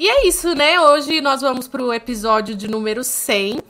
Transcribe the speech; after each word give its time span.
E 0.00 0.08
é 0.08 0.26
isso, 0.26 0.54
né? 0.54 0.80
Hoje 0.80 1.20
nós 1.20 1.42
vamos 1.42 1.68
pro 1.68 1.92
episódio 1.92 2.56
de 2.56 2.66
número 2.66 3.04
100. 3.04 3.60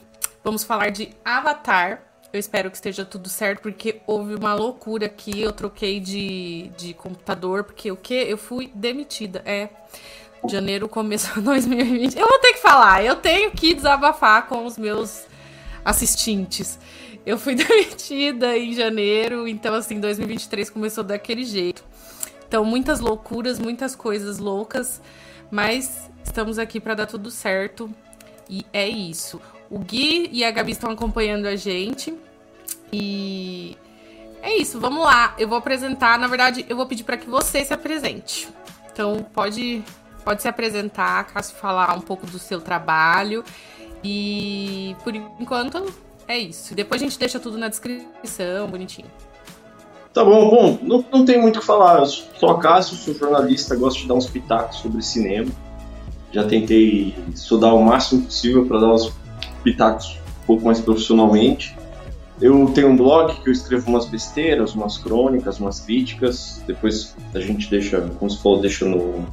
Vamos 0.41 0.63
falar 0.63 0.89
de 0.89 1.09
Avatar. 1.25 2.03
Eu 2.31 2.39
espero 2.39 2.71
que 2.71 2.77
esteja 2.77 3.03
tudo 3.03 3.27
certo, 3.27 3.61
porque 3.61 3.99
houve 4.07 4.35
uma 4.35 4.53
loucura 4.53 5.07
aqui. 5.07 5.41
Eu 5.41 5.51
troquei 5.51 5.99
de, 5.99 6.71
de 6.77 6.93
computador, 6.93 7.65
porque 7.65 7.91
o 7.91 7.97
quê? 7.97 8.27
Eu 8.29 8.37
fui 8.37 8.71
demitida. 8.73 9.41
É. 9.43 9.67
Janeiro 10.47 10.87
começou 10.87 11.43
2020. 11.43 12.17
Eu 12.17 12.29
vou 12.29 12.39
ter 12.39 12.53
que 12.53 12.61
falar, 12.61 13.03
eu 13.03 13.17
tenho 13.17 13.51
que 13.51 13.73
desabafar 13.73 14.47
com 14.47 14.65
os 14.65 14.77
meus 14.77 15.25
assistentes. 15.83 16.79
Eu 17.25 17.37
fui 17.37 17.55
demitida 17.59 18.57
em 18.57 18.71
janeiro, 18.71 19.49
então 19.49 19.73
assim, 19.75 19.99
2023 19.99 20.69
começou 20.69 21.03
daquele 21.03 21.43
jeito. 21.43 21.83
Então, 22.47 22.63
muitas 22.63 23.01
loucuras, 23.01 23.59
muitas 23.59 23.97
coisas 23.97 24.37
loucas, 24.37 25.01
mas 25.51 26.09
estamos 26.31 26.57
aqui 26.57 26.79
para 26.79 26.95
dar 26.95 27.05
tudo 27.05 27.29
certo. 27.29 27.89
E 28.49 28.65
é 28.73 28.87
isso. 28.87 29.39
O 29.69 29.79
Gui 29.79 30.29
e 30.31 30.43
a 30.43 30.51
Gabi 30.51 30.71
estão 30.71 30.89
acompanhando 30.89 31.45
a 31.45 31.55
gente. 31.55 32.13
E 32.91 33.77
é 34.41 34.55
isso, 34.57 34.79
vamos 34.79 35.03
lá. 35.03 35.35
Eu 35.37 35.47
vou 35.47 35.57
apresentar, 35.57 36.17
na 36.17 36.27
verdade, 36.27 36.65
eu 36.67 36.75
vou 36.75 36.85
pedir 36.85 37.03
para 37.03 37.17
que 37.17 37.29
você 37.29 37.63
se 37.63 37.73
apresente. 37.73 38.49
Então, 38.91 39.25
pode 39.33 39.83
pode 40.23 40.41
se 40.41 40.47
apresentar, 40.47 41.25
Cássio 41.25 41.55
falar 41.55 41.95
um 41.95 42.01
pouco 42.01 42.27
do 42.27 42.37
seu 42.37 42.59
trabalho. 42.61 43.43
E 44.03 44.95
por 45.03 45.15
enquanto 45.15 45.93
é 46.27 46.37
isso. 46.37 46.73
Depois 46.73 47.01
a 47.01 47.05
gente 47.05 47.17
deixa 47.17 47.39
tudo 47.39 47.57
na 47.57 47.67
descrição, 47.67 48.67
bonitinho. 48.67 49.09
Tá 50.13 50.25
bom, 50.25 50.49
bom, 50.49 50.79
não, 50.81 51.05
não 51.11 51.25
tem 51.25 51.39
muito 51.39 51.57
o 51.57 51.59
que 51.59 51.65
falar. 51.65 51.99
Eu 51.99 52.05
sou 52.05 52.57
Cássio, 52.57 52.97
sou 52.97 53.13
jornalista, 53.13 53.75
gosto 53.75 54.01
de 54.01 54.07
dar 54.07 54.15
uns 54.15 54.27
pitacos 54.27 54.77
sobre 54.77 55.01
cinema. 55.01 55.51
Já 56.31 56.43
tentei 56.45 57.15
estudar 57.33 57.73
o 57.73 57.83
máximo 57.83 58.23
possível 58.23 58.65
para 58.65 58.79
dar 58.79 58.93
uns 58.93 59.11
pitacos 59.63 60.17
um 60.43 60.45
pouco 60.47 60.65
mais 60.65 60.79
profissionalmente. 60.79 61.75
Eu 62.41 62.71
tenho 62.73 62.89
um 62.89 62.97
blog 62.97 63.39
que 63.41 63.49
eu 63.49 63.53
escrevo 63.53 63.89
umas 63.89 64.05
besteiras, 64.05 64.73
umas 64.73 64.97
crônicas, 64.97 65.59
umas 65.59 65.79
críticas. 65.79 66.63
Depois 66.65 67.15
a 67.35 67.39
gente 67.39 67.69
deixa, 67.69 68.01
como 68.17 68.31
se 68.31 68.41
falou, 68.41 68.59
deixa 68.59 68.85
no, 68.85 69.25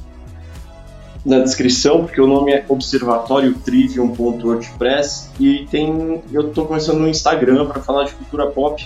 na 1.25 1.39
descrição, 1.39 2.05
porque 2.05 2.21
o 2.21 2.27
nome 2.27 2.51
é 2.51 2.65
Observatório 2.67 3.53
Trivium.wordpress 3.53 5.31
e 5.39 5.67
tem 5.69 6.21
eu 6.31 6.49
estou 6.49 6.65
começando 6.65 6.99
no 6.99 7.07
Instagram 7.07 7.65
para 7.65 7.81
falar 7.81 8.05
de 8.05 8.13
cultura 8.13 8.47
pop 8.47 8.85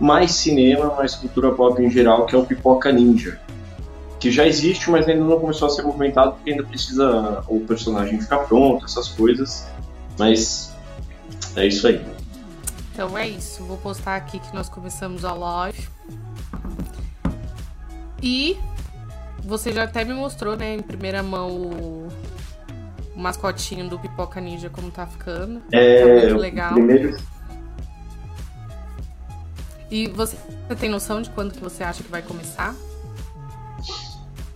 mais 0.00 0.32
cinema, 0.32 0.94
mais 0.96 1.14
cultura 1.14 1.50
pop 1.52 1.80
em 1.82 1.90
geral, 1.90 2.26
que 2.26 2.34
é 2.34 2.38
o 2.38 2.44
Pipoca 2.44 2.92
Ninja. 2.92 3.40
Que 4.22 4.30
já 4.30 4.46
existe, 4.46 4.88
mas 4.88 5.08
ainda 5.08 5.24
não 5.24 5.40
começou 5.40 5.66
a 5.66 5.70
ser 5.72 5.82
movimentado 5.82 6.34
porque 6.34 6.52
ainda 6.52 6.62
precisa 6.62 7.42
o 7.48 7.58
personagem 7.58 8.20
ficar 8.20 8.38
pronto, 8.44 8.84
essas 8.84 9.08
coisas. 9.08 9.66
Mas 10.16 10.72
é 11.56 11.66
isso 11.66 11.88
aí. 11.88 12.00
Então 12.92 13.18
é 13.18 13.26
isso. 13.26 13.64
Vou 13.64 13.76
postar 13.78 14.14
aqui 14.14 14.38
que 14.38 14.54
nós 14.54 14.68
começamos 14.68 15.24
a 15.24 15.32
live. 15.32 15.88
E 18.22 18.56
você 19.42 19.72
já 19.72 19.82
até 19.82 20.04
me 20.04 20.14
mostrou, 20.14 20.56
né, 20.56 20.76
em 20.76 20.82
primeira 20.82 21.20
mão 21.20 21.50
o, 21.50 22.08
o 23.16 23.18
mascotinho 23.18 23.88
do 23.88 23.98
Pipoca 23.98 24.40
Ninja 24.40 24.70
como 24.70 24.88
tá 24.92 25.04
ficando. 25.04 25.60
É, 25.72 25.98
tá 25.98 26.26
muito 26.26 26.40
legal. 26.40 26.74
Primeiro, 26.74 27.18
E 29.90 30.06
você, 30.06 30.36
você 30.68 30.76
tem 30.76 30.88
noção 30.88 31.20
de 31.20 31.28
quando 31.30 31.52
que 31.52 31.60
você 31.60 31.82
acha 31.82 32.04
que 32.04 32.08
vai 32.08 32.22
começar? 32.22 32.72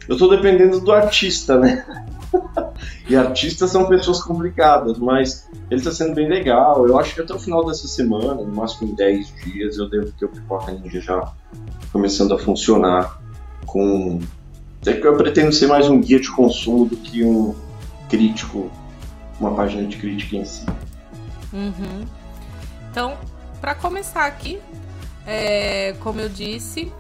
Eu 0.09 0.17
tô 0.17 0.29
dependendo 0.29 0.81
do 0.81 0.93
artista, 0.93 1.59
né? 1.59 1.85
e 3.09 3.17
artistas 3.17 3.71
são 3.71 3.87
pessoas 3.87 4.23
complicadas, 4.23 4.99
mas 4.99 5.49
ele 5.71 5.83
tá 5.83 5.91
sendo 5.91 6.15
bem 6.15 6.29
legal. 6.29 6.87
Eu 6.87 6.99
acho 6.99 7.15
que 7.15 7.21
até 7.21 7.35
o 7.35 7.39
final 7.39 7.65
dessa 7.65 7.89
semana, 7.89 8.34
no 8.34 8.47
máximo 8.47 8.91
em 8.91 8.95
10 8.95 9.34
dias, 9.45 9.79
eu 9.79 9.89
devo 9.89 10.12
ter 10.12 10.27
o 10.27 10.29
Pipoca 10.29 10.72
Ninja 10.72 11.00
já 11.00 11.33
começando 11.93 12.34
a 12.34 12.39
funcionar 12.39 13.21
com. 13.65 14.21
É 14.84 14.93
que 14.93 15.05
eu 15.05 15.16
pretendo 15.16 15.53
ser 15.53 15.66
mais 15.66 15.89
um 15.89 16.00
guia 16.00 16.21
de 16.21 16.31
consumo 16.31 16.87
do 16.87 16.97
que 16.97 17.25
um 17.25 17.55
crítico, 18.09 18.71
uma 19.41 19.53
página 19.55 19.84
de 19.89 19.97
crítica 19.97 20.37
em 20.37 20.45
si. 20.45 20.65
Uhum. 21.53 22.05
Então, 22.91 23.16
para 23.61 23.75
começar 23.75 24.27
aqui, 24.27 24.61
é, 25.27 25.97
como 26.00 26.21
eu 26.21 26.28
disse, 26.28 26.93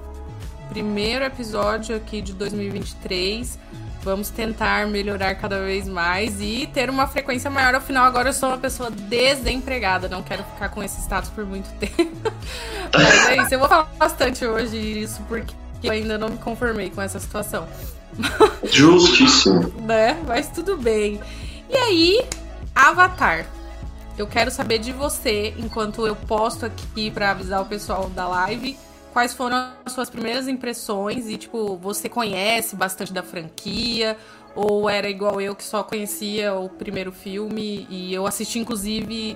primeiro 0.68 1.24
episódio 1.24 1.96
aqui 1.96 2.20
de 2.20 2.32
2023. 2.32 3.58
Vamos 4.02 4.30
tentar 4.30 4.86
melhorar 4.86 5.34
cada 5.34 5.60
vez 5.62 5.88
mais 5.88 6.40
e 6.40 6.68
ter 6.72 6.88
uma 6.88 7.08
frequência 7.08 7.50
maior. 7.50 7.74
Afinal, 7.74 8.04
agora 8.04 8.28
eu 8.28 8.32
sou 8.32 8.50
uma 8.50 8.58
pessoa 8.58 8.88
desempregada. 8.90 10.08
Não 10.08 10.22
quero 10.22 10.44
ficar 10.44 10.68
com 10.68 10.80
esse 10.82 11.00
status 11.00 11.28
por 11.30 11.44
muito 11.44 11.68
tempo. 11.80 12.32
Mas 12.94 13.28
é 13.28 13.42
isso. 13.42 13.54
Eu 13.54 13.58
vou 13.58 13.68
falar 13.68 13.90
bastante 13.98 14.46
hoje 14.46 14.76
isso 14.76 15.20
porque 15.28 15.52
eu 15.82 15.90
ainda 15.90 16.16
não 16.16 16.28
me 16.28 16.38
conformei 16.38 16.88
com 16.90 17.02
essa 17.02 17.18
situação. 17.18 17.66
Justíssimo. 18.70 19.72
né? 19.82 20.16
Mas 20.26 20.48
tudo 20.48 20.76
bem. 20.76 21.20
E 21.68 21.76
aí, 21.76 22.24
Avatar. 22.74 23.44
Eu 24.16 24.26
quero 24.26 24.50
saber 24.50 24.78
de 24.78 24.92
você, 24.92 25.52
enquanto 25.58 26.06
eu 26.06 26.16
posto 26.16 26.64
aqui 26.64 27.10
para 27.10 27.32
avisar 27.32 27.60
o 27.60 27.66
pessoal 27.66 28.08
da 28.08 28.26
live, 28.26 28.78
quais 29.16 29.32
foram 29.32 29.72
as 29.82 29.94
suas 29.94 30.10
primeiras 30.10 30.46
impressões 30.46 31.26
e, 31.26 31.38
tipo, 31.38 31.74
você 31.78 32.06
conhece 32.06 32.76
bastante 32.76 33.14
da 33.14 33.22
franquia? 33.22 34.14
Ou 34.54 34.90
era 34.90 35.08
igual 35.08 35.40
eu 35.40 35.56
que 35.56 35.64
só 35.64 35.82
conhecia 35.82 36.52
o 36.52 36.68
primeiro 36.68 37.10
filme 37.10 37.86
e 37.88 38.12
eu 38.12 38.26
assisti, 38.26 38.58
inclusive, 38.58 39.34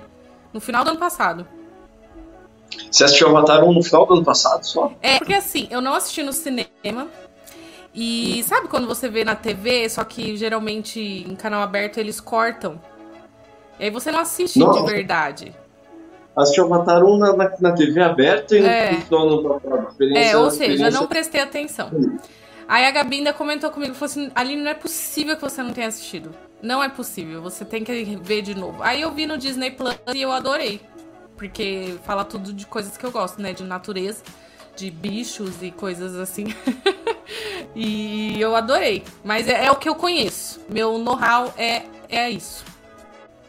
no 0.52 0.60
final 0.60 0.84
do 0.84 0.91
ano 0.91 0.98
passado? 0.98 1.48
Você 2.91 3.04
assistiu 3.04 3.28
Avatar 3.28 3.64
1 3.64 3.72
no 3.72 3.82
final 3.82 4.04
do 4.04 4.12
ano 4.12 4.22
passado 4.22 4.66
só? 4.66 4.92
É, 5.00 5.16
porque 5.16 5.32
assim, 5.32 5.66
eu 5.70 5.80
não 5.80 5.94
assisti 5.94 6.22
no 6.22 6.34
cinema. 6.34 7.08
E 7.94 8.42
sabe 8.42 8.68
quando 8.68 8.86
você 8.86 9.08
vê 9.08 9.24
na 9.24 9.34
TV, 9.34 9.88
só 9.88 10.04
que 10.04 10.36
geralmente 10.36 11.00
em 11.00 11.34
canal 11.34 11.62
aberto 11.62 11.97
eles 11.97 12.20
cortam? 12.20 12.78
E 13.78 13.84
aí 13.84 13.91
você 13.91 14.12
não 14.12 14.20
assiste 14.20 14.58
de 14.58 14.82
verdade. 14.82 15.54
Assistiu 16.36 16.64
Avatar 16.72 17.04
1 17.04 17.18
na, 17.18 17.32
na, 17.36 17.52
na 17.60 17.72
TV 17.72 18.00
aberta 18.00 18.56
e 18.56 18.64
É. 18.64 18.96
do 19.08 19.16
ano 19.16 19.42
passado. 19.60 19.88
Experiência- 19.91 20.30
É, 20.32 20.36
ou 20.36 20.50
seja, 20.50 20.72
experiência- 20.72 21.00
não 21.00 21.06
prestei 21.06 21.41
atenção. 21.41 21.91
Aí 22.68 22.84
a 22.86 22.91
Gabi 22.92 23.16
ainda 23.18 23.32
comentou 23.32 23.70
comigo, 23.70 23.94
falou 23.94 24.06
assim, 24.10 24.30
Aline, 24.34 24.62
não 24.62 24.70
é 24.70 24.74
possível 24.74 25.34
que 25.36 25.42
você 25.42 25.62
não 25.62 25.72
tenha 25.72 25.88
assistido. 25.88 26.30
Não 26.62 26.82
é 26.82 26.88
possível, 26.88 27.42
você 27.42 27.64
tem 27.64 27.82
que 27.82 28.16
ver 28.22 28.42
de 28.42 28.54
novo. 28.54 28.82
Aí 28.82 29.00
eu 29.02 29.10
vi 29.10 29.26
no 29.26 29.36
Disney 29.36 29.70
Plus 29.72 29.98
e 30.14 30.22
eu 30.22 30.30
adorei. 30.30 30.80
Porque 31.36 31.94
fala 32.04 32.22
tudo 32.24 32.52
de 32.52 32.66
coisas 32.66 32.97
que 32.97 33.04
eu 33.04 33.10
gosto, 33.10 33.41
né? 33.41 33.52
De 33.54 33.64
natureza, 33.64 34.22
de 34.76 34.91
bichos 34.91 35.62
e 35.62 35.70
coisas 35.70 36.14
assim. 36.16 36.44
e 37.74 38.41
eu 38.41 38.54
adorei. 38.54 39.02
Mas 39.24 39.48
é, 39.48 39.64
é 39.66 39.70
o 39.70 39.76
que 39.76 39.88
eu 39.88 39.94
conheço. 39.94 40.60
Meu 40.68 40.98
know-how 40.98 41.52
é, 41.56 41.82
é 42.08 42.30
isso. 42.30 42.64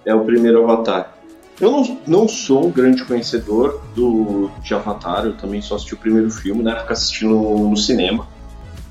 É 0.06 0.16
o 0.16 0.24
primeiro 0.26 0.64
Avatar. 0.64 1.14
Eu 1.62 1.72
não, 1.72 1.98
não 2.08 2.28
sou 2.28 2.66
um 2.66 2.72
grande 2.72 3.06
conhecedor 3.06 3.82
do, 3.96 4.50
de 4.64 4.74
Avatar, 4.74 5.26
eu 5.26 5.38
também 5.38 5.62
só 5.62 5.76
assisti 5.76 5.94
o 5.94 5.98
primeiro 5.98 6.32
filme, 6.32 6.64
na 6.64 6.72
época 6.72 6.94
assisti 6.94 7.24
no, 7.24 7.70
no 7.70 7.78
cinema. 7.78 8.28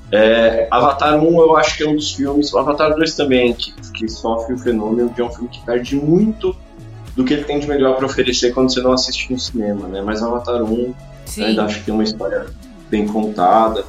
É, 0.09 0.67
Avatar 0.71 1.21
1 1.21 1.39
eu 1.39 1.57
acho 1.57 1.77
que 1.77 1.83
é 1.83 1.87
um 1.87 1.95
dos 1.95 2.13
filmes, 2.13 2.51
o 2.53 2.57
Avatar 2.57 2.95
2 2.95 3.15
também, 3.15 3.53
que, 3.53 3.73
que 3.93 4.07
sofre 4.07 4.53
o 4.53 4.57
fenômeno 4.57 5.09
de 5.09 5.21
um 5.21 5.29
filme 5.29 5.49
que 5.49 5.63
perde 5.65 5.95
muito 5.97 6.55
do 7.15 7.25
que 7.25 7.33
ele 7.33 7.43
tem 7.43 7.59
de 7.59 7.67
melhor 7.67 7.97
para 7.97 8.05
oferecer 8.05 8.53
quando 8.53 8.71
você 8.71 8.81
não 8.81 8.93
assiste 8.93 9.31
no 9.31 9.39
cinema, 9.39 9.87
né? 9.87 10.01
Mas 10.01 10.23
Avatar 10.23 10.63
1 10.63 10.93
Sim. 11.25 11.41
Eu 11.41 11.47
ainda 11.47 11.63
acho 11.65 11.79
que 11.79 11.85
tem 11.85 11.93
uma 11.93 12.03
história 12.03 12.47
bem 12.89 13.07
contada. 13.07 13.85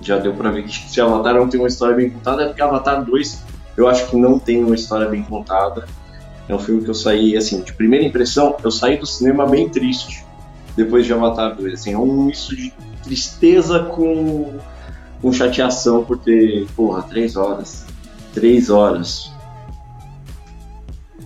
Já 0.00 0.18
deu 0.18 0.34
pra 0.34 0.50
ver 0.50 0.64
que 0.64 0.90
se 0.90 1.00
Avatar 1.00 1.34
não 1.34 1.48
tem 1.48 1.60
uma 1.60 1.68
história 1.68 1.94
bem 1.94 2.10
contada, 2.10 2.42
é 2.42 2.46
porque 2.46 2.62
Avatar 2.62 3.04
2 3.04 3.42
eu 3.76 3.88
acho 3.88 4.08
que 4.08 4.16
não 4.16 4.38
tem 4.38 4.62
uma 4.62 4.74
história 4.74 5.08
bem 5.08 5.22
contada. 5.22 5.86
É 6.48 6.54
um 6.54 6.58
filme 6.58 6.82
que 6.82 6.90
eu 6.90 6.94
saí, 6.94 7.36
assim, 7.36 7.62
de 7.62 7.72
primeira 7.72 8.04
impressão, 8.04 8.56
eu 8.62 8.70
saí 8.70 8.96
do 8.96 9.06
cinema 9.06 9.46
bem 9.46 9.68
triste 9.68 10.24
depois 10.76 11.06
de 11.06 11.12
Avatar 11.12 11.54
2. 11.56 11.72
Assim, 11.74 11.92
é 11.92 11.98
um 11.98 12.24
misto 12.24 12.54
de 12.56 12.72
tristeza 13.02 13.80
com, 13.80 14.58
com 15.20 15.32
chateação 15.32 16.04
por 16.04 16.18
ter, 16.18 16.66
porra, 16.74 17.02
três 17.02 17.36
horas. 17.36 17.86
Três 18.34 18.70
horas. 18.70 19.30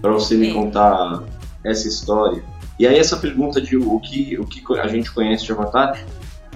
Pra 0.00 0.12
você 0.12 0.36
me 0.36 0.50
É. 0.50 0.52
contar 0.52 1.22
essa 1.64 1.88
história. 1.88 2.42
E 2.78 2.86
aí 2.86 2.98
essa 2.98 3.16
pergunta 3.16 3.60
de 3.60 3.76
o 3.76 3.98
que, 4.00 4.38
o 4.38 4.44
que 4.44 4.62
a 4.78 4.86
gente 4.86 5.10
conhece 5.10 5.44
de 5.46 5.52
Avatar, 5.52 5.98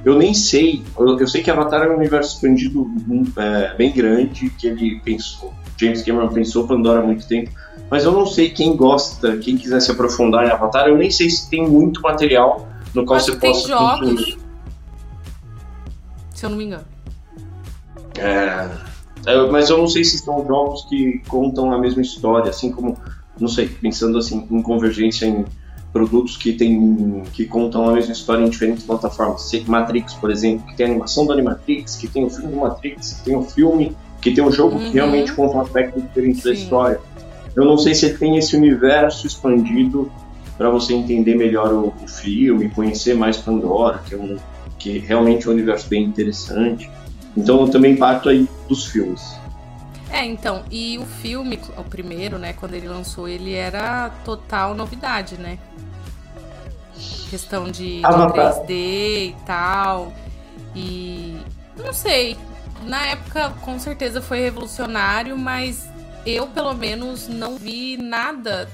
eu 0.04 0.18
nem 0.18 0.34
sei. 0.34 0.82
Eu, 0.98 1.18
eu 1.18 1.26
sei 1.26 1.42
que 1.42 1.50
Avatar 1.50 1.82
é 1.82 1.90
um 1.90 1.96
universo 1.96 2.34
expandido 2.34 2.82
hum, 2.82 3.24
é, 3.36 3.74
bem 3.74 3.90
grande, 3.92 4.50
que 4.50 4.66
ele 4.66 5.00
pensou, 5.00 5.52
James 5.78 6.02
Cameron 6.02 6.28
pensou 6.28 6.66
Pandora 6.66 7.00
há 7.00 7.02
muito 7.02 7.26
tempo, 7.26 7.50
mas 7.90 8.04
eu 8.04 8.12
não 8.12 8.26
sei 8.26 8.50
quem 8.50 8.76
gosta, 8.76 9.36
quem 9.38 9.56
quiser 9.56 9.80
se 9.80 9.90
aprofundar 9.90 10.46
em 10.46 10.50
Avatar, 10.50 10.88
eu 10.88 10.96
nem 10.96 11.10
sei 11.10 11.28
se 11.28 11.50
tem 11.50 11.68
muito 11.68 12.00
material 12.00 12.68
no 12.94 13.04
qual 13.04 13.18
você 13.18 13.34
possa 13.36 13.68
jogos. 13.68 13.98
consumir. 13.98 14.38
Se 16.34 16.46
eu 16.46 16.50
não 16.50 16.56
me 16.56 16.64
engano. 16.64 16.84
É, 18.18 18.68
mas 19.50 19.70
eu 19.70 19.78
não 19.78 19.88
sei 19.88 20.04
se 20.04 20.18
são 20.18 20.46
jogos 20.46 20.86
que 20.88 21.20
contam 21.28 21.72
a 21.72 21.78
mesma 21.78 22.02
história, 22.02 22.50
assim 22.50 22.70
como, 22.70 22.96
não 23.38 23.48
sei, 23.48 23.68
pensando 23.68 24.18
assim 24.18 24.46
em 24.50 24.62
convergência 24.62 25.26
em 25.26 25.44
produtos 25.92 26.36
que 26.36 26.52
tem 26.52 27.22
que 27.32 27.44
contam 27.44 27.88
a 27.88 27.92
mesma 27.92 28.12
história 28.12 28.44
em 28.44 28.48
diferentes 28.48 28.84
plataformas. 28.84 29.50
Matrix, 29.66 30.14
por 30.14 30.30
exemplo, 30.30 30.66
que 30.66 30.76
tem 30.76 30.86
a 30.86 30.88
animação 30.90 31.26
do 31.26 31.32
Animatrix, 31.32 31.96
que 31.96 32.06
tem 32.06 32.24
o 32.24 32.30
filme 32.30 32.52
do 32.52 32.56
Matrix, 32.58 33.14
que 33.14 33.24
tem 33.24 33.36
o 33.36 33.42
filme, 33.42 33.96
que 34.20 34.30
tem 34.30 34.44
o 34.44 34.52
jogo 34.52 34.76
uhum. 34.76 34.84
que 34.84 34.90
realmente 34.92 35.32
conta 35.32 35.56
um 35.56 35.60
aspecto 35.60 36.00
diferente 36.00 36.40
Sim. 36.40 36.44
da 36.44 36.52
história. 36.52 37.00
Eu 37.54 37.64
não 37.64 37.76
sei 37.76 37.94
se 37.94 38.16
tem 38.16 38.36
esse 38.36 38.56
universo 38.56 39.26
expandido 39.26 40.10
para 40.56 40.70
você 40.70 40.94
entender 40.94 41.34
melhor 41.34 41.72
o, 41.72 41.94
o, 42.02 42.08
filme, 42.08 42.68
conhecer 42.68 43.14
mais 43.14 43.36
Pandora, 43.36 43.98
que 43.98 44.14
é 44.14 44.18
um 44.18 44.36
que 44.78 44.98
realmente 44.98 45.46
é 45.46 45.50
um 45.50 45.52
universo 45.52 45.88
bem 45.88 46.04
interessante. 46.04 46.90
Então 47.36 47.60
eu 47.60 47.68
também 47.68 47.96
parto 47.96 48.28
aí 48.28 48.48
dos 48.68 48.86
filmes. 48.86 49.38
É, 50.10 50.24
então, 50.24 50.64
e 50.70 50.98
o 50.98 51.04
filme, 51.04 51.60
o 51.76 51.84
primeiro, 51.84 52.38
né, 52.38 52.52
quando 52.54 52.74
ele 52.74 52.88
lançou, 52.88 53.28
ele 53.28 53.54
era 53.54 54.10
total 54.24 54.74
novidade, 54.74 55.36
né? 55.36 55.58
Questão 57.28 57.64
de, 57.70 58.00
de 58.00 58.02
3D 58.02 58.70
e 58.70 59.36
tal. 59.46 60.12
E 60.74 61.36
não 61.76 61.92
sei, 61.92 62.36
na 62.84 63.06
época 63.06 63.50
com 63.62 63.78
certeza 63.78 64.20
foi 64.20 64.40
revolucionário, 64.40 65.38
mas 65.38 65.88
eu 66.26 66.46
pelo 66.48 66.74
menos 66.74 67.28
não 67.28 67.56
vi 67.56 67.96
nada 67.96 68.70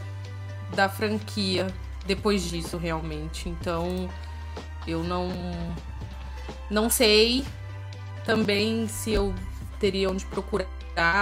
da 0.74 0.88
franquia 0.88 1.66
depois 2.06 2.42
disso 2.42 2.76
realmente. 2.76 3.48
Então, 3.48 4.08
eu 4.86 5.02
não 5.02 5.30
não 6.68 6.90
sei 6.90 7.44
também 8.24 8.88
se 8.88 9.12
eu 9.12 9.32
teria 9.78 10.10
onde 10.10 10.24
procurar 10.26 10.66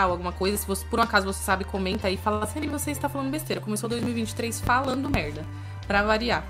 alguma 0.03 0.33
coisa. 0.33 0.57
Se 0.57 0.67
você, 0.67 0.85
por 0.87 0.99
um 0.99 1.03
acaso 1.03 1.27
você 1.27 1.43
sabe, 1.43 1.65
comenta 1.65 2.09
aí. 2.09 2.17
Fala 2.17 2.45
assim, 2.45 2.61
você 2.69 2.91
está 2.91 3.09
falando 3.09 3.31
besteira. 3.31 3.61
Começou 3.61 3.89
2023 3.89 4.61
falando 4.61 5.09
merda. 5.11 5.45
Pra 5.87 6.03
variar. 6.03 6.47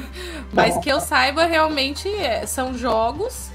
Mas 0.52 0.76
que 0.76 0.90
eu 0.90 1.00
saiba, 1.00 1.46
realmente 1.46 2.06
é, 2.08 2.44
são 2.46 2.76
jogos. 2.76 3.50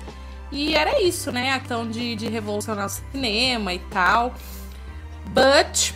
E 0.52 0.74
era 0.74 1.00
isso, 1.04 1.32
né? 1.32 1.54
A 1.54 1.60
questão 1.60 1.88
de, 1.88 2.16
de 2.16 2.28
revolucionar 2.28 2.88
o 2.88 2.90
cinema 2.90 3.72
e 3.72 3.80
tal. 3.80 4.34
But. 5.34 5.94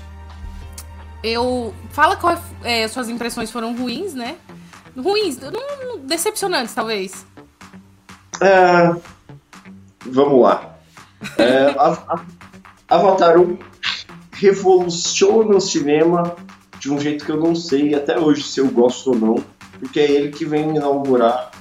Eu. 1.23 1.73
Fala 1.91 2.15
qual 2.15 2.37
é, 2.63 2.87
suas 2.87 3.09
impressões 3.09 3.51
foram 3.51 3.75
ruins, 3.75 4.13
né? 4.13 4.37
Ruins, 4.95 5.37
decepcionantes, 6.03 6.73
talvez. 6.73 7.25
É, 8.41 8.93
vamos 10.05 10.41
lá. 10.41 10.77
É, 11.37 11.73
Avatar 12.89 13.39
1 13.39 13.57
revoluciona 14.33 15.55
o 15.55 15.61
cinema 15.61 16.35
de 16.79 16.91
um 16.91 16.99
jeito 16.99 17.23
que 17.23 17.31
eu 17.31 17.39
não 17.39 17.55
sei 17.55 17.95
até 17.95 18.19
hoje 18.19 18.43
se 18.43 18.59
eu 18.59 18.67
gosto 18.69 19.11
ou 19.11 19.15
não, 19.15 19.35
porque 19.79 19.99
é 19.99 20.11
ele 20.11 20.29
que 20.29 20.43
vem 20.43 20.75
inaugurar 20.75 21.51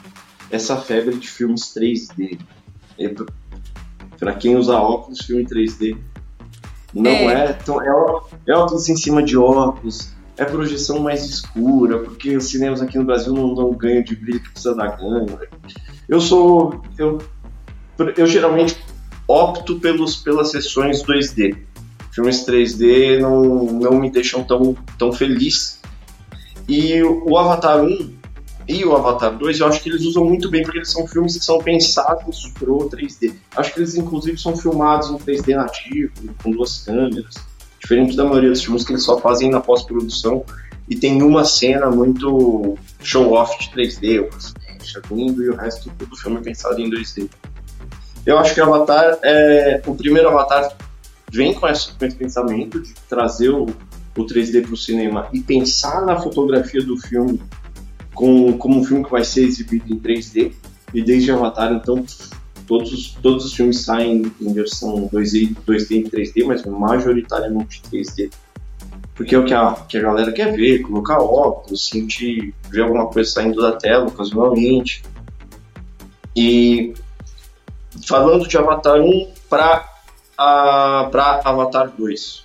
essa 0.50 0.76
febre 0.76 1.16
de 1.16 1.28
filmes 1.28 1.72
3D. 1.74 2.40
Para 4.18 4.34
quem 4.34 4.56
usa 4.56 4.76
óculos, 4.76 5.20
filme 5.20 5.44
3D 5.44 5.96
não 6.94 7.10
é, 7.10 7.46
é 7.46 7.52
tão. 7.52 7.80
É, 7.80 7.88
é 8.46 8.54
óculos 8.54 8.88
em 8.88 8.96
cima 8.96 9.22
de 9.22 9.36
óculos, 9.36 10.12
é 10.36 10.44
projeção 10.44 10.98
mais 11.00 11.24
escura, 11.24 11.98
porque 11.98 12.36
os 12.36 12.44
cinemas 12.44 12.82
aqui 12.82 12.98
no 12.98 13.04
Brasil 13.04 13.32
não 13.32 13.54
dão 13.54 13.72
ganho 13.72 14.04
de 14.04 14.16
brilho 14.16 14.40
que 14.40 14.50
precisa 14.50 14.74
dar 14.74 14.96
ganho. 14.96 15.38
Eu 16.08 16.20
sou. 16.20 16.82
Eu, 16.98 17.18
eu 18.16 18.26
geralmente 18.26 18.76
opto 19.26 19.78
pelos, 19.80 20.16
pelas 20.16 20.50
sessões 20.50 21.02
2D. 21.02 21.56
Filmes 22.10 22.44
3D 22.44 23.18
não, 23.18 23.64
não 23.64 23.92
me 23.92 24.10
deixam 24.10 24.44
tão, 24.44 24.76
tão 24.98 25.12
feliz. 25.12 25.80
E 26.68 27.02
o 27.02 27.36
Avatar 27.38 27.82
1 27.82 28.21
e 28.72 28.84
o 28.86 28.96
Avatar 28.96 29.36
2 29.36 29.60
eu 29.60 29.66
acho 29.66 29.82
que 29.82 29.90
eles 29.90 30.02
usam 30.02 30.24
muito 30.24 30.48
bem, 30.50 30.62
porque 30.62 30.78
eles 30.78 30.90
são 30.90 31.06
filmes 31.06 31.36
que 31.36 31.44
são 31.44 31.58
pensados 31.58 32.50
pro 32.58 32.88
3D. 32.88 33.34
Acho 33.54 33.74
que 33.74 33.80
eles, 33.80 33.94
inclusive, 33.94 34.38
são 34.38 34.56
filmados 34.56 35.10
em 35.10 35.18
3D 35.18 35.54
nativo, 35.54 36.12
com 36.42 36.50
duas 36.50 36.78
câmeras. 36.78 37.34
Diferente 37.78 38.16
da 38.16 38.24
maioria 38.24 38.48
dos 38.48 38.64
filmes 38.64 38.84
que 38.84 38.92
eles 38.92 39.02
só 39.04 39.18
fazem 39.18 39.50
na 39.50 39.60
pós-produção 39.60 40.42
e 40.88 40.96
tem 40.96 41.22
uma 41.22 41.44
cena 41.44 41.90
muito 41.90 42.78
show-off 43.02 43.58
de 43.58 43.74
3D, 43.74 44.28
lindo, 45.10 45.42
e 45.42 45.50
o 45.50 45.56
resto 45.56 45.90
do 45.90 46.16
filme 46.16 46.38
é 46.38 46.40
pensado 46.40 46.80
em 46.80 46.90
2D. 46.90 47.28
Eu 48.24 48.38
acho 48.38 48.54
que 48.54 48.60
Avatar, 48.60 49.18
é, 49.22 49.82
o 49.86 49.94
primeiro 49.94 50.28
Avatar 50.28 50.74
vem 51.30 51.52
com 51.52 51.68
esse, 51.68 51.92
com 51.92 52.04
esse 52.04 52.16
pensamento 52.16 52.80
de 52.80 52.94
trazer 53.08 53.50
o, 53.50 53.66
o 54.16 54.26
3D 54.26 54.62
para 54.62 54.72
o 54.72 54.76
cinema 54.76 55.28
e 55.32 55.40
pensar 55.40 56.06
na 56.06 56.16
fotografia 56.18 56.82
do 56.82 56.96
filme 56.96 57.40
com, 58.14 58.56
como 58.58 58.80
um 58.80 58.84
filme 58.84 59.04
que 59.04 59.10
vai 59.10 59.24
ser 59.24 59.44
exibido 59.44 59.92
em 59.92 59.98
3D. 59.98 60.52
E 60.94 61.02
desde 61.02 61.30
Avatar, 61.30 61.72
então, 61.72 62.04
todos, 62.66 63.16
todos 63.22 63.46
os 63.46 63.54
filmes 63.54 63.80
saem 63.80 64.30
em 64.40 64.52
versão 64.52 65.08
2D, 65.08 65.56
2D 65.66 65.90
e 65.90 66.10
3D, 66.10 66.44
mas 66.44 66.64
majoritariamente 66.64 67.82
3D. 67.90 68.30
Porque 69.14 69.34
é 69.34 69.38
o 69.38 69.44
que 69.44 69.54
a, 69.54 69.72
que 69.88 69.98
a 69.98 70.02
galera 70.02 70.32
quer 70.32 70.54
ver, 70.54 70.80
colocar 70.80 71.18
óculos, 71.18 71.88
sentir, 71.88 72.54
ver 72.70 72.82
alguma 72.82 73.06
coisa 73.08 73.30
saindo 73.30 73.60
da 73.60 73.72
tela 73.72 74.06
ocasionalmente. 74.06 75.02
E 76.34 76.94
falando 78.06 78.48
de 78.48 78.56
Avatar 78.56 79.00
1 79.00 79.32
para 79.48 79.92
para 80.36 81.40
Avatar 81.44 81.92
2. 81.96 82.44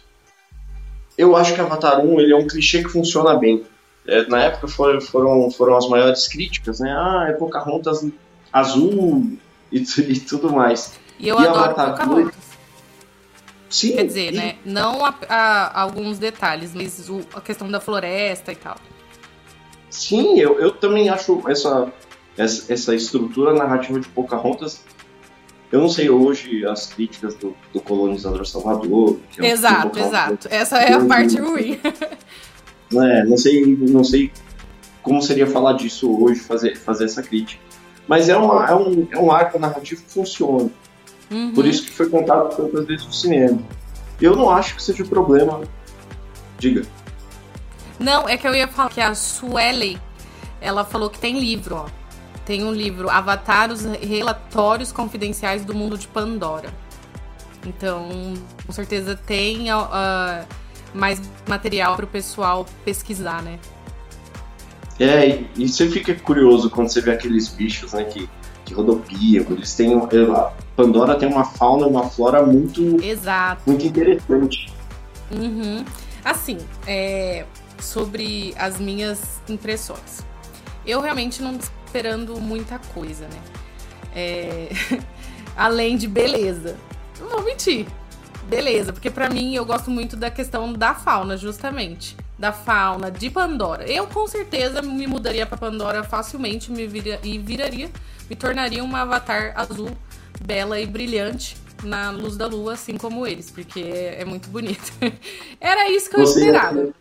Eu 1.18 1.36
acho 1.36 1.56
que 1.56 1.62
Avatar 1.62 2.06
1 2.06 2.20
ele 2.20 2.34
é 2.34 2.36
um 2.36 2.46
clichê 2.46 2.84
que 2.84 2.90
funciona 2.90 3.36
bem. 3.36 3.64
É, 4.08 4.28
na 4.28 4.44
época 4.44 4.68
foram, 4.68 5.02
foram, 5.02 5.52
foram 5.52 5.78
as 5.78 5.88
maiores 5.88 6.28
críticas, 6.28 6.80
né? 6.80 6.92
Ah, 6.92 7.28
é 7.30 7.34
Pocahontas 7.34 8.06
azul 8.52 9.38
e, 9.72 9.80
e 9.80 10.20
tudo 10.20 10.52
mais. 10.52 10.98
E 11.20 11.28
eu 11.28 11.40
e 11.40 11.48
adoro 11.48 11.76
Pocahontas. 11.76 12.16
2... 12.16 12.36
Sim. 13.70 13.96
Quer 13.96 14.06
dizer, 14.06 14.34
e... 14.34 14.38
né? 14.38 14.56
Não 14.64 15.06
a, 15.06 15.14
a, 15.28 15.82
alguns 15.82 16.18
detalhes, 16.18 16.74
mas 16.74 17.10
o, 17.10 17.22
a 17.34 17.42
questão 17.42 17.70
da 17.70 17.80
floresta 17.80 18.52
e 18.52 18.56
tal. 18.56 18.78
Sim, 19.90 20.40
eu, 20.40 20.60
eu 20.60 20.72
também 20.72 21.10
acho 21.10 21.44
essa, 21.50 21.92
essa, 22.38 22.74
essa 22.74 22.96
estrutura 22.96 23.54
narrativa 23.54 24.00
de 24.00 24.08
Pocahontas 24.08 24.84
eu 25.72 25.82
não 25.82 25.90
sei 25.90 26.10
hoje 26.10 26.66
as 26.66 26.88
críticas 26.88 27.36
do, 27.36 27.56
do 27.74 27.82
colonizador 27.82 28.46
Salvador. 28.46 29.20
É 29.38 29.48
exato, 29.48 30.00
exato. 30.00 30.48
Essa 30.50 30.78
é 30.78 30.94
a 30.94 31.06
parte 31.06 31.38
ruim. 31.38 31.80
É, 32.94 33.24
não 33.26 33.38
sei, 33.38 33.76
não 33.76 34.04
sei 34.04 34.32
como 35.02 35.22
seria 35.22 35.48
falar 35.48 35.74
disso 35.74 36.22
hoje, 36.22 36.40
fazer, 36.42 36.76
fazer 36.76 37.06
essa 37.06 37.24
crítica. 37.24 37.62
Mas 38.08 38.30
é, 38.30 38.38
uma, 38.38 38.66
é, 38.66 38.76
um, 38.76 39.08
é 39.12 39.18
um 39.18 39.32
arco 39.32 39.58
narrativo 39.60 40.02
que 40.04 40.12
funciona. 40.12 40.70
Uhum. 41.32 41.54
Por 41.54 41.66
isso 41.66 41.84
que 41.84 41.92
foi 41.92 42.10
contado 42.10 42.56
tantas 42.56 42.86
vezes 42.86 43.06
no 43.06 43.14
cinema. 43.14 43.62
Eu 44.22 44.36
não 44.36 44.50
acho 44.50 44.76
que 44.76 44.84
seja 44.84 45.04
o 45.04 45.08
problema. 45.08 45.62
Diga. 46.58 46.84
Não, 48.00 48.28
é 48.28 48.38
que 48.38 48.48
eu 48.48 48.56
ia 48.56 48.68
falar 48.68 48.90
que 48.90 49.02
a 49.02 49.14
Suelen, 49.14 49.98
ela 50.62 50.84
falou 50.84 51.10
que 51.10 51.20
tem 51.20 51.40
livro, 51.40 51.76
ó. 51.76 51.86
Tem 52.46 52.64
um 52.64 52.72
livro, 52.72 53.10
Avatar, 53.10 53.72
os 53.72 53.84
Relatórios 53.84 54.92
Confidenciais 54.92 55.66
do 55.66 55.74
Mundo 55.74 55.98
de 55.98 56.08
Pandora. 56.08 56.70
Então, 57.66 58.10
com 58.66 58.72
certeza 58.72 59.16
tem 59.16 59.72
uh, 59.74 60.46
mais 60.94 61.22
material 61.48 61.96
para 61.96 62.06
o 62.06 62.08
pessoal 62.08 62.66
pesquisar, 62.84 63.42
né? 63.42 63.60
É, 65.00 65.44
e 65.56 65.68
você 65.68 65.88
fica 65.90 66.14
curioso 66.16 66.70
quando 66.70 66.90
você 66.90 67.02
vê 67.02 67.12
aqueles 67.12 67.50
bichos, 67.50 67.94
né, 67.94 68.04
que, 68.06 68.28
que 68.66 68.74
rodopiam, 68.74 69.46
eles 69.52 69.76
têm... 69.76 69.96
A 69.96 70.52
Pandora 70.76 71.16
tem 71.16 71.28
uma 71.28 71.44
fauna, 71.44 71.86
uma 71.88 72.10
flora 72.10 72.46
muito... 72.46 73.04
Exato. 73.04 73.62
Muito 73.68 73.86
interessante. 73.86 74.74
Uhum. 75.32 75.86
Assim, 76.24 76.58
é, 76.86 77.46
sobre 77.80 78.54
as 78.58 78.80
minhas 78.80 79.42
impressões. 79.48 80.26
Eu 80.86 81.02
realmente 81.02 81.42
não 81.42 81.58
esperando 81.58 82.40
muita 82.40 82.80
coisa, 82.80 83.28
né? 83.28 83.42
É... 84.16 84.70
Além 85.56 85.98
de 85.98 86.08
beleza. 86.08 86.78
Não 87.20 87.30
vou 87.30 87.44
mentir. 87.44 87.88
Beleza, 88.48 88.94
porque 88.94 89.10
para 89.10 89.30
mim 89.30 89.56
eu 89.56 89.66
gosto 89.66 89.92
muito 89.92 90.16
da 90.16 90.32
questão 90.32 90.72
da 90.72 90.94
fauna, 90.94 91.36
justamente. 91.36 92.16
Da 92.40 92.52
fauna 92.52 93.12
de 93.12 93.30
Pandora. 93.30 93.90
Eu 93.90 94.08
com 94.08 94.28
certeza 94.28 94.82
me 94.82 95.08
mudaria 95.08 95.46
para 95.46 95.58
Pandora 95.58 96.04
facilmente 96.04 96.72
me 96.72 96.88
vira... 96.88 97.20
e 97.24 97.38
viraria, 97.38 97.90
me 98.30 98.36
tornaria 98.36 98.84
uma 98.84 99.02
avatar 99.02 99.54
azul, 99.56 99.90
bela 100.42 100.80
e 100.80 100.86
brilhante 100.86 101.58
na 101.84 102.12
luz 102.12 102.38
da 102.38 102.48
lua, 102.48 102.74
assim 102.74 102.98
como 102.98 103.28
eles, 103.28 103.52
porque 103.52 103.82
é 103.82 104.24
muito 104.24 104.50
bonito. 104.50 104.94
Era 105.60 105.90
isso 105.92 106.10
que 106.10 106.16
eu 106.16 106.22
Você 106.22 106.40
esperava 106.40 106.94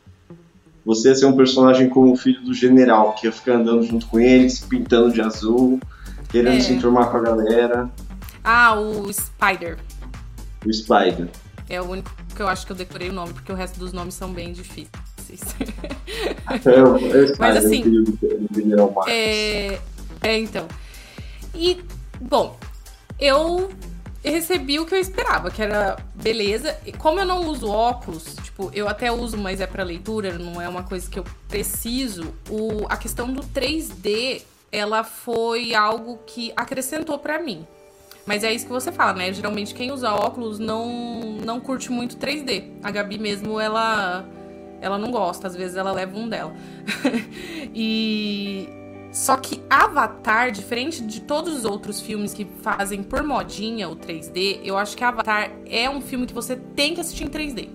você 0.87 1.09
ia 1.09 1.15
ser 1.17 1.27
um 1.27 1.37
personagem 1.37 1.89
como 1.89 2.13
o 2.13 2.17
filho 2.17 2.41
do 2.43 2.55
general, 2.55 3.13
que 3.15 3.27
ia 3.27 3.33
ficar 3.33 3.55
andando 3.55 3.83
junto 3.83 4.07
com 4.07 4.21
eles, 4.21 4.61
pintando 4.61 5.13
de 5.13 5.21
azul, 5.21 5.81
querendo 6.29 6.59
é. 6.59 6.61
se 6.61 6.73
enturmar 6.73 7.11
com 7.11 7.17
a 7.17 7.21
galera. 7.21 7.91
Ah, 8.45 8.79
o 8.79 9.13
Spider. 9.13 9.79
O 10.67 10.73
Spider. 10.73 11.29
É 11.69 11.81
o 11.81 11.85
único 11.85 12.11
que 12.35 12.43
eu 12.43 12.49
acho 12.49 12.67
que 12.67 12.73
eu 12.73 12.77
decorei 12.77 13.09
o 13.09 13.13
nome, 13.13 13.33
porque 13.33 13.51
o 13.51 13.55
resto 13.55 13.79
dos 13.79 13.93
nomes 13.93 14.15
são 14.15 14.33
bem 14.33 14.53
difíceis. 14.53 14.91
É, 16.49 17.37
Mas 17.39 17.57
assim. 17.57 17.83
É, 19.09 19.81
é, 20.23 20.39
então. 20.39 20.69
E, 21.53 21.83
bom, 22.21 22.57
eu 23.19 23.71
recebi 24.23 24.79
o 24.79 24.87
que 24.87 24.95
eu 24.95 24.99
esperava, 24.99 25.51
que 25.51 25.63
era 25.63 25.97
beleza. 26.15 26.77
E 26.87 26.93
como 26.93 27.19
eu 27.19 27.27
não 27.27 27.49
uso 27.49 27.69
óculos, 27.69 28.37
tipo, 28.43 28.71
eu 28.75 28.89
até 28.89 29.11
uso, 29.11 29.37
mas 29.37 29.61
é 29.61 29.67
para 29.67 29.83
leitura, 29.83 30.39
não 30.39 30.61
é 30.61 30.69
uma 30.69 30.83
coisa 30.83 31.09
que 31.11 31.19
eu 31.19 31.25
preciso. 31.49 32.33
O, 32.49 32.87
a 32.89 32.97
questão 32.97 33.33
do 33.33 33.43
3D, 33.43 34.43
ela 34.71 35.05
foi 35.05 35.75
algo 35.75 36.19
que 36.27 36.53
acrescentou 36.57 37.19
para 37.19 37.41
mim. 37.41 37.67
Mas 38.27 38.43
é 38.43 38.53
isso 38.53 38.67
que 38.67 38.73
você 38.73 38.91
fala, 38.91 39.13
né? 39.13 39.33
Geralmente 39.33 39.73
quem 39.73 39.93
usa 39.93 40.13
óculos 40.13 40.59
não, 40.59 41.39
não 41.45 41.61
curte 41.61 41.93
muito 41.93 42.17
3D. 42.17 42.65
A 42.83 42.91
Gabi 42.91 43.19
mesmo, 43.19 43.61
ela 43.61 44.25
ela 44.81 44.99
não 44.99 45.11
gosta, 45.11 45.47
às 45.47 45.57
vezes 45.57 45.77
ela 45.77 45.93
leva 45.93 46.19
um 46.19 46.29
dela. 46.29 46.55
e 47.75 48.69
só 49.11 49.37
que 49.37 49.63
Avatar, 49.71 50.51
diferente 50.51 51.03
de 51.03 51.21
todos 51.23 51.57
os 51.57 51.65
outros 51.65 52.01
filmes 52.01 52.35
que 52.35 52.47
fazem 52.63 53.03
por 53.03 53.23
modinha 53.23 53.89
o 53.89 53.97
3D, 53.97 54.61
eu 54.63 54.77
acho 54.77 54.97
que 54.97 55.03
Avatar 55.03 55.51
é 55.65 55.89
um 55.89 56.01
filme 56.01 56.27
que 56.27 56.35
você 56.35 56.57
tem 56.57 56.95
que 56.95 57.01
assistir 57.01 57.25
em 57.25 57.29
3D. 57.29 57.69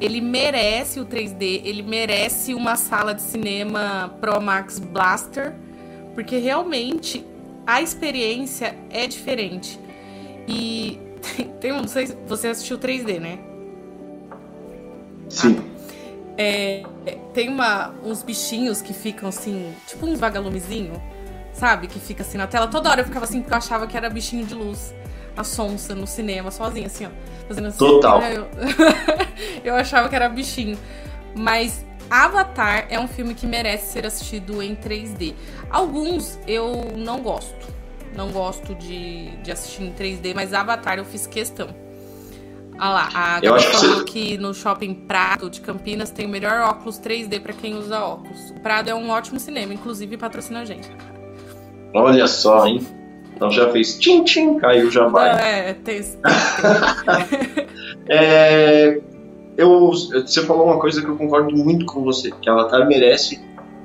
Ele 0.00 0.20
merece 0.20 1.00
o 1.00 1.06
3D, 1.06 1.62
ele 1.64 1.82
merece 1.82 2.54
uma 2.54 2.76
sala 2.76 3.12
de 3.12 3.22
cinema 3.22 4.14
Pro 4.20 4.40
Max 4.40 4.78
Blaster, 4.78 5.54
porque 6.14 6.38
realmente 6.38 7.26
a 7.68 7.82
experiência 7.82 8.74
é 8.88 9.06
diferente. 9.06 9.78
E 10.48 10.98
tem, 11.60 11.70
um, 11.70 11.82
não 11.82 11.88
sei 11.88 12.06
se 12.06 12.16
você 12.26 12.48
assistiu 12.48 12.78
3D, 12.78 13.20
né? 13.20 13.38
Sim. 15.28 15.60
Ah, 15.60 15.68
é, 16.38 16.82
tem 17.34 17.50
uma, 17.50 17.94
uns 18.02 18.22
bichinhos 18.22 18.80
que 18.80 18.94
ficam 18.94 19.28
assim, 19.28 19.74
tipo 19.86 20.06
um 20.06 20.16
vagalumezinho, 20.16 21.02
sabe? 21.52 21.88
Que 21.88 22.00
fica 22.00 22.22
assim 22.22 22.38
na 22.38 22.46
tela. 22.46 22.68
Toda 22.68 22.88
hora 22.88 23.02
eu 23.02 23.04
ficava 23.04 23.26
assim, 23.26 23.42
porque 23.42 23.52
eu 23.52 23.58
achava 23.58 23.86
que 23.86 23.96
era 23.96 24.08
bichinho 24.08 24.46
de 24.46 24.54
luz. 24.54 24.94
A 25.36 25.44
sonsa 25.44 25.94
no 25.94 26.06
cinema, 26.06 26.50
sozinha, 26.50 26.86
assim, 26.86 27.06
ó. 27.06 27.10
Fazendo 27.46 27.68
assim. 27.68 27.78
Total. 27.78 28.22
Eu, 28.22 28.48
eu 29.62 29.74
achava 29.74 30.08
que 30.08 30.16
era 30.16 30.28
bichinho. 30.28 30.78
Mas 31.36 31.84
Avatar 32.10 32.86
é 32.90 32.98
um 32.98 33.08
filme 33.08 33.34
que 33.34 33.46
merece 33.46 33.92
ser 33.92 34.06
assistido 34.06 34.62
em 34.62 34.74
3D. 34.74 35.34
Alguns 35.70 36.38
eu 36.46 36.92
não 36.96 37.20
gosto. 37.20 37.68
Não 38.16 38.30
gosto 38.30 38.74
de, 38.74 39.36
de 39.42 39.52
assistir 39.52 39.82
em 39.82 39.92
3D, 39.92 40.34
mas 40.34 40.52
Avatar 40.54 40.98
eu 40.98 41.04
fiz 41.04 41.26
questão. 41.26 41.68
Olha 42.80 42.88
lá, 42.90 43.08
a 43.12 43.40
Gabi 43.40 43.62
falou 43.62 44.04
que, 44.04 44.12
que 44.12 44.38
no 44.38 44.54
Shopping 44.54 44.94
Prado 44.94 45.50
de 45.50 45.60
Campinas 45.60 46.10
tem 46.10 46.26
o 46.26 46.28
melhor 46.28 46.60
óculos 46.60 47.00
3D 47.00 47.40
para 47.40 47.52
quem 47.52 47.74
usa 47.74 48.00
óculos. 48.00 48.50
O 48.50 48.60
Prado 48.60 48.88
é 48.88 48.94
um 48.94 49.10
ótimo 49.10 49.40
cinema, 49.40 49.74
inclusive 49.74 50.16
patrocina 50.16 50.60
a 50.60 50.64
gente. 50.64 50.88
Olha 51.92 52.26
só, 52.26 52.66
hein? 52.66 52.86
Então 53.34 53.50
já 53.50 53.70
fez 53.70 53.98
tchim 53.98 54.24
tchim, 54.24 54.58
caiu 54.58 54.90
já 54.90 55.06
vai. 55.06 55.30
É, 55.30 55.74
tem. 55.74 56.00
é, 58.08 59.00
eu, 59.58 59.90
você 59.90 60.42
falou 60.44 60.66
uma 60.66 60.78
coisa 60.78 61.02
que 61.02 61.08
eu 61.08 61.16
concordo 61.16 61.54
muito 61.54 61.84
com 61.84 62.04
você, 62.04 62.30
que 62.30 62.48
Avatar 62.48 62.86
merece 62.86 63.40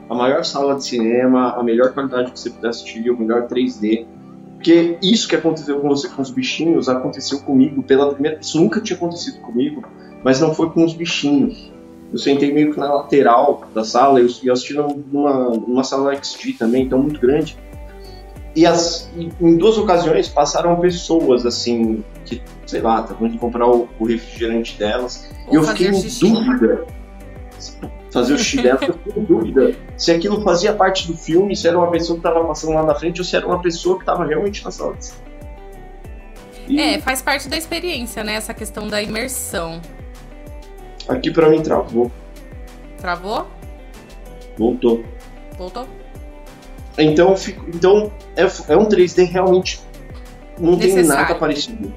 a 0.07 0.13
maior 0.13 0.45
sala 0.45 0.75
de 0.75 0.85
cinema, 0.85 1.53
a 1.53 1.63
melhor 1.63 1.91
qualidade 1.93 2.31
que 2.31 2.39
você 2.39 2.51
puder 2.51 2.69
assistir, 2.69 3.09
o 3.09 3.19
melhor 3.19 3.47
3D. 3.47 4.05
Porque 4.53 4.99
isso 5.01 5.27
que 5.27 5.35
aconteceu 5.35 5.79
com 5.79 5.89
você 5.89 6.07
com 6.07 6.21
os 6.21 6.29
bichinhos 6.29 6.87
aconteceu 6.87 7.39
comigo 7.39 7.81
pela 7.81 8.13
primeira 8.13 8.39
Isso 8.39 8.61
nunca 8.61 8.79
tinha 8.79 8.95
acontecido 8.95 9.41
comigo, 9.41 9.83
mas 10.23 10.39
não 10.39 10.53
foi 10.53 10.69
com 10.69 10.85
os 10.85 10.93
bichinhos. 10.93 11.73
Eu 12.11 12.19
sentei 12.19 12.53
meio 12.53 12.71
que 12.71 12.79
na 12.79 12.93
lateral 12.93 13.67
da 13.73 13.83
sala 13.83 14.21
e 14.21 14.29
eu 14.43 14.53
assisti 14.53 14.75
numa, 14.75 15.49
numa 15.49 15.83
sala 15.83 16.15
XG 16.15 16.53
também, 16.53 16.83
então 16.83 16.99
muito 16.99 17.19
grande. 17.19 17.57
E, 18.55 18.67
as, 18.67 19.11
em 19.17 19.57
duas 19.57 19.79
ocasiões 19.79 20.29
passaram 20.29 20.79
pessoas 20.79 21.47
assim, 21.47 22.03
que, 22.39 22.69
sei 22.71 22.81
lá, 22.81 23.01
estavam 23.01 23.27
indo 23.27 23.37
comprar 23.37 23.67
o, 23.67 23.87
o 23.99 24.05
refrigerante 24.05 24.77
delas. 24.77 25.29
Ou 25.47 25.53
e 25.53 25.55
eu 25.57 25.63
fiquei 25.63 25.87
em 25.87 26.01
dúvida 26.19 26.85
fazer 28.11 28.33
o 28.33 28.61
dela, 28.61 28.79
eu 28.83 28.93
fiquei 28.93 29.21
em 29.21 29.25
dúvida 29.25 29.75
se 29.97 30.11
aquilo 30.11 30.41
fazia 30.43 30.73
parte 30.73 31.07
do 31.07 31.17
filme, 31.17 31.55
se 31.55 31.67
era 31.67 31.77
uma 31.77 31.89
pessoa 31.89 32.19
que 32.19 32.27
estava 32.27 32.45
passando 32.45 32.73
lá 32.73 32.83
na 32.83 32.93
frente 32.93 33.19
ou 33.19 33.25
se 33.25 33.35
era 33.35 33.45
uma 33.45 33.59
pessoa 33.59 33.95
que 33.95 34.03
estava 34.03 34.25
realmente 34.25 34.63
na 34.63 34.69
sala. 34.69 34.95
E... 36.67 36.79
É, 36.79 36.99
faz 37.01 37.21
parte 37.21 37.49
da 37.49 37.57
experiência, 37.57 38.23
né? 38.23 38.35
Essa 38.35 38.53
questão 38.53 38.87
da 38.87 39.01
imersão. 39.01 39.81
Aqui 41.09 41.31
pra 41.31 41.49
mim 41.49 41.61
travou. 41.61 42.11
Travou? 42.97 43.47
Voltou. 44.57 45.03
Voltou? 45.57 45.87
Então, 46.97 47.35
fico, 47.35 47.65
então 47.73 48.11
é, 48.35 48.43
é 48.43 48.77
um 48.77 48.87
3D 48.87 49.29
realmente. 49.29 49.81
Não 50.59 50.77
Necessário. 50.77 51.07
tem 51.07 51.07
nada 51.07 51.35
parecido 51.35 51.91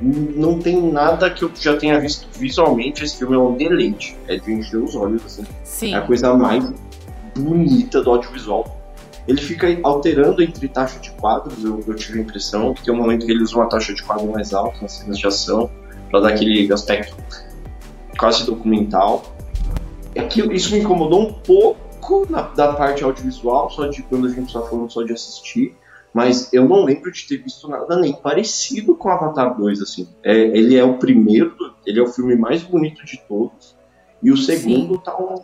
não 0.00 0.58
tem 0.58 0.80
nada 0.92 1.28
que 1.30 1.42
eu 1.42 1.50
já 1.58 1.76
tenha 1.76 2.00
visto 2.00 2.28
visualmente. 2.38 3.04
Esse 3.04 3.16
filme 3.16 3.34
é 3.34 3.38
um 3.38 3.56
deleite. 3.56 4.16
É 4.26 4.36
de 4.36 4.52
encher 4.52 4.78
os 4.78 4.94
olhos, 4.94 5.24
assim. 5.24 5.44
Sim. 5.64 5.94
É 5.94 5.98
a 5.98 6.02
coisa 6.02 6.34
mais 6.34 6.70
bonita 7.36 8.02
do 8.02 8.10
audiovisual. 8.10 8.76
Ele 9.26 9.40
fica 9.40 9.66
alterando 9.82 10.42
entre 10.42 10.66
taxa 10.68 10.98
de 11.00 11.10
quadros, 11.10 11.62
eu, 11.62 11.84
eu 11.86 11.94
tive 11.94 12.18
a 12.18 12.22
impressão 12.22 12.72
que 12.72 12.82
tem 12.82 12.94
um 12.94 12.96
momento 12.96 13.26
que 13.26 13.32
ele 13.32 13.42
usa 13.42 13.56
uma 13.56 13.68
taxa 13.68 13.92
de 13.92 14.02
quadro 14.02 14.26
mais 14.28 14.54
alta 14.54 14.78
nas 14.80 14.92
cenas 14.92 15.18
de 15.18 15.26
ação, 15.26 15.70
para 16.10 16.20
dar 16.20 16.28
aquele 16.30 16.72
aspecto 16.72 17.14
quase 18.18 18.46
documental. 18.46 19.22
É 20.14 20.22
que 20.22 20.40
isso 20.54 20.72
me 20.72 20.80
incomodou 20.80 21.28
um 21.28 21.32
pouco 21.32 22.26
na, 22.30 22.40
da 22.40 22.72
parte 22.72 23.04
audiovisual, 23.04 23.70
só 23.70 23.86
de 23.88 24.02
quando 24.02 24.28
a 24.28 24.30
gente 24.30 24.46
está 24.46 24.62
falando 24.62 24.90
só 24.90 25.02
de 25.02 25.12
assistir 25.12 25.76
mas 26.12 26.52
eu 26.52 26.66
não 26.66 26.84
lembro 26.84 27.12
de 27.12 27.26
ter 27.26 27.38
visto 27.38 27.68
nada 27.68 27.98
nem 27.98 28.12
parecido 28.12 28.94
com 28.96 29.08
Avatar 29.08 29.56
2, 29.56 29.82
assim. 29.82 30.08
É, 30.22 30.36
ele 30.36 30.76
é 30.76 30.84
o 30.84 30.98
primeiro, 30.98 31.54
ele 31.86 31.98
é 31.98 32.02
o 32.02 32.08
filme 32.08 32.36
mais 32.36 32.62
bonito 32.62 33.04
de 33.04 33.18
todos, 33.28 33.76
e 34.22 34.30
o 34.30 34.36
segundo 34.36 34.98
tá 34.98 35.16
um, 35.16 35.36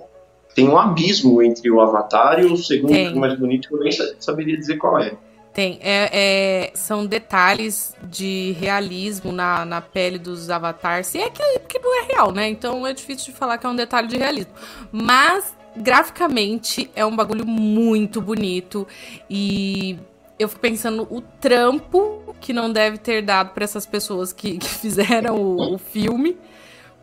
tem 0.55 0.69
um 0.69 0.79
abismo 0.79 1.43
entre 1.43 1.71
o 1.71 1.81
Avatar 1.81 2.41
e 2.41 2.47
o 2.47 2.57
segundo 2.57 2.93
tem. 2.93 3.07
filme 3.07 3.21
mais 3.21 3.39
bonito 3.39 3.69
que 3.69 3.75
eu 3.75 3.81
nem 3.81 3.93
saberia 4.19 4.57
dizer 4.57 4.77
qual 4.77 4.99
é. 4.99 5.17
Tem. 5.53 5.79
É, 5.81 6.11
é, 6.13 6.71
são 6.75 7.07
detalhes 7.07 7.95
de 8.03 8.57
realismo 8.59 9.31
na, 9.31 9.65
na 9.65 9.81
pele 9.81 10.19
dos 10.19 10.51
avatares. 10.51 11.07
Se 11.07 11.19
é 11.19 11.31
que, 11.31 11.61
que 11.61 11.79
não 11.79 12.03
é 12.03 12.07
real, 12.07 12.33
né? 12.33 12.49
Então 12.49 12.85
é 12.85 12.93
difícil 12.93 13.33
de 13.33 13.39
falar 13.39 13.57
que 13.57 13.65
é 13.65 13.69
um 13.69 13.77
detalhe 13.77 14.09
de 14.09 14.17
realismo. 14.17 14.53
Mas, 14.91 15.55
graficamente, 15.77 16.91
é 16.97 17.07
um 17.07 17.15
bagulho 17.15 17.47
muito 17.47 18.21
bonito. 18.21 18.85
E 19.31 19.97
eu 20.39 20.49
fico 20.49 20.61
pensando 20.61 21.07
o 21.11 21.21
trampo 21.21 22.35
que 22.41 22.53
não 22.53 22.71
deve 22.71 22.99
ter 22.99 23.23
dado 23.23 23.51
para 23.51 23.65
essas 23.65 23.87
pessoas 23.87 24.33
que, 24.33 24.59
que 24.59 24.69
fizeram 24.69 25.37
o, 25.37 25.75
o, 25.75 25.79
filme. 25.79 26.37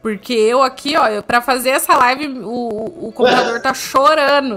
Porque 0.01 0.33
eu 0.33 0.63
aqui, 0.63 0.95
ó, 0.97 1.21
para 1.21 1.41
fazer 1.41 1.69
essa 1.69 1.95
live, 1.95 2.39
o, 2.39 3.07
o 3.07 3.11
computador 3.11 3.61
tá 3.61 3.73
chorando. 3.73 4.55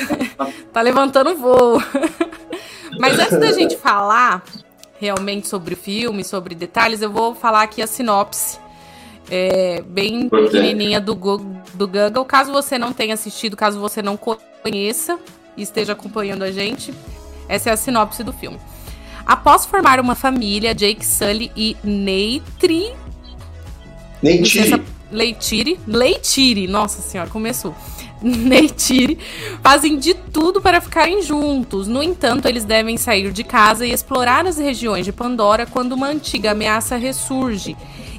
tá 0.72 0.80
levantando 0.80 1.36
voo. 1.36 1.82
Mas 2.98 3.18
antes 3.18 3.38
da 3.38 3.52
gente 3.52 3.76
falar 3.76 4.42
realmente 4.98 5.48
sobre 5.48 5.74
o 5.74 5.76
filme, 5.76 6.24
sobre 6.24 6.54
detalhes, 6.54 7.02
eu 7.02 7.10
vou 7.10 7.34
falar 7.34 7.62
aqui 7.62 7.82
a 7.82 7.86
sinopse. 7.86 8.58
É, 9.30 9.82
bem 9.86 10.28
pequenininha 10.28 11.00
do 11.00 11.14
Google, 11.14 11.56
do 11.74 11.86
Google. 11.86 12.24
Caso 12.24 12.52
você 12.52 12.78
não 12.78 12.92
tenha 12.92 13.14
assistido, 13.14 13.56
caso 13.56 13.78
você 13.80 14.00
não 14.00 14.16
conheça 14.16 15.18
e 15.56 15.62
esteja 15.62 15.92
acompanhando 15.92 16.42
a 16.42 16.50
gente, 16.50 16.92
essa 17.48 17.70
é 17.70 17.72
a 17.72 17.76
sinopse 17.76 18.22
do 18.22 18.32
filme. 18.32 18.58
Após 19.26 19.64
formar 19.64 20.00
uma 20.00 20.14
família, 20.14 20.74
Jake 20.74 21.04
Sully 21.04 21.50
e 21.56 21.76
Neitri. 21.82 22.92
Neitiri. 24.22 24.82
Leitiri. 25.10 25.80
Leitiri. 25.86 26.66
Nossa 26.66 27.00
senhora, 27.00 27.30
começou. 27.30 27.74
Neitiri 28.20 29.18
fazem 29.62 29.98
de 29.98 30.14
tudo 30.14 30.60
para 30.60 30.80
ficarem 30.80 31.22
juntos. 31.22 31.88
No 31.88 32.02
entanto, 32.02 32.46
eles 32.46 32.64
devem 32.64 32.96
sair 32.96 33.32
de 33.32 33.44
casa 33.44 33.86
e 33.86 33.92
explorar 33.92 34.46
as 34.46 34.58
regiões 34.58 35.04
de 35.04 35.12
Pandora 35.12 35.66
quando 35.66 35.92
uma 35.92 36.08
antiga 36.08 36.52
ameaça 36.52 36.96
ressurge. 36.96 37.76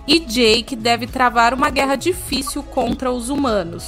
E 0.08 0.20
Jake 0.20 0.76
deve 0.76 1.08
travar 1.08 1.54
uma 1.54 1.70
guerra 1.70 1.96
difícil 1.96 2.62
contra 2.62 3.12
os 3.12 3.30
humanos. 3.30 3.86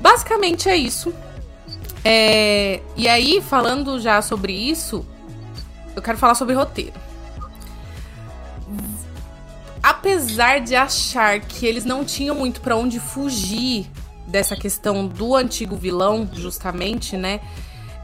Basicamente 0.00 0.68
é 0.68 0.76
isso. 0.76 1.12
É, 2.04 2.80
e 2.96 3.08
aí, 3.08 3.40
falando 3.40 3.98
já 3.98 4.20
sobre 4.20 4.52
isso, 4.52 5.04
eu 5.96 6.02
quero 6.02 6.18
falar 6.18 6.34
sobre 6.34 6.54
roteiro. 6.54 6.92
Apesar 9.82 10.60
de 10.60 10.74
achar 10.74 11.40
que 11.40 11.66
eles 11.66 11.84
não 11.84 12.04
tinham 12.04 12.34
muito 12.34 12.60
para 12.60 12.76
onde 12.76 13.00
fugir 13.00 13.86
dessa 14.26 14.56
questão 14.56 15.06
do 15.06 15.34
antigo 15.34 15.76
vilão, 15.76 16.28
justamente, 16.32 17.16
né? 17.16 17.40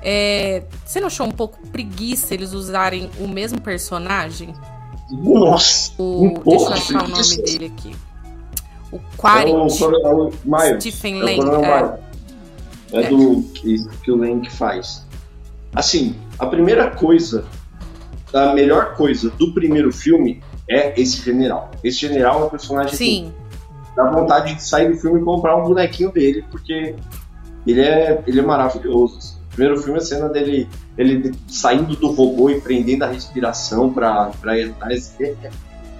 É, 0.02 0.62
você 0.85 0.99
não 0.99 1.09
achou 1.09 1.26
um 1.26 1.30
pouco 1.30 1.59
preguiça 1.69 2.33
eles 2.33 2.52
usarem 2.52 3.11
o 3.19 3.28
mesmo 3.28 3.61
personagem? 3.61 4.54
Nossa! 5.11 5.92
O, 5.99 6.25
um 6.25 6.35
deixa 6.35 6.64
eu 6.64 6.73
achar 6.73 7.04
o 7.04 7.09
nome 7.09 7.37
dele 7.37 7.66
aqui. 7.66 7.97
O 8.92 8.99
Quaritch. 9.16 9.80
É 9.80 9.85
o, 9.85 9.95
é 9.95 10.14
o 10.14 10.33
Miles. 10.45 10.85
Stephen 10.85 11.21
é 11.21 11.25
Lang. 11.25 11.64
É. 11.66 12.10
É, 12.93 13.09
do 13.09 13.43
que, 13.55 13.77
que 14.03 14.11
o 14.11 14.17
Lang 14.17 14.49
faz. 14.51 15.07
Assim, 15.75 16.17
a 16.39 16.47
primeira 16.47 16.91
coisa, 16.91 17.45
a 18.35 18.53
melhor 18.55 18.95
coisa 18.95 19.31
do 19.31 19.53
primeiro 19.55 19.93
filme 19.93 20.43
é 20.69 21.01
esse 21.01 21.19
general. 21.23 21.71
Esse 21.85 21.99
general 21.99 22.43
é 22.43 22.45
um 22.47 22.49
personagem 22.49 22.91
que 22.91 22.97
Sim. 22.97 23.33
dá 23.97 24.11
vontade 24.11 24.55
de 24.55 24.63
sair 24.63 24.91
do 24.91 24.97
filme 24.99 25.21
e 25.21 25.25
comprar 25.25 25.57
um 25.57 25.63
bonequinho 25.65 26.11
dele, 26.11 26.45
porque 26.51 26.95
ele 27.67 27.81
é, 27.81 28.23
ele 28.27 28.41
é 28.41 28.43
maravilhoso. 28.43 29.19
assim. 29.19 29.37
O 29.47 29.55
primeiro 29.55 29.81
filme, 29.83 29.99
a 29.99 30.03
cena 30.03 30.29
dele 30.29 30.69
ele 30.97 31.33
saindo 31.49 31.97
do 31.97 32.13
robô 32.13 32.51
e 32.51 32.61
prendendo 32.61 33.05
a 33.05 33.09
respiração 33.09 33.93
pra, 33.93 34.31
pra 34.41 34.53
atrás. 34.55 35.15
é- 35.21 35.35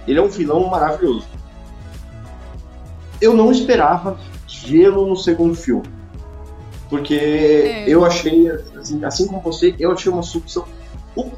Ele 0.07 0.19
é 0.19 0.21
um 0.21 0.27
vilão 0.29 0.67
maravilhoso. 0.67 1.25
Eu 3.19 3.33
não 3.33 3.51
esperava 3.51 4.17
vê-lo 4.65 5.05
no 5.07 5.15
segundo 5.15 5.55
filme. 5.55 5.83
Porque 6.91 7.15
É. 7.15 7.85
eu 7.87 8.05
achei, 8.05 8.47
assim, 8.79 9.03
assim 9.03 9.25
como 9.27 9.39
você, 9.41 9.73
eu 9.79 9.91
achei 9.93 10.11
uma 10.11 10.21
solução. 10.21 10.65
O, 11.15 11.31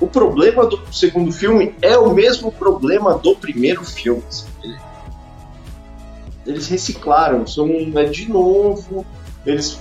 o 0.00 0.06
problema 0.08 0.66
do 0.66 0.80
segundo 0.92 1.30
filme 1.30 1.74
é 1.82 1.96
o 1.96 2.12
mesmo 2.12 2.50
problema 2.50 3.16
do 3.18 3.36
primeiro 3.36 3.84
filme. 3.84 4.22
Ele- 4.62 4.78
Eles 6.46 6.66
reciclaram, 6.68 7.46
são 7.46 7.68
é 7.96 8.04
de 8.04 8.30
novo, 8.30 9.04
eles 9.46 9.78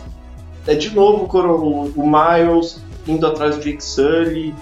é 0.68 0.76
de 0.76 0.94
novo 0.96 1.26
o, 1.26 1.92
o 1.96 2.04
Miles 2.10 2.82
indo 3.08 3.26
atrás 3.28 3.56
do 3.58 3.62
Jake 3.64 3.84
Sully 3.84 4.54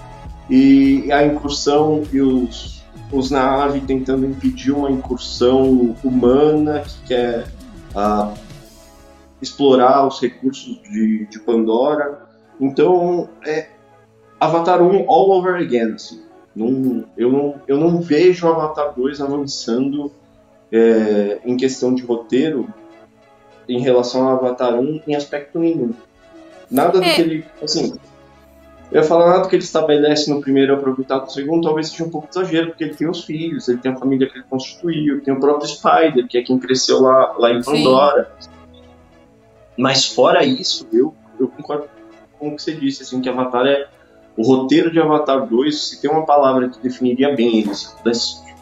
e 0.50 1.10
a 1.12 1.24
incursão 1.24 2.02
e 2.12 2.20
os, 2.20 2.82
os 3.12 3.30
Na'vi 3.30 3.80
tentando 3.82 4.26
impedir 4.26 4.72
uma 4.72 4.90
incursão 4.90 5.94
humana 6.02 6.80
que 6.80 7.06
quer 7.08 7.46
ah, 7.94 8.32
explorar 9.42 10.06
os 10.06 10.20
recursos 10.20 10.80
de, 10.82 11.26
de 11.26 11.40
Pandora. 11.40 12.22
Então, 12.60 13.28
é 13.44 13.66
Avatar 14.38 14.80
1 14.80 15.10
all 15.10 15.30
over 15.30 15.56
again. 15.56 15.92
Assim. 15.94 16.22
Não, 16.54 17.04
eu, 17.16 17.30
não, 17.30 17.54
eu 17.66 17.76
não 17.76 18.00
vejo 18.00 18.46
Avatar 18.46 18.94
2 18.94 19.20
avançando 19.20 20.12
é, 20.70 21.40
em 21.44 21.56
questão 21.56 21.94
de 21.94 22.02
roteiro 22.02 22.72
em 23.68 23.80
relação 23.80 24.28
ao 24.28 24.36
Avatar 24.36 24.74
1 24.78 25.02
em 25.06 25.14
aspecto 25.14 25.58
nenhum. 25.58 25.92
Nada 26.70 27.00
do 27.00 27.04
É. 27.04 27.14
que 27.14 27.20
ele. 27.20 27.44
Assim, 27.62 27.94
eu 28.90 29.00
ia 29.00 29.02
falar 29.02 29.30
nada 29.30 29.42
do 29.42 29.48
que 29.48 29.56
ele 29.56 29.62
estabelece 29.62 30.30
no 30.30 30.40
primeiro 30.40 30.72
e 30.72 30.76
aproveitar 30.76 31.20
no 31.20 31.30
segundo, 31.30 31.64
talvez 31.64 31.88
seja 31.88 32.04
um 32.04 32.10
pouco 32.10 32.28
exagero, 32.30 32.68
porque 32.68 32.84
ele 32.84 32.94
tem 32.94 33.08
os 33.08 33.24
filhos, 33.24 33.68
ele 33.68 33.78
tem 33.78 33.90
a 33.90 33.96
família 33.96 34.28
que 34.28 34.36
ele 34.36 34.44
constituiu, 34.48 35.22
tem 35.22 35.32
o 35.32 35.40
próprio 35.40 35.68
Spider, 35.68 36.26
que 36.28 36.38
é 36.38 36.42
quem 36.42 36.58
cresceu 36.58 37.00
lá, 37.00 37.34
lá 37.38 37.50
em 37.52 37.62
Sim. 37.62 37.70
Mas 39.82 40.06
fora 40.06 40.44
isso, 40.44 40.86
eu, 40.92 41.12
eu 41.40 41.48
concordo 41.48 41.88
com 42.38 42.50
o 42.50 42.56
que 42.56 42.62
você 42.62 42.72
disse, 42.72 43.02
assim, 43.02 43.20
que 43.20 43.28
Avatar 43.28 43.66
é. 43.66 43.88
O 44.36 44.42
roteiro 44.44 44.92
de 44.92 45.00
Avatar 45.00 45.44
2, 45.44 45.88
se 45.88 46.00
tem 46.00 46.08
uma 46.08 46.24
palavra 46.24 46.68
que 46.68 46.78
definiria 46.78 47.34
bem 47.34 47.58
ele, 47.58 47.74
se 47.74 47.92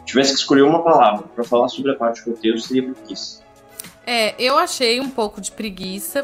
tivesse 0.03 0.33
que 0.33 0.39
escolher 0.39 0.63
uma 0.63 0.83
palavra 0.83 1.27
para 1.27 1.43
falar 1.43 1.67
sobre 1.69 1.91
a 1.91 1.95
parte 1.95 2.25
do 2.25 2.31
roteiro, 2.31 2.59
seria 2.59 2.91
preguiça. 2.91 3.43
É, 4.05 4.33
eu 4.39 4.57
achei 4.57 4.99
um 4.99 5.11
pouco 5.11 5.39
de 5.39 5.51
preguiça, 5.51 6.23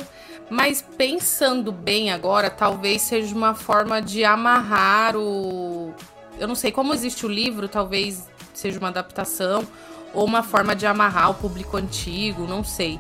mas 0.50 0.82
pensando 0.82 1.72
bem 1.72 2.12
agora, 2.12 2.50
talvez 2.50 3.04
seja 3.04 3.36
uma 3.36 3.54
forma 3.54 4.01
de 4.01 4.25
amarrar 4.25 5.16
o. 5.16 5.94
Eu 6.39 6.48
não 6.48 6.56
sei, 6.56 6.72
como 6.72 6.92
existe 6.92 7.24
o 7.24 7.30
livro, 7.30 7.70
talvez 7.70 8.27
seja 8.51 8.80
uma 8.80 8.88
adaptação, 8.88 9.63
ou 10.12 10.25
uma 10.25 10.42
forma 10.42 10.75
de 10.75 10.88
amarrar 10.88 11.30
o 11.30 11.36
público 11.36 11.77
antigo, 11.77 12.48
não 12.48 12.63
sei. 12.63 13.00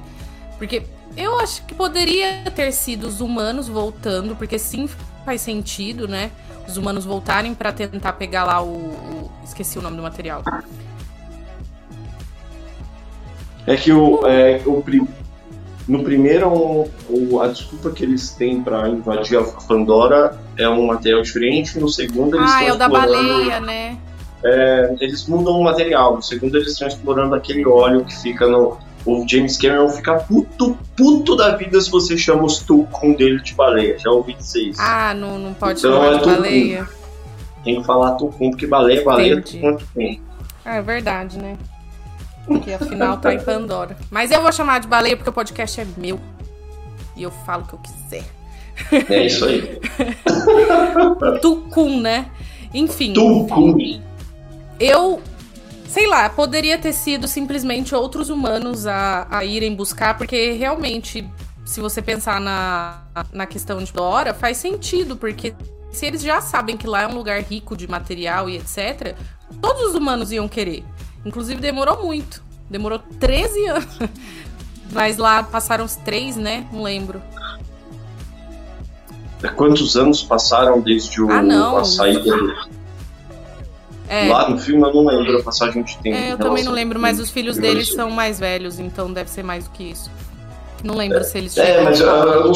Porque 0.59 0.83
eu 1.17 1.39
acho 1.39 1.63
que 1.65 1.73
poderia 1.73 2.43
ter 2.55 2.71
sido 2.71 3.07
os 3.07 3.19
humanos 3.21 3.67
voltando, 3.67 4.35
porque 4.35 4.57
sim 4.59 4.87
faz 5.25 5.41
sentido, 5.41 6.07
né? 6.07 6.31
Os 6.67 6.77
humanos 6.77 7.03
voltarem 7.05 7.53
pra 7.55 7.71
tentar 7.71 8.13
pegar 8.13 8.43
lá 8.43 8.61
o, 8.61 8.67
o- 8.67 9.31
Esqueci 9.43 9.79
o 9.79 9.81
nome 9.81 9.95
do 9.97 10.03
material. 10.03 10.43
É 13.65 13.75
que 13.75 13.91
o, 13.91 14.25
é, 14.27 14.61
o 14.65 14.81
pri- 14.81 15.07
no 15.87 16.03
primeiro, 16.03 16.49
o- 17.09 17.41
a 17.41 17.47
desculpa 17.47 17.91
que 17.91 18.03
eles 18.03 18.29
têm 18.31 18.61
para 18.61 18.87
invadir 18.89 19.37
a 19.37 19.43
Pandora 19.43 20.37
é 20.57 20.67
um 20.67 20.85
material 20.87 21.21
diferente, 21.21 21.77
no 21.79 21.89
segundo 21.89 22.37
eles 22.37 22.51
Ah, 22.51 22.61
estão 22.61 22.67
é 22.67 22.73
o 22.73 22.77
da 22.77 22.85
explorando- 22.85 23.27
baleia, 23.29 23.59
né? 23.59 23.97
é, 24.43 24.95
eles 24.99 25.25
mudam 25.27 25.59
o 25.59 25.63
material, 25.63 26.15
no 26.15 26.21
segundo 26.21 26.55
eles 26.57 26.71
estão 26.73 26.87
explorando 26.87 27.35
aquele 27.35 27.65
óleo 27.65 28.05
que 28.05 28.15
fica 28.15 28.45
no... 28.47 28.77
O 29.07 29.25
James 29.27 29.57
Cameron 29.57 29.87
fica 29.89 30.15
puto, 30.15 30.77
puto 30.95 31.35
da 31.37 31.55
vida 31.55 31.79
se 31.79 31.89
você 31.89 32.17
chama 32.17 32.43
os 32.43 32.59
Tucum 32.59 33.13
dele 33.13 33.41
de 33.41 33.53
baleia, 33.53 33.97
já 33.97 34.11
ouvi 34.11 34.33
dizer 34.33 34.63
isso. 34.63 34.81
Ah, 34.81 35.13
não, 35.13 35.39
não 35.39 35.53
pode 35.53 35.79
Então 35.79 35.93
chamar 35.93 36.07
é 36.07 36.17
de 36.17 36.23
tudo. 36.23 36.35
baleia. 36.35 36.89
Tem 37.63 37.79
que 37.79 37.85
falar 37.87 38.11
Tucum, 38.15 38.49
porque 38.51 38.67
baleia 38.67 38.99
é 38.99 39.03
baleia, 39.03 39.33
Entendi. 39.35 39.57
Tucum 39.59 39.69
é 39.69 39.73
Tucum. 39.77 40.19
Ah, 40.65 40.75
é 40.75 40.81
verdade, 40.81 41.37
né? 41.37 41.57
Porque 42.45 42.71
afinal 42.73 43.17
tá 43.17 43.33
em 43.33 43.39
Pandora. 43.39 43.95
Mas 44.11 44.29
eu 44.31 44.41
vou 44.41 44.51
chamar 44.51 44.79
de 44.81 44.87
baleia 44.87 45.15
porque 45.15 45.29
o 45.29 45.33
podcast 45.33 45.79
é 45.79 45.87
meu. 45.97 46.19
E 47.15 47.23
eu 47.23 47.31
falo 47.45 47.63
o 47.63 47.67
que 47.67 47.73
eu 47.75 47.79
quiser. 47.79 48.23
É 49.09 49.25
isso 49.25 49.45
aí. 49.45 49.79
Tucum, 51.41 51.99
né? 52.01 52.27
Enfim, 52.73 53.13
Tucum. 53.13 54.01
eu. 54.79 55.21
Sei 55.97 56.05
lá, 56.05 56.29
poderia 56.29 56.77
ter 56.77 56.93
sido 56.93 57.27
simplesmente 57.27 57.95
outros 57.95 58.29
humanos 58.29 58.85
a, 58.85 59.25
a 59.31 59.43
irem 59.43 59.75
buscar, 59.75 60.15
porque 60.15 60.51
realmente, 60.51 61.27
se 61.65 61.81
você 61.81 62.03
pensar 62.03 62.39
na, 62.39 63.01
na 63.33 63.47
questão 63.47 63.79
de 63.83 63.91
Dora, 63.91 64.31
faz 64.31 64.57
sentido, 64.57 65.17
porque 65.17 65.55
se 65.91 66.05
eles 66.05 66.21
já 66.21 66.39
sabem 66.39 66.77
que 66.77 66.85
lá 66.85 67.01
é 67.01 67.07
um 67.07 67.15
lugar 67.15 67.41
rico 67.41 67.75
de 67.75 67.87
material 67.87 68.47
e 68.47 68.57
etc., 68.57 69.15
todos 69.59 69.81
os 69.89 69.95
humanos 69.95 70.31
iam 70.31 70.47
querer. 70.47 70.85
Inclusive, 71.25 71.59
demorou 71.59 72.03
muito. 72.03 72.43
Demorou 72.69 72.99
13 73.19 73.65
anos. 73.65 73.97
Mas 74.91 75.17
lá 75.17 75.41
passaram 75.41 75.83
os 75.83 75.95
três, 75.95 76.35
né? 76.35 76.67
Não 76.71 76.83
lembro. 76.83 77.19
Quantos 79.55 79.97
anos 79.97 80.21
passaram 80.21 80.79
desde 80.79 81.23
o, 81.23 81.31
Ah, 81.31 81.41
não. 81.41 81.75
a 81.75 81.83
saída. 81.83 82.35
É, 84.09 84.27
Lá 84.29 84.49
no 84.49 84.57
filme 84.57 84.81
eu 84.87 84.93
não 84.93 85.05
lembro 85.05 85.37
a 85.39 85.43
passagem 85.43 85.83
de 85.83 85.97
tempo. 85.97 86.15
é, 86.15 86.31
eu 86.33 86.37
também 86.37 86.63
não 86.63 86.71
lembro, 86.71 86.99
mas 86.99 87.19
os 87.19 87.29
filhos 87.29 87.57
deles 87.57 87.93
são 87.93 88.09
mais 88.09 88.39
velhos, 88.39 88.79
então 88.79 89.11
deve 89.11 89.29
ser 89.29 89.43
mais 89.43 89.65
do 89.65 89.69
que 89.71 89.83
isso. 89.91 90.09
Não 90.83 90.95
lembro 90.95 91.23
se 91.23 91.37
eles. 91.37 91.57
É, 91.57 91.81
mas 91.81 91.99
eu, 91.99 92.09
a- 92.09 92.23
eu 92.25 92.43
não, 92.45 92.53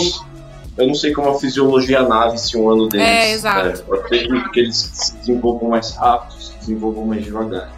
eu 0.77 0.87
não 0.87 0.95
sei 0.95 1.11
como 1.11 1.29
a 1.29 1.39
fisiologia 1.39 2.03
nave 2.07 2.37
se 2.37 2.55
um 2.57 2.69
ano 2.69 2.87
deles. 2.87 3.05
É, 3.07 3.31
exato. 3.33 3.83
pode 3.83 4.07
ser 4.09 4.49
que, 4.51 4.59
eles 4.59 4.77
se 4.93 5.15
desenvolvam 5.17 5.69
mais 5.69 5.91
rápido, 5.95 6.39
se 6.41 6.57
desenvolvam 6.59 7.05
mais 7.05 7.23
devagar. 7.25 7.69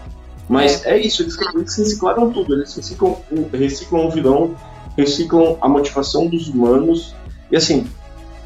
Mas 0.50 0.86
é, 0.86 0.98
isso, 1.00 1.24
eles, 1.24 1.36
eles 1.56 1.76
reciclaram 1.78 2.30
tudo. 2.32 2.54
Eles 2.54 2.76
reciclam, 2.76 3.18
o- 3.32 3.50
reciclam 3.58 4.06
o 4.08 4.12
vilão, 4.12 4.56
reciclam 4.98 5.58
a 5.62 5.68
motivação 5.68 6.28
dos 6.28 6.48
humanos. 6.50 7.16
E 7.52 7.56
assim, 7.56 7.88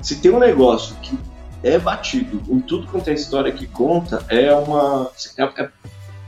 se 0.01 0.15
tem 0.17 0.31
um 0.31 0.39
negócio 0.39 0.95
que 1.01 1.17
é 1.63 1.77
batido 1.79 2.41
em 2.49 2.59
tudo 2.59 2.87
quanto 2.87 3.09
é 3.09 3.13
história 3.13 3.51
que 3.51 3.65
conta, 3.67 4.23
é 4.29 4.53
uma. 4.53 5.09
é- 5.37 5.43
é- 5.63 5.69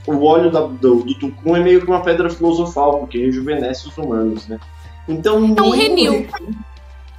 o 0.07 0.23
óleo 0.25 0.49
da- 0.51 0.61
do, 0.65 1.03
do 1.03 1.13
Tucum 1.15 1.55
é 1.55 1.59
meio 1.59 1.81
que 1.81 1.87
uma 1.87 2.01
pedra 2.01 2.29
filosofal, 2.29 2.99
porque 2.99 3.19
rejuvenesce 3.19 3.87
os 3.87 3.97
humanos, 3.97 4.47
né? 4.47 4.59
Então, 5.07 5.37
É 5.57 5.61
um 5.61 5.69
renil. 5.69 6.27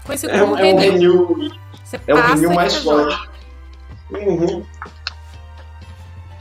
Conhecido 0.04 0.32
É, 0.32 0.40
como 0.40 0.54
um- 0.54 0.58
é 0.58 0.74
um 0.74 0.78
renil. 0.78 1.26
renil 1.26 1.52
é 2.06 2.22
vinil 2.34 2.52
e 2.52 2.54
mais 2.54 2.74
resolve. 2.74 3.12
forte. 3.14 3.30
Uhum. 4.12 4.64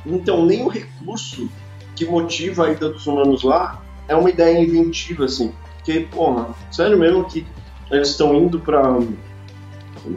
Então, 0.06 0.46
nem 0.46 0.64
o 0.64 0.68
recurso 0.70 1.50
que 1.96 2.06
motiva 2.06 2.66
a 2.68 2.72
ida 2.72 2.90
dos 2.90 3.06
humanos 3.06 3.44
lá 3.44 3.82
é 4.08 4.16
uma 4.16 4.30
ideia 4.30 4.60
inventiva, 4.60 5.26
assim. 5.26 5.52
Porque, 5.76 6.08
porra, 6.12 6.48
sério 6.72 6.98
mesmo 6.98 7.26
que 7.26 7.46
eles 7.92 8.10
estão 8.10 8.34
indo 8.36 8.60
pra, 8.60 8.82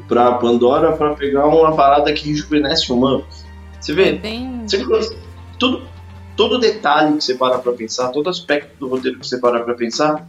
pra 0.09 0.33
Pandora 0.35 0.93
pra 0.97 1.15
pegar 1.15 1.47
uma 1.47 1.75
parada 1.75 2.13
que 2.13 2.29
rejuvenesce 2.29 2.93
humanos. 2.93 3.45
Você 3.81 3.93
É 3.93 3.95
vê? 3.95 4.13
bem. 4.13 4.63
Você, 4.67 4.85
tudo, 5.59 5.87
todo 6.37 6.59
detalhe 6.59 7.17
que 7.19 7.25
você 7.25 7.35
para 7.35 7.59
pra 7.59 7.73
pensar, 7.73 8.09
todo 8.09 8.29
aspecto 8.31 8.77
do 8.79 8.89
roteiro 8.89 9.19
que 9.19 9.27
você 9.27 9.39
para 9.39 9.61
pra 9.61 9.75
pensar, 9.75 10.27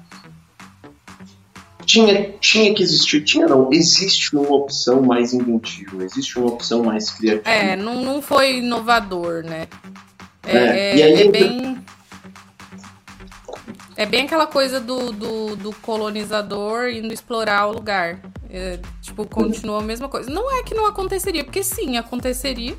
tinha, 1.85 2.31
tinha 2.39 2.73
que 2.73 2.81
existir. 2.81 3.21
Tinha 3.23 3.45
não, 3.47 3.69
existe 3.71 4.35
uma 4.35 4.49
opção 4.55 5.01
mais 5.01 5.33
inventiva, 5.33 6.03
existe 6.03 6.37
uma 6.39 6.47
opção 6.47 6.83
mais 6.83 7.09
criativa. 7.11 7.49
É, 7.49 7.75
não, 7.75 8.01
não 8.01 8.21
foi 8.21 8.57
inovador, 8.57 9.43
né? 9.43 9.67
É, 10.45 10.57
É, 10.57 10.67
é- 10.91 10.95
e 10.97 11.03
aí 11.03 11.21
é 11.23 11.31
bem. 11.31 11.83
É 13.95 14.05
bem 14.07 14.25
aquela 14.25 14.47
coisa 14.47 14.79
do, 14.79 15.11
do, 15.11 15.55
do 15.55 15.71
colonizador 15.75 16.89
indo 16.89 17.13
explorar 17.13 17.67
o 17.67 17.73
lugar. 17.73 18.19
É, 18.55 18.79
tipo, 19.01 19.25
continua 19.27 19.79
a 19.79 19.81
mesma 19.81 20.07
coisa. 20.07 20.29
Não 20.29 20.55
é 20.55 20.61
que 20.61 20.75
não 20.75 20.85
aconteceria, 20.85 21.43
porque 21.43 21.63
sim, 21.63 21.97
aconteceria. 21.97 22.77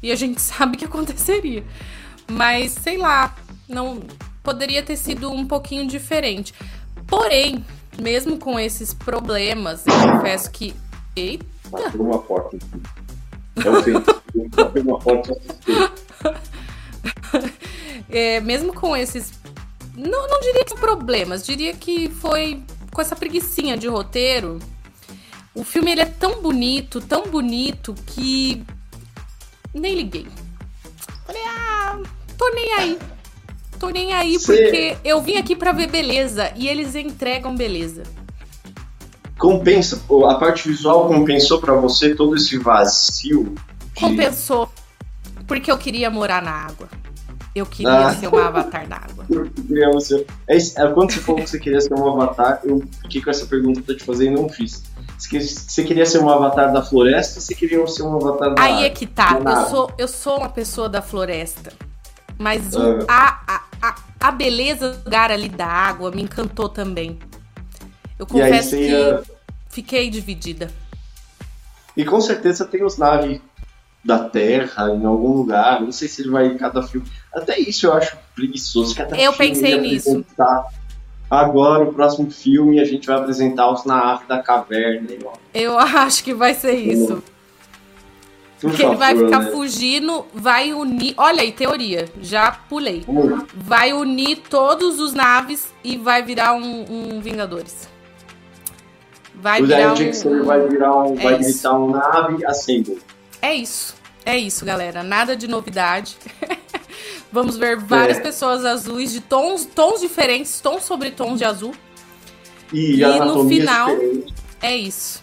E 0.00 0.12
a 0.12 0.14
gente 0.14 0.40
sabe 0.40 0.76
que 0.76 0.84
aconteceria. 0.84 1.64
Mas 2.30 2.70
sei 2.70 2.96
lá, 2.96 3.34
não 3.68 4.00
poderia 4.40 4.84
ter 4.84 4.96
sido 4.96 5.28
um 5.32 5.44
pouquinho 5.44 5.84
diferente. 5.88 6.54
Porém, 7.08 7.64
mesmo 8.00 8.38
com 8.38 8.58
esses 8.58 8.94
problemas, 8.94 9.84
eu 9.84 10.12
confesso 10.12 10.48
que. 10.52 10.72
Eita! 11.16 11.44
Bateu 11.70 12.02
uma 12.02 12.18
porta 12.20 12.56
aqui. 12.56 12.70
É 13.56 13.82
feito. 13.82 14.22
Bateu 14.54 14.82
uma 14.86 14.98
porta 15.00 15.36
é, 18.08 18.40
mesmo 18.40 18.72
com 18.72 18.96
esses. 18.96 19.32
Não, 19.96 20.28
não 20.28 20.40
diria 20.40 20.64
que 20.64 20.76
problemas, 20.76 21.44
diria 21.44 21.74
que 21.74 22.08
foi 22.10 22.62
com 22.92 23.00
essa 23.00 23.16
preguiçinha 23.16 23.76
de 23.76 23.88
roteiro. 23.88 24.60
O 25.56 25.64
filme 25.64 25.90
ele 25.90 26.02
é 26.02 26.04
tão 26.04 26.42
bonito, 26.42 27.00
tão 27.00 27.22
bonito, 27.22 27.94
que 28.06 28.62
nem 29.72 29.94
liguei. 29.94 30.26
Falei, 31.26 31.42
ah, 31.48 31.98
tô 32.36 32.50
nem 32.50 32.72
aí. 32.74 32.98
Tô 33.80 33.88
nem 33.88 34.12
aí 34.12 34.38
Cê... 34.38 34.52
porque 34.52 34.96
eu 35.02 35.22
vim 35.22 35.38
aqui 35.38 35.56
para 35.56 35.72
ver 35.72 35.90
beleza 35.90 36.52
e 36.56 36.68
eles 36.68 36.94
entregam 36.94 37.56
beleza. 37.56 38.02
Compensa, 39.38 39.98
a 40.28 40.34
parte 40.34 40.68
visual 40.68 41.08
compensou 41.08 41.58
para 41.58 41.74
você 41.74 42.14
todo 42.14 42.36
esse 42.36 42.58
vazio? 42.58 43.54
De... 43.94 44.00
Compensou. 44.00 44.70
Porque 45.46 45.70
eu 45.70 45.78
queria 45.78 46.10
morar 46.10 46.42
na 46.42 46.50
água. 46.50 46.88
Eu 47.54 47.64
queria 47.64 48.08
ah. 48.08 48.14
ser 48.14 48.28
um 48.28 48.36
avatar 48.36 48.86
da 48.86 48.96
água. 48.96 49.24
É, 50.48 50.56
é, 50.56 50.88
quando 50.92 51.12
você 51.12 51.20
falou 51.20 51.42
que 51.42 51.50
você 51.50 51.58
queria 51.58 51.80
ser 51.80 51.92
um 51.94 52.08
avatar, 52.08 52.60
eu 52.64 52.82
fiquei 53.02 53.20
com 53.20 53.30
essa 53.30 53.46
pergunta 53.46 53.82
pra 53.82 53.94
te 53.94 54.04
fazer 54.04 54.26
e 54.26 54.30
não 54.30 54.48
fiz. 54.48 54.82
Você 55.18 55.84
queria 55.84 56.04
ser 56.04 56.18
um 56.18 56.28
avatar 56.28 56.72
da 56.72 56.82
floresta 56.82 57.38
ou 57.38 57.40
você 57.40 57.54
queria 57.54 57.84
ser 57.86 58.02
um 58.02 58.16
avatar 58.16 58.54
da 58.54 58.62
Aí 58.62 58.84
é 58.84 58.90
que 58.90 59.06
tá. 59.06 59.38
Eu 59.44 59.70
sou, 59.70 59.92
eu 59.98 60.08
sou 60.08 60.38
uma 60.38 60.48
pessoa 60.48 60.88
da 60.88 61.00
floresta. 61.00 61.72
Mas 62.38 62.74
o, 62.74 63.06
ah. 63.08 63.40
a, 63.46 63.62
a, 63.80 63.96
a, 64.20 64.30
beleza 64.30 64.90
do 64.90 65.04
lugar 65.04 65.30
ali 65.30 65.48
da 65.48 65.66
água 65.66 66.10
me 66.10 66.22
encantou 66.22 66.68
também. 66.68 67.18
Eu 68.18 68.26
confesso 68.26 68.70
que 68.70 68.88
ia... 68.88 69.22
fiquei 69.70 70.10
dividida. 70.10 70.70
E 71.96 72.04
com 72.04 72.20
certeza 72.20 72.66
tem 72.66 72.84
os 72.84 72.98
naves 72.98 73.40
da 74.04 74.18
Terra 74.28 74.90
em 74.90 75.04
algum 75.04 75.32
lugar. 75.32 75.80
Não 75.80 75.90
sei 75.90 76.08
se 76.08 76.22
ele 76.22 76.30
vai 76.30 76.46
em 76.46 76.58
cada 76.58 76.82
filme. 76.82 77.06
Até 77.34 77.58
isso 77.58 77.86
eu 77.86 77.94
acho 77.94 78.16
preguiçoso. 78.34 78.94
Cada 78.94 79.16
eu 79.16 79.32
pensei 79.32 79.80
nisso. 79.80 80.24
Agora, 81.30 81.84
o 81.84 81.92
próximo 81.92 82.30
filme, 82.30 82.78
a 82.80 82.84
gente 82.84 83.06
vai 83.06 83.16
apresentar 83.16 83.70
os 83.70 83.84
naves 83.84 84.26
da 84.28 84.42
caverna. 84.42 85.08
Eu 85.52 85.78
acho 85.78 86.22
que 86.22 86.32
vai 86.32 86.54
ser 86.54 86.74
isso. 86.74 87.22
Por 88.60 88.70
Porque 88.70 88.82
favor, 88.82 88.92
ele 88.92 88.98
vai 88.98 89.16
ficar 89.16 89.40
né? 89.40 89.50
fugindo, 89.50 90.24
vai 90.32 90.72
unir. 90.72 91.14
Olha 91.16 91.42
aí, 91.42 91.52
teoria, 91.52 92.08
já 92.20 92.50
pulei. 92.50 93.04
Hum. 93.06 93.44
Vai 93.54 93.92
unir 93.92 94.38
todos 94.48 94.98
os 94.98 95.12
naves 95.12 95.72
e 95.84 95.96
vai 95.98 96.22
virar 96.22 96.54
um, 96.54 97.16
um 97.16 97.20
Vingadores. 97.20 97.88
Vai 99.34 99.60
o 99.60 99.66
virar 99.66 99.92
um, 99.92 100.44
vai 100.44 100.60
virar 100.66 100.96
um. 100.96 101.18
É 101.18 101.22
vai 101.22 101.40
isso. 101.40 101.52
gritar 101.52 101.78
um 101.78 101.90
nave 101.90 102.46
assemble. 102.46 102.98
É 103.42 103.54
isso. 103.54 103.94
É 104.24 104.36
isso, 104.36 104.64
galera. 104.64 105.02
Nada 105.02 105.36
de 105.36 105.46
novidade. 105.46 106.16
Vamos 107.36 107.58
ver 107.58 107.76
várias 107.76 108.16
é. 108.16 108.20
pessoas 108.22 108.64
azuis 108.64 109.12
de 109.12 109.20
tons, 109.20 109.66
tons 109.66 110.00
diferentes, 110.00 110.58
tons 110.58 110.84
sobre 110.84 111.10
tons 111.10 111.36
de 111.36 111.44
azul. 111.44 111.74
E, 112.72 113.02
e 113.02 113.18
no 113.18 113.46
final 113.46 113.90
diferente. 113.90 114.34
é 114.62 114.74
isso. 114.74 115.22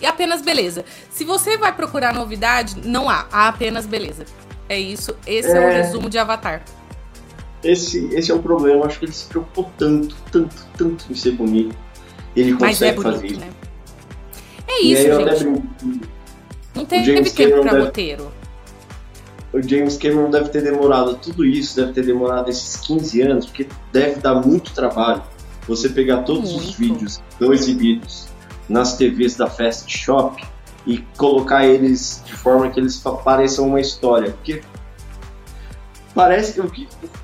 E 0.00 0.06
apenas 0.06 0.42
beleza. 0.42 0.84
Se 1.10 1.24
você 1.24 1.58
vai 1.58 1.74
procurar 1.74 2.14
novidade, 2.14 2.76
não 2.86 3.10
há. 3.10 3.26
Há 3.32 3.48
apenas 3.48 3.84
beleza. 3.84 4.26
É 4.68 4.78
isso. 4.78 5.16
Esse 5.26 5.50
é, 5.50 5.56
é 5.56 5.66
o 5.66 5.72
resumo 5.72 6.08
de 6.08 6.18
Avatar. 6.18 6.62
Esse, 7.64 8.06
esse 8.14 8.30
é 8.30 8.34
o 8.34 8.38
problema. 8.38 8.86
Acho 8.86 9.00
que 9.00 9.06
ele 9.06 9.12
se 9.12 9.26
preocupou 9.26 9.68
tanto, 9.76 10.14
tanto, 10.30 10.54
tanto 10.78 11.04
em 11.10 11.16
ser 11.16 11.32
bonito. 11.32 11.76
Ele 12.36 12.52
consegue 12.52 12.64
Mas 12.64 12.82
é 12.82 12.92
bonito, 12.92 13.12
fazer 13.12 13.26
isso. 13.26 13.40
Né? 13.40 13.50
É 14.68 14.82
isso, 14.82 15.02
gente. 15.02 15.62
Não 16.76 16.84
teve 16.84 17.28
tempo 17.28 17.62
pra 17.62 17.72
deve... 17.72 17.84
roteiro. 17.86 18.39
O 19.52 19.60
James 19.60 19.96
Cameron 19.96 20.30
deve 20.30 20.48
ter 20.50 20.62
demorado 20.62 21.16
tudo 21.16 21.44
isso, 21.44 21.76
deve 21.76 21.92
ter 21.92 22.04
demorado 22.04 22.48
esses 22.48 22.76
15 22.76 23.22
anos, 23.22 23.46
porque 23.46 23.66
deve 23.92 24.20
dar 24.20 24.34
muito 24.36 24.72
trabalho 24.72 25.22
você 25.66 25.88
pegar 25.88 26.22
todos 26.22 26.52
muito. 26.52 26.64
os 26.64 26.74
vídeos 26.74 27.22
não 27.38 27.52
exibidos 27.52 28.28
nas 28.68 28.96
TVs 28.96 29.36
da 29.36 29.48
Fast 29.48 29.90
Shop 29.96 30.42
e 30.86 30.98
colocar 31.16 31.66
eles 31.66 32.22
de 32.24 32.32
forma 32.32 32.70
que 32.70 32.80
eles 32.80 33.02
pareçam 33.24 33.66
uma 33.66 33.80
história. 33.80 34.32
Porque 34.32 34.62
parece 36.14 36.54
que 36.54 36.60
eu, 36.60 36.70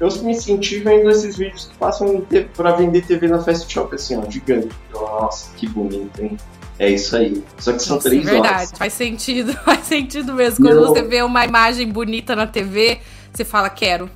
eu 0.01 0.23
me 0.23 0.35
senti 0.35 0.79
vendo 0.81 1.11
esses 1.11 1.37
vídeos 1.37 1.67
que 1.67 1.77
passam 1.77 2.25
para 2.55 2.73
vender 2.73 3.07
TV 3.07 3.29
na 3.29 3.41
Fast 3.41 3.73
Shop, 3.73 3.95
assim, 3.95 4.17
ó, 4.17 4.29
gigante. 4.31 4.75
Nossa, 4.93 5.53
que 5.57 5.69
bonito, 5.69 6.23
hein? 6.23 6.37
É 6.79 6.91
isso 6.91 7.17
aí. 7.17 7.43
Só 7.59 7.73
que 7.73 7.79
são 7.81 7.97
Nossa, 7.97 8.09
três 8.09 8.27
é 8.27 8.31
verdade. 8.31 8.55
horas. 8.55 8.73
Faz 8.73 8.93
sentido, 8.93 9.53
faz 9.65 9.87
sentido 9.87 10.33
mesmo. 10.35 10.65
Quando 10.65 10.79
eu... 10.79 10.87
você 10.87 11.03
vê 11.03 11.23
uma 11.23 11.45
imagem 11.45 11.89
bonita 11.89 12.37
na 12.37 12.47
TV, 12.47 12.99
você 13.33 13.45
fala, 13.45 13.71
quero. 13.71 14.11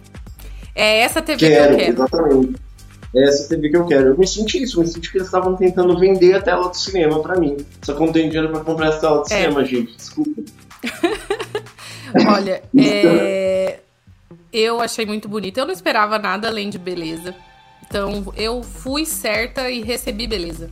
É 0.75 1.01
essa 1.01 1.23
TV 1.23 1.39
quero, 1.39 1.69
que 1.69 1.73
eu 1.73 1.79
quero. 1.79 1.93
Exatamente. 1.93 2.61
É 3.15 3.25
essa 3.25 3.49
TV 3.49 3.71
que 3.71 3.77
eu 3.77 3.87
quero. 3.87 4.09
Eu 4.09 4.19
me 4.19 4.27
senti 4.27 4.63
isso, 4.63 4.79
eu 4.79 4.85
me 4.85 4.89
senti 4.89 5.11
que 5.11 5.19
eles 5.19 5.27
estavam 5.27 5.57
tentando 5.57 5.99
vender 5.99 6.35
a 6.35 6.43
tela 6.43 6.69
do 6.69 6.77
cinema 6.77 7.21
para 7.21 7.39
mim. 7.39 7.57
Só 7.83 7.95
que 7.95 8.03
eu 8.03 8.07
não 8.07 8.13
tenho 8.13 8.29
dinheiro 8.29 8.51
pra 8.53 8.61
comprar 8.61 8.89
essa 8.89 9.01
tela 9.01 9.17
do 9.19 9.25
é. 9.25 9.37
cinema, 9.37 9.65
gente. 9.65 9.97
Desculpa. 9.97 10.43
Olha, 12.29 12.63
é... 12.77 13.81
eu 14.53 14.81
achei 14.81 15.07
muito 15.07 15.29
bonito. 15.29 15.59
Eu 15.59 15.67
não 15.67 15.73
esperava 15.73 16.19
nada 16.19 16.49
além 16.49 16.71
de 16.71 16.79
beleza. 16.79 17.35
Então 17.87 18.33
eu 18.37 18.63
fui 18.63 19.05
certa 19.05 19.69
e 19.71 19.83
recebi 19.83 20.27
beleza. 20.27 20.71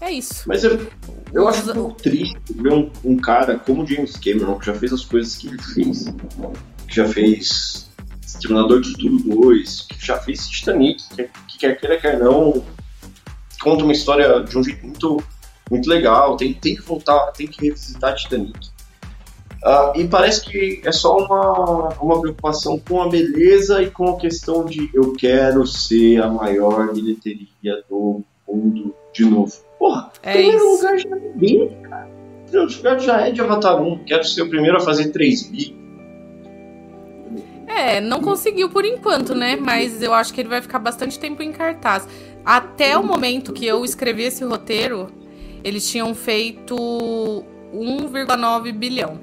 É 0.00 0.10
isso. 0.10 0.44
Mas 0.46 0.62
eu, 0.62 0.86
eu 1.32 1.48
acho 1.48 1.70
um 1.70 1.74
pouco 1.74 1.94
triste 1.94 2.38
ver 2.54 2.72
um, 2.72 2.90
um, 3.04 3.16
cara 3.16 3.58
como 3.58 3.86
James 3.86 4.16
Cameron, 4.16 4.58
que 4.58 4.66
já 4.66 4.74
fez 4.74 4.92
as 4.92 5.04
coisas 5.04 5.36
que 5.36 5.48
ele 5.48 5.62
fez, 5.62 6.04
que 6.86 6.94
já 6.94 7.08
fez 7.08 7.90
Exterminador 8.24 8.80
de 8.80 8.90
Futuro 8.92 9.18
2, 9.42 9.86
que 9.88 10.06
já 10.06 10.18
fez 10.18 10.48
Titanic, 10.48 11.02
que, 11.14 11.30
que 11.48 11.58
quer 11.58 11.80
queira, 11.80 11.98
quer 11.98 12.18
não, 12.18 12.62
conta 13.60 13.84
uma 13.84 13.92
história 13.92 14.40
de 14.44 14.58
um 14.58 14.62
jeito 14.62 14.84
muito, 14.84 15.22
muito 15.70 15.88
legal, 15.88 16.36
tem, 16.36 16.52
tem 16.52 16.76
que 16.76 16.82
voltar, 16.82 17.32
tem 17.32 17.46
que 17.46 17.64
revisitar 17.64 18.14
Titanic. 18.14 18.68
Uh, 19.64 19.98
e 19.98 20.06
parece 20.06 20.42
que 20.42 20.80
é 20.84 20.92
só 20.92 21.16
uma, 21.16 21.88
uma 22.00 22.20
preocupação 22.20 22.78
com 22.78 23.02
a 23.02 23.08
beleza 23.08 23.82
e 23.82 23.90
com 23.90 24.10
a 24.10 24.16
questão 24.16 24.64
de 24.64 24.90
eu 24.94 25.12
quero 25.14 25.66
ser 25.66 26.22
a 26.22 26.28
maior 26.28 26.92
bilheteria 26.92 27.82
do 27.88 28.22
mundo 28.46 28.94
de 29.12 29.24
novo. 29.24 29.65
Porra, 29.78 30.10
é 30.22 30.32
primeiro 30.32 30.56
isso. 30.56 30.76
lugar 30.76 30.98
já 30.98 31.16
é 31.16 31.18
dele, 31.18 31.76
cara. 31.82 32.08
Primeiro 32.46 32.76
lugar 32.76 33.00
já 33.00 33.26
é 33.26 33.30
de 33.30 33.40
Avatar 33.40 33.82
1. 33.82 34.04
Quero 34.04 34.24
ser 34.24 34.42
o 34.42 34.48
primeiro 34.48 34.76
a 34.76 34.80
fazer 34.80 35.10
3 35.10 35.42
bi. 35.48 35.76
É, 37.66 38.00
não 38.00 38.20
conseguiu 38.20 38.70
por 38.70 38.84
enquanto, 38.84 39.34
né? 39.34 39.56
Mas 39.56 40.02
eu 40.02 40.14
acho 40.14 40.32
que 40.32 40.40
ele 40.40 40.48
vai 40.48 40.62
ficar 40.62 40.78
bastante 40.78 41.18
tempo 41.18 41.42
em 41.42 41.52
cartaz. 41.52 42.08
Até 42.44 42.96
o 42.96 43.04
momento 43.04 43.52
que 43.52 43.66
eu 43.66 43.84
escrevi 43.84 44.22
esse 44.22 44.44
roteiro, 44.44 45.08
eles 45.62 45.88
tinham 45.90 46.14
feito 46.14 46.74
1,9 47.74 48.72
bilhão. 48.72 49.18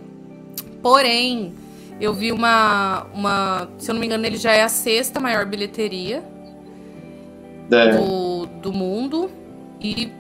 Porém, 0.81 1.53
eu 1.99 2.13
vi 2.13 2.31
uma, 2.31 3.07
uma. 3.13 3.69
Se 3.77 3.89
eu 3.89 3.93
não 3.93 4.01
me 4.01 4.07
engano, 4.07 4.25
ele 4.25 4.37
já 4.37 4.51
é 4.51 4.61
a 4.61 4.69
sexta 4.69 5.19
maior 5.19 5.45
bilheteria 5.45 6.21
é. 7.71 7.97
do, 7.97 8.45
do 8.61 8.73
mundo. 8.73 9.31
E 9.81 10.11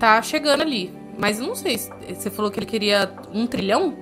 tá 0.00 0.20
chegando 0.22 0.62
ali. 0.62 0.92
Mas 1.16 1.38
não 1.38 1.54
sei, 1.54 1.78
você 2.08 2.30
falou 2.30 2.50
que 2.50 2.58
ele 2.58 2.66
queria 2.66 3.12
um 3.32 3.46
trilhão? 3.46 3.94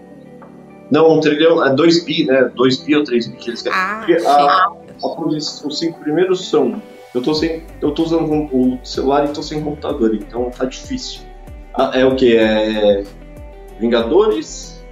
Não, 0.90 1.18
um 1.18 1.20
trilhão, 1.20 1.62
é 1.66 1.74
dois 1.74 2.04
bi, 2.04 2.24
né? 2.24 2.50
Dois 2.54 2.78
bi 2.78 2.96
ou 2.96 3.04
três 3.04 3.26
bi 3.26 3.36
que 3.36 3.50
eles 3.50 3.60
querem. 3.60 3.76
Ah, 3.76 3.96
Porque 3.98 4.24
a, 4.24 4.30
a, 4.30 4.72
os 5.02 5.78
cinco 5.78 6.00
primeiros 6.00 6.48
são. 6.48 6.80
Eu 7.14 7.22
tô, 7.22 7.34
sem, 7.34 7.64
eu 7.82 7.90
tô 7.90 8.04
usando 8.04 8.30
o 8.52 8.78
celular 8.84 9.24
e 9.24 9.32
tô 9.32 9.42
sem 9.42 9.62
computador, 9.62 10.14
então 10.14 10.50
tá 10.50 10.64
difícil. 10.64 11.22
Ah, 11.74 11.90
é 11.94 12.04
o 12.04 12.14
que? 12.14 12.36
É. 12.36 13.02
Vingadores? 13.80 14.82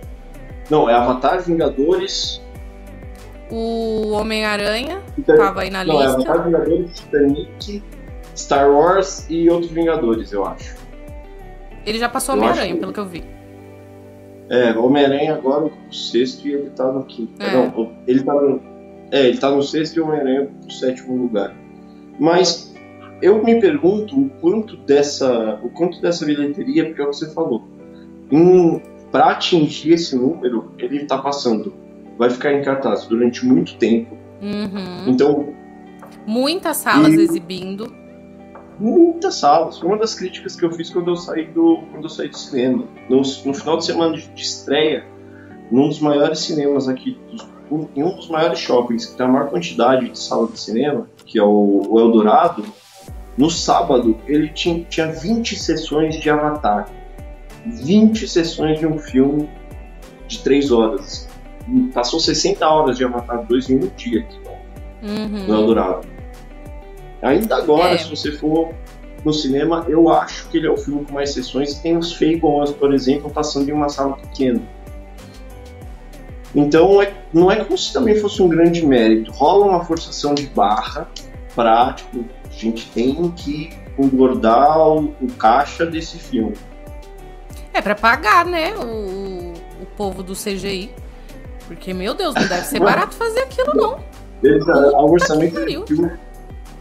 Não, 0.69 0.91
é 0.91 0.95
Avatar, 0.95 1.41
Vingadores. 1.43 2.43
O 3.51 4.11
Homem-Aranha 4.11 5.01
tava 5.25 5.61
aí 5.61 5.71
na 5.71 5.85
não, 5.85 6.01
lista. 6.01 6.19
Não, 6.19 6.25
é 6.25 6.29
Avatar, 6.29 6.45
Vingadores, 6.45 6.91
Titanic, 6.95 7.83
Star 8.37 8.71
Wars 8.71 9.27
e 9.31 9.49
outros 9.49 9.71
Vingadores, 9.71 10.33
eu 10.33 10.45
acho. 10.45 10.86
Ele 11.87 11.99
já 11.99 12.09
passou 12.09 12.35
Homem-Aranha, 12.35 12.75
que... 12.75 12.81
pelo 12.81 12.93
que 12.93 13.01
eu 13.01 13.07
vi. 13.07 13.25
É, 14.51 14.77
Homem-Aranha 14.77 15.35
agora 15.35 15.65
o 15.89 15.93
sexto 15.95 16.47
e 16.47 16.53
ele 16.53 16.71
tá 16.71 16.91
no 16.91 17.05
quinto. 17.05 17.41
É. 17.43 17.53
Não, 17.53 17.93
ele 18.07 18.23
tá 18.23 18.35
no. 18.35 18.61
É, 19.11 19.29
ele 19.29 19.39
tá 19.39 19.51
no 19.51 19.63
sexto 19.63 19.97
e 19.97 20.01
Homem-Aranha 20.01 20.51
no 20.65 20.71
sétimo 20.71 21.17
lugar. 21.17 21.55
Mas 22.19 22.75
eu 23.23 23.43
me 23.43 23.61
pergunto 23.61 24.21
o 24.21 24.29
quanto 24.41 24.77
dessa. 24.79 25.61
o 25.63 25.69
quanto 25.71 26.01
dessa 26.01 26.25
bilheteria, 26.27 26.87
porque 26.87 27.01
é 27.01 27.05
o 27.05 27.11
que 27.11 27.17
você 27.17 27.33
falou. 27.33 27.65
Em, 28.31 28.83
pra 29.11 29.31
atingir 29.31 29.93
esse 29.95 30.17
número, 30.17 30.73
ele 30.79 31.05
tá 31.05 31.19
passando. 31.19 31.73
Vai 32.19 32.31
ficar 32.31 32.53
em 32.53 32.63
cartaz 32.63 33.07
durante 33.07 33.45
muito 33.45 33.77
tempo. 33.77 34.17
Uhum. 34.43 35.09
Então, 35.09 35.55
Muitas 36.27 36.79
salas 36.79 37.13
E- 37.15 37.21
exibindo. 37.23 37.93
Muitas 38.79 39.37
salas. 39.37 39.79
Foi 39.79 39.89
uma 39.89 39.99
das 39.99 40.15
críticas 40.15 40.57
que 40.57 40.65
eu 40.65 40.71
fiz 40.73 40.91
quando 40.91 41.11
eu 41.11 41.17
saí 41.17 41.47
do, 41.47 41.79
quando 41.91 42.05
eu 42.05 42.09
saí 42.11 42.29
do 42.29 42.37
cinema. 42.39 42.85
No, 43.09 43.17
no 43.19 43.55
final 43.55 43.77
de 43.79 43.85
semana 43.85 44.17
de, 44.17 44.27
de 44.29 44.43
estreia, 44.43 45.05
num 45.71 45.89
dos 45.89 46.01
maiores 46.01 46.39
cinemas 46.41 46.89
aqui, 46.89 47.19
um- 47.71 47.87
em 47.97 48.03
um 48.03 48.15
dos 48.15 48.29
maiores 48.29 48.59
shoppings, 48.59 49.07
que 49.07 49.17
tem 49.17 49.27
a 49.27 49.29
maior 49.29 49.49
quantidade 49.51 50.09
de 50.11 50.19
sala 50.19 50.47
de 50.49 50.59
cinema, 50.61 51.09
que 51.25 51.39
é 51.39 51.43
o, 51.43 51.83
o 51.89 51.99
Eldorado, 52.01 52.65
no 53.37 53.51
sábado 53.51 54.17
ele 54.27 54.49
tinha, 54.51 54.85
tinha 54.85 55.09
20 55.09 55.57
sessões 55.59 56.17
de 56.21 56.31
Avatar. 56.31 56.89
20 57.67 58.29
sessões 58.29 58.79
de 58.79 58.87
um 58.87 58.99
filme 58.99 59.49
de 60.29 60.39
3 60.39 60.71
horas. 60.71 61.29
Passou 61.93 62.21
60 62.21 62.67
horas 62.69 62.97
de 62.97 63.05
Avatar 63.05 63.45
2 63.45 63.71
em 63.71 63.77
um 63.77 63.91
dia 63.97 64.21
aqui 64.21 64.39
no 64.39 64.57
Uhum. 65.03 65.55
Eldorado. 65.55 66.07
Ainda 67.27 67.57
agora, 67.57 67.95
É. 67.95 67.99
se 67.99 68.09
você 68.09 68.33
for 68.33 68.71
no 69.25 69.33
cinema, 69.33 69.85
eu 69.89 70.09
acho 70.09 70.49
que 70.49 70.59
ele 70.59 70.67
é 70.67 70.71
o 70.71 70.77
filme 70.77 71.05
com 71.05 71.13
mais 71.13 71.31
sessões. 71.31 71.75
Tem 71.75 71.97
os 71.97 72.13
Fablemans, 72.13 72.71
por 72.73 72.95
exemplo, 72.95 73.29
passando 73.31 73.69
em 73.69 73.73
uma 73.73 73.89
sala 73.89 74.17
pequena. 74.17 74.61
Então, 76.55 77.03
é- 77.03 77.13
não 77.33 77.51
é 77.51 77.57
como 77.65 77.77
se 77.77 77.93
também 77.93 78.15
fosse 78.17 78.41
um 78.41 78.49
grande 78.49 78.85
mérito. 78.87 79.31
Rola 79.33 79.67
uma 79.67 79.85
forçação 79.85 80.35
de 80.35 80.47
barra 80.47 81.09
pra, 81.55 81.93
tipo, 81.93 82.25
a 82.49 82.53
gente 82.53 82.89
tem 82.91 83.31
que 83.33 83.71
engordar 83.99 84.79
o, 84.79 85.15
o 85.21 85.27
caixa 85.39 85.85
desse 85.85 86.19
filme. 86.19 86.55
É 87.75 87.83
pra 87.83 87.95
pagar, 87.95 88.47
né? 88.47 88.75
O, 88.77 89.53
o 89.83 89.87
povo 89.97 90.23
do 90.23 90.33
CGI. 90.35 90.91
Porque, 91.67 91.93
meu 91.93 92.15
Deus, 92.15 92.35
não 92.35 92.47
deve 92.47 92.65
ser 92.65 92.79
barato 92.81 93.15
fazer 93.17 93.41
aquilo, 93.41 93.75
não. 93.75 93.95
A- 93.95 95.03
o, 95.03 95.11
orçamento 95.13 95.55
que 95.55 95.61
pariu. 95.61 95.81
desse 95.81 95.95
filme, 95.97 96.13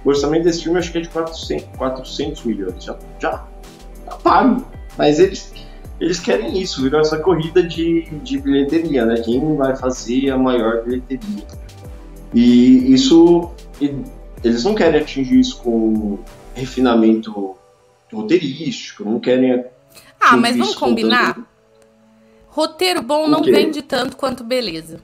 o 0.06 0.10
orçamento 0.10 0.44
desse 0.44 0.64
filme 0.64 0.78
acho 0.78 0.92
que 0.92 1.00
é 1.00 1.02
de 1.02 1.10
400, 1.10 1.78
400 1.78 2.44
milhões. 2.44 2.84
Já, 2.84 2.98
já 3.20 3.44
tá 4.06 4.16
pago. 4.18 4.64
Mas 4.96 5.20
eles, 5.20 5.52
eles 6.00 6.20
querem 6.20 6.62
isso, 6.62 6.84
virou 6.84 7.02
essa 7.02 7.18
corrida 7.18 7.64
de, 7.64 8.04
de 8.24 8.38
bilheteria, 8.38 9.04
né? 9.04 9.16
Quem 9.16 9.56
vai 9.56 9.76
fazer 9.76 10.30
a 10.30 10.38
maior 10.38 10.84
bilheteria. 10.84 11.44
E 12.34 12.94
isso. 12.94 13.52
eles 14.44 14.64
não 14.64 14.76
querem 14.76 15.02
atingir 15.02 15.40
isso 15.40 15.58
com 15.58 16.20
refinamento 16.54 17.56
roteirístico, 18.14 19.04
não 19.04 19.20
querem. 19.20 19.66
Ah, 20.20 20.38
mas 20.38 20.56
vamos 20.56 20.76
com 20.76 20.88
combinar? 20.88 21.36
Roteiro 22.48 23.02
bom 23.02 23.28
não 23.28 23.42
vende 23.42 23.82
tanto 23.82 24.16
quanto 24.16 24.44
beleza. 24.44 25.00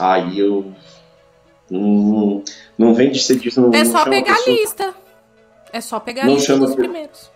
Aí 0.00 0.38
eu. 0.38 0.72
Não, 1.70 2.42
não 2.76 2.94
vem 2.94 3.10
de 3.12 3.20
ser 3.20 3.38
disso, 3.38 3.60
não 3.60 3.72
É 3.72 3.84
só 3.84 4.04
pegar 4.04 4.34
a 4.34 4.50
lista. 4.50 4.94
É 5.72 5.80
só 5.80 6.00
pegar 6.00 6.22
a 6.22 6.26
Não 6.26 6.34
lista 6.34 6.52
chama 6.54 6.66
dos 6.66 6.74
primeiros. 6.74 7.30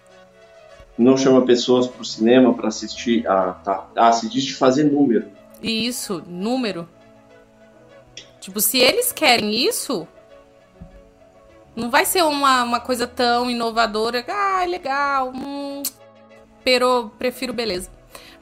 não 0.99 1.17
chama 1.17 1.43
pessoas 1.43 1.87
pro 1.87 2.05
cinema 2.05 2.53
pra 2.55 2.69
assistir. 2.69 3.25
Ah, 3.29 3.53
tá. 3.65 3.87
Ah, 3.95 4.11
se 4.13 4.29
diz 4.29 4.43
de 4.43 4.55
fazer 4.55 4.85
número. 4.85 5.27
Isso, 5.63 6.23
número. 6.27 6.89
Tipo, 8.41 8.61
se 8.61 8.79
eles 8.79 9.13
querem 9.13 9.55
isso, 9.55 10.07
não 11.77 11.89
vai 11.91 12.05
ser 12.05 12.23
uma, 12.25 12.63
uma 12.65 12.81
coisa 12.81 13.07
tão 13.07 13.49
inovadora. 13.51 14.25
Ah, 14.29 14.65
legal. 14.67 15.33
Hum, 15.35 15.83
pero 16.65 17.11
prefiro 17.19 17.53
beleza. 17.53 17.89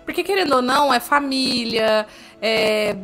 Porque, 0.04 0.24
querendo 0.24 0.56
ou 0.56 0.62
não, 0.62 0.92
é 0.92 0.98
família, 0.98 2.06
é 2.40 2.96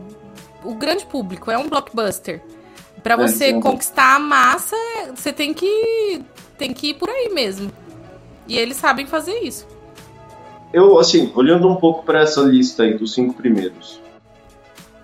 o 0.64 0.74
grande 0.74 1.04
público, 1.06 1.50
é 1.50 1.58
um 1.58 1.68
blockbuster. 1.68 2.42
Pra 3.02 3.14
É, 3.14 3.16
você 3.16 3.50
sim. 3.50 3.60
conquistar 3.60 4.16
a 4.16 4.18
massa, 4.18 4.76
você 5.14 5.32
tem 5.32 5.54
que, 5.54 6.22
tem 6.56 6.72
que 6.72 6.90
ir 6.90 6.94
por 6.94 7.08
aí 7.08 7.28
mesmo. 7.32 7.70
E 8.46 8.58
eles 8.58 8.76
sabem 8.76 9.06
fazer 9.06 9.38
isso. 9.40 9.66
Eu, 10.72 10.98
assim, 10.98 11.32
olhando 11.34 11.68
um 11.68 11.76
pouco 11.76 12.02
pra 12.04 12.22
essa 12.22 12.40
lista 12.42 12.82
aí 12.82 12.96
dos 12.98 13.14
cinco 13.14 13.34
primeiros. 13.34 14.00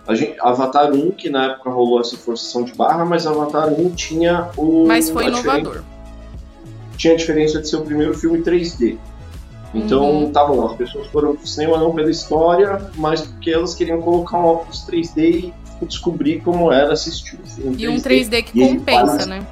A 0.07 0.15
gente, 0.15 0.37
Avatar 0.41 0.93
1, 0.93 1.13
que 1.13 1.31
na 1.31 1.47
época 1.53 1.71
rolou 1.71 2.01
essa 2.01 2.17
forçação 2.17 2.63
de 2.65 2.75
barra, 2.75 3.05
mas 3.07 3.27
Avatar 3.27 3.69
1 3.73 3.91
tinha 3.95 4.51
o. 4.57 4.85
Mas 4.87 5.09
foi 5.09 5.27
a 5.27 5.31
diferença- 5.31 5.59
inovador. 5.61 5.83
Tinha 6.99 7.15
a 7.15 7.17
diferença 7.17 7.61
de 7.61 7.69
ser 7.69 7.77
o 7.77 7.83
primeiro 7.85 8.13
filme 8.15 8.43
3D. 8.43 8.99
Então, 9.75 10.25
Uhum. 10.25 10.33
tá 10.33 10.45
bom, 10.45 10.65
as 10.67 10.77
pessoas 10.77 11.07
foram 11.09 11.35
pro 11.35 11.47
cinema 11.47 11.77
não 11.79 11.93
pela 11.93 12.11
história, 12.11 12.91
mas 12.97 13.23
porque 13.23 13.51
elas 13.51 13.75
queriam 13.75 14.01
colocar 14.01 14.39
um 14.39 14.45
óculos 14.47 14.87
3D 14.87 15.53
e 15.83 15.87
descobrir 15.87 16.41
como 16.41 16.73
era 16.73 16.93
assistir 16.93 17.39
o 17.43 17.47
filme 17.47 17.77
E 17.83 17.89
um 17.89 17.97
3D 17.97 18.43
que 18.45 18.59
compensa, 18.61 19.07
faz- 19.07 19.27
né? 19.27 19.47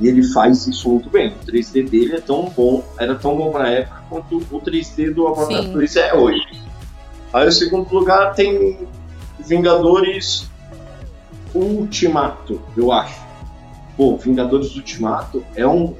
E 0.00 0.08
ele 0.08 0.22
faz 0.32 0.66
isso 0.66 0.88
muito 0.88 1.08
bem. 1.08 1.28
O 1.28 1.46
3D 1.46 1.82
dele 1.88 2.16
é 2.16 2.20
tão 2.20 2.46
bom, 2.56 2.82
era 2.98 3.14
tão 3.14 3.36
bom 3.36 3.52
na 3.56 3.68
época 3.68 4.02
quanto 4.10 4.38
o 4.50 4.60
3D 4.60 5.10
do 5.14 5.28
Avatar 5.28 5.62
Sim. 5.62 5.72
2 5.72 5.96
é 5.96 6.14
hoje. 6.14 6.42
Aí 7.32 7.46
o 7.46 7.52
segundo 7.52 7.88
lugar 7.94 8.34
tem 8.34 8.78
Vingadores 9.38 10.50
Ultimato, 11.54 12.60
eu 12.76 12.90
acho. 12.90 13.20
Pô, 13.96 14.16
Vingadores 14.16 14.74
Ultimato 14.74 15.44
é 15.54 15.66
um, 15.66 15.94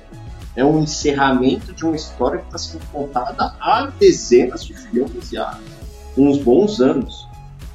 é 0.55 0.65
um 0.65 0.81
encerramento 0.81 1.73
de 1.73 1.85
uma 1.85 1.97
história 1.97 2.39
que 2.39 2.47
está 2.47 2.59
sendo 2.59 2.85
contada 2.93 3.55
há 3.61 3.87
dezenas 3.99 4.65
de 4.65 4.75
filmes 4.75 5.33
e 5.33 5.39
há 5.39 5.59
uns 6.17 6.39
bons 6.39 6.81
anos. 6.81 7.27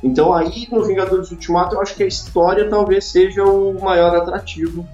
Então 0.03 0.33
aí 0.33 0.67
no 0.71 0.85
Vingadores 0.85 1.31
Ultimato 1.31 1.75
eu 1.75 1.81
acho 1.81 1.95
que 1.95 2.03
a 2.03 2.07
história 2.07 2.69
talvez 2.69 3.05
seja 3.05 3.43
o 3.43 3.79
maior 3.81 4.15
atrativo 4.15 4.87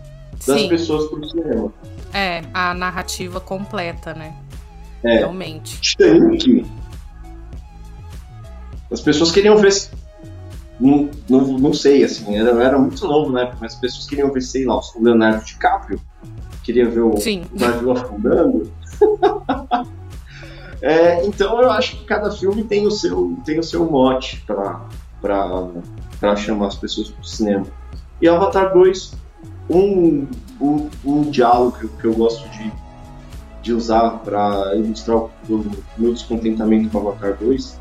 das 0.48 0.62
Sim, 0.62 0.70
pessoas 0.70 1.10
pro 1.10 1.28
cinema. 1.30 1.74
é, 2.14 2.42
a 2.54 2.74
narrativa 2.74 3.40
completa, 3.40 4.14
né? 4.14 4.34
É. 5.04 5.18
Realmente. 5.18 5.80
Titanic. 5.82 6.66
As 8.92 9.02
pessoas 9.02 9.32
queriam 9.32 9.58
ver. 9.58 9.74
Não, 10.80 11.10
não, 11.30 11.42
não 11.58 11.74
sei, 11.74 12.04
assim, 12.04 12.36
era, 12.36 12.52
era 12.64 12.78
muito 12.78 13.06
novo 13.08 13.32
na 13.32 13.42
época, 13.42 13.58
mas 13.62 13.74
as 13.74 13.80
pessoas 13.80 14.08
queriam 14.08 14.32
ver, 14.32 14.42
sei 14.42 14.66
lá, 14.66 14.78
o 14.78 15.04
Leonardo 15.04 15.44
DiCaprio. 15.44 16.00
Queria 16.64 16.90
ver 16.90 17.02
o 17.02 17.18
Sim. 17.18 17.44
navio 17.54 17.92
afundando. 17.92 18.72
É, 20.86 21.26
então 21.26 21.62
eu 21.62 21.72
acho 21.72 21.96
que 21.96 22.04
cada 22.04 22.30
filme 22.30 22.62
tem 22.62 22.86
o 22.86 22.92
seu, 22.92 23.38
tem 23.46 23.58
o 23.58 23.64
seu 23.64 23.90
mote 23.90 24.44
pra 24.46 26.36
chamar 26.36 26.68
as 26.68 26.76
pessoas 26.76 27.10
pro 27.10 27.24
cinema. 27.24 27.66
E 28.22 28.28
Avatar 28.28 28.74
2, 28.74 29.14
um, 29.70 30.28
um, 30.60 30.90
um 31.06 31.22
diálogo 31.32 31.78
que 31.78 31.86
eu, 31.86 31.90
que 31.90 32.06
eu 32.06 32.14
gosto 32.14 32.50
de, 32.50 32.70
de 33.62 33.72
usar 33.72 34.20
para 34.26 34.76
ilustrar 34.76 35.20
o, 35.20 35.32
o 35.50 35.66
meu 35.98 36.14
descontentamento 36.14 36.90
com 36.90 36.98
Avatar 36.98 37.38
2 37.40 37.80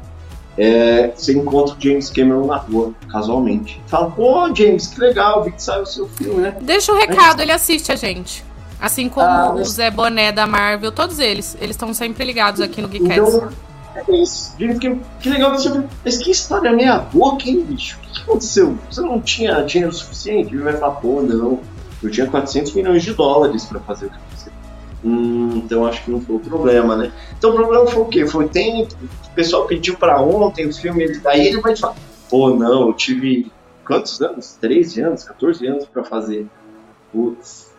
é 0.57 1.09
você 1.09 1.33
encontra 1.33 1.75
o 1.75 1.81
James 1.81 2.11
Cameron 2.11 2.47
na 2.47 2.59
rua, 2.59 2.93
casualmente. 3.11 3.81
Fala, 3.87 4.11
pô, 4.11 4.55
James, 4.55 4.87
que 4.87 5.01
legal, 5.01 5.43
vi 5.43 5.53
que 5.53 5.63
saiu 5.63 5.83
o 5.83 5.87
seu 5.87 6.07
filme, 6.09 6.43
né? 6.43 6.57
Deixa 6.61 6.93
o 6.93 6.97
recado, 6.97 7.41
ele 7.41 7.53
assiste 7.53 7.91
a 7.91 7.97
gente. 7.97 8.45
Assim 8.83 9.09
como 9.09 9.25
Ah, 9.25 9.55
o 9.55 9.65
Zé 9.65 9.93
Boné 9.93 10.33
da 10.33 10.45
Marvel, 10.45 10.91
todos 10.91 11.21
eles. 11.21 11.57
Eles 11.61 11.77
estão 11.77 11.95
sempre 11.95 12.25
ligados 12.25 12.61
aqui 12.61 12.83
no 12.83 12.89
Geekets. 12.89 13.17
Então, 13.17 13.49
é 13.95 14.23
isso. 14.23 14.57
Cameron, 14.59 15.01
que 15.21 15.31
legal 15.31 15.53
que 15.53 15.63
você 15.63 15.85
Mas 16.05 16.17
que 16.19 16.33
história 16.33 16.73
meia 16.73 16.99
boca, 16.99 17.49
hein, 17.49 17.65
bicho? 17.65 17.97
O 17.97 18.01
que 18.01 18.13
que 18.13 18.23
aconteceu? 18.23 18.77
Você 18.91 19.01
não 19.01 19.21
tinha 19.21 19.63
dinheiro 19.63 19.93
suficiente? 19.93 20.57
Vai 20.57 20.77
falar, 20.77 20.97
pô, 20.97 21.23
não. 21.23 21.61
Eu 22.03 22.11
tinha 22.11 22.27
400 22.27 22.73
milhões 22.73 23.05
de 23.05 23.15
dólares 23.15 23.65
pra 23.67 23.79
fazer 23.79 24.07
o 24.07 24.11
que 24.11 24.17
você. 24.35 24.51
Hum, 25.05 25.63
então 25.65 25.87
acho 25.87 26.05
que 26.05 26.11
não 26.11 26.21
foi 26.21 26.37
o 26.37 26.41
problema, 26.41 26.97
né? 26.97 27.13
Então 27.39 27.51
o 27.51 27.55
problema 27.55 27.87
foi 27.87 28.03
o 28.03 28.07
quê? 28.07 28.27
Foi 28.27 28.49
tempo, 28.49 28.95
o 29.27 29.35
pessoal 29.35 29.67
pediu 29.67 29.97
pra 29.97 30.21
ontem 30.21 30.67
o 30.67 30.75
filme, 30.75 31.05
ele, 31.05 31.21
aí 31.25 31.47
ele 31.47 31.61
vai 31.61 31.77
falar, 31.77 31.97
pô, 32.31 32.51
não, 32.51 32.89
eu 32.89 32.93
tive 32.93 33.51
quantos 33.85 34.21
anos? 34.21 34.57
13 34.61 35.03
anos, 35.03 35.25
14 35.25 35.67
anos 35.67 35.87
pra 35.87 36.05
fazer. 36.05 36.47
Putz, 37.13 37.72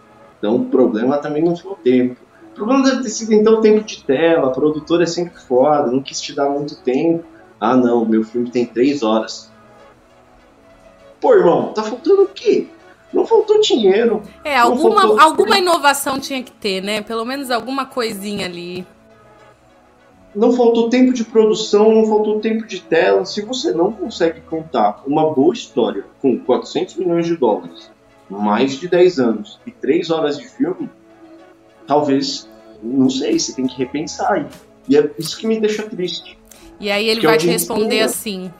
então 0.43 0.57
o 0.57 0.65
problema 0.65 1.17
também 1.19 1.41
não 1.41 1.55
foi 1.55 1.71
o 1.71 1.75
tempo. 1.75 2.17
O 2.51 2.53
problema 2.53 2.83
deve 2.83 3.03
ter 3.03 3.09
sido 3.09 3.33
então 3.33 3.53
o 3.53 3.61
tempo 3.61 3.81
de 3.85 4.03
tela, 4.03 4.47
a 4.47 4.51
produtora 4.51 5.03
é 5.03 5.05
sempre 5.05 5.39
foda, 5.39 5.89
não 5.89 6.03
quis 6.03 6.19
te 6.19 6.35
dar 6.35 6.49
muito 6.49 6.75
tempo. 6.81 7.23
Ah 7.61 7.77
não, 7.77 8.03
meu 8.03 8.25
filme 8.25 8.51
tem 8.51 8.65
3 8.65 9.03
horas. 9.03 9.49
Pô, 11.21 11.33
irmão, 11.33 11.71
tá 11.71 11.81
faltando 11.81 12.23
o 12.23 12.27
quê? 12.27 12.67
Não 13.13 13.25
faltou 13.25 13.61
dinheiro. 13.61 14.21
É, 14.43 14.57
alguma, 14.57 15.01
faltou- 15.03 15.21
alguma 15.21 15.57
inovação 15.57 16.19
tinha 16.19 16.43
que 16.43 16.51
ter, 16.51 16.83
né? 16.83 16.99
Pelo 17.01 17.23
menos 17.23 17.49
alguma 17.49 17.85
coisinha 17.85 18.45
ali. 18.45 18.85
Não 20.35 20.51
faltou 20.51 20.89
tempo 20.89 21.13
de 21.13 21.23
produção, 21.23 21.89
não 21.93 22.05
faltou 22.05 22.41
tempo 22.41 22.67
de 22.67 22.81
tela. 22.81 23.23
Se 23.23 23.41
você 23.43 23.71
não 23.71 23.93
consegue 23.93 24.41
contar 24.41 25.03
uma 25.07 25.31
boa 25.33 25.53
história 25.53 26.03
com 26.21 26.37
400 26.37 26.95
milhões 26.97 27.27
de 27.27 27.37
dólares, 27.37 27.92
mais 28.41 28.73
de 28.79 28.87
10 28.87 29.19
anos 29.19 29.59
e 29.65 29.71
3 29.71 30.09
horas 30.09 30.37
de 30.37 30.47
filme, 30.47 30.89
talvez, 31.87 32.49
não 32.81 33.09
sei, 33.09 33.37
você 33.39 33.53
tem 33.53 33.67
que 33.67 33.77
repensar 33.77 34.31
aí. 34.33 34.45
E 34.89 34.97
é 34.97 35.09
isso 35.17 35.37
que 35.37 35.47
me 35.47 35.59
deixa 35.59 35.83
triste. 35.83 36.37
E 36.79 36.91
aí 36.91 37.07
ele 37.07 37.21
é 37.21 37.23
vai 37.29 37.37
te 37.37 37.47
responder 37.47 37.89
Cameron. 37.89 38.05
assim: 38.05 38.53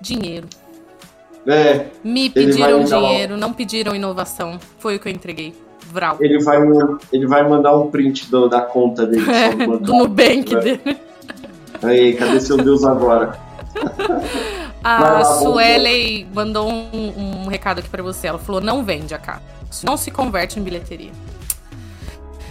Dinheiro. 0.00 0.46
É, 1.46 1.86
Me 2.04 2.30
pediram 2.30 2.80
me 2.82 2.88
dar 2.88 2.98
uma- 2.98 3.08
dinheiro, 3.08 3.36
não 3.36 3.52
pediram 3.52 3.94
inovação. 3.96 4.58
Foi 4.78 4.96
o 4.96 5.00
que 5.00 5.08
eu 5.08 5.12
entreguei. 5.12 5.54
Vral. 5.92 6.16
ele 6.20 6.42
vai, 6.42 6.58
ele 7.12 7.26
vai 7.26 7.46
mandar 7.46 7.76
um 7.76 7.90
print 7.90 8.30
do- 8.30 8.48
da 8.48 8.62
conta 8.62 9.04
dele. 9.06 9.24
É, 9.30 9.50
do 9.78 9.92
Nubank 9.92 10.54
É. 10.54 10.60
dele. 10.60 10.96
Aí, 11.82 12.14
cadê 12.14 12.40
seu 12.40 12.56
Deus 12.56 12.82
agora? 12.84 13.38
A 14.84 15.00
lá, 15.00 15.24
Suelen 15.24 16.26
mandou 16.34 16.68
um, 16.70 17.44
um 17.44 17.46
recado 17.48 17.78
aqui 17.78 17.88
pra 17.88 18.02
você. 18.02 18.26
Ela 18.26 18.38
falou: 18.38 18.60
não 18.60 18.84
vende 18.84 19.14
a 19.14 19.18
casa. 19.18 19.42
Não 19.84 19.96
se 19.96 20.10
converte 20.10 20.58
em 20.58 20.62
bilheteria. 20.62 21.12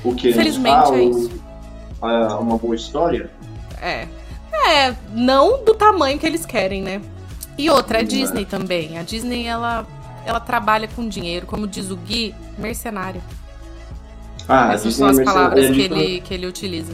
O 0.04 0.15
que? 0.15 0.30
Infelizmente, 0.30 0.91
Ah, 0.91 0.96
é 0.98 1.04
isso. 1.04 1.32
ah, 2.02 2.38
uma 2.39 2.58
boa 2.58 2.76
história? 2.76 3.30
É. 3.82 4.08
É, 4.54 4.96
não 5.13 5.63
do 5.63 5.74
tamanho 5.74 6.17
que 6.20 6.26
eles 6.26 6.46
querem, 6.46 6.82
né? 6.82 7.02
E 7.58 7.70
outra, 7.70 8.00
a 8.00 8.02
é. 8.02 8.04
Disney 8.04 8.46
também. 8.46 8.98
A 8.98 9.04
Disney, 9.04 9.46
ela, 9.46 9.86
ela 10.26 10.39
trabalha 10.39 10.88
com 10.88 11.08
dinheiro, 11.08 11.46
como 11.46 11.67
diz 11.67 11.89
o 11.91 11.96
Gui, 11.96 12.34
mercenário. 12.58 13.22
Ah, 14.48 14.74
Essas 14.74 14.96
são 14.96 15.08
as 15.08 15.17
mercen- 15.17 15.34
palavras 15.34 15.67
que 15.67 15.74
Disney- 15.74 16.04
ele, 16.04 16.22
que 16.22 16.34
ele 16.34 16.46
utiliza. 16.48 16.94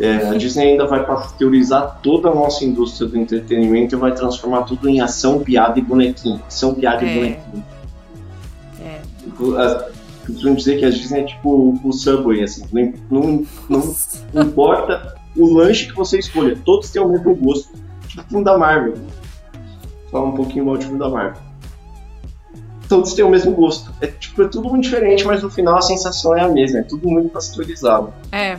É, 0.00 0.28
a 0.28 0.34
Disney 0.34 0.72
ainda 0.72 0.86
vai 0.86 1.06
pasteurizar 1.06 2.00
toda 2.02 2.28
a 2.28 2.34
nossa 2.34 2.64
indústria 2.64 3.08
do 3.08 3.16
entretenimento 3.16 3.94
e 3.94 3.98
vai 3.98 4.12
transformar 4.12 4.62
tudo 4.62 4.88
em 4.88 5.00
ação, 5.00 5.38
piada 5.40 5.78
e 5.78 5.82
bonequinho. 5.82 6.42
Ação, 6.46 6.74
piada 6.74 7.04
É. 7.04 7.06
e 7.06 7.14
bonequinho. 7.14 7.64
É. 8.80 9.00
Tipo, 9.22 9.54
Costumam 10.26 10.54
dizer 10.54 10.78
que 10.78 10.84
a 10.86 10.90
Disney 10.90 11.20
é 11.20 11.24
tipo 11.24 11.78
o 11.84 11.92
Subway, 11.92 12.42
assim. 12.42 12.64
Não, 13.10 13.44
não, 13.68 13.94
não 14.32 14.42
importa 14.42 15.16
o 15.36 15.52
lanche 15.52 15.86
que 15.86 15.92
você 15.94 16.18
escolha, 16.18 16.56
todos 16.64 16.90
têm 16.90 17.02
o 17.02 17.08
mesmo 17.08 17.34
gosto. 17.34 17.68
Tipo 18.08 18.22
o 18.22 18.28
filme 18.28 18.44
da 18.44 18.56
Marvel. 18.56 18.94
Fala 20.10 20.26
um 20.26 20.32
pouquinho 20.32 20.64
mal 20.64 20.76
de 20.78 20.84
filme 20.86 20.98
da 20.98 21.08
Marvel. 21.08 21.42
Todos 22.88 23.12
têm 23.14 23.24
o 23.24 23.28
mesmo 23.30 23.52
gosto. 23.52 23.92
É, 24.00 24.06
tipo, 24.06 24.42
é 24.42 24.48
tudo 24.48 24.68
muito 24.68 24.84
diferente, 24.84 25.24
mas 25.24 25.42
no 25.42 25.50
final 25.50 25.76
a 25.76 25.82
sensação 25.82 26.36
é 26.36 26.40
a 26.42 26.48
mesma. 26.48 26.78
É 26.80 26.82
tudo 26.82 27.08
muito 27.08 27.28
pasteurizado. 27.30 28.12
É. 28.32 28.58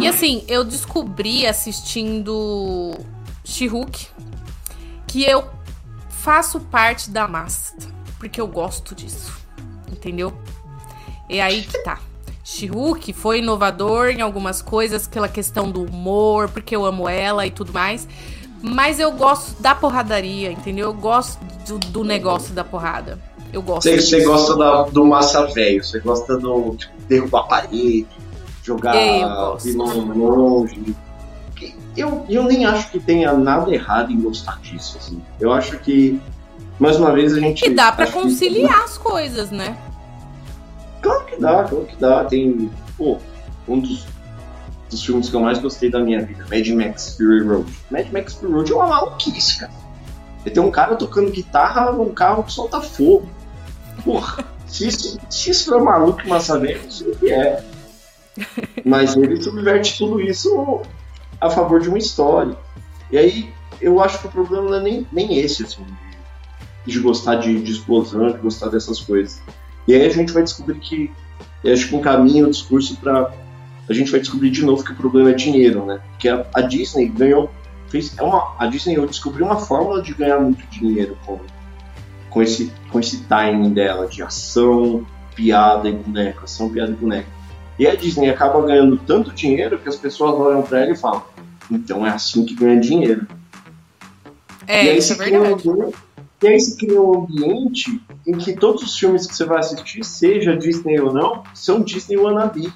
E 0.00 0.06
assim, 0.06 0.44
eu 0.48 0.64
descobri 0.64 1.46
assistindo 1.46 2.92
She-Hulk 3.44 4.06
que 5.06 5.24
eu 5.24 5.44
faço 6.10 6.60
parte 6.60 7.10
da 7.10 7.26
massa. 7.28 7.74
Porque 8.18 8.40
eu 8.40 8.46
gosto 8.46 8.94
disso. 8.94 9.32
Entendeu? 9.90 10.32
É 11.28 11.40
aí 11.40 11.62
que 11.62 11.78
tá. 11.84 11.98
She-Hulk 12.44 13.12
foi 13.12 13.38
inovador 13.40 14.08
em 14.08 14.20
algumas 14.20 14.60
coisas, 14.62 15.06
pela 15.06 15.28
questão 15.28 15.70
do 15.70 15.82
humor, 15.84 16.48
porque 16.48 16.74
eu 16.74 16.84
amo 16.84 17.08
ela 17.08 17.46
e 17.46 17.50
tudo 17.50 17.72
mais. 17.72 18.08
Mas 18.62 18.98
eu 18.98 19.12
gosto 19.12 19.60
da 19.62 19.74
porradaria, 19.74 20.50
entendeu? 20.50 20.86
Eu 20.86 20.94
gosto 20.94 21.38
do, 21.66 21.78
do 21.78 22.04
negócio 22.04 22.52
da 22.54 22.64
porrada. 22.64 23.18
Eu 23.52 23.62
gosto. 23.62 23.88
Você, 23.88 24.24
gosta 24.24 24.56
da- 24.56 24.82
do 24.84 25.04
massa 25.04 25.46
velho, 25.46 25.82
você 25.84 26.00
gosta 26.00 26.36
do 26.36 26.74
tipo, 26.76 26.92
derrubar 27.08 27.40
a 27.42 27.44
parede, 27.44 28.06
jogar 28.68 28.92
vilão 29.62 30.04
longe. 30.14 30.94
Eu, 31.96 32.24
eu 32.28 32.44
nem 32.44 32.64
acho 32.64 32.90
que 32.92 33.00
tenha 33.00 33.32
nada 33.32 33.74
errado 33.74 34.12
em 34.12 34.20
gostar 34.20 34.60
disso. 34.60 34.96
Assim. 34.98 35.20
Eu 35.40 35.52
acho 35.52 35.78
que, 35.80 36.20
mais 36.78 36.96
uma 36.96 37.12
vez, 37.12 37.34
a 37.34 37.40
gente. 37.40 37.66
E 37.66 37.70
dá 37.70 37.90
pra 37.90 38.04
acho 38.04 38.12
que- 38.12 38.20
conciliar 38.20 38.82
as 38.84 38.96
coisas, 38.96 39.50
né? 39.50 39.76
Claro 41.02 41.24
que 41.26 41.40
dá, 41.40 41.64
claro 41.64 41.84
que 41.86 41.96
dá. 41.96 42.24
Tem, 42.24 42.70
pô, 42.96 43.18
um 43.66 43.80
dos, 43.80 44.06
dos 44.88 45.04
filmes 45.04 45.28
que 45.28 45.34
eu 45.34 45.40
mais 45.40 45.58
gostei 45.58 45.90
da 45.90 45.98
minha 45.98 46.24
vida, 46.24 46.44
Mad 46.50 46.68
Max 46.68 47.16
Fury 47.16 47.42
Road. 47.42 47.72
Mad 47.90 48.06
Max 48.12 48.34
Fury 48.34 48.52
Road 48.52 48.72
é 48.72 48.74
uma 48.76 48.86
maluquice, 48.86 49.58
cara. 49.58 49.72
Tem 50.44 50.62
um 50.62 50.70
cara 50.70 50.94
tocando 50.96 51.30
guitarra 51.30 51.92
num 51.92 52.10
carro 52.14 52.44
que 52.44 52.52
solta 52.52 52.80
fogo. 52.80 53.28
Porra, 54.04 54.44
se 54.66 54.86
isso, 54.86 55.18
se 55.28 55.50
isso 55.50 55.70
for 55.70 55.82
maluco 55.82 56.20
não 56.26 56.40
sei 56.40 57.08
o 57.08 57.16
que 57.16 57.30
é. 57.30 57.62
Mas 58.84 59.16
ele 59.16 59.42
subverte 59.42 59.98
tudo 59.98 60.20
isso 60.20 60.82
a 61.40 61.50
favor 61.50 61.80
de 61.80 61.88
uma 61.88 61.98
história. 61.98 62.56
E 63.10 63.18
aí, 63.18 63.52
eu 63.80 64.02
acho 64.02 64.20
que 64.20 64.26
o 64.26 64.30
problema 64.30 64.70
não 64.70 64.74
é 64.76 64.82
nem, 64.82 65.06
nem 65.12 65.38
esse, 65.38 65.62
assim, 65.62 65.84
de, 66.86 66.92
de 66.92 67.00
gostar 67.00 67.36
de, 67.36 67.60
de 67.62 67.72
explosão, 67.72 68.30
de 68.30 68.38
gostar 68.38 68.68
dessas 68.68 69.00
coisas. 69.00 69.40
E 69.86 69.94
aí 69.94 70.04
a 70.04 70.10
gente 70.10 70.32
vai 70.32 70.42
descobrir 70.42 70.78
que, 70.80 71.10
acho 71.64 71.88
que 71.88 71.94
um 71.94 72.00
caminho, 72.00 72.46
um 72.46 72.50
discurso 72.50 72.96
para 72.96 73.32
a 73.88 73.92
gente 73.94 74.10
vai 74.10 74.20
descobrir 74.20 74.50
de 74.50 74.62
novo 74.64 74.84
que 74.84 74.92
o 74.92 74.94
problema 74.94 75.30
é 75.30 75.34
dinheiro, 75.34 75.86
né? 75.86 76.00
Porque 76.10 76.28
a, 76.28 76.46
a 76.54 76.60
Disney 76.60 77.08
ganhou, 77.08 77.50
fez, 77.88 78.16
é 78.18 78.22
uma, 78.22 78.54
a 78.58 78.66
Disney 78.66 79.00
descobriu 79.06 79.46
uma 79.46 79.56
fórmula 79.56 80.02
de 80.02 80.12
ganhar 80.12 80.38
muito 80.38 80.66
dinheiro 80.66 81.16
com, 81.24 81.40
com 82.28 82.42
esse 82.42 82.70
com 82.90 83.00
esse 83.00 83.22
timing 83.24 83.72
dela 83.72 84.06
de 84.06 84.22
ação, 84.22 85.06
piada 85.34 85.88
e 85.88 85.92
boneco, 85.92 86.44
ação, 86.44 86.68
piada 86.68 86.92
e 86.92 86.96
boneco. 86.96 87.30
E 87.78 87.86
a 87.86 87.94
Disney 87.94 88.28
acaba 88.30 88.60
ganhando 88.66 88.96
tanto 88.98 89.32
dinheiro 89.32 89.78
que 89.78 89.88
as 89.88 89.96
pessoas 89.96 90.34
olham 90.34 90.62
para 90.62 90.80
ela 90.80 90.92
e 90.92 90.96
falam: 90.96 91.22
então 91.70 92.06
é 92.06 92.10
assim 92.10 92.44
que 92.44 92.54
ganha 92.54 92.80
dinheiro. 92.80 93.26
É, 94.66 94.84
e 94.84 94.88
aí 94.90 94.98
isso 94.98 95.12
é 95.12 95.16
um 95.16 95.18
verdade. 95.18 95.68
ambiente- 95.70 95.96
E 96.42 96.46
aí 96.48 96.60
se 96.60 96.76
cria 96.76 97.00
um 97.00 97.22
ambiente 97.22 98.00
em 98.26 98.32
que 98.36 98.52
todos 98.54 98.82
os 98.82 98.98
filmes 98.98 99.26
que 99.26 99.34
você 99.34 99.44
vai 99.44 99.58
assistir, 99.58 100.04
seja 100.04 100.56
Disney 100.56 101.00
ou 101.00 101.12
não, 101.12 101.42
são 101.54 101.80
Disney 101.80 102.16
wannabe. 102.16 102.72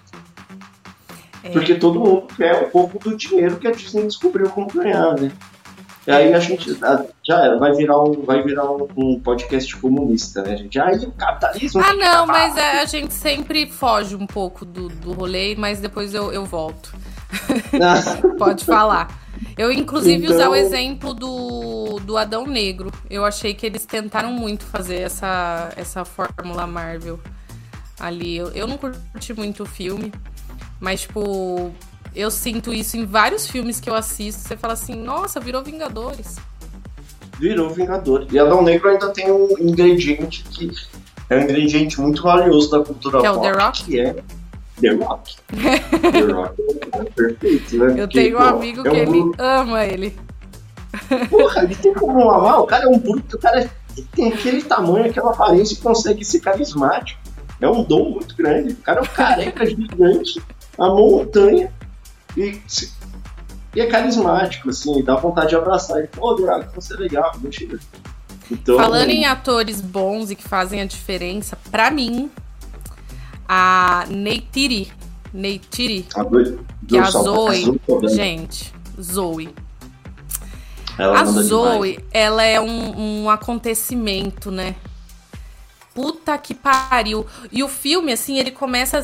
É. 1.45 1.51
Porque 1.51 1.75
todo 1.75 1.99
mundo 1.99 2.27
quer 2.37 2.67
um 2.67 2.71
pouco 2.71 2.99
do 2.99 3.17
dinheiro 3.17 3.57
que 3.57 3.67
a 3.67 3.73
Disney 3.73 4.05
descobriu 4.07 4.49
como 4.51 4.69
ganhar, 4.69 5.15
né? 5.21 5.33
E 6.07 6.11
aí 6.11 6.35
a 6.35 6.41
gente 6.41 6.77
já 7.23 7.57
vai 7.59 7.73
virar 7.75 8.03
um, 8.03 8.23
vai 8.23 8.43
virar 8.43 8.71
um, 8.71 8.89
um 8.97 9.21
podcast 9.21 9.77
comunista, 9.77 10.43
né, 10.43 10.57
gente? 10.57 10.79
Aí 10.81 10.97
o 10.99 11.13
capitalismo. 11.13 11.81
Ah, 11.81 11.95
não, 11.95 12.27
mas 12.27 12.59
a, 12.59 12.81
a 12.81 12.85
gente 12.87 13.15
sempre 13.15 13.67
foge 13.71 14.17
um 14.17 14.27
pouco 14.27 14.65
do, 14.65 14.89
do 14.89 15.13
rolê, 15.13 15.55
mas 15.57 15.81
depois 15.81 16.13
eu, 16.13 16.33
eu 16.33 16.45
volto. 16.45 16.93
Pode 18.37 18.65
falar. 18.65 19.23
Eu, 19.57 19.71
inclusive, 19.73 20.25
Então- 20.25 20.37
usar 20.37 20.49
o 20.49 20.55
exemplo 20.55 21.15
do, 21.15 22.01
do 22.01 22.17
Adão 22.17 22.47
Negro. 22.47 22.91
Eu 23.09 23.25
achei 23.25 23.55
que 23.55 23.65
eles 23.65 23.87
tentaram 23.87 24.33
muito 24.33 24.65
fazer 24.65 25.01
essa, 25.01 25.73
essa 25.77 26.05
fórmula 26.05 26.67
Marvel 26.67 27.19
ali. 27.99 28.37
Eu, 28.37 28.49
eu 28.51 28.67
não 28.67 28.77
curti 28.77 29.33
muito 29.35 29.63
o 29.63 29.67
filme, 29.67 30.13
mas, 30.81 31.03
tipo, 31.03 31.73
eu 32.15 32.31
sinto 32.31 32.73
isso 32.73 32.97
em 32.97 33.05
vários 33.05 33.47
filmes 33.47 33.81
que 33.81 33.89
eu 33.89 33.95
assisto. 33.95 34.41
Você 34.43 34.57
fala 34.57 34.75
assim, 34.75 34.95
nossa, 34.95 35.41
virou 35.41 35.63
Vingadores. 35.63 36.37
Virou 37.39 37.71
Vingador. 37.71 38.27
E 38.31 38.39
Adão 38.39 38.63
Negro 38.63 38.91
ainda 38.91 39.11
tem 39.11 39.31
um 39.31 39.49
ingrediente 39.59 40.45
que 40.45 40.71
é 41.31 41.37
um 41.39 41.43
ingrediente 41.43 42.01
muito 42.01 42.23
valioso 42.23 42.71
da 42.71 42.85
cultura 42.85 43.21
Que 43.21 43.27
é 43.27 43.31
o 43.31 43.35
pop, 43.35 43.47
The 43.53 43.65
Rock? 43.65 43.85
que 43.85 44.01
é 44.01 44.15
The 44.81 44.91
Rock. 44.91 45.37
The 45.51 46.33
Rock 46.33 46.63
é 46.93 47.05
perfeito, 47.05 47.77
né? 47.79 47.87
Eu 47.93 47.97
Porque, 48.09 48.23
tenho 48.23 48.37
um 48.37 48.41
pô, 48.41 48.47
amigo 48.47 48.81
é 48.81 48.91
que 48.91 48.91
um 48.91 48.95
ele 49.01 49.11
bruto. 49.23 49.43
ama 49.43 49.85
ele. 49.85 50.17
Porra, 51.31 51.63
ele 51.65 51.75
tem 51.75 51.95
como 51.95 52.31
amar, 52.31 52.61
o 52.61 52.67
cara 52.67 52.85
é 52.85 52.89
um 52.89 52.99
bruto, 52.99 53.37
o 53.37 53.41
cara 53.41 53.71
tem 54.15 54.31
aquele 54.33 54.63
tamanho, 54.63 55.07
aquela 55.07 55.31
aparência 55.31 55.75
e 55.75 55.79
consegue 55.79 56.25
ser 56.25 56.41
carismático. 56.41 57.19
É 57.61 57.69
um 57.69 57.83
dom 57.83 58.11
muito 58.11 58.37
grande. 58.37 58.73
O 58.75 58.77
cara 58.77 59.01
é 59.01 59.03
um 59.03 59.07
careca 59.07 59.65
gigante, 59.67 60.43
a 60.79 60.87
montanha 60.89 61.73
e, 62.37 62.61
e 63.75 63.81
é 63.81 63.87
carismático, 63.87 64.71
assim, 64.71 65.03
dá 65.03 65.17
vontade 65.17 65.51
de 65.51 65.57
abraçar 65.57 65.99
ele. 65.99 66.09
Pô, 66.09 66.35
Dourado, 66.35 66.69
você 66.75 66.95
é 66.95 66.97
legal, 66.97 67.33
mentira. 67.39 67.79
Então, 68.51 68.77
Falando 68.77 69.11
em 69.11 69.25
atores 69.25 69.81
bons 69.81 70.31
e 70.31 70.37
que 70.37 70.43
fazem 70.47 70.81
a 70.81 70.85
diferença, 70.85 71.57
pra 71.71 71.91
mim, 71.91 72.31
a 73.49 74.05
Neytiri, 74.09 74.93
Neytiri, 75.33 76.07
a 76.15 76.23
do- 76.23 76.65
que 76.87 76.97
é 76.97 77.01
a 77.01 77.11
Zoe, 77.11 77.81
gente, 78.15 78.73
Zoe. 79.01 79.55
ela 80.99 81.21
A 81.21 81.25
Zoe, 81.25 81.93
demais. 81.95 82.09
ela 82.13 82.43
é 82.43 82.61
um, 82.61 83.23
um 83.25 83.31
acontecimento, 83.31 84.51
né? 84.51 84.75
Puta 85.95 86.37
que 86.39 86.55
pariu. 86.55 87.27
E 87.51 87.63
o 87.63 87.69
filme, 87.69 88.13
assim, 88.13 88.39
ele 88.39 88.51
começa 88.51 89.03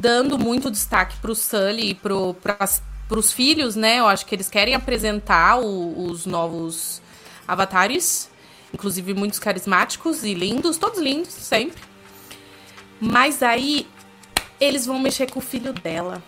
dando 0.00 0.38
muito 0.38 0.70
destaque 0.70 1.16
pro 1.18 1.34
Sully 1.34 1.90
e 1.90 1.94
pras, 1.94 2.82
pros 3.08 3.32
filhos, 3.32 3.74
né? 3.74 3.98
Eu 3.98 4.06
acho 4.06 4.24
que 4.24 4.34
eles 4.34 4.48
querem 4.48 4.74
apresentar 4.74 5.58
o- 5.58 6.08
os 6.10 6.24
novos 6.24 7.02
avatares. 7.46 8.30
Inclusive, 8.72 9.14
muitos 9.14 9.38
carismáticos 9.38 10.22
e 10.24 10.34
lindos. 10.34 10.76
Todos 10.76 11.00
lindos, 11.00 11.30
sempre. 11.30 11.82
Mas 13.00 13.42
aí, 13.42 13.86
eles 14.60 14.86
vão 14.86 14.98
mexer 14.98 15.30
com 15.30 15.38
o 15.38 15.42
filho 15.42 15.72
dela. 15.72 16.22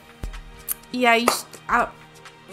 E 0.93 1.07
aí, 1.07 1.27
a- 1.69 1.91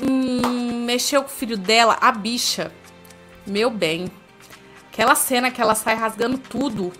hum, 0.01 0.85
mexeu 0.85 1.23
com 1.23 1.29
o 1.29 1.31
filho 1.33 1.57
dela, 1.57 1.97
a 1.99 2.11
bicha. 2.11 2.71
Meu 3.45 3.69
bem. 3.69 4.11
Aquela 4.91 5.15
cena 5.15 5.49
que 5.49 5.61
ela 5.61 5.73
sai 5.75 5.95
rasgando 5.95 6.37
tudo, 6.37 6.91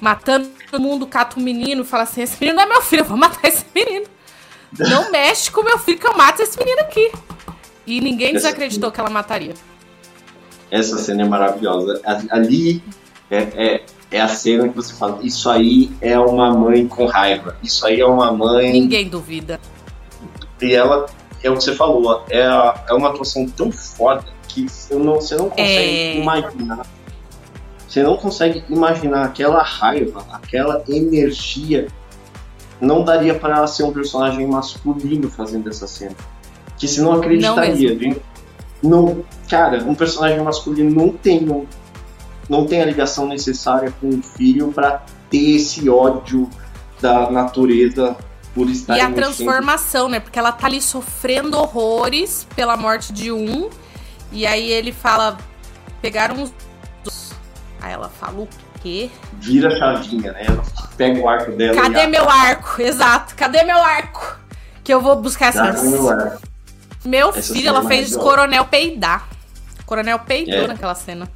matando 0.00 0.48
todo 0.70 0.82
mundo, 0.82 1.06
cata 1.06 1.38
o 1.38 1.42
menino, 1.42 1.84
fala 1.84 2.04
assim: 2.04 2.22
esse 2.22 2.36
menino 2.40 2.56
não 2.56 2.64
é 2.64 2.66
meu 2.66 2.82
filho, 2.82 3.00
eu 3.00 3.04
vou 3.04 3.16
matar 3.16 3.48
esse 3.48 3.64
menino. 3.74 4.06
Não 4.78 5.10
mexe 5.12 5.50
com 5.50 5.62
meu 5.62 5.78
filho 5.78 5.98
que 5.98 6.06
eu 6.06 6.16
mato 6.16 6.42
esse 6.42 6.58
menino 6.58 6.80
aqui. 6.80 7.10
E 7.86 8.00
ninguém 8.00 8.34
desacreditou 8.34 8.92
que 8.92 9.00
ela 9.00 9.10
mataria. 9.10 9.54
Essa 10.70 10.98
cena 10.98 11.22
é 11.22 11.28
maravilhosa. 11.28 12.02
Ali 12.30 12.82
é, 13.30 13.36
é, 13.36 13.84
é, 14.10 14.20
a 14.20 14.28
cena 14.28 14.68
que 14.68 14.76
você 14.76 14.92
fala: 14.94 15.18
Isso 15.22 15.48
aí 15.48 15.90
é 16.00 16.18
uma 16.18 16.52
mãe 16.52 16.86
com 16.86 17.06
raiva. 17.06 17.56
Isso 17.62 17.86
aí 17.86 18.00
é 18.00 18.06
uma 18.06 18.30
mãe. 18.32 18.72
Ninguém 18.72 19.08
duvida. 19.08 19.58
E 20.60 20.74
ela, 20.74 21.06
é 21.42 21.50
o 21.50 21.56
que 21.56 21.64
você 21.64 21.74
falou, 21.74 22.24
é, 22.28 22.40
é 22.88 22.92
uma 22.92 23.08
atuação 23.08 23.46
tão 23.46 23.70
foda 23.70 24.24
que 24.48 24.68
você 24.68 24.94
não, 24.94 25.14
você 25.14 25.36
não 25.36 25.48
consegue 25.48 25.98
é... 25.98 26.16
imaginar. 26.16 26.86
Você 27.98 28.02
não 28.04 28.16
consegue 28.16 28.62
imaginar 28.70 29.24
aquela 29.24 29.60
raiva, 29.60 30.24
aquela 30.30 30.84
energia. 30.88 31.88
Não 32.80 33.02
daria 33.02 33.34
para 33.34 33.56
ela 33.56 33.66
ser 33.66 33.82
um 33.82 33.92
personagem 33.92 34.46
masculino 34.46 35.28
fazendo 35.28 35.68
essa 35.68 35.88
cena. 35.88 36.14
Que 36.76 36.86
se 36.86 37.00
não 37.00 37.14
acreditaria. 37.14 38.16
Não, 38.80 39.04
não, 39.04 39.24
cara, 39.50 39.82
um 39.82 39.96
personagem 39.96 40.40
masculino 40.40 40.94
não 40.94 41.08
tem, 41.08 41.40
não, 41.40 41.66
não 42.48 42.66
tem 42.66 42.80
a 42.80 42.84
ligação 42.84 43.26
necessária 43.26 43.92
com 44.00 44.10
o 44.10 44.22
filho 44.22 44.70
para 44.72 45.02
ter 45.28 45.56
esse 45.56 45.90
ódio 45.90 46.48
da 47.00 47.28
natureza 47.32 48.16
por 48.54 48.70
estar 48.70 48.96
E 48.96 49.00
a 49.00 49.10
transformação, 49.10 50.08
né? 50.08 50.20
Porque 50.20 50.38
ela 50.38 50.52
tá 50.52 50.68
ali 50.68 50.80
sofrendo 50.80 51.58
horrores 51.58 52.46
pela 52.54 52.76
morte 52.76 53.12
de 53.12 53.32
um. 53.32 53.68
E 54.30 54.46
aí 54.46 54.70
ele 54.70 54.92
fala: 54.92 55.36
pegaram 56.00 56.40
os. 56.44 56.52
Aí 57.80 57.92
ela 57.92 58.08
fala 58.08 58.40
o 58.40 58.48
quê? 58.82 59.10
Vira 59.34 59.68
a 59.68 59.78
chavinha, 59.78 60.32
né? 60.32 60.44
Ela 60.46 60.62
pega 60.96 61.20
o 61.20 61.28
arco 61.28 61.52
dela. 61.52 61.80
Cadê 61.80 62.06
meu 62.06 62.28
arco? 62.28 62.80
Exato. 62.82 63.34
Cadê 63.36 63.62
meu 63.62 63.78
arco? 63.78 64.38
Que 64.82 64.92
eu 64.92 65.00
vou 65.00 65.16
buscar 65.16 65.48
essa. 65.48 65.72
Cadê 65.72 65.88
meu 65.88 66.08
arco? 66.08 66.42
Meu 67.04 67.30
essa 67.30 67.54
filho, 67.54 67.68
ela 67.68 67.84
é 67.84 67.86
fez 67.86 68.14
o 68.14 68.18
coronel 68.18 68.64
peidar. 68.64 69.28
O 69.80 69.84
coronel 69.84 70.18
peidou 70.20 70.64
é. 70.64 70.66
naquela 70.66 70.94
cena. 70.94 71.28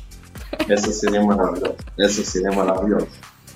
Essa 0.69 0.93
cena 0.93 1.17
é 1.17 1.21
maravilhosa. 1.21 1.77
Essa 1.99 2.25
cena 2.25 2.53
é 2.53 2.55
maravilhosa. 2.55 3.09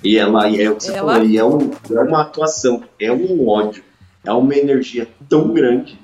E 0.03 0.17
ela, 0.17 0.47
e 0.47 0.61
é 0.61 0.69
o 0.69 0.75
que 0.75 0.83
você 0.83 0.93
ela... 0.93 1.13
falou, 1.13 1.27
e 1.27 1.37
é, 1.37 1.43
um, 1.43 1.71
é 1.91 1.99
uma 2.01 2.21
atuação, 2.21 2.83
é 2.99 3.11
um 3.11 3.47
ódio, 3.47 3.83
é 4.23 4.31
uma 4.31 4.55
energia 4.55 5.07
tão 5.27 5.53
grande. 5.53 5.99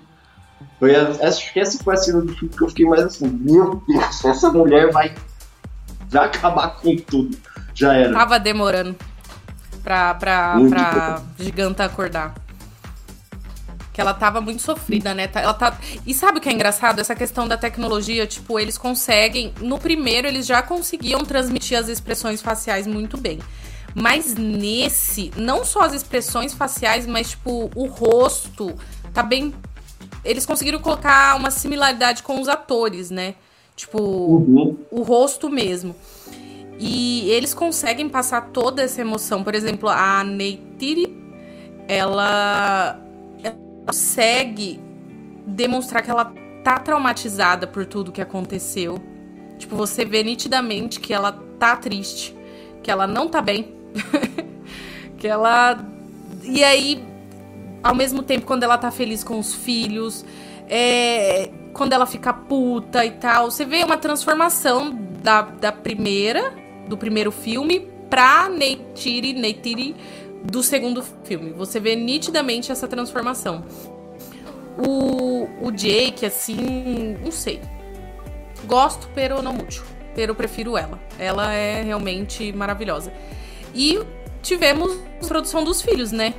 Foi 0.80 0.96
a, 0.96 1.10
acho 1.28 1.54
que 1.54 1.60
essa 1.60 1.82
foi 1.84 1.94
a 1.94 1.98
cena 1.98 2.22
do 2.22 2.34
filme 2.34 2.54
que 2.54 2.64
eu 2.64 2.70
fiquei 2.70 2.86
mais 2.86 3.04
assim, 3.04 3.28
meu 3.28 3.82
Deus, 3.88 4.26
essa 4.26 4.52
mulher 4.52 4.92
vai, 4.92 5.14
vai 6.14 6.26
acabar 6.28 6.70
com 6.76 6.96
tudo. 6.96 7.38
Já 7.74 7.94
era. 7.94 8.14
Tava 8.14 8.40
demorando 8.40 8.96
pra, 9.84 10.14
pra, 10.14 10.56
pra 10.70 11.22
giganta 11.38 11.84
acordar 11.84 12.36
que 13.94 14.02
ela 14.02 14.14
tava 14.14 14.42
muito 14.42 14.62
sofrida, 14.62 15.14
né? 15.14 15.28
Tá, 15.28 15.40
ela 15.40 15.54
tá... 15.54 15.78
E 16.06 16.14
sabe 16.16 16.40
o 16.40 16.42
que 16.42 16.50
é 16.50 16.52
engraçado? 16.52 17.00
Essa 17.00 17.14
questão 17.14 17.48
da 17.48 17.56
tecnologia, 17.56 18.26
tipo, 18.26 18.60
eles 18.60 18.76
conseguem. 18.76 19.54
No 19.62 19.78
primeiro, 19.78 20.28
eles 20.28 20.48
já 20.48 20.64
conseguiam 20.64 21.24
transmitir 21.24 21.78
as 21.78 21.88
expressões 21.88 22.42
faciais 22.42 22.88
muito 22.88 23.18
bem. 23.18 23.40
Mas 23.94 24.34
nesse, 24.34 25.32
não 25.38 25.64
só 25.64 25.82
as 25.82 25.94
expressões 25.94 26.56
faciais, 26.56 27.06
mas, 27.06 27.30
tipo, 27.30 27.70
o 27.76 27.86
rosto 27.86 28.76
tá 29.14 29.22
bem. 29.22 29.54
Eles 30.26 30.44
conseguiram 30.44 30.80
colocar 30.80 31.36
uma 31.36 31.52
similaridade 31.52 32.24
com 32.24 32.42
os 32.42 32.48
atores, 32.48 33.12
né? 33.12 33.36
Tipo, 33.76 34.00
uhum. 34.00 34.78
o 34.92 35.02
rosto 35.02 35.50
mesmo. 35.50 35.96
E 36.80 37.30
eles 37.30 37.54
conseguem 37.54 38.10
passar 38.10 38.50
toda 38.50 38.82
essa 38.82 39.02
emoção. 39.02 39.44
Por 39.44 39.56
exemplo, 39.56 39.90
a 39.90 40.24
Neytiri, 40.24 41.16
ela 41.88 43.00
consegue 43.86 44.80
demonstrar 45.46 46.02
que 46.02 46.10
ela 46.10 46.34
tá 46.64 46.80
traumatizada 46.80 47.68
por 47.68 47.86
tudo 47.86 48.12
que 48.12 48.22
aconteceu. 48.22 49.00
Tipo, 49.58 49.76
você 49.76 50.06
vê 50.06 50.24
nitidamente 50.24 51.00
que 51.00 51.14
ela 51.14 51.32
tá 51.60 51.76
triste, 51.76 52.36
que 52.82 52.90
ela 52.90 53.06
não 53.06 53.28
tá 53.28 53.42
bem. 53.42 53.74
que 55.18 55.28
ela. 55.28 55.86
E 56.44 56.64
aí, 56.64 57.04
ao 57.82 57.96
mesmo 57.96 58.24
tempo, 58.24 58.46
quando 58.46 58.64
ela 58.64 58.78
tá 58.78 58.92
feliz 58.92 59.24
com 59.24 59.40
os 59.40 59.54
filhos, 59.54 60.26
é... 60.70 61.50
quando 61.74 61.94
ela 61.94 62.06
fica 62.06 62.32
puta 62.32 63.04
e 63.04 63.12
tal, 63.12 63.50
você 63.50 63.66
vê 63.66 63.84
uma 63.84 63.98
transformação 63.98 64.92
da, 65.22 65.42
da 65.42 65.72
primeira, 65.72 66.54
do 66.88 66.98
primeiro 66.98 67.32
filme, 67.32 67.88
pra 68.10 68.48
Neytiri, 68.48 69.34
Neytiri 69.34 69.96
do 70.44 70.62
segundo 70.62 71.04
filme. 71.24 71.52
Você 71.52 71.80
vê 71.80 71.96
nitidamente 71.96 72.72
essa 72.72 72.88
transformação. 72.88 73.66
O, 74.78 75.48
o 75.62 75.72
Jake, 75.72 76.26
assim, 76.26 77.18
não 77.24 77.32
sei. 77.32 77.60
Gosto, 78.66 79.10
pero 79.16 79.42
não 79.42 79.54
muito. 79.54 79.84
Pero 80.16 80.36
prefiro 80.36 80.78
ela. 80.78 81.00
Ela 81.18 81.54
é 81.54 81.82
realmente 81.82 82.54
maravilhosa. 82.54 83.12
E 83.74 84.00
tivemos 84.42 84.92
a 84.92 85.26
introdução 85.26 85.64
dos 85.64 85.82
filhos, 85.82 86.12
né? 86.12 86.34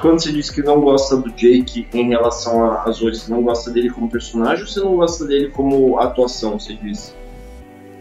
Quando 0.00 0.20
você 0.20 0.32
diz 0.32 0.50
que 0.50 0.60
não 0.60 0.80
gosta 0.80 1.16
do 1.16 1.30
Jake 1.30 1.86
em 1.94 2.08
relação 2.08 2.72
às 2.80 3.00
outras, 3.00 3.22
você 3.22 3.30
não 3.30 3.42
gosta 3.42 3.70
dele 3.70 3.88
como 3.88 4.10
personagem 4.10 4.64
ou 4.64 4.68
você 4.68 4.80
não 4.80 4.96
gosta 4.96 5.24
dele 5.24 5.50
como 5.50 6.00
atuação, 6.00 6.58
você 6.58 6.74
disse? 6.74 7.14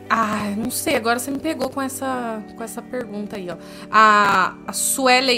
Ah, 0.09 0.53
não 0.57 0.72
sei, 0.72 0.95
agora 0.95 1.20
você 1.20 1.30
me 1.30 1.39
pegou 1.39 1.70
com 1.70 1.82
essa, 1.82 2.43
com 2.55 2.64
essa 2.64 2.82
pergunta 2.82 3.36
aí, 3.36 3.47
ó. 3.49 3.57
A, 3.91 4.55
a 4.68 4.74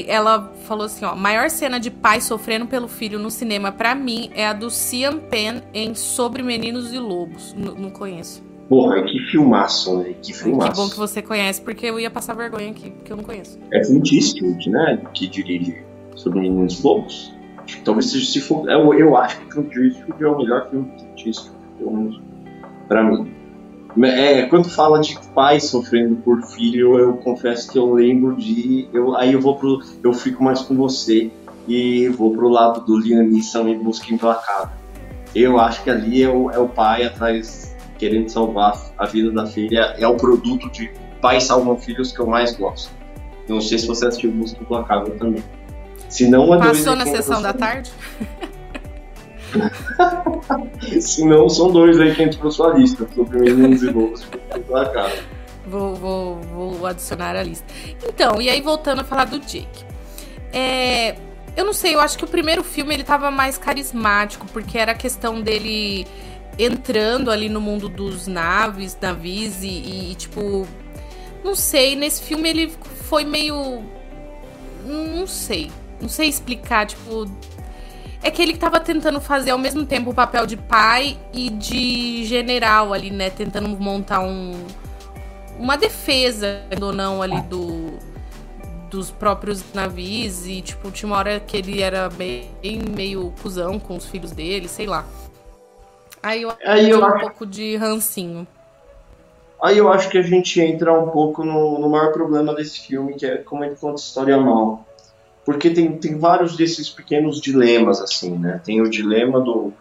ela 0.07 0.53
falou 0.65 0.85
assim, 0.85 1.03
ó, 1.03 1.13
maior 1.13 1.49
cena 1.49 1.77
de 1.77 1.91
pai 1.91 2.21
sofrendo 2.21 2.67
pelo 2.67 2.87
filho 2.87 3.19
no 3.19 3.29
cinema 3.29 3.71
para 3.71 3.93
mim 3.93 4.29
é 4.33 4.47
a 4.47 4.53
do 4.53 4.69
Cian 4.69 5.17
Penn 5.17 5.61
em 5.73 5.93
Sobre 5.93 6.41
Meninos 6.41 6.93
e 6.93 6.99
Lobos. 6.99 7.53
N 7.53 7.73
não 7.77 7.89
conheço. 7.89 8.44
Porra, 8.67 9.03
que 9.03 9.19
filmaço, 9.19 9.97
né? 9.97 10.15
Que 10.21 10.33
filmaço. 10.33 10.71
Que 10.71 10.77
bom 10.77 10.89
que 10.89 10.97
você 10.97 11.21
conhece, 11.21 11.61
porque 11.61 11.85
eu 11.85 11.99
ia 11.99 12.09
passar 12.09 12.33
vergonha 12.33 12.71
aqui, 12.71 12.89
porque 12.89 13.11
eu 13.11 13.17
não 13.17 13.23
conheço. 13.23 13.59
É 13.71 13.81
Clint 13.81 14.11
Eastwood, 14.11 14.69
né? 14.69 15.01
Que 15.13 15.27
dirige 15.27 15.83
Sobre 16.15 16.39
Meninos 16.39 16.79
e 16.79 16.83
Lobos. 16.83 17.33
Talvez 17.83 18.09
seja, 18.09 18.25
se 18.25 18.41
for... 18.41 18.69
Eu, 18.69 18.93
eu 18.93 19.15
acho 19.15 19.39
que 19.39 19.45
Clint 19.45 19.75
Eastwood 19.75 20.23
é 20.23 20.27
o 20.27 20.37
melhor 20.37 20.69
filme 20.69 20.89
de 20.91 21.03
Clint 21.03 21.25
Eastwood, 21.27 21.57
pelo 21.77 21.91
menos 21.95 22.21
pra 22.87 23.03
mim. 23.03 23.31
É, 24.03 24.43
quando 24.47 24.69
fala 24.69 24.99
de 24.99 25.17
pai 25.33 25.59
sofrendo 25.59 26.17
por 26.17 26.41
filho, 26.41 26.97
eu 26.99 27.13
confesso 27.17 27.71
que 27.71 27.77
eu 27.77 27.93
lembro 27.93 28.35
de. 28.35 28.89
Eu, 28.93 29.15
aí 29.15 29.31
eu 29.31 29.39
vou 29.39 29.55
pro. 29.55 29.79
Eu 30.03 30.11
fico 30.11 30.43
mais 30.43 30.61
com 30.61 30.75
você 30.75 31.31
e 31.65 32.09
vou 32.09 32.31
pro 32.31 32.49
lado 32.49 32.81
do 32.81 32.99
Liam 32.99 33.23
Neeson 33.23 33.67
em 33.69 33.79
busca 33.79 34.13
implacável. 34.13 34.75
Eu 35.33 35.57
acho 35.59 35.81
que 35.83 35.89
ali 35.89 36.23
é 36.23 36.29
o, 36.29 36.51
é 36.51 36.59
o 36.59 36.67
pai 36.67 37.05
atrás 37.05 37.74
querendo 37.97 38.29
salvar 38.29 38.79
a 38.97 39.05
vida 39.05 39.31
da 39.31 39.45
filha. 39.45 39.95
É 39.97 40.07
o 40.07 40.15
produto 40.15 40.69
de 40.69 40.91
pais 41.21 41.43
salvam 41.43 41.77
filhos 41.77 42.11
que 42.11 42.19
eu 42.19 42.27
mais 42.27 42.55
gosto. 42.55 42.91
Não 43.47 43.61
sei 43.61 43.77
se 43.77 43.87
você 43.87 44.07
assistiu 44.07 44.31
Busca 44.31 44.61
Implacável 44.61 45.17
também. 45.17 45.43
Se 46.09 46.27
não, 46.27 46.53
é 46.53 46.59
Passou 46.59 46.95
na 46.95 47.05
sessão 47.05 47.41
da 47.41 47.53
tarde? 47.53 47.91
Se 50.99 51.23
não, 51.25 51.47
são 51.47 51.71
dois 51.71 51.99
aí 51.99 52.13
que 52.13 52.23
entram 52.23 52.43
na 52.43 52.51
sua 52.51 52.73
lista, 52.73 53.07
sobre 53.15 53.39
meninos 53.39 53.83
e 53.83 53.87
lobos. 53.87 54.27
Vou, 55.65 55.95
vou, 55.95 56.35
vou 56.41 56.85
adicionar 56.85 57.35
a 57.35 57.43
lista. 57.43 57.65
Então, 58.07 58.41
e 58.41 58.49
aí 58.49 58.61
voltando 58.61 59.01
a 59.01 59.03
falar 59.03 59.25
do 59.25 59.39
Jake. 59.39 59.85
É, 60.51 61.15
eu 61.55 61.65
não 61.65 61.73
sei, 61.73 61.95
eu 61.95 62.01
acho 62.01 62.17
que 62.17 62.23
o 62.23 62.27
primeiro 62.27 62.63
filme 62.63 62.93
ele 62.93 63.03
tava 63.03 63.31
mais 63.31 63.57
carismático, 63.57 64.45
porque 64.51 64.77
era 64.77 64.91
a 64.91 64.95
questão 64.95 65.41
dele 65.41 66.05
entrando 66.57 67.31
ali 67.31 67.49
no 67.49 67.61
mundo 67.61 67.89
dos 67.89 68.27
naves, 68.27 68.97
navios 68.99 69.63
e, 69.63 70.11
e 70.11 70.15
tipo. 70.15 70.67
Não 71.43 71.55
sei, 71.55 71.95
nesse 71.95 72.23
filme 72.23 72.49
ele 72.49 72.73
foi 73.09 73.23
meio. 73.23 73.83
Não 74.85 75.27
sei. 75.27 75.71
Não 76.01 76.09
sei 76.09 76.27
explicar, 76.27 76.85
tipo 76.87 77.27
é 78.25 78.31
que 78.31 78.41
ele 78.41 78.57
tava 78.57 78.79
tentando 78.79 79.21
fazer 79.21 79.51
ao 79.51 79.57
mesmo 79.59 79.85
tempo 79.85 80.09
o 80.09 80.13
papel 80.13 80.47
de 80.47 80.57
pai 80.57 81.15
e 81.31 81.47
de 81.51 82.25
general 82.25 82.91
ali, 82.91 83.11
né? 83.11 83.29
Tentando 83.29 83.69
montar 83.69 84.21
um 84.21 84.65
uma 85.59 85.77
defesa 85.77 86.63
ou 86.81 86.91
não 86.91 87.21
ali 87.21 87.39
do 87.43 87.93
dos 88.89 89.11
próprios 89.11 89.63
navios 89.75 90.47
e 90.47 90.61
tipo 90.61 90.89
tinha 90.89 91.07
uma 91.07 91.17
hora 91.17 91.39
que 91.39 91.55
ele 91.55 91.83
era 91.83 92.09
bem 92.09 92.49
meio 92.95 93.31
cuzão 93.43 93.77
com 93.79 93.95
os 93.95 94.07
filhos 94.07 94.31
dele, 94.31 94.67
sei 94.67 94.87
lá. 94.87 95.05
Aí 96.25 96.41
eu 96.41 96.53
Aí 96.65 96.89
eu 96.89 96.99
um 96.99 97.05
acho... 97.05 97.19
pouco 97.19 97.45
de 97.45 97.75
rancinho. 97.75 98.47
Aí 99.61 99.77
eu 99.77 99.91
acho 99.91 100.09
que 100.09 100.17
a 100.17 100.21
gente 100.21 100.59
entra 100.59 100.93
um 100.93 101.09
pouco 101.09 101.43
no, 101.43 101.79
no 101.79 101.89
maior 101.89 102.11
problema 102.11 102.53
desse 102.53 102.81
filme, 102.81 103.13
que 103.13 103.25
é 103.25 103.37
como 103.37 103.63
ele 103.63 103.75
conta 103.75 104.01
história 104.01 104.37
mal 104.37 104.85
porque 105.45 105.69
tem, 105.69 105.95
tem 105.97 106.17
vários 106.17 106.57
desses 106.57 106.89
pequenos 106.89 107.39
dilemas, 107.39 108.01
assim, 108.01 108.31
né? 108.31 108.59
Tem 108.65 108.81
o 108.81 108.89
dilema 108.89 109.39
do, 109.39 109.71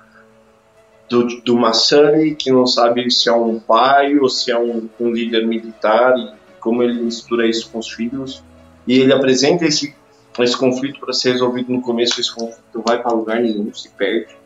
do, 1.08 1.40
do 1.40 1.56
Massani, 1.56 2.34
que 2.34 2.52
não 2.52 2.66
sabe 2.66 3.10
se 3.10 3.30
é 3.30 3.32
um 3.32 3.58
pai 3.58 4.18
ou 4.18 4.28
se 4.28 4.52
é 4.52 4.58
um, 4.58 4.88
um 5.00 5.10
líder 5.10 5.46
militar, 5.46 6.14
e 6.18 6.34
como 6.60 6.82
ele 6.82 7.02
mistura 7.02 7.48
isso 7.48 7.70
com 7.70 7.78
os 7.78 7.90
filhos. 7.90 8.44
E 8.86 9.00
ele 9.00 9.14
apresenta 9.14 9.64
esse, 9.64 9.96
esse 10.38 10.56
conflito 10.56 11.00
para 11.00 11.14
ser 11.14 11.32
resolvido 11.32 11.72
no 11.72 11.80
começo, 11.80 12.20
esse 12.20 12.32
conflito 12.32 12.82
vai 12.86 13.02
para 13.02 13.12
lugar 13.12 13.40
nenhum, 13.40 13.72
se 13.72 13.88
perde, 13.88 14.36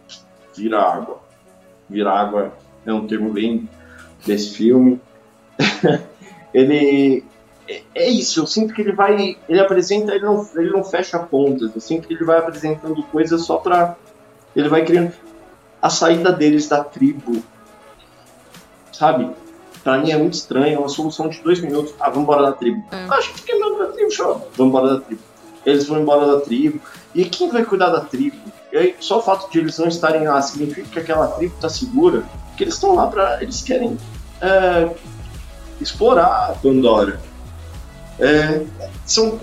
vira 0.56 0.80
água. 0.80 1.18
Vira 1.88 2.12
água 2.12 2.52
é 2.84 2.92
um 2.92 3.06
termo 3.06 3.32
bem 3.32 3.68
desse 4.26 4.54
filme. 4.54 5.00
ele 6.52 7.24
é, 7.68 7.82
é, 7.94 8.08
isso, 8.08 8.40
eu 8.40 8.46
sinto 8.46 8.72
que 8.72 8.80
ele 8.80 8.92
vai, 8.92 9.36
ele 9.46 9.60
apresenta, 9.60 10.14
ele 10.14 10.24
não, 10.24 10.48
ele 10.56 10.70
não 10.70 10.82
fecha 10.82 11.18
pontas, 11.18 11.70
eu 11.74 11.80
sinto 11.80 12.08
que 12.08 12.14
ele 12.14 12.24
vai 12.24 12.38
apresentando 12.38 13.02
coisas 13.04 13.42
só 13.42 13.58
pra, 13.58 13.94
ele 14.56 14.70
vai 14.70 14.84
criando 14.84 15.12
a 15.80 15.90
saída 15.90 16.32
deles 16.32 16.66
da 16.66 16.82
tribo, 16.82 17.42
sabe? 18.90 19.30
Pra 19.84 19.98
mim 19.98 20.10
é 20.10 20.16
muito 20.16 20.32
estranho, 20.32 20.76
é 20.76 20.78
uma 20.78 20.88
solução 20.88 21.28
de 21.28 21.42
dois 21.42 21.60
minutos, 21.60 21.94
ah, 22.00 22.08
vamos 22.08 22.22
embora 22.22 22.42
da 22.44 22.52
tribo. 22.52 22.82
É. 22.90 23.06
Ah, 23.08 23.16
a 23.16 23.20
gente 23.20 23.42
quer 23.42 23.56
embora 23.56 23.86
da 23.86 23.92
tribo, 23.92 24.10
show, 24.10 24.48
vamos 24.56 24.70
embora 24.70 24.94
da 24.94 25.00
tribo. 25.00 25.22
Eles 25.66 25.86
vão 25.86 26.00
embora 26.00 26.26
da 26.26 26.40
tribo, 26.40 26.80
e 27.14 27.26
quem 27.26 27.50
vai 27.50 27.66
cuidar 27.66 27.90
da 27.90 28.00
tribo? 28.00 28.38
E 28.72 28.76
aí, 28.76 28.96
só 29.00 29.18
o 29.18 29.22
fato 29.22 29.50
de 29.50 29.58
eles 29.58 29.78
não 29.78 29.88
estarem 29.88 30.26
lá 30.26 30.40
significa 30.42 30.88
que 30.88 30.98
aquela 30.98 31.28
tribo 31.28 31.54
tá 31.60 31.68
segura, 31.68 32.24
que 32.56 32.64
eles 32.64 32.74
estão 32.74 32.94
lá 32.94 33.06
para 33.06 33.42
eles 33.42 33.62
querem 33.62 33.96
é, 34.40 34.90
explorar 35.80 36.50
a 36.50 36.54
Pandora. 36.54 37.20
É, 38.18 38.64
são 39.06 39.40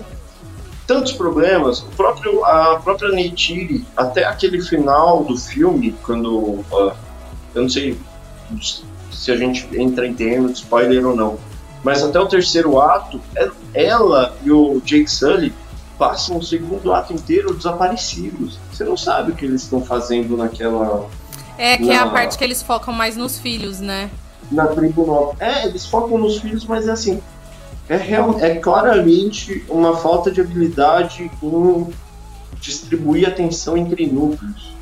tantos 0.86 1.12
problemas. 1.12 1.80
O 1.80 1.88
próprio, 1.96 2.44
a 2.44 2.78
própria 2.78 3.10
Neytiri, 3.10 3.84
até 3.96 4.24
aquele 4.24 4.62
final 4.62 5.24
do 5.24 5.36
filme, 5.36 5.94
quando. 6.02 6.38
Uh, 6.70 6.92
eu 7.54 7.62
não 7.62 7.68
sei 7.68 7.98
se 9.10 9.32
a 9.32 9.36
gente 9.36 9.66
entra 9.76 10.06
em 10.06 10.14
termos 10.14 10.52
de 10.52 10.58
spoiler 10.58 11.06
ou 11.06 11.16
não, 11.16 11.38
mas 11.82 12.02
até 12.02 12.20
o 12.20 12.26
terceiro 12.26 12.80
ato, 12.80 13.20
é, 13.34 13.48
ela 13.74 14.36
e 14.44 14.52
o 14.52 14.80
Jake 14.84 15.10
Sully 15.10 15.52
passam 15.98 16.38
o 16.38 16.42
segundo 16.42 16.92
ato 16.92 17.12
inteiro 17.12 17.54
desaparecidos. 17.54 18.58
Você 18.72 18.84
não 18.84 18.96
sabe 18.96 19.32
o 19.32 19.34
que 19.34 19.44
eles 19.44 19.62
estão 19.62 19.80
fazendo 19.82 20.36
naquela. 20.36 21.08
É, 21.58 21.76
que 21.76 21.84
na... 21.84 21.94
é 21.94 21.96
a 21.98 22.06
parte 22.06 22.36
que 22.36 22.44
eles 22.44 22.62
focam 22.62 22.92
mais 22.92 23.16
nos 23.16 23.38
filhos, 23.38 23.80
né? 23.80 24.10
Na 24.50 24.66
tribo 24.66 25.06
nova. 25.06 25.36
É, 25.40 25.66
eles 25.66 25.86
focam 25.86 26.18
nos 26.18 26.38
filhos, 26.38 26.64
mas 26.64 26.86
é 26.86 26.92
assim. 26.92 27.20
É, 27.88 27.96
real, 27.96 28.36
é 28.40 28.56
claramente 28.56 29.64
uma 29.68 29.96
falta 29.96 30.30
de 30.30 30.40
habilidade 30.40 31.30
em 31.42 31.86
distribuir 32.60 33.28
atenção 33.28 33.76
entre 33.76 34.06
núcleos. 34.06 34.74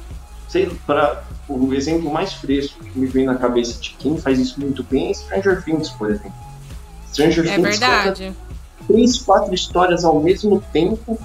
Sei, 0.49 0.71
para 0.87 1.23
o 1.49 1.75
exemplo 1.75 2.11
mais 2.11 2.33
fresco 2.33 2.83
que 2.83 2.99
me 2.99 3.07
vem 3.07 3.27
na 3.27 3.35
cabeça 3.35 3.79
de 3.79 3.91
quem 3.91 4.17
faz 4.17 4.39
isso 4.39 4.59
muito 4.59 4.83
bem 4.85 5.11
é 5.11 5.15
Stranger 5.15 5.63
Things, 5.63 5.91
por 5.91 6.11
exemplo. 6.11 6.33
Stranger 7.13 7.47
é 7.47 7.57
Things 7.57 7.79
verdade 7.79 8.35
três, 8.87 9.19
quatro 9.19 9.55
histórias 9.55 10.05
ao 10.05 10.21
mesmo 10.21 10.63
tempo, 10.73 11.19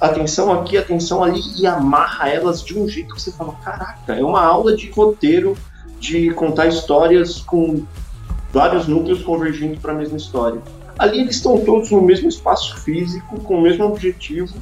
atenção 0.00 0.52
aqui, 0.52 0.78
atenção 0.78 1.22
ali, 1.22 1.40
e 1.58 1.66
amarra 1.66 2.28
elas 2.28 2.62
de 2.62 2.78
um 2.78 2.88
jeito 2.88 3.14
que 3.14 3.20
você 3.20 3.32
fala: 3.32 3.52
caraca, 3.62 4.14
é 4.14 4.24
uma 4.24 4.42
aula 4.42 4.74
de 4.74 4.90
roteiro 4.90 5.56
de 5.98 6.30
contar 6.30 6.66
histórias 6.66 7.40
com 7.40 7.84
vários 8.52 8.86
núcleos 8.86 9.22
convergindo 9.22 9.78
para 9.80 9.92
a 9.92 9.96
mesma 9.96 10.16
história. 10.16 10.60
Ali 10.98 11.20
eles 11.20 11.36
estão 11.36 11.64
todos 11.64 11.90
no 11.90 12.02
mesmo 12.02 12.28
espaço 12.28 12.78
físico, 12.80 13.40
com 13.40 13.56
o 13.56 13.62
mesmo 13.62 13.84
objetivo, 13.84 14.54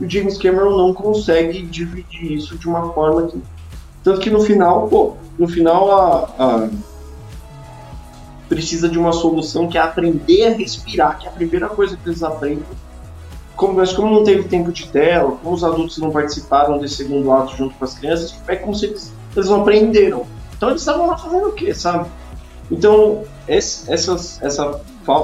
e 0.00 0.04
o 0.04 0.10
James 0.10 0.36
Cameron 0.36 0.76
não 0.76 0.92
consegue 0.92 1.62
dividir 1.62 2.32
isso 2.32 2.56
de 2.58 2.68
uma 2.68 2.92
forma 2.92 3.28
que. 3.28 3.40
Tanto 4.02 4.20
que 4.20 4.30
no 4.30 4.40
final, 4.40 4.88
pô, 4.88 5.16
no 5.38 5.48
final 5.48 5.90
a, 5.90 6.24
a 6.38 6.68
precisa 8.48 8.88
de 8.88 8.98
uma 8.98 9.12
solução 9.12 9.68
que 9.68 9.76
é 9.76 9.80
aprender 9.80 10.46
a 10.46 10.50
respirar, 10.56 11.18
que 11.18 11.26
é 11.26 11.30
a 11.30 11.32
primeira 11.32 11.68
coisa 11.68 11.96
que 11.96 12.08
eles 12.08 12.22
aprendem. 12.22 12.64
Como, 13.56 13.74
mas 13.74 13.92
como 13.92 14.10
não 14.10 14.22
teve 14.22 14.44
tempo 14.44 14.70
de 14.70 14.86
tela, 14.88 15.38
como 15.42 15.54
os 15.54 15.64
adultos 15.64 15.98
não 15.98 16.10
participaram 16.10 16.78
desse 16.78 16.96
segundo 16.96 17.32
ato 17.32 17.56
junto 17.56 17.74
com 17.74 17.84
as 17.84 17.94
crianças, 17.94 18.34
é 18.46 18.56
como 18.56 18.74
se 18.74 18.86
eles, 18.86 19.12
eles 19.34 19.48
não 19.48 19.62
aprenderam. 19.62 20.26
Então 20.56 20.70
eles 20.70 20.82
estavam 20.82 21.06
lá 21.06 21.16
fazendo 21.16 21.48
o 21.48 21.52
quê, 21.52 21.72
sabe? 21.74 22.08
Então, 22.70 23.24
esse, 23.48 23.90
essas, 23.92 24.42
essa, 24.42 24.80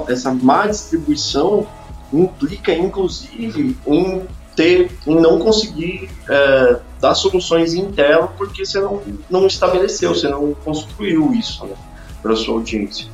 essa 0.07 0.33
má 0.33 0.65
distribuição 0.67 1.67
implica, 2.11 2.73
inclusive, 2.73 3.77
em 3.85 4.23
ter, 4.55 4.91
em 5.05 5.15
não 5.15 5.39
conseguir 5.39 6.09
é, 6.29 6.79
dar 6.99 7.15
soluções 7.15 7.73
em 7.73 7.91
tela 7.91 8.27
porque 8.37 8.65
você 8.65 8.79
não, 8.79 9.01
não 9.29 9.47
estabeleceu, 9.47 10.13
você 10.13 10.27
não 10.27 10.53
construiu 10.63 11.33
isso 11.33 11.65
né, 11.65 11.75
para 12.21 12.35
sua 12.35 12.55
audiência. 12.55 13.07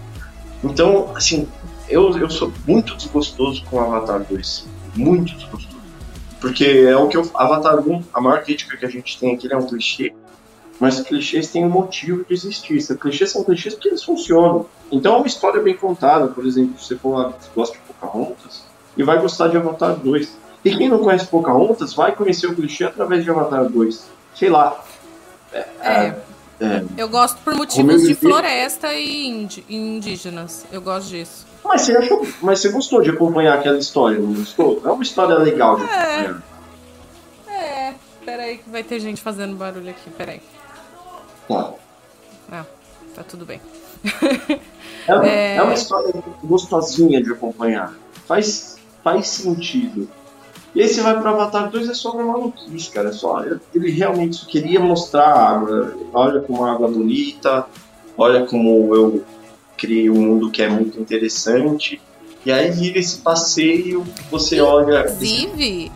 Então, 0.64 1.12
assim, 1.16 1.48
eu, 1.88 2.18
eu 2.18 2.30
sou 2.30 2.52
muito 2.68 2.96
desgostoso 2.96 3.64
com 3.70 3.80
Avatar 3.80 4.24
2. 4.24 4.68
Muito 4.96 5.36
desgostoso. 5.36 5.80
Porque 6.40 6.66
é 6.66 6.96
o 6.96 7.08
que 7.08 7.18
eu. 7.18 7.30
Avatar 7.34 7.80
1, 7.80 8.04
a 8.14 8.22
maior 8.22 8.44
crítica 8.44 8.78
que 8.78 8.86
a 8.86 8.90
gente 8.90 9.20
tem 9.20 9.36
aqui 9.36 9.52
é 9.52 9.58
um 9.58 9.66
clichê. 9.66 10.14
Mas 10.80 11.02
clichês 11.02 11.52
têm 11.52 11.66
um 11.66 11.70
motivo 11.70 12.24
de 12.24 12.34
existir. 12.34 12.78
Esses 12.78 12.96
clichês 12.98 13.32
são 13.32 13.44
clichês 13.44 13.74
porque 13.74 13.90
eles 13.90 14.04
funcionam. 14.04 14.66
Então 14.90 15.16
é 15.16 15.18
uma 15.18 15.28
história 15.28 15.62
bem 15.62 15.76
contada. 15.76 16.28
Por 16.28 16.46
exemplo, 16.46 16.80
se 16.80 16.88
você 16.88 16.96
for 16.96 17.18
lá, 17.18 17.34
gosta 17.54 17.78
de 17.78 17.84
Pocahontas, 17.84 18.64
e 18.96 19.04
vai 19.04 19.20
gostar 19.20 19.50
de 19.50 19.58
Avatar 19.58 19.96
2. 19.96 20.38
E 20.64 20.76
quem 20.76 20.90
não 20.90 21.00
conhece 21.00 21.28
Pocahontas 21.28 21.94
vai 21.94 22.14
conhecer 22.14 22.48
o 22.48 22.56
clichê 22.56 22.86
através 22.86 23.24
de 23.24 23.30
Avatar 23.30 23.66
2. 23.68 24.06
Sei 24.36 24.50
lá. 24.50 24.82
É, 25.52 25.68
é. 25.82 26.16
É. 26.60 26.84
Eu 26.98 27.08
gosto 27.08 27.38
por 27.42 27.56
motivos 27.56 28.04
de 28.04 28.14
floresta 28.14 28.94
e 28.94 29.28
indígenas. 29.70 30.66
Eu 30.72 30.82
gosto 30.82 31.10
disso. 31.10 31.48
Mas 31.64 31.82
você, 31.82 31.96
achou, 31.96 32.28
mas 32.42 32.60
você 32.60 32.70
gostou 32.70 33.02
de 33.02 33.10
acompanhar 33.12 33.58
aquela 33.58 33.78
história, 33.78 34.20
não 34.20 34.34
gostou? 34.34 34.82
É 34.84 34.90
uma 34.90 35.04
história 35.04 35.36
legal 35.38 35.78
de 35.78 35.84
é. 35.84 35.86
acompanhar. 35.86 36.44
É, 37.48 37.94
peraí 38.26 38.58
que 38.58 38.70
vai 38.70 38.84
ter 38.84 39.00
gente 39.00 39.22
fazendo 39.22 39.56
barulho 39.56 39.90
aqui, 39.90 40.10
peraí. 40.10 40.42
Tá. 41.48 41.74
Ah, 42.52 42.66
tá 43.16 43.24
tudo 43.24 43.46
bem. 43.46 43.62
É, 45.08 45.14
é... 45.28 45.56
é 45.58 45.62
uma 45.62 45.74
história 45.74 46.14
gostosinha 46.44 47.22
de 47.22 47.32
acompanhar. 47.32 47.94
Faz, 48.26 48.78
faz 49.04 49.28
sentido. 49.28 50.10
E 50.76 50.82
aí 50.82 50.88
você 50.88 51.02
vai 51.02 51.20
para 51.20 51.32
Avatar 51.32 51.70
2 51.70 51.90
é 51.90 51.94
só 51.94 52.12
uma 52.12 52.24
maluquice, 52.24 52.92
cara. 52.92 53.10
É 53.10 53.12
só, 53.12 53.44
ele 53.74 53.92
realmente 53.92 54.46
queria 54.46 54.80
mostrar 54.80 55.26
a 55.26 55.50
água. 55.50 55.98
Olha 56.14 56.42
como 56.42 56.64
a 56.64 56.72
água 56.72 56.88
é 56.88 56.92
bonita, 56.92 57.66
olha 58.18 58.46
como 58.46 58.96
eu 58.96 59.24
criei 59.78 60.10
um 60.10 60.22
mundo 60.22 60.52
que 60.52 60.62
é 60.62 60.70
muito 60.70 61.00
interessante. 61.00 62.00
E 62.46 62.52
aí 62.52 62.72
vira 62.72 63.00
esse 63.00 63.18
passeio, 63.18 64.06
você 64.30 64.62
olha. 64.62 65.02
Inclusive, 65.02 65.92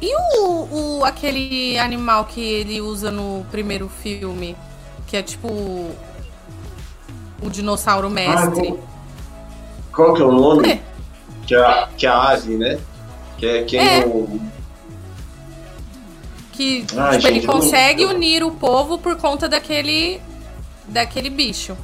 e 0.00 0.16
o, 0.16 0.98
o, 0.98 1.04
aquele 1.04 1.78
animal 1.78 2.24
que 2.24 2.40
ele 2.40 2.80
usa 2.80 3.10
no 3.10 3.44
primeiro 3.50 3.88
filme? 3.88 4.56
Que 5.06 5.16
é 5.16 5.22
tipo. 5.22 5.48
O 5.48 7.50
dinossauro 7.50 8.08
mestre. 8.08 8.68
Ah, 8.68 8.74
qual, 8.74 8.78
qual 9.92 10.14
que 10.14 10.22
é 10.22 10.24
o 10.24 10.32
nome? 10.32 10.70
É. 10.70 10.80
Que, 11.46 11.56
é, 11.56 11.88
que 11.96 12.06
é 12.06 12.08
a 12.08 12.30
ave, 12.30 12.56
né? 12.56 12.78
Que 13.42 13.48
é 13.48 13.62
quem 13.64 13.80
é. 13.80 14.06
o. 14.06 14.40
Que 16.52 16.86
Ai, 16.96 17.18
tipo, 17.18 17.26
gente, 17.26 17.26
ele 17.26 17.44
consegue 17.44 18.04
não... 18.04 18.14
unir 18.14 18.44
o 18.44 18.52
povo 18.52 18.98
por 18.98 19.16
conta 19.16 19.48
daquele. 19.48 20.20
daquele 20.86 21.28
bicho. 21.28 21.76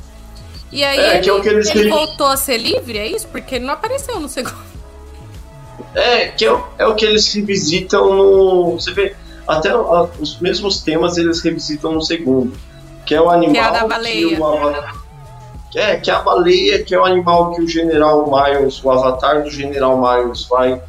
E 0.70 0.84
aí 0.84 0.96
é, 0.96 1.16
ele, 1.18 1.28
é 1.28 1.34
ele, 1.34 1.70
ele 1.70 1.90
voltou 1.90 2.28
a 2.28 2.36
ser 2.36 2.58
livre, 2.58 2.96
é 2.96 3.08
isso? 3.08 3.26
Porque 3.26 3.56
ele 3.56 3.64
não 3.64 3.74
apareceu 3.74 4.20
no 4.20 4.28
segundo. 4.28 4.68
É, 5.96 6.28
que 6.28 6.46
é, 6.46 6.56
é 6.78 6.86
o 6.86 6.94
que 6.94 7.04
eles 7.04 7.34
revisitam 7.34 8.14
no. 8.14 8.72
Você 8.74 8.92
vê, 8.92 9.16
até 9.44 9.76
os 9.76 10.38
mesmos 10.38 10.80
temas 10.82 11.18
eles 11.18 11.40
revisitam 11.40 11.90
no 11.90 12.02
segundo. 12.02 12.56
Que 13.04 13.16
é 13.16 13.20
o 13.20 13.28
animal. 13.28 13.52
Que 13.52 13.58
é 13.58 13.64
a 13.64 13.70
da 13.70 13.84
baleia. 13.84 14.36
Que 14.36 14.40
o, 14.40 15.80
é, 15.80 15.96
que 15.96 16.08
é 16.08 16.14
a 16.14 16.20
baleia, 16.20 16.84
que 16.84 16.94
é 16.94 17.00
o 17.00 17.04
animal 17.04 17.50
que 17.50 17.62
o 17.62 17.66
General 17.66 18.30
Miles, 18.30 18.80
o 18.84 18.92
avatar 18.92 19.42
do 19.42 19.50
General 19.50 20.00
Miles 20.00 20.44
vai 20.44 20.80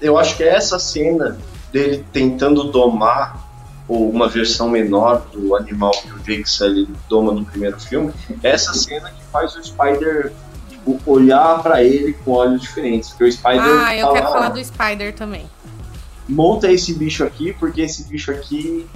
eu 0.00 0.18
acho 0.18 0.36
que 0.36 0.44
é 0.44 0.54
essa 0.54 0.78
cena 0.78 1.38
dele 1.72 2.04
tentando 2.12 2.64
domar 2.64 3.48
uma 3.88 4.28
versão 4.28 4.68
menor 4.68 5.26
do 5.32 5.56
animal 5.56 5.92
que 5.92 6.12
o 6.12 6.18
Jake 6.18 6.48
Sully 6.48 6.88
doma 7.08 7.32
no 7.32 7.44
primeiro 7.44 7.80
filme, 7.80 8.12
é 8.42 8.50
essa 8.50 8.74
cena 8.74 9.10
que 9.10 9.24
faz 9.32 9.56
o 9.56 9.64
Spider 9.64 10.32
tipo, 10.68 11.00
olhar 11.06 11.62
para 11.62 11.82
ele 11.82 12.12
com 12.12 12.32
olhos 12.32 12.60
diferentes. 12.60 13.10
Porque 13.10 13.24
o 13.24 13.32
Spider. 13.32 13.62
Ah, 13.62 13.96
eu 13.96 14.12
quero 14.12 14.26
falar 14.26 14.48
do 14.50 14.62
Spider 14.62 15.14
também. 15.14 15.46
Monta 16.28 16.70
esse 16.70 16.92
bicho 16.92 17.24
aqui, 17.24 17.54
porque 17.54 17.80
esse 17.80 18.04
bicho 18.04 18.30
aqui. 18.30 18.86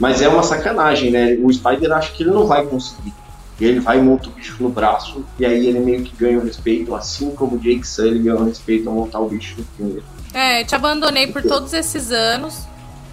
Mas 0.00 0.22
é 0.22 0.28
uma 0.28 0.42
sacanagem, 0.42 1.10
né? 1.10 1.36
O 1.42 1.52
Spider 1.52 1.92
acha 1.92 2.10
que 2.12 2.22
ele 2.22 2.30
não 2.30 2.46
vai 2.46 2.64
conseguir. 2.64 3.12
Ele 3.60 3.78
vai 3.78 3.98
e 3.98 4.02
monta 4.02 4.28
o 4.28 4.32
bicho 4.32 4.56
no 4.60 4.70
braço, 4.70 5.24
e 5.38 5.46
aí 5.46 5.68
ele 5.68 5.78
meio 5.78 6.02
que 6.02 6.16
ganha 6.16 6.38
o 6.38 6.42
respeito, 6.42 6.92
assim 6.96 7.30
como 7.30 7.56
o 7.56 7.58
Jake 7.58 7.86
Sully 7.86 8.18
ganhou 8.18 8.40
o 8.40 8.44
respeito 8.44 8.88
a 8.88 8.92
montar 8.92 9.20
o 9.20 9.28
bicho 9.28 9.54
no 9.58 9.64
primeiro. 9.64 10.02
É, 10.34 10.64
te 10.64 10.74
abandonei 10.74 11.26
por 11.26 11.42
todos 11.42 11.72
esses 11.72 12.10
anos, 12.10 12.66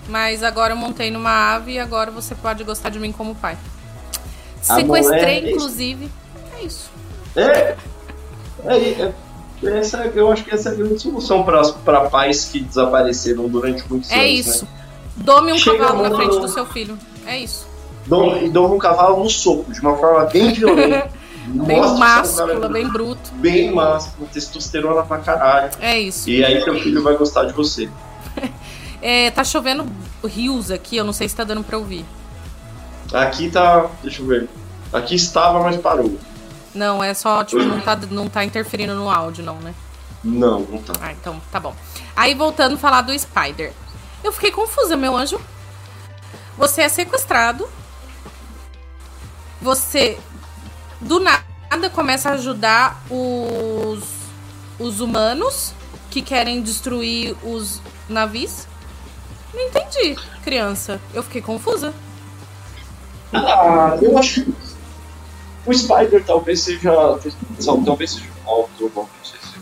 mas 0.08 0.42
agora 0.44 0.74
eu 0.74 0.78
montei 0.78 1.12
numa 1.12 1.54
ave 1.56 1.74
e 1.74 1.80
agora 1.80 2.12
você 2.12 2.34
pode 2.34 2.64
gostar 2.64 2.90
de 2.90 3.00
mim 3.00 3.12
como 3.12 3.36
pai. 3.36 3.58
Sequestrei, 4.62 5.40
é 5.40 5.52
inclusive. 5.52 6.10
É 6.58 6.64
isso. 6.64 6.90
É. 7.36 7.76
É, 8.66 9.14
é, 9.64 9.78
essa, 9.80 9.98
eu 10.16 10.32
acho 10.32 10.44
que 10.44 10.54
essa 10.54 10.70
é 10.70 10.72
a 10.72 10.76
grande 10.76 11.00
solução 11.00 11.44
para 11.44 12.10
pais 12.10 12.46
que 12.46 12.62
desapareceram 12.62 13.48
durante 13.48 13.84
muitos 13.90 14.10
é 14.12 14.16
anos. 14.16 14.26
É 14.26 14.30
isso. 14.30 14.66
Né? 14.66 14.72
Dome 15.18 15.54
um 15.54 15.58
Chega 15.58 15.78
cavalo 15.80 16.10
na 16.10 16.16
frente 16.16 16.40
do 16.40 16.48
seu 16.48 16.66
filho. 16.66 16.98
É 17.26 17.38
isso. 17.38 17.68
dou, 18.08 18.38
e 18.38 18.50
dou 18.50 18.74
um 18.74 18.78
cavalo 18.78 19.22
no 19.22 19.30
soco, 19.30 19.72
de 19.72 19.80
uma 19.82 19.98
forma 19.98 20.26
bem 20.26 20.54
violenta. 20.54 21.10
bem 21.50 21.82
máscula, 21.98 22.70
bem 22.70 22.88
bruto. 22.88 23.32
Bem 23.34 23.74
máscula, 23.74 24.28
testosterona 24.32 25.04
pra 25.04 25.18
caralho. 25.20 25.72
É 25.80 26.00
isso. 26.00 26.30
E 26.30 26.44
aí 26.44 26.62
seu 26.64 26.80
filho 26.80 27.02
vai 27.02 27.18
gostar 27.18 27.46
de 27.46 27.54
você. 27.54 27.90
é, 29.02 29.32
tá 29.32 29.44
chovendo 29.44 29.86
rios 30.24 30.72
aqui, 30.72 30.98
eu 30.98 31.04
não 31.04 31.14
sei 31.14 31.28
se 31.28 31.36
tá 31.36 31.44
dando 31.44 31.64
pra 31.64 31.78
ouvir. 31.78 32.06
Aqui 33.14 33.50
tá. 33.50 33.90
Deixa 34.04 34.22
eu 34.22 34.28
ver. 34.28 34.50
Aqui 34.94 35.16
estava, 35.16 35.60
mas 35.62 35.78
parou. 35.78 36.18
Não, 36.74 37.04
é 37.04 37.14
só, 37.14 37.44
tipo, 37.44 37.64
não 37.64 37.82
tá, 37.82 37.96
não 38.10 38.30
tá 38.30 38.44
interferindo 38.44 38.94
no 38.94 39.10
áudio, 39.10 39.44
não, 39.44 39.56
né? 39.56 39.74
Não, 40.24 40.62
não 40.62 40.82
tá. 40.82 40.94
Ah, 41.02 41.12
então 41.12 41.42
tá 41.52 41.60
bom. 41.60 41.76
Aí 42.16 42.34
voltando 42.34 42.76
a 42.76 42.78
falar 42.78 43.02
do 43.02 43.18
Spider. 43.18 43.74
Eu 44.24 44.32
fiquei 44.32 44.52
confusa, 44.52 44.96
meu 44.96 45.16
anjo. 45.16 45.40
Você 46.58 46.82
é 46.82 46.90
sequestrado. 46.90 47.68
Você 49.62 50.18
do 51.02 51.20
nada 51.20 51.90
começa 51.94 52.30
a 52.30 52.34
ajudar 52.34 53.04
os, 53.10 54.04
os 54.80 55.00
humanos 55.00 55.74
que 56.10 56.22
querem 56.22 56.62
destruir 56.62 57.36
os 57.44 57.82
navios. 58.08 58.68
Não 59.54 59.62
entendi, 59.62 60.16
criança. 60.44 61.00
Eu 61.14 61.24
fiquei 61.24 61.42
confusa. 61.42 61.94
Ah, 63.34 63.98
eu 64.02 64.18
acho 64.18 64.44
que 64.44 64.54
o 65.66 65.74
Spider 65.74 66.24
talvez 66.26 66.62
seja. 66.62 66.92
Talvez 67.86 68.12
seja 68.12 68.30
um 68.46 68.50
alto, 68.50 68.92
não 68.96 69.08
sei 69.24 69.40
se 69.40 69.60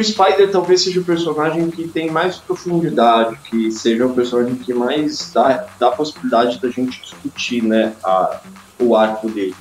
o 0.00 0.04
Spider 0.04 0.50
talvez 0.50 0.82
seja 0.82 1.00
o 1.00 1.04
personagem 1.04 1.70
que 1.70 1.86
tem 1.86 2.10
mais 2.10 2.36
profundidade, 2.36 3.36
que 3.48 3.70
seja 3.70 4.06
o 4.06 4.14
personagem 4.14 4.54
que 4.54 4.72
mais 4.72 5.30
dá, 5.32 5.66
dá 5.78 5.88
a 5.88 5.92
possibilidade 5.92 6.58
da 6.60 6.70
gente 6.70 7.00
discutir 7.00 7.62
né, 7.62 7.92
a, 8.02 8.40
o 8.78 8.96
arco 8.96 9.28
dele. 9.28 9.54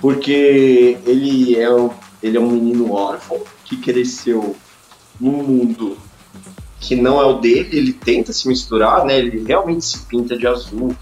Porque 0.00 0.98
ele 1.06 1.56
é, 1.56 1.68
ele 2.22 2.36
é 2.36 2.40
um 2.40 2.50
menino 2.50 2.92
órfão 2.92 3.40
que 3.64 3.76
cresceu 3.76 4.56
num 5.20 5.42
mundo 5.42 5.96
que 6.80 6.96
não 6.96 7.20
é 7.20 7.24
o 7.24 7.34
dele, 7.34 7.68
ele 7.72 7.92
tenta 7.92 8.32
se 8.32 8.48
misturar, 8.48 9.04
né? 9.04 9.16
Ele 9.16 9.44
realmente 9.46 9.84
se 9.84 10.04
pinta 10.06 10.36
de 10.36 10.48
azul, 10.48 10.96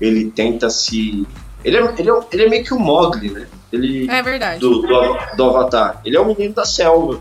ele 0.00 0.30
tenta 0.30 0.70
se. 0.70 1.26
Ele 1.62 1.76
é, 1.76 1.94
ele 1.98 2.10
é, 2.10 2.20
ele 2.32 2.42
é 2.44 2.48
meio 2.48 2.64
que 2.64 2.72
o 2.72 2.78
Mogli, 2.78 3.30
né? 3.30 3.46
Ele, 3.70 4.10
é 4.10 4.22
verdade. 4.22 4.60
Do, 4.60 4.80
do, 4.80 5.18
do 5.36 5.44
Avatar. 5.44 6.00
Ele 6.06 6.16
é 6.16 6.20
um 6.20 6.28
menino 6.28 6.54
da 6.54 6.64
selva 6.64 7.20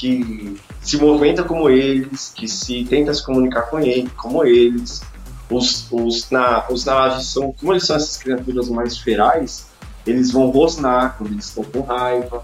que 0.00 0.56
se 0.80 0.96
movimenta 0.96 1.44
como 1.44 1.68
eles, 1.68 2.32
que 2.34 2.48
se 2.48 2.84
tenta 2.84 3.12
se 3.12 3.22
comunicar 3.22 3.62
com 3.68 3.78
ele, 3.78 4.08
como 4.16 4.42
eles. 4.44 5.02
Os, 5.50 5.86
os, 5.90 6.30
na, 6.30 6.64
os 6.70 6.86
naves 6.86 7.26
são, 7.26 7.52
como 7.52 7.74
eles 7.74 7.84
são 7.84 7.96
essas 7.96 8.16
criaturas 8.16 8.70
mais 8.70 8.96
ferais, 8.96 9.66
eles 10.06 10.30
vão 10.30 10.48
rosnar 10.48 11.16
quando 11.18 11.32
eles 11.32 11.46
estão 11.46 11.64
com 11.64 11.82
raiva. 11.82 12.42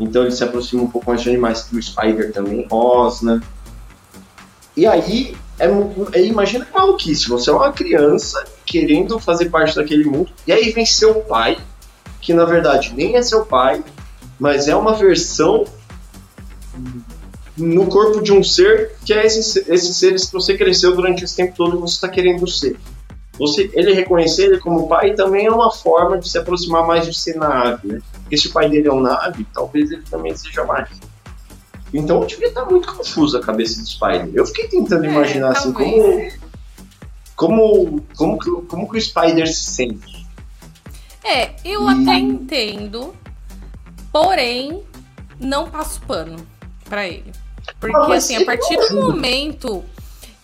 Então 0.00 0.22
eles 0.22 0.36
se 0.36 0.44
aproximam 0.44 0.86
um 0.86 0.90
pouco 0.90 1.10
mais 1.10 1.20
de 1.20 1.28
animais 1.28 1.68
o 1.70 1.82
Spider 1.82 2.32
também 2.32 2.66
rosna. 2.70 3.42
E 4.74 4.86
aí, 4.86 5.36
é, 5.58 5.66
é, 6.12 6.24
imagina 6.24 6.64
que 6.64 6.72
maluquice, 6.72 7.28
você 7.28 7.50
é 7.50 7.52
uma 7.52 7.72
criança 7.72 8.42
querendo 8.64 9.18
fazer 9.18 9.50
parte 9.50 9.74
daquele 9.76 10.04
mundo, 10.04 10.30
e 10.46 10.52
aí 10.52 10.70
vem 10.70 10.86
seu 10.86 11.16
pai, 11.16 11.58
que 12.20 12.32
na 12.32 12.44
verdade 12.44 12.94
nem 12.94 13.16
é 13.16 13.22
seu 13.22 13.44
pai, 13.44 13.84
mas 14.38 14.68
é 14.68 14.76
uma 14.76 14.94
versão 14.94 15.66
no 17.58 17.86
corpo 17.86 18.22
de 18.22 18.32
um 18.32 18.42
ser 18.42 18.92
que 19.04 19.12
é 19.12 19.26
esse, 19.26 19.64
esses 19.68 19.96
seres 19.96 20.26
que 20.26 20.32
você 20.32 20.56
cresceu 20.56 20.94
durante 20.94 21.24
esse 21.24 21.36
tempo 21.36 21.54
todo 21.56 21.76
e 21.76 21.80
você 21.80 21.94
está 21.94 22.08
querendo 22.08 22.46
ser. 22.46 22.78
Você, 23.38 23.70
ele 23.72 23.92
reconhecer 23.92 24.46
ele 24.46 24.58
como 24.58 24.88
pai 24.88 25.14
também 25.14 25.46
é 25.46 25.50
uma 25.50 25.70
forma 25.70 26.18
de 26.18 26.28
se 26.28 26.38
aproximar 26.38 26.86
mais 26.86 27.06
de 27.06 27.16
ser 27.16 27.36
nave, 27.36 27.86
né? 27.86 28.00
Porque 28.12 28.36
se 28.36 28.48
o 28.48 28.52
pai 28.52 28.68
dele 28.68 28.88
é 28.88 28.92
um 28.92 29.00
nave, 29.00 29.46
talvez 29.52 29.90
ele 29.90 30.02
também 30.10 30.36
seja 30.36 30.64
mais. 30.64 30.88
Então 31.92 32.20
eu 32.20 32.26
devia 32.26 32.48
estar 32.48 32.64
muito 32.64 32.92
confuso 32.92 33.36
a 33.38 33.40
cabeça 33.40 33.80
do 33.80 33.86
Spider. 33.86 34.30
Eu 34.34 34.46
fiquei 34.46 34.68
tentando 34.68 35.04
é, 35.04 35.08
imaginar 35.08 35.50
assim 35.50 35.72
como 35.72 36.30
como 37.34 38.02
como 38.16 38.38
que, 38.38 38.50
como 38.66 38.90
que 38.90 38.98
o 38.98 39.00
Spider 39.00 39.46
se 39.46 39.70
sente. 39.70 40.26
É, 41.24 41.54
eu 41.64 41.88
e... 41.88 42.02
até 42.02 42.18
entendo, 42.18 43.14
porém 44.12 44.82
não 45.40 45.70
passo 45.70 46.00
pano 46.02 46.36
para 46.88 47.06
ele. 47.06 47.32
Porque, 47.78 48.12
assim, 48.12 48.36
a 48.36 48.44
partir 48.44 48.76
do 48.76 48.96
momento 48.96 49.84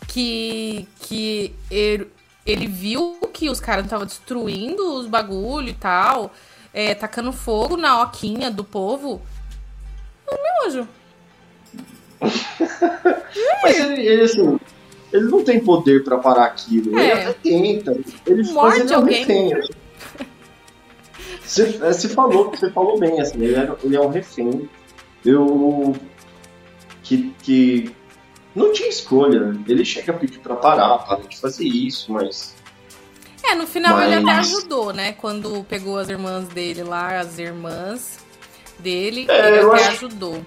que, 0.07 0.86
que 1.01 1.55
ele, 1.70 2.09
ele 2.45 2.66
viu 2.66 3.18
que 3.32 3.49
os 3.49 3.61
caras 3.61 3.84
estavam 3.84 4.07
destruindo 4.07 4.95
os 4.95 5.07
bagulho 5.07 5.68
e 5.68 5.74
tal, 5.74 6.32
é, 6.72 6.95
tacando 6.95 7.32
fogo 7.32 7.76
na 7.76 8.03
oquinha 8.03 8.51
do 8.51 8.64
povo, 8.64 9.20
eu 10.30 10.38
me 10.42 10.66
anjo. 10.66 10.88
Mas 13.62 13.78
ele, 13.78 14.07
ele, 14.07 14.22
assim, 14.22 14.59
ele 15.12 15.24
não 15.24 15.42
tem 15.45 15.61
poder 15.61 16.05
para 16.05 16.18
parar 16.18 16.45
aquilo. 16.45 16.99
É. 16.99 17.03
Ele 17.03 17.12
até 17.12 17.32
tenta. 17.32 17.97
Ele, 18.26 18.53
Morde 18.53 18.80
ele 18.80 18.95
alguém. 18.95 19.26
Você, 21.45 21.72
você, 21.72 22.09
falou, 22.09 22.51
você 22.51 22.70
falou 22.70 22.99
bem, 22.99 23.20
assim, 23.20 23.36
ele 23.45 23.55
é, 23.55 23.70
ele 23.84 23.95
é 23.95 24.01
um 24.01 24.09
refém. 24.09 24.66
Eu 25.22 25.95
que, 27.05 27.33
que 27.43 27.95
não 28.55 28.73
tinha 28.73 28.89
escolha. 28.89 29.55
Ele 29.69 29.85
chega 29.85 30.13
a 30.13 30.17
pedir 30.17 30.41
pra 30.41 30.57
parar, 30.57 30.99
para 30.99 31.21
de 31.23 31.39
fazer 31.39 31.65
isso, 31.65 32.13
mas. 32.13 32.55
É, 33.45 33.55
no 33.55 33.67
final 33.67 33.95
mas... 33.95 34.07
ele 34.07 34.29
até 34.29 34.39
ajudou, 34.41 34.93
né? 34.93 35.13
Quando 35.13 35.63
pegou 35.65 35.99
as 35.99 36.09
irmãs 36.09 36.49
dele 36.49 36.83
lá, 36.83 37.21
as 37.21 37.39
irmãs 37.39 38.19
dele, 38.79 39.27
é, 39.29 39.49
ele 39.49 39.59
até 39.61 39.87
acho... 39.87 40.07
ajudou. 40.07 40.45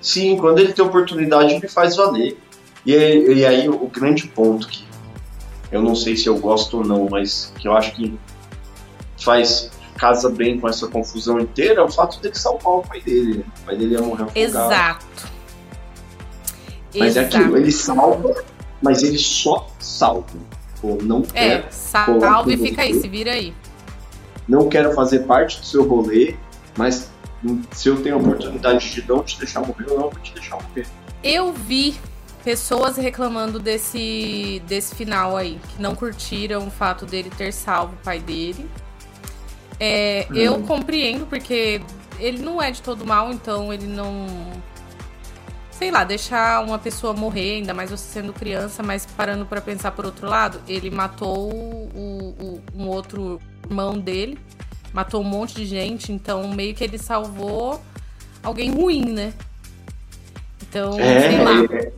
Sim, 0.00 0.36
quando 0.36 0.58
ele 0.58 0.72
tem 0.72 0.84
oportunidade, 0.84 1.54
ele 1.54 1.68
faz 1.68 1.96
valer. 1.96 2.36
E, 2.84 2.92
e 2.92 3.46
aí 3.46 3.68
o 3.68 3.86
grande 3.86 4.26
ponto 4.26 4.66
que 4.66 4.84
eu 5.70 5.80
não 5.80 5.94
sei 5.94 6.16
se 6.16 6.26
eu 6.26 6.36
gosto 6.38 6.78
ou 6.78 6.84
não, 6.84 7.08
mas 7.08 7.52
que 7.56 7.68
eu 7.68 7.76
acho 7.76 7.92
que 7.92 8.18
faz 9.16 9.70
casa 9.96 10.28
bem 10.28 10.58
com 10.58 10.68
essa 10.68 10.88
confusão 10.88 11.38
inteira 11.38 11.80
é 11.80 11.84
o 11.84 11.88
fato 11.88 12.20
dele 12.20 12.34
salvar 12.34 12.74
o 12.74 12.82
pai 12.82 13.00
dele. 13.00 13.38
Né? 13.38 13.44
O 13.62 13.66
pai 13.66 13.76
dele 13.76 13.94
ia 13.94 14.02
morrer 14.02 14.24
afogado. 14.24 14.38
Exato. 14.38 15.32
Mas 16.94 17.16
Exato. 17.16 17.36
é 17.36 17.40
aquilo, 17.40 17.56
ele 17.56 17.72
salva, 17.72 18.44
mas 18.82 19.02
ele 19.02 19.18
só 19.18 19.68
salva. 19.78 20.38
Pô, 20.80 20.98
não 21.02 21.22
é, 21.34 21.60
quer. 21.60 21.72
Salva 21.72 22.52
e 22.52 22.56
fica 22.56 22.82
aí, 22.82 22.94
se 22.94 23.08
vira 23.08 23.32
aí. 23.32 23.54
Não 24.48 24.68
quero 24.68 24.92
fazer 24.92 25.20
parte 25.20 25.60
do 25.60 25.66
seu 25.66 25.86
rolê, 25.86 26.34
mas 26.76 27.10
se 27.70 27.88
eu 27.88 28.02
tenho 28.02 28.16
a 28.16 28.18
oportunidade 28.18 28.90
de 28.90 29.06
não 29.08 29.22
te 29.22 29.38
deixar 29.38 29.60
morrer, 29.60 29.86
eu 29.86 29.94
não 29.94 30.10
vou 30.10 30.20
te 30.20 30.34
deixar 30.34 30.56
morrer. 30.56 30.86
Eu 31.22 31.52
vi 31.52 31.96
pessoas 32.44 32.96
reclamando 32.96 33.58
desse, 33.58 34.60
desse 34.66 34.94
final 34.94 35.36
aí, 35.36 35.60
que 35.68 35.80
não 35.80 35.94
curtiram 35.94 36.66
o 36.66 36.70
fato 36.70 37.06
dele 37.06 37.30
ter 37.36 37.52
salvo 37.52 37.94
o 37.94 38.04
pai 38.04 38.18
dele. 38.18 38.68
É, 39.78 40.26
hum. 40.30 40.34
Eu 40.34 40.60
compreendo, 40.62 41.26
porque 41.26 41.80
ele 42.18 42.38
não 42.38 42.60
é 42.60 42.70
de 42.70 42.82
todo 42.82 43.06
mal, 43.06 43.32
então 43.32 43.72
ele 43.72 43.86
não 43.86 44.26
sei 45.82 45.90
lá, 45.90 46.04
deixar 46.04 46.64
uma 46.64 46.78
pessoa 46.78 47.12
morrer, 47.12 47.56
ainda 47.56 47.74
mais 47.74 47.90
você 47.90 48.20
sendo 48.20 48.32
criança, 48.32 48.84
mas 48.84 49.04
parando 49.04 49.44
para 49.44 49.60
pensar 49.60 49.90
por 49.90 50.06
outro 50.06 50.28
lado, 50.28 50.60
ele 50.68 50.92
matou 50.92 51.52
o, 51.52 52.36
o, 52.38 52.62
um 52.72 52.86
outro 52.86 53.40
irmão 53.68 53.98
dele, 53.98 54.38
matou 54.92 55.20
um 55.20 55.24
monte 55.24 55.56
de 55.56 55.66
gente, 55.66 56.12
então 56.12 56.46
meio 56.54 56.72
que 56.72 56.84
ele 56.84 56.98
salvou 56.98 57.82
alguém 58.44 58.70
ruim, 58.70 59.06
né? 59.06 59.34
Então, 60.62 61.00
é, 61.00 61.20
sei 61.20 61.44
lá. 61.44 61.64
É, 61.74 61.92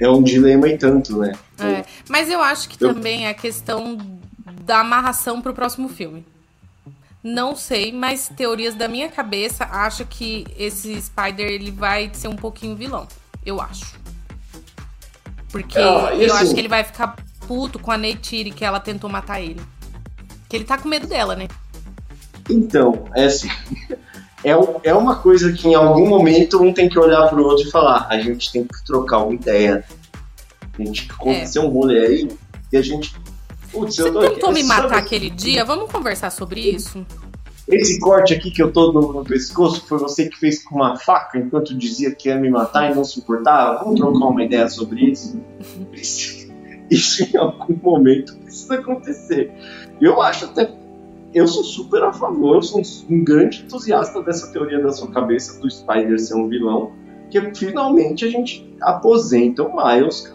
é 0.00 0.08
um 0.08 0.22
dilema 0.22 0.66
e 0.66 0.78
tanto, 0.78 1.18
né? 1.18 1.34
É, 1.58 1.84
mas 2.08 2.30
eu 2.30 2.40
acho 2.40 2.66
que 2.66 2.82
eu... 2.82 2.94
também 2.94 3.26
é 3.26 3.28
a 3.28 3.34
questão 3.34 3.98
da 4.64 4.80
amarração 4.80 5.42
pro 5.42 5.52
próximo 5.52 5.90
filme. 5.90 6.24
Não 7.26 7.56
sei, 7.56 7.90
mas 7.90 8.30
teorias 8.36 8.76
da 8.76 8.86
minha 8.86 9.08
cabeça 9.08 9.64
acho 9.64 10.06
que 10.06 10.46
esse 10.56 11.02
Spider 11.02 11.48
ele 11.48 11.72
vai 11.72 12.08
ser 12.12 12.28
um 12.28 12.36
pouquinho 12.36 12.76
vilão. 12.76 13.08
Eu 13.44 13.60
acho. 13.60 13.98
Porque 15.50 15.76
ah, 15.76 16.14
eu 16.14 16.32
assim, 16.32 16.44
acho 16.44 16.54
que 16.54 16.60
ele 16.60 16.68
vai 16.68 16.84
ficar 16.84 17.16
puto 17.48 17.80
com 17.80 17.90
a 17.90 17.98
Neytiri 17.98 18.52
que 18.52 18.64
ela 18.64 18.78
tentou 18.78 19.10
matar 19.10 19.40
ele. 19.40 19.60
Que 20.48 20.54
ele 20.54 20.64
tá 20.64 20.78
com 20.78 20.88
medo 20.88 21.08
dela, 21.08 21.34
né? 21.34 21.48
Então, 22.48 23.06
é 23.16 23.24
assim. 23.24 23.48
É, 24.44 24.50
é 24.90 24.94
uma 24.94 25.16
coisa 25.16 25.52
que 25.52 25.66
em 25.66 25.74
algum 25.74 26.06
momento 26.06 26.62
um 26.62 26.72
tem 26.72 26.88
que 26.88 26.96
olhar 26.96 27.26
pro 27.28 27.42
outro 27.42 27.66
e 27.66 27.70
falar: 27.70 28.06
a 28.08 28.20
gente 28.20 28.52
tem 28.52 28.62
que 28.62 28.84
trocar 28.84 29.24
uma 29.24 29.34
ideia. 29.34 29.82
A 30.78 30.84
gente 30.84 31.10
aconteceu 31.10 31.62
é. 31.62 31.64
um 31.64 31.70
rolê 31.70 32.06
aí 32.06 32.28
e 32.70 32.76
a 32.76 32.82
gente 32.82 33.12
Putz, 33.76 33.96
Você 33.96 34.10
tentou 34.10 34.52
me 34.52 34.62
matar 34.62 34.88
sabe... 34.88 35.00
aquele 35.00 35.28
dia? 35.28 35.62
Vamos 35.62 35.92
conversar 35.92 36.30
sobre 36.30 36.60
isso? 36.60 37.04
Esse 37.68 38.00
corte 38.00 38.32
aqui 38.32 38.50
que 38.50 38.62
eu 38.62 38.72
tô 38.72 38.90
no, 38.90 39.12
no, 39.12 39.24
pescoço 39.24 39.84
foi 39.86 39.98
você 39.98 40.28
que 40.28 40.38
fez 40.38 40.64
com 40.64 40.76
uma 40.76 40.96
faca 40.96 41.36
enquanto 41.36 41.76
dizia 41.76 42.14
que 42.14 42.28
ia 42.28 42.36
me 42.36 42.48
matar 42.48 42.90
e 42.90 42.94
não 42.94 43.04
se 43.04 43.18
importava? 43.18 43.84
Vamos 43.84 44.00
trocar 44.00 44.26
uma 44.26 44.42
ideia 44.42 44.68
sobre 44.70 45.10
isso? 45.10 45.38
isso 46.90 47.24
em 47.24 47.36
algum 47.36 47.76
momento 47.82 48.34
precisa 48.36 48.76
acontecer. 48.76 49.52
Eu 50.00 50.22
acho 50.22 50.46
até. 50.46 50.72
Eu 51.34 51.46
sou 51.46 51.64
super 51.64 52.02
a 52.02 52.12
favor, 52.14 52.56
eu 52.56 52.62
sou 52.62 52.82
um 53.10 53.22
grande 53.22 53.62
entusiasta 53.62 54.22
dessa 54.22 54.50
teoria 54.52 54.80
da 54.80 54.90
sua 54.90 55.10
cabeça 55.10 55.60
do 55.60 55.70
Spider 55.70 56.18
ser 56.18 56.34
um 56.34 56.48
vilão, 56.48 56.92
que 57.30 57.38
finalmente 57.54 58.24
a 58.24 58.30
gente 58.30 58.74
aposenta 58.80 59.62
o 59.64 59.76
Miles. 59.76 60.34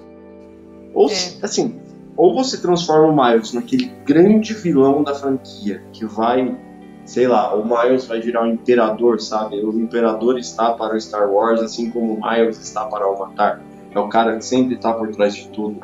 Ou, 0.93 1.09
é. 1.09 1.15
assim, 1.41 1.80
ou 2.21 2.35
você 2.35 2.61
transforma 2.61 3.07
o 3.07 3.25
Miles 3.25 3.51
naquele 3.51 3.91
grande 4.05 4.53
vilão 4.53 5.01
da 5.01 5.15
franquia, 5.15 5.81
que 5.91 6.05
vai, 6.05 6.55
sei 7.03 7.27
lá, 7.27 7.55
o 7.55 7.65
Miles 7.65 8.05
vai 8.05 8.21
virar 8.21 8.43
o 8.43 8.45
um 8.45 8.51
imperador, 8.53 9.19
sabe? 9.19 9.59
O 9.59 9.71
imperador 9.79 10.37
está 10.37 10.71
para 10.73 10.95
o 10.95 11.01
Star 11.01 11.27
Wars, 11.31 11.59
assim 11.61 11.89
como 11.89 12.13
o 12.13 12.21
Miles 12.21 12.59
está 12.59 12.85
para 12.85 13.09
o 13.09 13.13
Avatar. 13.13 13.59
É 13.89 13.97
o 13.97 14.07
cara 14.07 14.37
que 14.37 14.45
sempre 14.45 14.75
está 14.75 14.93
por 14.93 15.09
trás 15.09 15.33
de 15.33 15.47
tudo. 15.47 15.81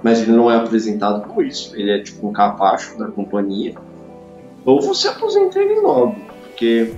Mas 0.00 0.22
ele 0.22 0.30
não 0.30 0.48
é 0.48 0.54
apresentado 0.54 1.26
como 1.26 1.42
isso. 1.42 1.74
Ele 1.74 1.90
é 1.90 2.00
tipo 2.00 2.28
um 2.28 2.32
capacho 2.32 2.96
da 2.96 3.08
companhia. 3.08 3.74
Ou 4.64 4.80
você 4.80 5.08
aposenta 5.08 5.58
ele 5.58 5.80
logo, 5.80 6.14
porque 6.44 6.94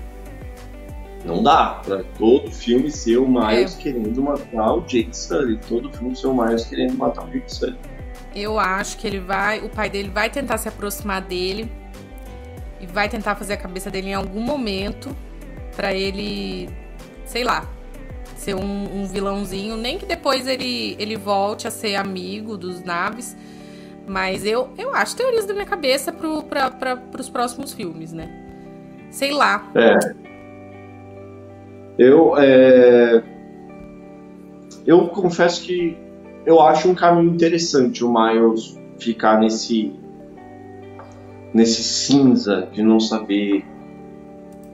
não 1.24 1.42
dá 1.42 1.80
pra 1.82 2.02
todo 2.18 2.50
filme 2.50 2.90
ser 2.90 3.16
o 3.16 3.26
Miles 3.26 3.74
é. 3.74 3.82
querendo 3.82 4.20
matar 4.20 4.74
o 4.74 4.82
Jake 4.82 5.16
Sully. 5.16 5.58
Todo 5.66 5.90
filme 5.90 6.14
ser 6.14 6.26
o 6.26 6.34
Miles 6.34 6.66
querendo 6.66 6.94
matar 6.98 7.24
o 7.24 7.30
Jake 7.30 7.50
Sully. 7.50 7.78
Eu 8.34 8.58
acho 8.58 8.98
que 8.98 9.06
ele 9.06 9.20
vai, 9.20 9.60
o 9.60 9.68
pai 9.68 9.90
dele 9.90 10.08
vai 10.08 10.30
tentar 10.30 10.58
se 10.58 10.68
aproximar 10.68 11.20
dele 11.20 11.70
e 12.80 12.86
vai 12.86 13.08
tentar 13.08 13.34
fazer 13.36 13.54
a 13.54 13.56
cabeça 13.56 13.90
dele 13.90 14.08
em 14.08 14.14
algum 14.14 14.40
momento 14.40 15.14
para 15.76 15.94
ele, 15.94 16.68
sei 17.24 17.44
lá, 17.44 17.66
ser 18.34 18.54
um, 18.54 19.00
um, 19.02 19.06
vilãozinho. 19.06 19.76
Nem 19.76 19.98
que 19.98 20.06
depois 20.06 20.46
ele, 20.46 20.96
ele 20.98 21.16
volte 21.16 21.68
a 21.68 21.70
ser 21.70 21.94
amigo 21.94 22.56
dos 22.56 22.82
naves. 22.82 23.36
Mas 24.06 24.44
eu, 24.44 24.70
eu 24.76 24.92
acho 24.94 25.16
teorias 25.16 25.46
da 25.46 25.54
minha 25.54 25.66
cabeça 25.66 26.12
pro, 26.12 26.42
pra, 26.42 26.70
pros 26.70 27.28
próximos 27.28 27.72
filmes, 27.72 28.12
né? 28.12 28.28
Sei 29.10 29.30
lá. 29.30 29.70
É. 29.74 30.32
Eu, 31.98 32.36
é... 32.36 33.22
eu 34.84 35.06
confesso 35.08 35.62
que 35.62 35.96
eu 36.44 36.60
acho 36.60 36.88
um 36.88 36.94
caminho 36.94 37.34
interessante 37.34 38.04
o 38.04 38.12
Miles 38.12 38.78
ficar 38.98 39.38
nesse 39.38 39.92
nesse 41.52 41.82
cinza 41.82 42.68
de 42.72 42.82
não 42.82 42.98
saber 42.98 43.64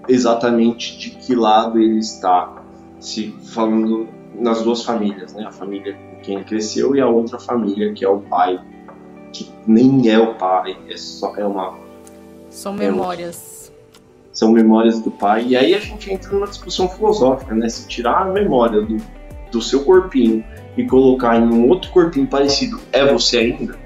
exatamente 0.08 0.96
de 0.96 1.10
que 1.10 1.34
lado 1.34 1.78
ele 1.78 1.98
está, 1.98 2.62
se 3.00 3.34
falando 3.52 4.08
nas 4.34 4.62
duas 4.62 4.84
famílias, 4.84 5.34
né? 5.34 5.44
A 5.44 5.50
família 5.50 5.94
com 5.94 6.20
quem 6.22 6.36
ele 6.36 6.44
cresceu 6.44 6.94
e 6.94 7.00
a 7.00 7.08
outra 7.08 7.38
família 7.38 7.92
que 7.92 8.04
é 8.04 8.08
o 8.08 8.20
pai, 8.20 8.60
que 9.32 9.50
nem 9.66 10.08
é 10.08 10.18
o 10.18 10.34
pai, 10.34 10.78
é 10.88 10.96
só 10.96 11.34
é 11.36 11.44
uma 11.44 11.76
são 12.48 12.72
memórias. 12.72 13.72
É 13.74 13.78
são 14.32 14.52
memórias 14.52 15.00
do 15.00 15.10
pai. 15.10 15.46
E 15.48 15.56
aí 15.56 15.74
a 15.74 15.80
gente 15.80 16.12
entra 16.12 16.32
numa 16.32 16.46
discussão 16.46 16.88
filosófica, 16.88 17.54
né? 17.54 17.68
Se 17.68 17.88
tirar 17.88 18.22
a 18.22 18.24
memória 18.26 18.80
do, 18.80 18.96
do 19.50 19.60
seu 19.60 19.84
corpinho 19.84 20.44
e 20.78 20.86
colocar 20.86 21.36
em 21.36 21.42
um 21.42 21.68
outro 21.68 21.90
corpinho 21.90 22.28
parecido, 22.28 22.80
é 22.92 23.04
você 23.04 23.38
ainda? 23.38 23.76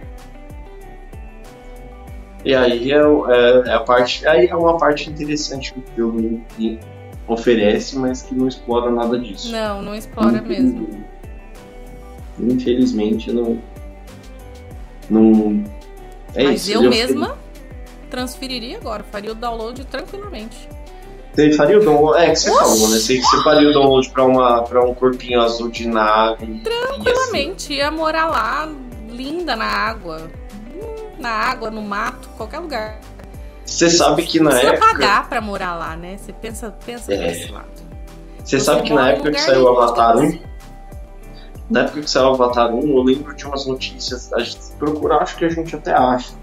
E 2.44 2.54
aí 2.54 2.92
é, 2.92 2.96
é, 2.98 3.68
é 3.68 3.72
a 3.72 3.80
parte, 3.80 4.26
aí 4.26 4.46
é 4.46 4.54
uma 4.54 4.76
parte 4.76 5.08
interessante 5.08 5.72
que 5.72 5.80
o 5.80 5.82
filme 5.94 6.78
oferece, 7.26 7.98
mas 7.98 8.20
que 8.20 8.34
não 8.34 8.46
explora 8.46 8.90
nada 8.90 9.18
disso. 9.18 9.50
Não, 9.50 9.80
não 9.80 9.94
explora 9.94 10.42
mesmo. 10.42 11.02
Infelizmente 12.38 13.32
não. 13.32 13.58
Não. 15.08 15.64
É 16.34 16.44
mas 16.44 16.68
isso, 16.68 16.72
eu 16.72 16.90
mesma 16.90 17.38
transferiria 18.10 18.76
agora, 18.76 19.02
faria 19.04 19.32
o 19.32 19.34
download 19.34 19.82
tranquilamente. 19.86 20.68
Você 21.34 21.52
faria 21.54 21.78
o 21.78 21.84
download. 21.84 22.22
É 22.22 22.30
que 22.30 22.36
você 22.36 22.50
Oxi. 22.50 22.60
falou, 22.60 22.88
né? 22.90 22.98
Você, 22.98 23.20
você 23.20 23.42
faria 23.42 23.70
o 23.70 23.72
download 23.72 24.10
pra, 24.10 24.24
uma, 24.24 24.62
pra 24.64 24.84
um 24.84 24.94
corpinho 24.94 25.40
azul 25.40 25.70
de 25.70 25.88
nave. 25.88 26.60
Tranquilamente, 26.60 27.72
assim. 27.72 27.74
ia 27.74 27.90
morar 27.90 28.26
lá, 28.26 28.68
linda 29.08 29.56
na 29.56 29.64
água. 29.66 30.30
Na 31.18 31.30
água, 31.30 31.70
no 31.70 31.80
mato, 31.80 32.28
qualquer 32.36 32.58
lugar. 32.58 33.00
Você 33.64 33.88
sabe 33.88 34.24
que 34.24 34.40
na 34.40 34.50
Precisa 34.50 34.72
época. 34.74 34.86
pagar 34.86 35.28
pra 35.28 35.40
morar 35.40 35.74
lá, 35.74 35.96
né? 35.96 36.18
Você 36.18 36.32
pensa, 36.32 36.74
pensa 36.84 37.14
é. 37.14 37.16
nesse 37.16 37.50
lado. 37.50 37.66
Você, 38.44 38.58
você 38.58 38.64
sabe 38.64 38.82
que 38.82 38.92
na 38.92 39.10
época 39.10 39.30
que 39.30 39.40
saiu 39.40 39.64
o 39.64 39.68
Avatar 39.68 40.18
1. 40.18 40.38
Na 41.70 41.80
época 41.82 42.02
que 42.02 42.10
saiu 42.10 42.26
o 42.26 42.34
Avatar 42.34 42.74
1, 42.74 42.80
eu 42.80 43.02
lembro 43.02 43.34
de 43.34 43.46
umas 43.46 43.64
notícias. 43.64 44.30
A 44.32 44.40
gente 44.40 44.58
procurar, 44.78 45.22
acho 45.22 45.36
que 45.36 45.44
a 45.44 45.48
gente 45.48 45.74
até 45.74 45.92
acha. 45.94 46.34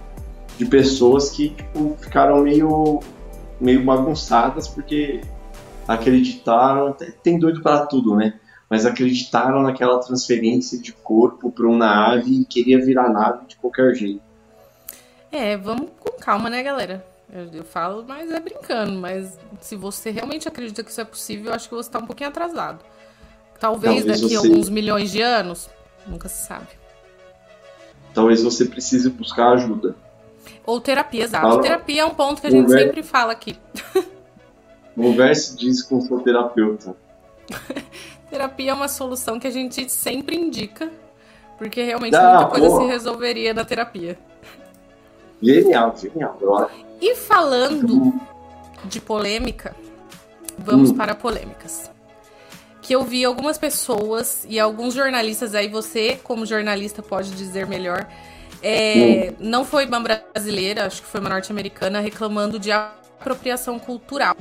De 0.58 0.66
pessoas 0.66 1.30
que, 1.30 1.50
tipo, 1.50 1.96
ficaram 2.02 2.42
meio 2.42 3.02
meio 3.60 3.84
bagunçadas 3.84 4.68
porque 4.68 5.22
acreditaram, 5.88 6.95
tem 7.24 7.39
doido 7.39 7.62
para 7.62 7.86
tudo, 7.86 8.16
né? 8.16 8.39
Mas 8.70 8.86
acreditaram 8.86 9.64
naquela 9.64 9.99
transferência 9.99 10.80
de 10.80 10.93
corpo 10.93 11.51
para 11.51 11.68
uma 11.68 11.78
nave 11.78 12.41
e 12.41 12.45
queria 12.45 12.84
virar 12.84 13.10
nave 13.10 13.47
de 13.47 13.55
qualquer 13.55 13.95
jeito. 13.95 14.22
É, 15.32 15.57
vamos 15.57 15.89
com 15.99 16.12
calma, 16.20 16.49
né, 16.49 16.62
galera? 16.62 17.03
Eu, 17.32 17.45
eu, 17.53 17.64
falo, 17.64 18.03
mas 18.07 18.32
é 18.32 18.39
brincando. 18.39 18.93
Mas 18.93 19.38
se 19.62 19.76
você 19.76 20.12
realmente 20.12 20.47
acredita 20.47 20.84
que 20.84 20.91
isso 20.91 21.01
é 21.01 21.05
possível, 21.05 21.47
eu 21.47 21.53
acho 21.53 21.68
que 21.70 21.76
você 21.76 21.89
está 21.89 21.99
um 21.99 22.05
pouquinho 22.05 22.30
atrasado. 22.30 22.80
Talvez, 23.60 24.03
Talvez 24.03 24.22
daqui 24.22 24.36
a 24.36 24.39
alguns 24.39 24.70
milhões 24.70 25.12
de 25.12 25.22
anos, 25.22 25.70
nunca 26.07 26.30
se 26.30 26.45
sabe. 26.45 26.68
Talvez 28.14 28.41
você 28.41 28.66
precise 28.66 29.10
buscar 29.10 29.51
ajuda. 29.53 29.95
Ou 30.66 30.80
terapia, 30.80 31.24
exato. 31.24 31.47
Fala. 31.47 31.62
Terapia 31.62 32.02
é 32.02 32.06
um 32.06 32.12
ponto 32.12 32.41
que 32.41 32.47
a 32.47 32.52
gente 32.52 32.70
sempre 32.70 33.04
fala 33.04 33.32
aqui. 33.32 33.58
Converse 34.95 35.56
disso 35.56 35.88
com 35.88 35.97
o 35.97 36.02
seu 36.02 36.20
terapeuta. 36.20 36.95
terapia 38.30 38.72
é 38.72 38.74
uma 38.74 38.88
solução 38.88 39.39
que 39.39 39.47
a 39.47 39.52
gente 39.52 39.89
sempre 39.89 40.36
indica, 40.36 40.91
porque 41.58 41.82
realmente 41.82 42.16
ah, 42.16 42.34
muita 42.34 42.45
coisa 42.47 42.70
se 42.78 42.86
resolveria 42.86 43.54
na 43.54 43.64
terapia. 43.64 44.18
Genial, 45.41 45.95
genial. 45.97 46.70
E 47.02 47.16
falando 47.16 48.14
de 48.86 49.00
polêmica, 49.00 49.76
vamos 50.58 50.91
hum. 50.91 50.95
para 50.95 51.16
polêmicas. 51.16 51.89
Que 52.82 52.95
eu 52.95 53.04
vi 53.04 53.24
algumas 53.24 53.58
pessoas 53.58 54.45
e 54.50 54.60
alguns 54.60 54.93
jornalistas 54.93 55.56
aí, 55.56 55.68
você 55.68 56.20
como 56.24 56.45
jornalista 56.45 57.02
pode 57.02 57.32
dizer 57.32 57.68
melhor, 57.68 58.08
é, 58.62 59.34
não 59.39 59.64
foi 59.64 59.86
uma 59.86 59.99
brasileira, 59.99 60.86
acho 60.86 61.01
que 61.01 61.07
foi 61.07 61.20
uma 61.20 61.30
norte-americana, 61.30 61.99
reclamando 61.99 62.60
de 62.60 62.72
apropriação 62.72 63.80
cultural. 63.80 64.36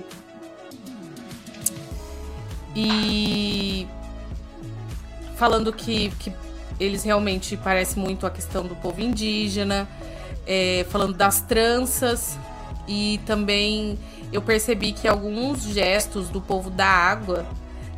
E 2.74 3.86
falando 5.36 5.72
que, 5.72 6.10
que 6.18 6.32
eles 6.78 7.04
realmente 7.04 7.56
parecem 7.56 8.02
muito 8.02 8.26
a 8.26 8.30
questão 8.30 8.66
do 8.66 8.74
povo 8.76 9.00
indígena, 9.00 9.88
é, 10.46 10.84
falando 10.90 11.14
das 11.14 11.40
tranças 11.40 12.38
e 12.86 13.20
também 13.26 13.98
eu 14.32 14.40
percebi 14.40 14.92
que 14.92 15.06
alguns 15.06 15.62
gestos 15.62 16.28
do 16.28 16.40
povo 16.40 16.70
da 16.70 16.86
água 16.86 17.46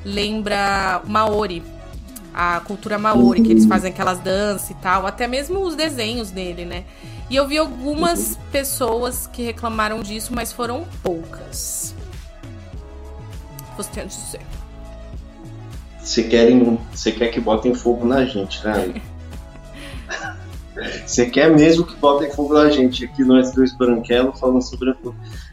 lembra 0.04 1.00
Maori, 1.06 1.62
a 2.34 2.60
cultura 2.60 2.98
maori, 2.98 3.42
que 3.42 3.50
eles 3.50 3.66
fazem 3.66 3.90
aquelas 3.90 4.18
danças 4.20 4.70
e 4.70 4.74
tal, 4.74 5.06
até 5.06 5.26
mesmo 5.26 5.60
os 5.60 5.74
desenhos 5.74 6.30
dele, 6.30 6.64
né? 6.64 6.84
E 7.28 7.36
eu 7.36 7.46
vi 7.46 7.58
algumas 7.58 8.38
pessoas 8.50 9.26
que 9.26 9.42
reclamaram 9.42 10.00
disso, 10.00 10.32
mas 10.34 10.52
foram 10.52 10.84
poucas. 11.02 11.94
Você 13.76 13.90
tem 13.90 14.02
a 14.02 14.06
dizer. 14.06 14.40
Você 16.00 16.24
querem, 16.24 16.78
você 16.92 17.12
quer 17.12 17.28
que 17.28 17.40
botem 17.40 17.74
fogo 17.74 18.06
na 18.06 18.24
gente, 18.24 18.64
né? 18.64 19.00
Você 21.06 21.26
quer 21.26 21.50
mesmo 21.50 21.84
que 21.84 21.94
botem 21.96 22.30
fogo 22.30 22.54
na 22.54 22.70
gente 22.70 23.04
aqui 23.04 23.22
nós 23.22 23.52
dois 23.52 23.76
branquelos 23.76 24.40
falando 24.40 24.62
sobre 24.62 24.90
a 24.90 24.96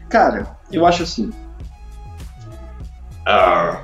Cara, 0.07 0.55
eu 0.71 0.85
acho 0.85 1.03
assim. 1.03 1.31
Ah, 3.25 3.83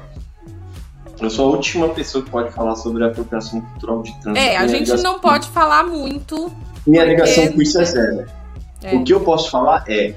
eu 1.19 1.29
sou 1.29 1.47
a 1.47 1.55
última 1.55 1.89
pessoa 1.89 2.23
que 2.23 2.29
pode 2.29 2.51
falar 2.51 2.75
sobre 2.75 3.03
a 3.03 3.07
apropriação 3.07 3.61
cultural 3.61 4.01
de 4.01 4.19
trans. 4.21 4.37
É, 4.37 4.57
a 4.57 4.67
gente 4.67 4.91
não 5.01 5.19
pode 5.19 5.47
falar 5.49 5.83
muito. 5.83 6.51
Minha 6.85 7.05
porque... 7.05 7.23
ligação 7.23 7.51
com 7.53 7.61
isso 7.61 7.79
é 7.79 7.85
zero. 7.85 8.25
É. 8.81 8.95
O 8.95 9.03
que 9.03 9.13
eu 9.13 9.21
posso 9.21 9.49
falar 9.49 9.85
é, 9.87 10.13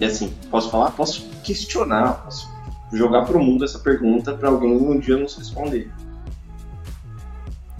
e 0.00 0.04
assim, 0.04 0.32
posso 0.50 0.70
falar, 0.70 0.90
posso 0.92 1.28
questionar, 1.42 2.24
posso 2.24 2.48
jogar 2.92 3.24
pro 3.24 3.42
mundo 3.42 3.64
essa 3.64 3.78
pergunta 3.78 4.34
para 4.34 4.48
alguém 4.48 4.72
um 4.72 4.98
dia 4.98 5.16
nos 5.16 5.36
responder. 5.36 5.90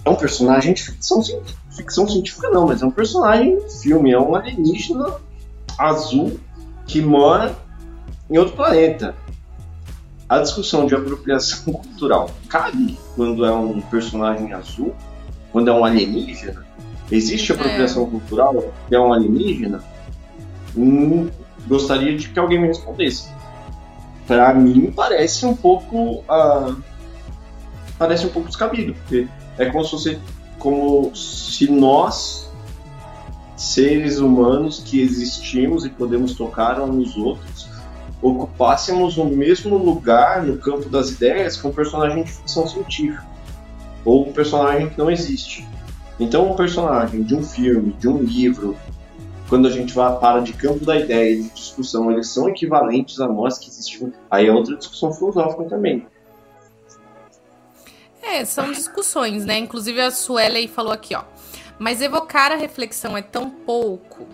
É 0.03 0.09
um 0.09 0.15
personagem 0.15 0.73
de 0.73 0.83
ficção, 0.83 1.21
ficção 1.75 2.07
científica 2.07 2.49
não, 2.49 2.67
mas 2.67 2.81
é 2.81 2.85
um 2.85 2.91
personagem 2.91 3.57
de 3.57 3.81
filme, 3.81 4.11
é 4.11 4.19
um 4.19 4.35
alienígena 4.35 5.15
azul 5.77 6.39
que 6.85 7.01
mora 7.01 7.55
em 8.29 8.37
outro 8.37 8.55
planeta 8.55 9.15
a 10.27 10.39
discussão 10.39 10.85
de 10.85 10.95
apropriação 10.95 11.73
cultural 11.73 12.31
cabe 12.49 12.97
quando 13.15 13.45
é 13.45 13.51
um 13.51 13.81
personagem 13.81 14.53
azul, 14.53 14.95
quando 15.51 15.69
é 15.69 15.73
um 15.73 15.85
alienígena? 15.85 16.65
Existe 17.11 17.51
apropriação 17.51 18.03
é. 18.03 18.09
cultural 18.09 18.73
que 18.87 18.95
é 18.95 18.99
um 18.99 19.13
alienígena? 19.13 19.83
Hum, 20.75 21.29
gostaria 21.67 22.17
de 22.17 22.29
que 22.29 22.39
alguém 22.39 22.59
me 22.59 22.67
respondesse. 22.67 23.29
Para 24.27 24.53
mim 24.53 24.91
parece 24.95 25.45
um 25.45 25.55
pouco 25.55 26.21
uh, 26.21 26.75
parece 27.97 28.25
um 28.25 28.29
pouco 28.29 28.47
descabido, 28.47 28.93
porque 28.95 29.27
é 29.57 29.65
como 29.67 29.85
se 29.85 29.91
você, 29.91 30.19
como 30.57 31.15
se 31.15 31.69
nós 31.71 32.49
seres 33.55 34.17
humanos 34.19 34.81
que 34.83 34.99
existimos 34.99 35.85
e 35.85 35.89
podemos 35.89 36.33
tocar 36.33 36.81
uns 36.81 36.95
nos 36.95 37.17
outros 37.17 37.74
ocupássemos 38.25 39.17
o 39.17 39.25
mesmo 39.25 39.77
lugar 39.77 40.43
no 40.43 40.57
campo 40.57 40.89
das 40.89 41.11
ideias 41.11 41.61
que 41.61 41.67
um 41.67 41.71
personagem 41.71 42.23
de 42.23 42.31
ficção 42.31 42.67
científica 42.67 43.23
ou 44.03 44.27
um 44.27 44.33
personagem 44.33 44.89
que 44.89 44.97
não 44.97 45.11
existe. 45.11 45.67
Então, 46.19 46.51
um 46.51 46.55
personagem 46.55 47.21
de 47.21 47.35
um 47.35 47.43
filme, 47.43 47.93
de 47.93 48.07
um 48.07 48.17
livro, 48.17 48.75
quando 49.47 49.67
a 49.67 49.71
gente 49.71 49.93
vai 49.93 50.17
para 50.17 50.39
de 50.39 50.53
campo 50.53 50.83
da 50.83 50.97
ideia 50.97 51.35
de 51.35 51.49
discussão, 51.49 52.11
eles 52.11 52.29
são 52.29 52.49
equivalentes 52.49 53.19
a 53.19 53.27
nós 53.27 53.59
que 53.59 53.69
existimos. 53.69 54.15
Aí 54.31 54.47
é 54.47 54.51
outra 54.51 54.75
discussão 54.75 55.13
filosófica 55.13 55.65
também. 55.65 56.07
É, 58.23 58.43
são 58.43 58.71
discussões, 58.71 59.45
né? 59.45 59.59
Inclusive 59.59 60.01
a 60.01 60.09
Suelen 60.09 60.67
falou 60.67 60.91
aqui, 60.91 61.13
ó. 61.13 61.23
Mas 61.77 62.01
evocar 62.01 62.51
a 62.51 62.55
reflexão 62.55 63.15
é 63.15 63.21
tão 63.21 63.49
pouco, 63.49 64.25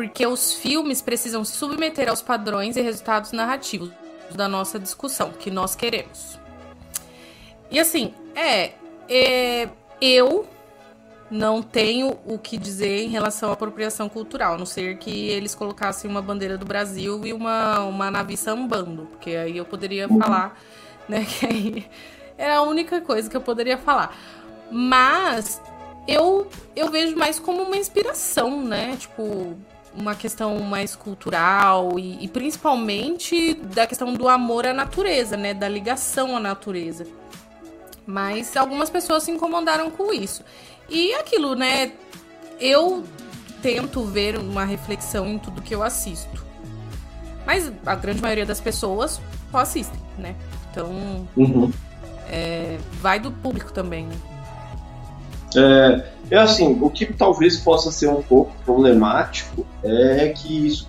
porque 0.00 0.26
os 0.26 0.54
filmes 0.54 1.02
precisam 1.02 1.44
se 1.44 1.52
submeter 1.52 2.08
aos 2.08 2.22
padrões 2.22 2.74
e 2.74 2.80
resultados 2.80 3.32
narrativos 3.32 3.90
da 4.34 4.48
nossa 4.48 4.78
discussão, 4.78 5.30
que 5.30 5.50
nós 5.50 5.74
queremos. 5.74 6.40
E 7.70 7.78
assim, 7.78 8.14
é, 8.34 8.72
é 9.06 9.68
eu 10.00 10.48
não 11.30 11.62
tenho 11.62 12.16
o 12.24 12.38
que 12.38 12.56
dizer 12.56 13.02
em 13.02 13.08
relação 13.08 13.50
à 13.50 13.52
apropriação 13.52 14.08
cultural, 14.08 14.54
a 14.54 14.58
não 14.58 14.64
ser 14.64 14.96
que 14.96 15.28
eles 15.28 15.54
colocassem 15.54 16.10
uma 16.10 16.22
bandeira 16.22 16.56
do 16.56 16.64
Brasil 16.64 17.20
e 17.26 17.34
uma, 17.34 17.80
uma 17.80 18.10
nave 18.10 18.38
sambando, 18.38 19.02
porque 19.10 19.36
aí 19.36 19.58
eu 19.58 19.66
poderia 19.66 20.08
uhum. 20.08 20.18
falar, 20.18 20.58
né, 21.06 21.26
que 21.28 21.44
aí 21.44 21.86
era 22.38 22.56
a 22.56 22.62
única 22.62 23.02
coisa 23.02 23.28
que 23.28 23.36
eu 23.36 23.42
poderia 23.42 23.76
falar. 23.76 24.16
Mas 24.70 25.60
eu, 26.08 26.48
eu 26.74 26.90
vejo 26.90 27.14
mais 27.16 27.38
como 27.38 27.64
uma 27.64 27.76
inspiração, 27.76 28.62
né, 28.62 28.96
tipo, 28.96 29.58
uma 29.94 30.14
questão 30.14 30.58
mais 30.60 30.94
cultural 30.94 31.98
e, 31.98 32.24
e 32.24 32.28
principalmente 32.28 33.54
da 33.54 33.86
questão 33.86 34.14
do 34.14 34.28
amor 34.28 34.66
à 34.66 34.72
natureza, 34.72 35.36
né, 35.36 35.52
da 35.52 35.68
ligação 35.68 36.36
à 36.36 36.40
natureza. 36.40 37.06
Mas 38.06 38.56
algumas 38.56 38.90
pessoas 38.90 39.22
se 39.22 39.30
incomodaram 39.30 39.90
com 39.90 40.12
isso. 40.12 40.42
E 40.88 41.14
aquilo, 41.14 41.54
né? 41.54 41.92
Eu 42.58 43.04
tento 43.62 44.02
ver 44.02 44.36
uma 44.36 44.64
reflexão 44.64 45.26
em 45.28 45.38
tudo 45.38 45.62
que 45.62 45.74
eu 45.74 45.82
assisto. 45.82 46.44
Mas 47.46 47.70
a 47.86 47.94
grande 47.94 48.20
maioria 48.20 48.46
das 48.46 48.60
pessoas 48.60 49.20
só 49.50 49.58
assistem, 49.58 50.00
né? 50.18 50.34
Então, 50.70 51.26
uhum. 51.36 51.70
é, 52.28 52.78
vai 53.00 53.20
do 53.20 53.30
público 53.30 53.72
também, 53.72 54.06
né? 54.06 54.16
É, 55.56 56.36
é 56.36 56.38
assim, 56.38 56.78
o 56.80 56.90
que 56.90 57.06
talvez 57.12 57.58
possa 57.58 57.90
ser 57.90 58.08
um 58.08 58.22
pouco 58.22 58.52
problemático 58.64 59.66
é 59.82 60.28
que 60.28 60.66
isso 60.66 60.88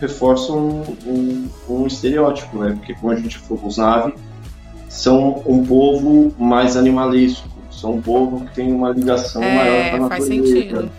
reforça 0.00 0.52
um, 0.52 0.82
um, 1.06 1.48
um 1.68 1.86
estereótipo, 1.86 2.58
né? 2.58 2.74
Porque 2.76 2.94
como 2.94 3.12
a 3.12 3.16
gente 3.16 3.38
falou, 3.38 3.66
os 3.66 3.76
naves 3.76 4.14
são 4.88 5.42
um 5.46 5.64
povo 5.64 6.34
mais 6.38 6.76
animalesco, 6.76 7.48
são 7.70 7.94
um 7.94 8.02
povo 8.02 8.44
que 8.44 8.54
tem 8.54 8.72
uma 8.72 8.90
ligação 8.90 9.42
é, 9.42 9.54
maior 9.54 9.90
com 9.90 9.96
a 9.96 10.00
natureza. 10.00 10.08
Faz 10.08 10.24
sentido. 10.24 10.90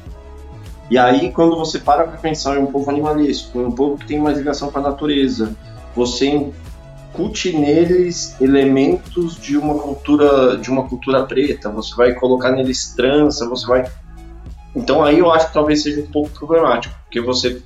E 0.89 0.97
aí, 0.97 1.31
quando 1.31 1.55
você 1.55 1.79
para 1.79 2.05
para 2.05 2.17
pensar 2.17 2.57
em 2.57 2.63
um 2.63 2.67
povo 2.67 2.89
animalesco, 2.89 3.59
em 3.59 3.65
um 3.65 3.71
povo 3.71 3.97
que 3.97 4.05
tem 4.05 4.19
mais 4.19 4.37
ligação 4.37 4.71
com 4.71 4.79
a 4.79 4.81
natureza, 4.81 5.55
você 5.95 6.27
incute 6.27 7.57
neles 7.57 8.39
elementos 8.41 9.39
de 9.39 9.57
uma 9.57 9.75
cultura 9.75 10.57
de 10.57 10.69
uma 10.69 10.87
cultura 10.87 11.23
preta, 11.23 11.69
você 11.69 11.95
vai 11.95 12.13
colocar 12.13 12.51
neles 12.51 12.93
trança, 12.95 13.47
você 13.47 13.65
vai 13.65 13.89
então 14.75 15.03
aí 15.03 15.19
eu 15.19 15.31
acho 15.31 15.47
que 15.47 15.53
talvez 15.53 15.83
seja 15.83 16.01
um 16.01 16.07
pouco 16.07 16.29
problemático, 16.31 16.95
porque 17.03 17.21
você 17.21 17.61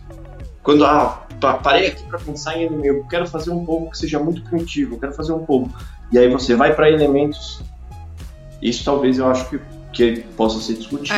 quando 0.63 0.85
ah, 0.85 1.25
parei 1.63 1.87
aqui 1.87 2.03
para 2.03 2.19
pensar 2.19 2.57
em 2.57 2.85
eu 2.85 3.03
quero 3.05 3.25
fazer 3.27 3.51
um 3.51 3.65
povo 3.65 3.89
que 3.89 3.97
seja 3.97 4.19
muito 4.19 4.41
primitivo, 4.43 4.95
eu 4.95 4.99
quero 4.99 5.13
fazer 5.13 5.31
um 5.31 5.45
povo. 5.45 5.73
E 6.11 6.17
aí 6.17 6.29
você 6.29 6.55
vai 6.55 6.73
para 6.73 6.89
elementos 6.89 7.61
isso 8.61 8.83
talvez 8.83 9.17
eu 9.17 9.27
acho 9.27 9.49
que, 9.49 9.59
que 9.93 10.21
possa 10.35 10.59
ser 10.59 10.73
discutido. 10.75 11.15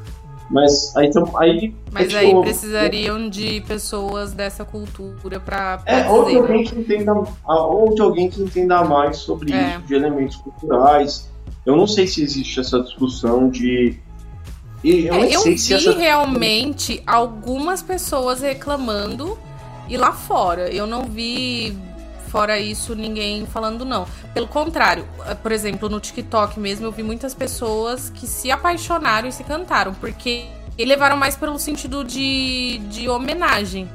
É. 0.00 0.04
Mas 0.50 0.94
aí, 0.94 1.06
então, 1.06 1.30
aí. 1.38 1.74
Mas 1.90 2.14
aí 2.14 2.38
precisariam 2.42 3.28
de 3.28 3.62
pessoas 3.62 4.32
dessa 4.32 4.64
cultura 4.64 5.40
para. 5.40 5.82
É, 5.86 6.08
ou 6.08 6.26
de 6.26 6.36
alguém 6.36 6.64
que 6.64 6.78
entenda. 6.78 7.14
Ou 7.46 7.94
de 7.94 8.02
alguém 8.02 8.28
que 8.28 8.42
entenda 8.42 8.84
mais 8.84 9.18
sobre 9.18 9.52
é. 9.52 9.70
isso, 9.70 9.80
de 9.86 9.94
elementos 9.94 10.36
culturais. 10.36 11.30
Eu 11.64 11.76
não 11.76 11.86
sei 11.86 12.06
se 12.06 12.22
existe 12.22 12.60
essa 12.60 12.80
discussão 12.80 13.48
de. 13.48 13.98
E 14.84 15.06
eu, 15.06 15.14
é, 15.14 15.34
eu 15.34 15.42
vi 15.42 15.54
essa... 15.54 15.92
realmente 15.92 17.02
algumas 17.06 17.82
pessoas 17.82 18.42
reclamando 18.42 19.38
e 19.88 19.96
lá 19.96 20.12
fora. 20.12 20.68
Eu 20.68 20.86
não 20.86 21.06
vi 21.06 21.74
fora 22.28 22.58
isso, 22.58 22.94
ninguém 22.94 23.46
falando 23.46 23.82
não. 23.82 24.06
Pelo 24.34 24.46
contrário, 24.46 25.06
eh, 25.26 25.34
por 25.34 25.52
exemplo, 25.52 25.88
no 25.88 26.00
TikTok 26.00 26.60
mesmo, 26.60 26.84
eu 26.84 26.92
vi 26.92 27.02
muitas 27.02 27.32
pessoas 27.32 28.10
que 28.10 28.26
se 28.26 28.50
apaixonaram 28.50 29.26
e 29.26 29.32
se 29.32 29.42
cantaram, 29.42 29.94
porque 29.94 30.44
levaram 30.78 31.16
mais 31.16 31.34
pelo 31.34 31.58
sentido 31.58 32.04
de, 32.04 32.78
de 32.90 33.08
homenagem. 33.08 33.88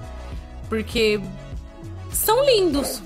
Porque 0.68 1.20
são 2.12 2.44
lindos, 2.46 3.04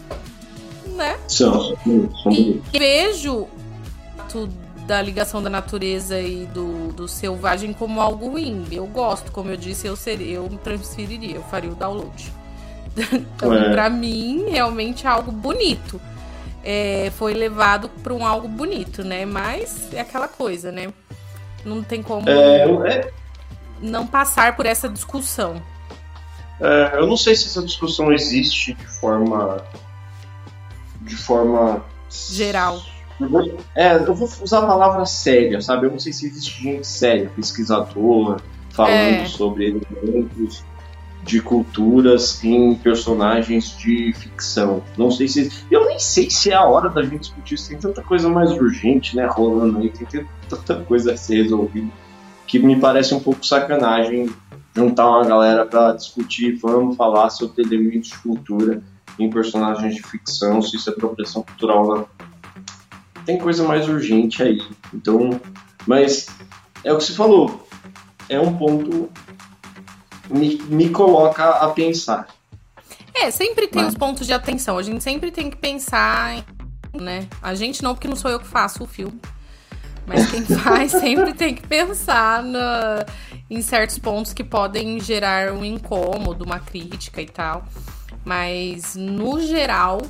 né? 0.95 1.17
São, 1.27 1.75
são 1.75 2.31
e 2.31 2.61
vejo 2.71 3.47
da 4.85 5.01
ligação 5.01 5.41
da 5.41 5.49
natureza 5.49 6.19
e 6.19 6.45
do, 6.45 6.91
do 6.93 7.07
selvagem 7.07 7.73
como 7.73 8.01
algo 8.01 8.29
ruim. 8.29 8.65
Eu 8.71 8.85
gosto, 8.85 9.31
como 9.31 9.49
eu 9.49 9.57
disse, 9.57 9.87
eu 9.87 9.95
seria, 9.95 10.35
eu 10.35 10.49
transferiria, 10.63 11.35
eu 11.35 11.43
faria 11.43 11.71
o 11.71 11.75
download. 11.75 12.33
Então, 13.35 13.51
é. 13.51 13.71
para 13.71 13.89
mim, 13.89 14.45
realmente 14.51 15.07
é 15.07 15.09
algo 15.09 15.31
bonito. 15.31 15.99
É, 16.63 17.11
foi 17.17 17.33
levado 17.33 17.89
para 17.89 18.13
um 18.13 18.25
algo 18.25 18.47
bonito, 18.47 19.03
né? 19.03 19.25
Mas 19.25 19.91
é 19.91 19.99
aquela 19.99 20.27
coisa, 20.27 20.71
né? 20.71 20.93
Não 21.65 21.81
tem 21.81 22.03
como 22.03 22.29
é, 22.29 22.67
é... 22.87 23.11
não 23.81 24.05
passar 24.05 24.55
por 24.55 24.67
essa 24.67 24.87
discussão. 24.87 25.61
É, 26.61 26.99
eu 26.99 27.07
não 27.07 27.17
sei 27.17 27.35
se 27.35 27.47
essa 27.47 27.63
discussão 27.63 28.13
existe 28.13 28.73
de 28.73 28.87
forma 28.87 29.63
de 31.01 31.15
forma 31.15 31.83
geral. 32.09 32.81
Eu 33.19 33.29
vou, 33.29 33.57
é, 33.75 33.95
eu 33.95 34.13
vou 34.13 34.29
usar 34.41 34.59
a 34.59 34.67
palavra 34.67 35.05
séria, 35.05 35.61
sabe? 35.61 35.87
Eu 35.87 35.91
não 35.91 35.99
sei 35.99 36.11
se 36.13 36.27
existe 36.27 36.61
gente 36.61 36.87
séria, 36.87 37.31
pesquisador, 37.35 38.41
falando 38.71 39.21
é. 39.21 39.25
sobre 39.25 39.81
elementos 40.01 40.63
de 41.23 41.41
culturas 41.41 42.43
em 42.43 42.75
personagens 42.75 43.77
de 43.77 44.13
ficção. 44.13 44.83
Não 44.97 45.09
sei 45.09 45.27
se. 45.27 45.51
Eu 45.71 45.85
nem 45.85 45.99
sei 45.99 46.29
se 46.29 46.51
é 46.51 46.55
a 46.55 46.65
hora 46.65 46.89
da 46.89 47.01
gente 47.01 47.21
discutir 47.21 47.55
isso. 47.55 47.69
Tem 47.69 47.77
tanta 47.77 48.01
coisa 48.01 48.27
mais 48.29 48.51
urgente, 48.51 49.15
né, 49.15 49.25
rolando 49.25 49.79
aí, 49.79 49.89
tem 49.89 50.25
tanta 50.49 50.75
coisa 50.83 51.13
a 51.13 51.17
ser 51.17 51.43
resolvida, 51.43 51.89
que 52.45 52.59
me 52.59 52.79
parece 52.79 53.13
um 53.13 53.19
pouco 53.19 53.45
sacanagem 53.45 54.29
juntar 54.75 55.07
uma 55.07 55.23
galera 55.23 55.65
para 55.65 55.93
discutir, 55.93 56.57
vamos 56.57 56.97
falar 56.97 57.29
sobre 57.29 57.61
elementos 57.63 58.09
de 58.09 58.17
cultura 58.17 58.81
em 59.19 59.29
personagens 59.29 59.95
de 59.95 60.01
ficção, 60.01 60.61
se 60.61 60.75
isso 60.75 60.89
é 60.89 60.93
apropriação 60.93 61.43
cultural. 61.43 62.09
Tem 63.25 63.37
coisa 63.37 63.63
mais 63.63 63.87
urgente 63.87 64.43
aí. 64.43 64.61
Então, 64.93 65.39
mas 65.87 66.27
é 66.83 66.91
o 66.91 66.97
que 66.97 67.03
você 67.03 67.13
falou. 67.13 67.67
É 68.29 68.39
um 68.39 68.57
ponto 68.57 69.09
me, 70.29 70.55
me 70.63 70.89
coloca 70.89 71.49
a 71.49 71.69
pensar. 71.69 72.27
É, 73.13 73.29
sempre 73.29 73.67
tem 73.67 73.83
Mas... 73.83 73.93
os 73.93 73.97
pontos 73.97 74.25
de 74.25 74.33
atenção. 74.33 74.77
A 74.77 74.83
gente 74.83 75.03
sempre 75.03 75.31
tem 75.31 75.49
que 75.49 75.57
pensar, 75.57 76.35
em, 76.35 77.01
né? 77.01 77.27
A 77.41 77.53
gente 77.53 77.83
não, 77.83 77.93
porque 77.93 78.07
não 78.07 78.15
sou 78.15 78.31
eu 78.31 78.39
que 78.39 78.47
faço 78.47 78.83
o 78.83 78.87
filme. 78.87 79.19
Mas 80.05 80.29
quem 80.29 80.43
faz 80.57 80.91
sempre 80.91 81.33
tem 81.33 81.53
que 81.53 81.65
pensar 81.65 82.43
na, 82.43 83.05
em 83.49 83.61
certos 83.61 83.97
pontos 83.99 84.33
que 84.33 84.43
podem 84.43 84.99
gerar 84.99 85.53
um 85.53 85.63
incômodo, 85.63 86.43
uma 86.43 86.59
crítica 86.59 87.21
e 87.21 87.27
tal. 87.27 87.65
Mas 88.25 88.95
no 88.95 89.41
geral, 89.41 90.01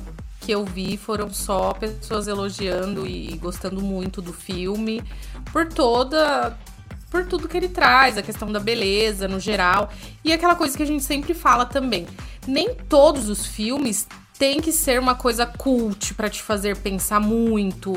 que 0.44 0.52
eu 0.52 0.62
vi 0.62 0.98
foram 0.98 1.32
só 1.32 1.72
pessoas 1.72 2.28
elogiando 2.28 3.06
e 3.06 3.34
gostando 3.38 3.80
muito 3.80 4.20
do 4.20 4.32
filme 4.32 5.02
por 5.50 5.66
toda 5.66 6.56
por 7.10 7.24
tudo 7.24 7.48
que 7.48 7.56
ele 7.56 7.68
traz, 7.68 8.18
a 8.18 8.22
questão 8.22 8.50
da 8.50 8.58
beleza 8.58 9.28
no 9.28 9.38
geral. 9.38 9.88
E 10.24 10.32
aquela 10.32 10.56
coisa 10.56 10.76
que 10.76 10.82
a 10.82 10.86
gente 10.86 11.04
sempre 11.04 11.32
fala 11.32 11.64
também. 11.64 12.08
Nem 12.44 12.74
todos 12.74 13.28
os 13.28 13.46
filmes 13.46 14.08
têm 14.36 14.60
que 14.60 14.72
ser 14.72 14.98
uma 14.98 15.14
coisa 15.14 15.46
cult 15.46 16.12
para 16.14 16.28
te 16.28 16.42
fazer 16.42 16.76
pensar 16.76 17.20
muito. 17.20 17.96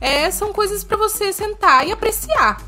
É, 0.00 0.28
são 0.32 0.52
coisas 0.52 0.82
para 0.82 0.96
você 0.96 1.32
sentar 1.32 1.86
e 1.86 1.92
apreciar. 1.92 2.60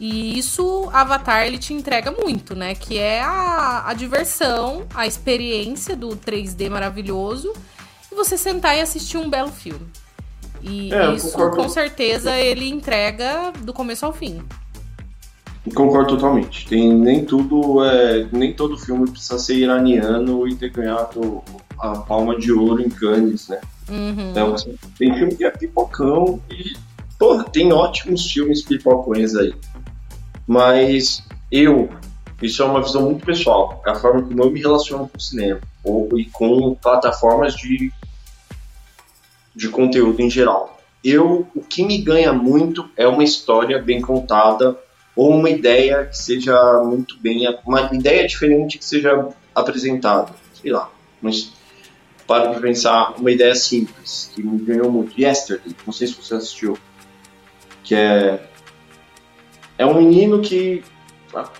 E 0.00 0.36
isso, 0.36 0.90
Avatar, 0.92 1.46
ele 1.46 1.58
te 1.58 1.72
entrega 1.72 2.10
muito, 2.10 2.56
né? 2.56 2.74
Que 2.74 2.98
é 2.98 3.22
a, 3.22 3.84
a 3.86 3.94
diversão, 3.94 4.84
a 4.92 5.06
experiência 5.06 5.94
do 5.94 6.08
3D 6.08 6.68
maravilhoso 6.68 7.52
você 8.16 8.36
sentar 8.36 8.76
e 8.76 8.80
assistir 8.80 9.18
um 9.18 9.30
belo 9.30 9.52
filme. 9.52 9.86
E 10.62 10.92
é, 10.92 11.14
isso, 11.14 11.36
com 11.50 11.68
certeza, 11.68 12.36
ele 12.36 12.68
entrega 12.68 13.52
do 13.62 13.72
começo 13.72 14.04
ao 14.04 14.12
fim. 14.12 14.42
Concordo 15.74 16.14
totalmente. 16.14 16.66
Tem 16.66 16.92
nem 16.92 17.24
tudo, 17.24 17.84
é, 17.84 18.26
nem 18.32 18.52
todo 18.52 18.78
filme 18.78 19.10
precisa 19.10 19.38
ser 19.38 19.56
iraniano 19.56 20.46
e 20.48 20.54
ter 20.54 20.70
ganhado 20.70 21.42
a 21.78 21.98
palma 21.98 22.38
de 22.38 22.52
ouro 22.52 22.82
em 22.82 22.88
Cannes, 22.88 23.48
né? 23.48 23.60
Uhum. 23.88 24.30
Então, 24.30 24.54
assim, 24.54 24.74
tem 24.98 25.14
filme 25.14 25.34
que 25.34 25.44
é 25.44 25.50
pipocão 25.50 26.40
e, 26.50 26.76
porra, 27.18 27.44
tem 27.44 27.72
ótimos 27.72 28.30
filmes 28.30 28.62
pipocões 28.62 29.34
aí. 29.34 29.54
Mas 30.46 31.22
eu, 31.50 31.88
isso 32.40 32.62
é 32.62 32.66
uma 32.66 32.82
visão 32.82 33.02
muito 33.02 33.24
pessoal, 33.24 33.82
é 33.86 33.90
a 33.90 33.94
forma 33.94 34.22
como 34.22 34.42
eu 34.42 34.50
me 34.50 34.60
relaciono 34.60 35.08
com 35.08 35.18
o 35.18 35.20
cinema 35.20 35.60
ou, 35.82 36.18
e 36.18 36.26
com 36.26 36.74
plataformas 36.74 37.54
de, 37.54 37.92
de 39.56 39.70
conteúdo 39.70 40.20
em 40.20 40.28
geral. 40.28 40.78
Eu, 41.02 41.46
o 41.54 41.62
que 41.62 41.82
me 41.84 41.98
ganha 41.98 42.32
muito 42.32 42.88
é 42.96 43.06
uma 43.08 43.24
história 43.24 43.80
bem 43.80 44.02
contada 44.02 44.78
ou 45.16 45.30
uma 45.30 45.48
ideia 45.48 46.04
que 46.04 46.18
seja 46.18 46.54
muito 46.84 47.18
bem, 47.18 47.48
uma 47.64 47.90
ideia 47.92 48.26
diferente 48.26 48.76
que 48.76 48.84
seja 48.84 49.28
apresentada, 49.54 50.32
sei 50.52 50.70
lá, 50.70 50.90
mas 51.22 51.52
para 52.26 52.60
pensar 52.60 53.14
uma 53.18 53.30
ideia 53.30 53.54
simples 53.54 54.30
que 54.34 54.42
me 54.42 54.58
ganhou 54.58 54.90
muito. 54.90 55.18
Yesterday, 55.18 55.74
não 55.86 55.92
sei 55.92 56.08
se 56.08 56.14
você 56.14 56.34
assistiu, 56.34 56.76
que 57.82 57.94
é 57.94 58.46
é 59.78 59.86
um 59.86 59.94
menino 59.94 60.40
que 60.40 60.82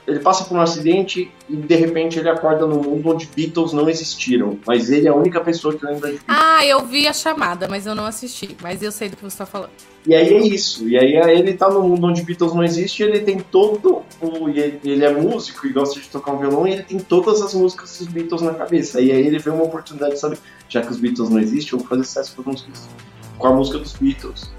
ele 0.06 0.20
passa 0.20 0.44
por 0.44 0.56
um 0.56 0.60
acidente 0.60 1.30
e 1.48 1.56
de 1.56 1.74
repente 1.74 2.18
ele 2.18 2.28
acorda 2.28 2.66
num 2.66 2.82
mundo 2.82 3.10
onde 3.10 3.26
Beatles 3.26 3.72
não 3.72 3.88
existiram, 3.88 4.58
mas 4.66 4.90
ele 4.90 5.06
é 5.06 5.10
a 5.10 5.14
única 5.14 5.40
pessoa 5.40 5.74
que 5.74 5.84
lembra 5.84 6.12
de 6.12 6.18
Beatles. 6.18 6.24
Ah, 6.28 6.64
eu 6.64 6.84
vi 6.86 7.06
a 7.06 7.12
chamada, 7.12 7.66
mas 7.68 7.86
eu 7.86 7.94
não 7.94 8.04
assisti, 8.04 8.56
mas 8.62 8.82
eu 8.82 8.92
sei 8.92 9.08
do 9.08 9.16
que 9.16 9.22
você 9.22 9.34
está 9.34 9.46
falando. 9.46 9.70
E 10.06 10.14
aí 10.14 10.32
é 10.34 10.38
isso, 10.38 10.88
e 10.88 10.96
aí 10.96 11.16
ele 11.36 11.54
tá 11.54 11.68
num 11.68 11.88
mundo 11.88 12.06
onde 12.06 12.22
Beatles 12.22 12.54
não 12.54 12.62
existe, 12.62 13.02
ele 13.02 13.20
tem 13.20 13.40
todo 13.40 14.02
o 14.20 14.48
ele, 14.48 14.80
ele 14.84 15.04
é 15.04 15.12
músico 15.12 15.66
e 15.66 15.72
gosta 15.72 15.98
de 16.00 16.08
tocar 16.08 16.32
um 16.32 16.38
violão 16.38 16.66
e 16.66 16.72
ele 16.72 16.82
tem 16.84 16.98
todas 16.98 17.42
as 17.42 17.52
músicas 17.54 17.98
dos 17.98 18.06
Beatles 18.06 18.40
na 18.40 18.54
cabeça. 18.54 19.00
E 19.00 19.10
aí 19.10 19.26
ele 19.26 19.38
vê 19.38 19.50
uma 19.50 19.64
oportunidade 19.64 20.14
de 20.14 20.20
saber, 20.20 20.38
já 20.68 20.80
que 20.80 20.92
os 20.92 20.98
Beatles 20.98 21.28
não 21.28 21.40
existem, 21.40 21.72
eu 21.72 21.78
vou 21.80 21.88
fazer 21.88 22.04
sucesso 22.04 22.36
com, 22.36 22.50
músicas, 22.50 22.88
com 23.36 23.46
a 23.48 23.52
música 23.52 23.78
dos 23.78 23.94
Beatles. 23.94 24.50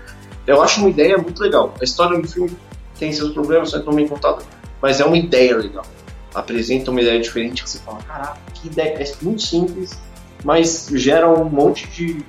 Eu 0.45 0.61
acho 0.61 0.81
uma 0.81 0.89
ideia 0.89 1.17
muito 1.17 1.41
legal. 1.41 1.73
A 1.79 1.83
história 1.83 2.19
do 2.19 2.27
filme 2.27 2.51
tem 2.99 3.11
seus 3.11 3.31
problemas, 3.33 3.71
não 3.71 3.79
é 3.79 3.83
tão 3.83 3.93
bem 3.93 4.07
contado, 4.07 4.43
mas 4.81 4.99
é 4.99 5.05
uma 5.05 5.17
ideia 5.17 5.57
legal. 5.57 5.85
Apresenta 6.33 6.91
uma 6.91 7.01
ideia 7.01 7.19
diferente 7.19 7.63
que 7.63 7.69
você 7.69 7.79
fala, 7.79 7.99
caraca, 8.03 8.37
que 8.53 8.67
ideia, 8.67 9.01
é 9.01 9.13
muito 9.21 9.41
simples, 9.41 9.97
mas 10.43 10.89
gera 10.93 11.29
um 11.29 11.49
monte 11.49 11.87
de 11.87 12.23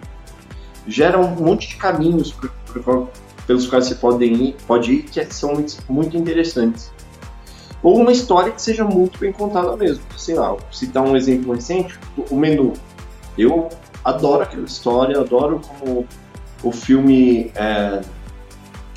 gera 0.86 1.18
um 1.18 1.28
monte 1.34 1.68
de 1.68 1.76
caminhos 1.76 2.32
pro, 2.32 2.51
pro, 2.72 3.09
pelos 3.46 3.66
quais 3.66 3.86
você 3.86 3.94
pode 3.94 4.24
ir, 4.24 4.57
pode 4.66 4.92
ir 4.92 5.03
que 5.03 5.34
são 5.34 5.55
muito, 5.55 5.76
muito 5.88 6.16
interessantes. 6.16 6.90
Ou 7.82 8.01
uma 8.01 8.11
história 8.11 8.51
que 8.51 8.61
seja 8.61 8.84
muito 8.84 9.18
bem 9.18 9.32
contada 9.32 9.76
mesmo. 9.76 10.03
Sei 10.16 10.34
lá, 10.34 10.57
citar 10.72 11.03
um 11.03 11.16
exemplo 11.16 11.55
recente, 11.55 11.99
o 12.30 12.36
menu. 12.36 12.72
Eu 13.36 13.68
adoro 14.05 14.42
aquela 14.42 14.64
história, 14.64 15.20
adoro 15.20 15.61
como 15.61 16.07
o 16.62 16.72
filme 16.72 17.53
é, 17.55 18.01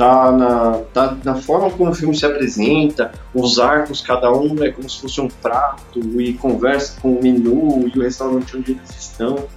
tá 0.02 0.32
na, 0.32 0.72
tá 0.92 1.18
na 1.24 1.36
forma 1.36 1.70
como 1.70 1.92
o 1.92 1.94
filme 1.94 2.18
se 2.18 2.26
apresenta, 2.26 3.12
os 3.36 3.60
arcos, 3.60 4.02
cada 4.02 4.34
um 4.34 4.64
é 4.64 4.72
como 4.72 4.90
se 4.90 5.00
fosse 5.00 5.22
um 5.22 5.28
prato 5.28 6.00
e 6.20 6.34
conversa 6.34 7.00
com 7.00 7.14
o 7.14 7.22
menu 7.22 7.88
e 7.88 8.00
o 8.00 8.02
restaurante 8.02 8.58
onde 8.58 8.72
eles 8.72 8.90
estão. 8.90 9.48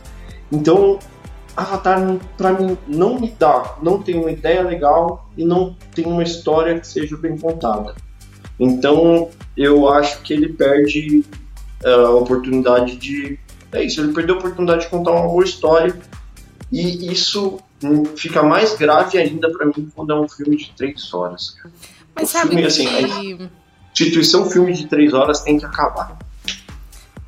Então, 0.53 0.99
Avatar, 1.57 2.19
para 2.37 2.53
mim, 2.53 2.77
não 2.87 3.19
me 3.19 3.35
dá, 3.39 3.77
não 3.83 4.03
tem 4.03 4.17
uma 4.17 4.31
ideia 4.31 4.63
legal 4.63 5.31
e 5.35 5.47
não 5.47 5.75
tem 5.95 6.05
uma 6.05 6.23
história 6.23 6.79
que 6.79 6.87
seja 6.87 7.17
bem 7.17 7.39
contada. 7.39 7.95
Então, 8.61 9.31
eu 9.57 9.89
acho 9.89 10.21
que 10.21 10.35
ele 10.35 10.53
perde 10.53 11.25
uh, 11.83 12.07
a 12.07 12.15
oportunidade 12.17 12.97
de. 12.97 13.39
É 13.73 13.83
isso, 13.83 14.03
ele 14.03 14.13
perdeu 14.13 14.35
a 14.35 14.39
oportunidade 14.39 14.83
de 14.83 14.89
contar 14.89 15.13
uma 15.13 15.27
boa 15.27 15.43
história 15.43 15.99
e 16.71 17.11
isso 17.11 17.59
fica 18.17 18.43
mais 18.43 18.75
grave 18.77 19.19
ainda 19.19 19.51
para 19.51 19.67
mim 19.67 19.91
quando 19.95 20.13
é 20.13 20.21
um 20.21 20.29
filme 20.29 20.57
de 20.57 20.73
três 20.73 21.13
horas. 21.13 21.57
Mas 22.15 22.29
o 22.29 22.33
sabe 22.33 22.51
filme, 22.51 22.65
assim, 22.65 22.87
que... 22.87 23.05
assim, 23.05 23.43
a 23.43 23.49
instituição 23.93 24.51
filme 24.51 24.73
de 24.73 24.87
três 24.87 25.13
horas 25.13 25.41
tem 25.41 25.59
que 25.59 25.65
acabar. 25.65 26.19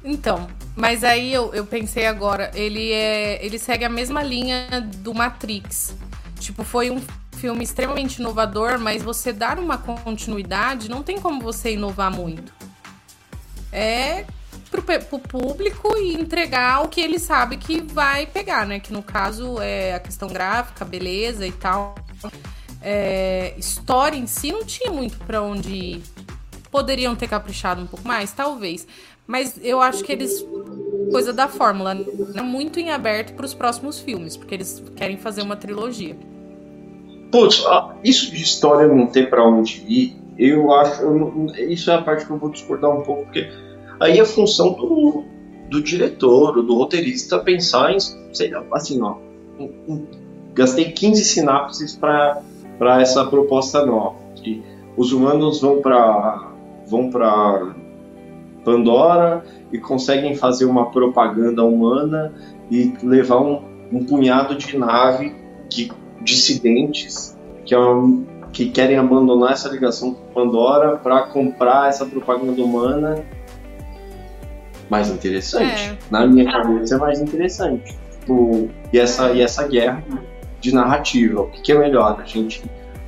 Então, 0.04 0.46
mas 0.76 1.02
aí 1.02 1.32
eu, 1.32 1.52
eu 1.52 1.66
pensei 1.66 2.06
agora, 2.06 2.50
ele 2.54 2.92
é, 2.92 3.44
ele 3.44 3.58
segue 3.58 3.84
a 3.84 3.88
mesma 3.88 4.22
linha 4.22 4.66
do 4.98 5.12
Matrix. 5.12 5.96
Tipo, 6.38 6.62
foi 6.62 6.90
um 6.90 7.02
filme 7.36 7.64
extremamente 7.64 8.18
inovador, 8.18 8.78
mas 8.78 9.02
você 9.02 9.32
dar 9.32 9.58
uma 9.58 9.78
continuidade, 9.78 10.88
não 10.88 11.02
tem 11.02 11.20
como 11.20 11.40
você 11.40 11.72
inovar 11.72 12.10
muito. 12.10 12.52
É 13.72 14.24
pro, 14.82 14.98
pro 15.00 15.18
público 15.18 15.96
e 15.96 16.14
entregar 16.14 16.84
o 16.84 16.88
que 16.88 17.00
ele 17.00 17.18
sabe 17.18 17.56
que 17.56 17.80
vai 17.80 18.26
pegar, 18.26 18.66
né? 18.66 18.80
Que 18.80 18.92
no 18.92 19.02
caso 19.02 19.60
é 19.60 19.94
a 19.94 20.00
questão 20.00 20.28
gráfica, 20.28 20.84
beleza 20.84 21.46
e 21.46 21.52
tal. 21.52 21.94
É, 22.82 23.54
história 23.58 24.16
em 24.16 24.26
si 24.26 24.52
não 24.52 24.64
tinha 24.64 24.92
muito 24.92 25.18
para 25.18 25.42
onde 25.42 25.74
ir. 25.74 26.02
Poderiam 26.70 27.16
ter 27.16 27.28
caprichado 27.28 27.82
um 27.82 27.86
pouco 27.86 28.06
mais, 28.06 28.32
talvez. 28.32 28.86
Mas 29.26 29.58
eu 29.62 29.80
acho 29.80 30.04
que 30.04 30.12
eles. 30.12 30.44
Coisa 31.10 31.32
da 31.32 31.48
fórmula, 31.48 31.94
né? 31.94 32.42
muito 32.42 32.80
em 32.80 32.90
aberto 32.90 33.34
para 33.34 33.46
os 33.46 33.54
próximos 33.54 33.98
filmes, 33.98 34.36
porque 34.36 34.54
eles 34.54 34.82
querem 34.96 35.16
fazer 35.16 35.42
uma 35.42 35.56
trilogia. 35.56 36.16
Putz, 37.30 37.64
isso 38.02 38.30
de 38.32 38.42
história 38.42 38.88
não 38.88 39.06
ter 39.06 39.30
para 39.30 39.44
onde 39.44 39.84
ir, 39.86 40.16
eu 40.38 40.72
acho. 40.72 41.02
Eu, 41.02 41.46
isso 41.68 41.90
é 41.90 41.94
a 41.94 42.02
parte 42.02 42.26
que 42.26 42.30
eu 42.30 42.38
vou 42.38 42.50
discordar 42.50 42.90
um 42.90 43.02
pouco, 43.02 43.24
porque 43.24 43.48
Aí 43.98 44.20
a 44.20 44.24
função 44.24 44.72
do, 44.72 45.24
do 45.70 45.82
diretor, 45.82 46.62
do 46.62 46.74
roteirista, 46.74 47.38
pensar 47.38 47.92
em, 47.92 47.98
sei 48.32 48.50
lá, 48.50 48.64
assim, 48.72 49.00
ó, 49.02 49.16
gastei 50.54 50.92
15 50.92 51.24
sinapses 51.24 51.96
para 51.96 53.00
essa 53.00 53.24
proposta 53.24 53.84
nova. 53.84 54.16
Que 54.34 54.62
os 54.96 55.12
humanos 55.12 55.60
vão 55.60 55.80
para 55.80 56.52
vão 56.86 57.10
para 57.10 57.74
Pandora 58.64 59.44
e 59.72 59.78
conseguem 59.78 60.34
fazer 60.34 60.64
uma 60.64 60.90
propaganda 60.90 61.64
humana 61.64 62.32
e 62.68 62.92
levar 63.02 63.40
um, 63.40 63.62
um 63.92 64.04
punhado 64.04 64.56
de 64.56 64.76
nave 64.76 65.34
de 65.68 65.92
dissidentes 66.20 67.36
que, 67.64 67.74
é 67.74 67.78
um, 67.78 68.24
que 68.52 68.70
querem 68.70 68.96
abandonar 68.96 69.52
essa 69.52 69.68
ligação 69.68 70.14
com 70.14 70.32
Pandora 70.32 70.96
para 70.96 71.22
comprar 71.28 71.88
essa 71.88 72.04
propaganda 72.06 72.60
humana 72.62 73.24
mais 74.90 75.08
interessante. 75.08 75.90
É. 75.90 75.96
Na 76.10 76.26
minha 76.26 76.50
cabeça 76.50 76.94
é 76.94 76.98
mais 76.98 77.20
interessante. 77.20 77.96
Tipo, 78.20 78.68
e, 78.92 78.98
essa, 78.98 79.32
e 79.32 79.40
essa 79.40 79.66
guerra 79.66 80.02
de 80.60 80.74
narrativa. 80.74 81.42
O 81.42 81.46
que, 81.46 81.60
que 81.60 81.72
é 81.72 81.78
melhor? 81.78 82.20
A 82.20 82.24
gente, 82.26 82.62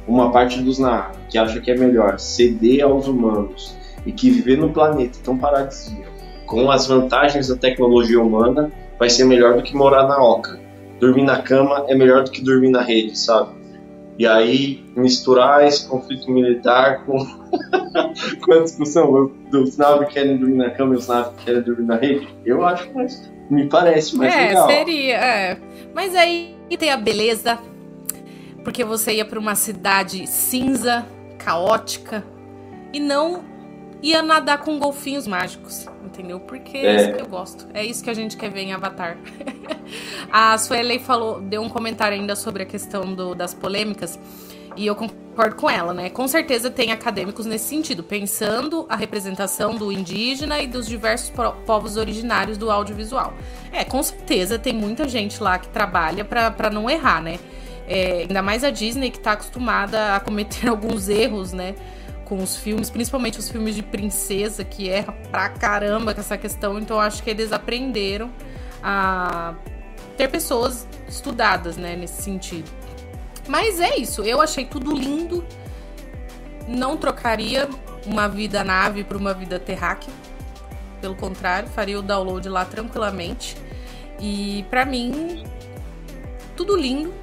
uma 0.06 0.30
parte 0.30 0.60
dos 0.60 0.78
narra 0.78 1.12
que 1.28 1.36
acha 1.36 1.60
que 1.60 1.70
é 1.70 1.76
melhor 1.76 2.18
ceder 2.18 2.84
aos 2.84 3.06
humanos 3.06 3.76
e 4.06 4.12
que 4.12 4.30
viver 4.30 4.56
no 4.56 4.70
planeta 4.70 5.18
tão 5.22 5.36
paradisíaco, 5.36 6.12
com 6.46 6.70
as 6.70 6.86
vantagens 6.86 7.48
da 7.48 7.56
tecnologia 7.56 8.20
humana, 8.20 8.70
vai 8.98 9.10
ser 9.10 9.24
melhor 9.24 9.56
do 9.56 9.62
que 9.62 9.74
morar 9.74 10.06
na 10.06 10.22
oca. 10.22 10.58
Dormir 10.98 11.22
na 11.22 11.42
cama 11.42 11.84
é 11.88 11.94
melhor 11.94 12.24
do 12.24 12.30
que 12.30 12.42
dormir 12.42 12.70
na 12.70 12.80
rede, 12.80 13.16
sabe? 13.18 13.57
E 14.18 14.26
aí 14.26 14.84
misturar 14.96 15.64
esse 15.64 15.88
conflito 15.88 16.28
militar 16.28 17.04
com, 17.06 17.18
com 18.44 18.52
a 18.52 18.62
discussão 18.62 19.32
dos 19.48 19.76
naves 19.76 20.08
que 20.08 20.14
querem 20.14 20.36
dormir 20.36 20.56
na 20.56 20.70
cama 20.70 20.94
e 20.94 20.98
os 20.98 21.06
naves 21.06 21.32
que 21.36 21.44
querem 21.44 21.62
dormir 21.62 21.84
na 21.84 21.96
rede, 21.96 22.28
eu 22.44 22.66
acho 22.66 22.92
mais. 22.92 23.30
Me 23.48 23.66
parece 23.66 24.16
mais 24.16 24.34
é, 24.34 24.48
legal. 24.48 24.66
Seria, 24.66 25.16
é. 25.16 25.58
Mas 25.94 26.14
aí 26.14 26.54
tem 26.78 26.90
a 26.90 26.96
beleza, 26.96 27.58
porque 28.64 28.84
você 28.84 29.14
ia 29.14 29.24
para 29.24 29.38
uma 29.38 29.54
cidade 29.54 30.26
cinza, 30.26 31.06
caótica, 31.38 32.24
e 32.92 33.00
não 33.00 33.42
ia 34.02 34.22
nadar 34.22 34.58
com 34.58 34.78
golfinhos 34.78 35.26
mágicos, 35.26 35.86
entendeu? 36.04 36.40
Porque 36.40 36.76
é. 36.76 36.86
é 36.86 36.96
isso 36.96 37.12
que 37.14 37.22
eu 37.22 37.26
gosto. 37.26 37.66
É 37.74 37.84
isso 37.84 38.02
que 38.02 38.10
a 38.10 38.14
gente 38.14 38.36
quer 38.36 38.50
ver 38.50 38.62
em 38.62 38.72
Avatar. 38.72 39.16
a 40.30 40.56
Suelen 40.56 40.98
falou, 40.98 41.40
deu 41.40 41.62
um 41.62 41.68
comentário 41.68 42.16
ainda 42.16 42.36
sobre 42.36 42.62
a 42.62 42.66
questão 42.66 43.14
do, 43.14 43.34
das 43.34 43.54
polêmicas. 43.54 44.18
E 44.76 44.86
eu 44.86 44.94
concordo 44.94 45.56
com 45.56 45.68
ela, 45.68 45.92
né? 45.92 46.08
Com 46.08 46.28
certeza 46.28 46.70
tem 46.70 46.92
acadêmicos 46.92 47.46
nesse 47.46 47.64
sentido, 47.64 48.04
pensando 48.04 48.86
a 48.88 48.94
representação 48.94 49.74
do 49.74 49.90
indígena 49.90 50.60
e 50.60 50.68
dos 50.68 50.86
diversos 50.86 51.32
povos 51.66 51.96
originários 51.96 52.56
do 52.56 52.70
audiovisual. 52.70 53.34
É, 53.72 53.84
com 53.84 54.00
certeza 54.02 54.56
tem 54.56 54.72
muita 54.72 55.08
gente 55.08 55.42
lá 55.42 55.58
que 55.58 55.68
trabalha 55.68 56.24
para 56.24 56.70
não 56.70 56.88
errar, 56.88 57.20
né? 57.20 57.40
É, 57.88 58.20
ainda 58.28 58.42
mais 58.42 58.62
a 58.62 58.70
Disney 58.70 59.10
que 59.10 59.18
está 59.18 59.32
acostumada 59.32 60.14
a 60.14 60.20
cometer 60.20 60.68
alguns 60.70 61.08
erros, 61.08 61.52
né? 61.52 61.74
Com 62.28 62.42
os 62.42 62.56
filmes, 62.56 62.90
principalmente 62.90 63.38
os 63.38 63.48
filmes 63.48 63.74
de 63.74 63.82
princesa, 63.82 64.62
que 64.62 64.88
erra 64.88 65.12
pra 65.30 65.48
caramba 65.48 66.12
com 66.12 66.20
essa 66.20 66.36
questão. 66.36 66.78
Então 66.78 67.00
acho 67.00 67.22
que 67.22 67.30
eles 67.30 67.52
aprenderam 67.52 68.30
a 68.82 69.54
ter 70.16 70.28
pessoas 70.28 70.86
estudadas, 71.08 71.76
né, 71.76 71.96
nesse 71.96 72.22
sentido. 72.22 72.70
Mas 73.48 73.80
é 73.80 73.96
isso, 73.96 74.22
eu 74.22 74.42
achei 74.42 74.66
tudo 74.66 74.94
lindo. 74.94 75.44
Não 76.68 76.98
trocaria 76.98 77.66
uma 78.04 78.28
vida 78.28 78.62
nave 78.62 79.02
por 79.04 79.16
uma 79.16 79.32
vida 79.32 79.58
terráquea. 79.58 80.12
Pelo 81.00 81.14
contrário, 81.14 81.68
faria 81.68 81.98
o 81.98 82.02
download 82.02 82.46
lá 82.48 82.64
tranquilamente. 82.64 83.56
E 84.20 84.66
para 84.68 84.84
mim, 84.84 85.44
tudo 86.54 86.76
lindo. 86.76 87.14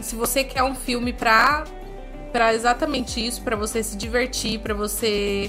Se 0.00 0.14
você 0.14 0.44
quer 0.44 0.62
um 0.62 0.74
filme 0.74 1.12
pra, 1.12 1.64
pra 2.34 2.52
exatamente 2.52 3.24
isso, 3.24 3.42
para 3.42 3.54
você 3.54 3.80
se 3.80 3.96
divertir, 3.96 4.58
para 4.58 4.74
você 4.74 5.48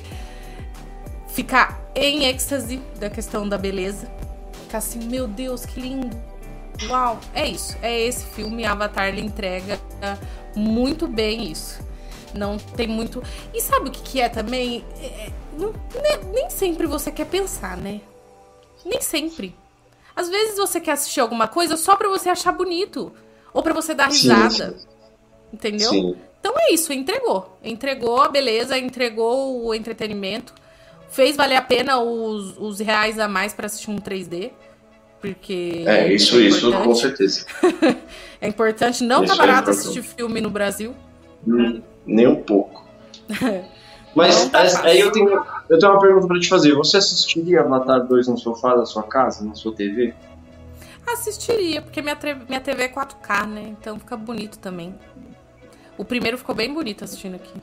ficar 1.29 1.83
em 1.95 2.25
êxtase 2.25 2.77
da 2.99 3.09
questão 3.09 3.49
da 3.49 3.57
beleza. 3.57 4.07
Ficar 4.61 4.77
assim, 4.77 4.99
meu 4.99 5.27
Deus, 5.27 5.65
que 5.65 5.79
lindo. 5.79 6.15
Uau, 6.87 7.19
é 7.33 7.47
isso. 7.47 7.75
É 7.81 7.99
esse 8.01 8.23
filme. 8.27 8.65
Avatar 8.65 9.07
ele 9.07 9.21
entrega 9.21 9.79
muito 10.55 11.07
bem 11.07 11.51
isso. 11.51 11.79
Não 12.35 12.55
tem 12.59 12.87
muito. 12.87 13.23
E 13.51 13.59
sabe 13.59 13.89
o 13.89 13.91
que, 13.91 14.03
que 14.03 14.21
é 14.21 14.29
também? 14.29 14.85
É, 15.01 15.31
não, 15.57 15.73
nem, 16.03 16.33
nem 16.35 16.49
sempre 16.51 16.85
você 16.85 17.11
quer 17.11 17.25
pensar, 17.25 17.77
né? 17.77 17.99
Nem 18.85 19.01
sempre. 19.01 19.55
Às 20.15 20.29
vezes 20.29 20.55
você 20.55 20.79
quer 20.79 20.91
assistir 20.91 21.19
alguma 21.19 21.47
coisa 21.47 21.77
só 21.77 21.95
pra 21.95 22.09
você 22.09 22.29
achar 22.29 22.51
bonito. 22.51 23.11
Ou 23.51 23.63
pra 23.63 23.73
você 23.73 23.95
dar 23.95 24.07
risada. 24.07 24.77
Sim. 24.77 24.87
Entendeu? 25.51 25.89
Sim. 25.89 26.15
Então 26.45 26.53
é 26.59 26.71
isso, 26.71 26.93
entregou. 26.93 27.57
Entregou 27.63 28.21
a 28.21 28.27
beleza, 28.27 28.77
entregou 28.77 29.65
o 29.65 29.73
entretenimento. 29.73 30.53
Fez 31.09 31.35
valer 31.35 31.55
a 31.55 31.61
pena 31.63 31.97
os, 31.97 32.55
os 32.59 32.79
reais 32.79 33.17
a 33.17 33.27
mais 33.27 33.51
para 33.51 33.65
assistir 33.65 33.89
um 33.89 33.95
3D. 33.95 34.51
Porque. 35.19 35.83
É, 35.87 36.13
isso, 36.13 36.37
é 36.37 36.41
isso, 36.41 36.71
com 36.71 36.93
certeza. 36.93 37.47
é 38.39 38.47
importante. 38.47 39.03
Não 39.03 39.23
isso 39.23 39.35
tá 39.35 39.43
é 39.43 39.47
barato 39.47 39.71
é 39.71 39.73
assistir 39.73 40.03
filme 40.03 40.39
no 40.39 40.51
Brasil. 40.51 40.93
Hum, 41.47 41.81
nem 42.05 42.27
um 42.27 42.35
pouco. 42.43 42.85
Mas 44.13 44.47
tá 44.49 44.61
aí 44.83 44.99
eu 44.99 45.11
tenho, 45.11 45.43
eu 45.67 45.79
tenho 45.79 45.93
uma 45.93 45.99
pergunta 45.99 46.27
para 46.27 46.39
te 46.39 46.47
fazer. 46.47 46.75
Você 46.75 46.97
assistiria 46.97 47.61
Avatar 47.61 48.05
2 48.05 48.27
no 48.27 48.37
sofá 48.37 48.75
da 48.75 48.85
sua 48.85 49.01
casa, 49.01 49.43
na 49.43 49.55
sua 49.55 49.73
TV? 49.73 50.13
Assistiria, 51.07 51.81
porque 51.81 52.03
minha, 52.03 52.17
minha 52.47 52.61
TV 52.61 52.83
é 52.83 52.87
4K, 52.87 53.47
né? 53.47 53.75
Então 53.79 53.97
fica 53.97 54.15
bonito 54.15 54.59
também. 54.59 54.93
O 55.97 56.05
primeiro 56.05 56.37
ficou 56.37 56.53
bem 56.53 56.73
bonito 56.73 57.03
assistindo 57.03 57.35
aqui. 57.35 57.53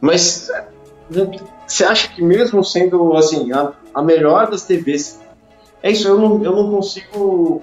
Mas 0.00 0.50
você 1.68 1.84
acha 1.84 2.08
que 2.08 2.22
mesmo 2.22 2.64
sendo 2.64 3.16
assim 3.16 3.52
a, 3.52 3.72
a 3.94 4.02
melhor 4.02 4.50
das 4.50 4.64
TVs 4.64 5.20
é 5.84 5.90
isso, 5.90 6.08
eu 6.08 6.18
não, 6.18 6.42
eu 6.42 6.56
não 6.56 6.70
consigo. 6.70 7.62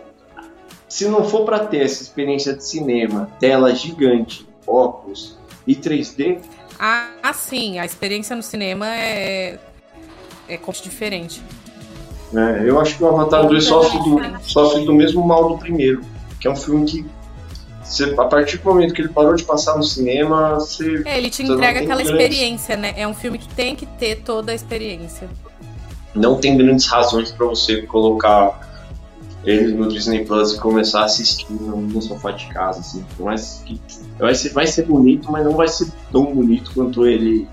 Se 0.87 1.07
não 1.07 1.23
for 1.23 1.43
para 1.43 1.65
ter 1.65 1.83
essa 1.83 2.03
experiência 2.03 2.53
de 2.53 2.63
cinema, 2.63 3.31
tela 3.39 3.73
gigante, 3.73 4.47
óculos 4.67 5.39
e 5.65 5.75
3D. 5.75 6.39
Ah, 6.79 7.33
sim, 7.33 7.79
a 7.79 7.85
experiência 7.85 8.35
no 8.35 8.43
cinema 8.43 8.87
é, 8.87 9.57
é 10.47 10.57
diferente. 10.83 11.41
É, 12.31 12.69
eu 12.69 12.79
acho 12.79 12.95
que 12.95 13.03
o 13.03 13.07
Avatar 13.07 13.47
2 13.47 13.63
sofre 13.63 13.97
do, 13.99 14.19
sofre 14.43 14.85
do 14.85 14.93
mesmo 14.93 15.25
mal 15.25 15.49
do 15.49 15.57
primeiro, 15.57 16.01
que 16.39 16.47
é 16.47 16.51
um 16.51 16.55
filme 16.55 16.85
que 16.85 17.05
você, 17.93 18.15
a 18.17 18.25
partir 18.25 18.57
do 18.57 18.65
momento 18.65 18.93
que 18.93 19.01
ele 19.01 19.09
parou 19.09 19.35
de 19.35 19.43
passar 19.43 19.77
no 19.77 19.83
cinema, 19.83 20.55
você. 20.55 21.03
É, 21.05 21.17
ele 21.17 21.29
te 21.29 21.43
entrega 21.43 21.81
aquela 21.81 22.01
experiência, 22.01 22.75
né? 22.75 22.93
É 22.97 23.07
um 23.07 23.13
filme 23.13 23.37
que 23.37 23.47
tem 23.49 23.75
que 23.75 23.85
ter 23.85 24.21
toda 24.23 24.51
a 24.51 24.55
experiência 24.55 25.29
não 26.13 26.39
tem 26.39 26.57
grandes 26.57 26.85
razões 26.87 27.31
para 27.31 27.45
você 27.45 27.81
colocar 27.83 28.69
ele 29.43 29.73
no 29.73 29.87
Disney 29.87 30.23
Plus 30.25 30.53
e 30.53 30.59
começar 30.59 31.01
a 31.01 31.05
assistir 31.05 31.51
no, 31.51 31.77
no 31.77 32.01
sofá 32.01 32.31
de 32.31 32.47
casa, 32.47 32.79
assim. 32.79 33.03
Mas 33.19 33.63
que 33.65 33.79
vai 34.19 34.35
ser, 34.35 34.49
vai 34.49 34.67
ser 34.67 34.85
bonito, 34.85 35.31
mas 35.31 35.43
não 35.43 35.53
vai 35.53 35.67
ser 35.67 35.91
tão 36.11 36.25
bonito 36.25 36.71
quanto 36.73 37.07
ele 37.07 37.47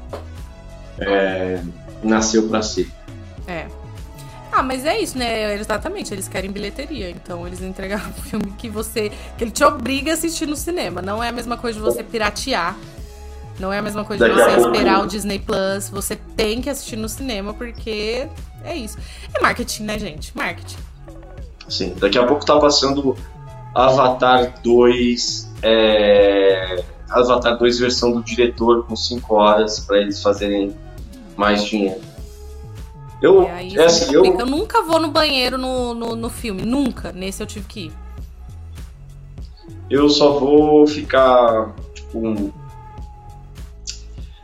é, 0.98 1.62
nasceu 2.02 2.48
para 2.48 2.60
ser. 2.62 2.90
É. 3.46 3.66
Ah, 4.58 4.62
mas 4.62 4.84
é 4.84 5.00
isso, 5.00 5.16
né? 5.16 5.54
Exatamente, 5.54 6.12
eles 6.12 6.26
querem 6.26 6.50
bilheteria. 6.50 7.10
Então 7.10 7.46
eles 7.46 7.62
entregaram 7.62 8.08
um 8.10 8.22
filme 8.22 8.52
que 8.58 8.68
você. 8.68 9.12
que 9.36 9.44
ele 9.44 9.52
te 9.52 9.62
obriga 9.62 10.10
a 10.10 10.14
assistir 10.14 10.46
no 10.46 10.56
cinema. 10.56 11.00
Não 11.00 11.22
é 11.22 11.28
a 11.28 11.32
mesma 11.32 11.56
coisa 11.56 11.78
de 11.78 11.84
você 11.84 12.02
piratear. 12.02 12.76
Não 13.60 13.72
é 13.72 13.78
a 13.78 13.82
mesma 13.82 14.04
coisa 14.04 14.28
de 14.28 14.34
você 14.34 14.56
esperar 14.56 15.04
o 15.04 15.06
Disney 15.06 15.38
Plus. 15.38 15.88
Você 15.90 16.16
tem 16.36 16.60
que 16.60 16.68
assistir 16.68 16.96
no 16.96 17.08
cinema, 17.08 17.54
porque 17.54 18.26
é 18.64 18.74
isso. 18.74 18.98
É 19.32 19.40
marketing, 19.40 19.84
né, 19.84 19.96
gente? 19.96 20.36
Marketing. 20.36 20.78
Sim, 21.68 21.94
daqui 21.96 22.18
a 22.18 22.26
pouco 22.26 22.44
tá 22.44 22.58
passando 22.58 23.16
Avatar 23.72 24.60
2. 24.60 25.50
É... 25.62 26.82
Avatar 27.08 27.56
2 27.58 27.78
versão 27.78 28.10
do 28.10 28.24
diretor 28.24 28.84
com 28.86 28.96
5 28.96 29.34
horas 29.36 29.78
para 29.78 29.98
eles 29.98 30.20
fazerem 30.20 30.74
mais 31.36 31.64
dinheiro. 31.64 32.00
Eu, 33.20 33.42
é, 33.42 33.68
é 33.74 33.84
assim, 33.84 34.14
eu... 34.14 34.24
eu 34.24 34.46
nunca 34.46 34.82
vou 34.82 35.00
no 35.00 35.08
banheiro 35.08 35.58
no, 35.58 35.94
no, 35.94 36.16
no 36.16 36.30
filme, 36.30 36.62
nunca. 36.62 37.12
Nesse 37.12 37.42
eu 37.42 37.46
tive 37.46 37.66
que 37.66 37.80
ir. 37.86 37.92
Eu 39.90 40.08
só 40.08 40.38
vou 40.38 40.86
ficar, 40.86 41.74
tipo, 41.94 42.18
um 42.18 42.52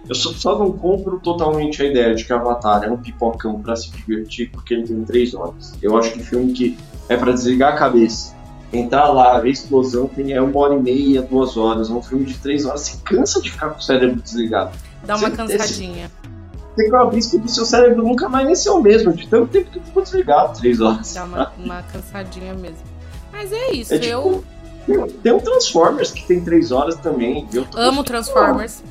eu 0.08 0.14
só, 0.14 0.32
só, 0.32 0.58
não 0.58 0.70
compro 0.72 1.18
totalmente 1.18 1.82
a 1.82 1.86
ideia 1.86 2.14
de 2.14 2.24
que 2.24 2.32
Avatar 2.32 2.84
é 2.84 2.90
um 2.90 2.96
pipocão 2.96 3.60
para 3.60 3.74
se 3.74 3.90
divertir 3.90 4.50
porque 4.50 4.74
ele 4.74 4.86
tem 4.86 5.02
três 5.02 5.34
horas. 5.34 5.74
Eu 5.80 5.96
acho 5.96 6.12
que 6.12 6.22
filme 6.22 6.52
que 6.52 6.76
é 7.08 7.16
para 7.16 7.32
desligar 7.32 7.72
a 7.72 7.76
cabeça, 7.76 8.34
entrar 8.70 9.08
lá, 9.08 9.38
ver 9.40 9.50
explosão, 9.50 10.06
tem 10.06 10.32
é 10.32 10.40
uma 10.42 10.58
hora 10.60 10.74
e 10.74 10.82
meia, 10.82 11.22
duas 11.22 11.56
horas. 11.56 11.88
Um 11.88 12.02
filme 12.02 12.26
de 12.26 12.34
três 12.34 12.66
horas, 12.66 12.82
você 12.82 12.98
cansa 13.02 13.40
de 13.40 13.50
ficar 13.50 13.70
com 13.70 13.78
o 13.78 13.82
cérebro 13.82 14.20
desligado. 14.20 14.76
Dá 15.04 15.16
uma 15.16 15.30
você, 15.30 15.36
cansadinha. 15.36 16.10
Tem 16.76 16.90
que 16.90 16.96
o 16.96 17.08
risco 17.08 17.38
do 17.38 17.48
seu 17.48 17.64
cérebro 17.64 18.02
nunca 18.02 18.28
mais 18.28 18.46
nem 18.46 18.54
ser 18.54 18.70
o 18.70 18.80
mesmo, 18.80 19.12
de 19.12 19.28
tanto 19.28 19.46
tempo 19.46 19.70
que 19.70 19.80
ficou 19.80 20.02
desligado, 20.02 20.58
três 20.58 20.80
horas. 20.80 21.14
Dá 21.14 21.24
uma, 21.24 21.52
uma 21.56 21.82
cansadinha 21.82 22.54
mesmo. 22.54 22.78
Mas 23.32 23.52
é 23.52 23.72
isso, 23.72 23.94
é 23.94 23.98
tipo, 23.98 24.44
eu. 24.86 25.08
Tem 25.22 25.32
um 25.32 25.40
Transformers 25.40 26.10
que 26.10 26.26
tem 26.26 26.40
três 26.44 26.70
horas 26.70 26.96
também. 26.96 27.48
Amo 27.74 28.04
Transformers. 28.04 28.82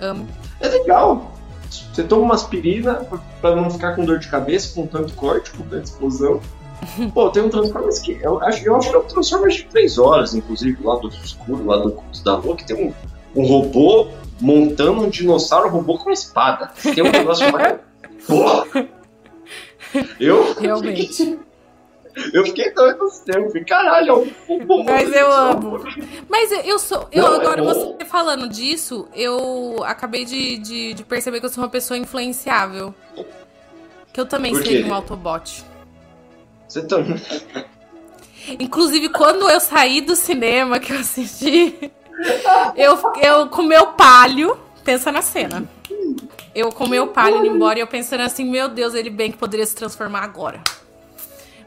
Amo. 0.00 0.26
É 0.60 0.68
legal. 0.68 1.32
Você 1.70 2.04
toma 2.04 2.22
uma 2.22 2.34
aspirina 2.34 3.06
pra 3.40 3.56
não 3.56 3.70
ficar 3.70 3.96
com 3.96 4.04
dor 4.04 4.18
de 4.18 4.28
cabeça, 4.28 4.74
com 4.74 4.86
tanto 4.86 5.12
corte, 5.14 5.50
com 5.52 5.64
tanta 5.64 5.84
explosão. 5.84 6.40
Pô, 7.12 7.30
tem 7.30 7.42
um 7.42 7.48
Transformers 7.48 7.98
que. 7.98 8.18
Eu 8.22 8.40
acho, 8.42 8.64
eu 8.64 8.76
acho 8.76 8.90
que 8.90 8.96
é 8.96 8.98
um 8.98 9.04
Transformers 9.04 9.54
de 9.54 9.64
3 9.64 9.98
horas, 9.98 10.34
inclusive, 10.34 10.78
lá 10.82 10.96
do 10.96 11.08
escuro, 11.08 11.64
lá 11.66 11.78
do 11.78 11.92
Culto 11.92 12.22
da 12.22 12.36
Lua, 12.36 12.56
que 12.56 12.66
tem 12.66 12.76
um, 12.76 13.40
um 13.40 13.46
robô 13.46 14.08
montando 14.40 15.02
um 15.02 15.08
dinossauro 15.08 15.68
robô 15.68 15.98
com 15.98 16.04
uma 16.04 16.12
espada. 16.12 16.70
Tem 16.82 17.02
um 17.02 17.10
negócio 17.10 17.50
mais. 17.52 17.78
Porra! 18.26 18.88
Eu. 20.18 20.54
Realmente. 20.54 21.38
Eu 22.32 22.44
fiquei 22.44 22.70
doido 22.72 23.04
no 23.04 23.10
fiquei, 23.46 23.64
caralho, 23.64 24.32
é 24.48 24.64
Mas 24.84 25.12
eu 25.12 25.32
amo. 25.32 25.80
Mas 26.28 26.52
eu 26.64 26.78
sou. 26.78 27.08
Eu, 27.10 27.24
Não, 27.24 27.40
agora, 27.40 27.60
é 27.60 27.64
você 27.64 28.04
falando 28.04 28.48
disso, 28.48 29.08
eu 29.12 29.82
acabei 29.82 30.24
de, 30.24 30.58
de, 30.58 30.94
de, 30.94 31.02
perceber 31.02 31.40
que 31.40 31.46
eu 31.46 31.50
sou 31.50 31.64
uma 31.64 31.68
pessoa 31.68 31.98
influenciável. 31.98 32.94
Que 34.12 34.20
eu 34.20 34.26
também 34.26 34.54
seria 34.54 34.86
um 34.86 34.94
Autobot. 34.94 35.64
Você 36.68 36.86
também. 36.86 37.20
Inclusive, 38.60 39.08
quando 39.08 39.48
eu 39.50 39.58
saí 39.58 40.00
do 40.00 40.14
cinema 40.14 40.78
que 40.78 40.92
eu 40.92 41.00
assisti, 41.00 41.90
eu, 42.76 42.98
eu 43.20 43.48
com 43.48 43.62
meu 43.62 43.88
palio, 43.88 44.56
pensa 44.84 45.10
na 45.10 45.22
cena. 45.22 45.68
Eu 46.54 46.70
com 46.70 46.86
meu 46.86 47.08
palio 47.08 47.38
indo 47.38 47.56
embora 47.56 47.78
e 47.78 47.82
eu 47.82 47.86
pensando 47.86 48.20
assim, 48.20 48.44
meu 48.48 48.68
Deus, 48.68 48.94
ele 48.94 49.10
bem 49.10 49.32
que 49.32 49.38
poderia 49.38 49.66
se 49.66 49.74
transformar 49.74 50.20
agora. 50.20 50.60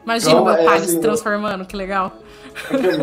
Imagina 0.02 0.30
então, 0.30 0.42
o 0.42 0.46
meu 0.46 0.54
é, 0.54 0.64
palio 0.64 0.82
assim, 0.82 0.92
se 0.92 1.00
transformando, 1.00 1.64
que 1.66 1.76
legal. 1.76 2.12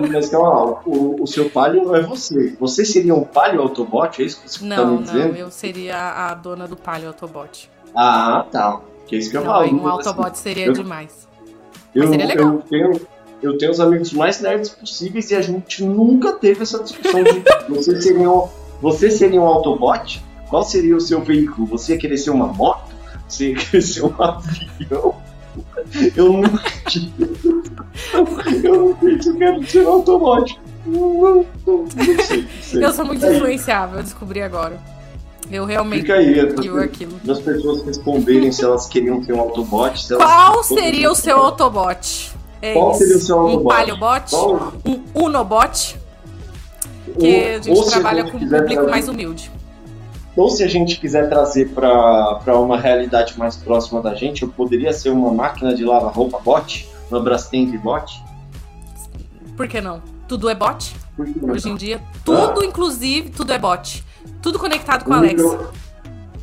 Mas 0.09 0.30
calma 0.30 0.81
o, 0.85 1.22
o 1.22 1.27
seu 1.27 1.49
palio 1.49 1.84
não 1.84 1.95
é 1.95 2.01
você. 2.01 2.55
Você 2.59 2.84
seria 2.84 3.13
um 3.13 3.23
palio 3.23 3.61
Autobot? 3.61 4.22
É 4.22 4.26
isso 4.26 4.41
que 4.41 4.49
você 4.49 4.65
não, 4.65 4.76
tá 4.76 4.85
me 4.85 4.97
dizendo? 5.03 5.34
Não, 5.34 5.35
eu 5.35 5.51
seria 5.51 5.97
a 5.97 6.34
dona 6.34 6.67
do 6.67 6.76
palio 6.76 7.07
Autobot. 7.09 7.69
Ah, 7.95 8.45
tá. 8.51 8.81
Que 9.05 9.15
é 9.15 9.19
isso 9.19 9.30
que 9.30 9.38
eu 9.38 9.43
não, 9.43 9.51
falo. 9.51 9.72
Um 9.72 9.88
Autobot 9.88 10.31
assim, 10.31 10.43
seria 10.43 10.65
eu, 10.65 10.73
demais. 10.73 11.27
Eu, 11.93 12.07
seria 12.07 12.26
legal. 12.26 12.53
Eu 12.53 12.61
tenho, 12.61 13.07
eu 13.41 13.57
tenho 13.57 13.71
os 13.71 13.79
amigos 13.79 14.13
mais 14.13 14.39
nerds 14.41 14.69
possíveis 14.69 15.29
e 15.31 15.35
a 15.35 15.41
gente 15.41 15.83
nunca 15.83 16.33
teve 16.33 16.63
essa 16.63 16.81
discussão 16.81 17.23
de 17.23 17.43
você 17.69 18.01
seria 18.01 18.29
um, 18.29 18.47
você 18.81 19.09
seria 19.11 19.41
um 19.41 19.45
Autobot? 19.45 20.23
Qual 20.49 20.63
seria 20.63 20.95
o 20.95 21.01
seu 21.01 21.21
veículo? 21.21 21.67
Você 21.67 21.93
ia 21.93 21.99
querer 21.99 22.17
ser 22.17 22.29
uma 22.29 22.47
moto? 22.47 22.93
Você 23.27 23.49
ia 23.49 23.55
querer 23.55 23.81
ser 23.81 24.05
um 24.05 24.13
avião? 24.21 25.15
Eu 26.15 26.33
não. 26.33 26.43
eu 28.63 28.95
não 29.01 29.21
se 29.21 29.29
eu 29.29 29.35
quero 29.37 29.65
ser 29.65 29.85
automático. 29.85 30.59
Não, 30.85 31.23
não, 31.23 31.45
não, 31.65 31.87
sei, 32.23 32.47
sei. 32.61 32.83
Eu 32.83 32.93
sou 32.93 33.05
muito 33.05 33.25
influenciável, 33.25 33.97
eu 33.97 34.03
descobri 34.03 34.41
agora. 34.41 34.79
Eu 35.49 35.65
realmente 35.65 36.01
Fica 36.01 36.15
aí, 36.15 36.33
viu 36.55 36.79
aquilo. 36.79 37.19
das 37.23 37.39
pessoas 37.39 37.83
responderem 37.83 38.51
se 38.51 38.63
elas 38.63 38.87
queriam 38.87 39.23
ter 39.23 39.33
um 39.33 39.39
Autobot. 39.39 40.07
Qual 40.15 40.63
seria 40.63 41.11
o 41.11 41.15
seu 41.15 41.37
Autobot? 41.37 42.33
É 42.65 42.73
Qual 42.73 42.91
isso. 42.91 42.99
seria 42.99 43.17
o 43.17 43.19
seu 43.19 43.35
Um 43.37 43.39
Autobot? 43.41 43.75
Paliobot? 43.75 44.29
Qual- 44.31 44.73
Um 44.85 45.03
Unobot? 45.25 45.97
A 47.07 47.11
ou 47.11 47.61
gente 47.61 47.83
se 47.85 47.91
trabalha 47.91 48.23
gente 48.23 48.31
com 48.31 48.37
um 48.37 48.39
público 48.41 48.65
trazer- 48.65 48.89
mais 48.89 49.07
humilde. 49.07 49.51
Ou 50.35 50.49
se 50.49 50.63
a 50.63 50.67
gente 50.67 50.99
quiser 50.99 51.29
trazer 51.29 51.69
para 51.69 52.59
uma 52.59 52.77
realidade 52.77 53.37
mais 53.37 53.55
próxima 53.55 54.01
da 54.01 54.13
gente, 54.15 54.41
eu 54.43 54.49
poderia 54.49 54.91
ser 54.91 55.09
uma 55.11 55.31
máquina 55.31 55.73
de 55.73 55.85
lavar 55.85 56.11
roupa 56.13 56.39
bot? 56.43 56.89
Uma 57.09 57.19
Brastemp 57.21 57.73
bot? 57.81 58.21
Por 59.55 59.67
que 59.67 59.79
não? 59.79 60.01
Tudo 60.27 60.49
é 60.49 60.55
bot? 60.55 60.93
Que? 61.15 61.45
Hoje 61.51 61.69
em 61.69 61.75
dia, 61.75 62.01
tudo, 62.25 62.59
Ah. 62.61 62.65
inclusive, 62.65 63.29
tudo 63.29 63.53
é 63.53 63.59
bot. 63.59 64.03
Tudo 64.41 64.59
conectado 64.59 65.05
com 65.05 65.13
a 65.13 65.17
Um 65.17 65.19
Alexa. 65.19 65.43
micro- 65.47 65.69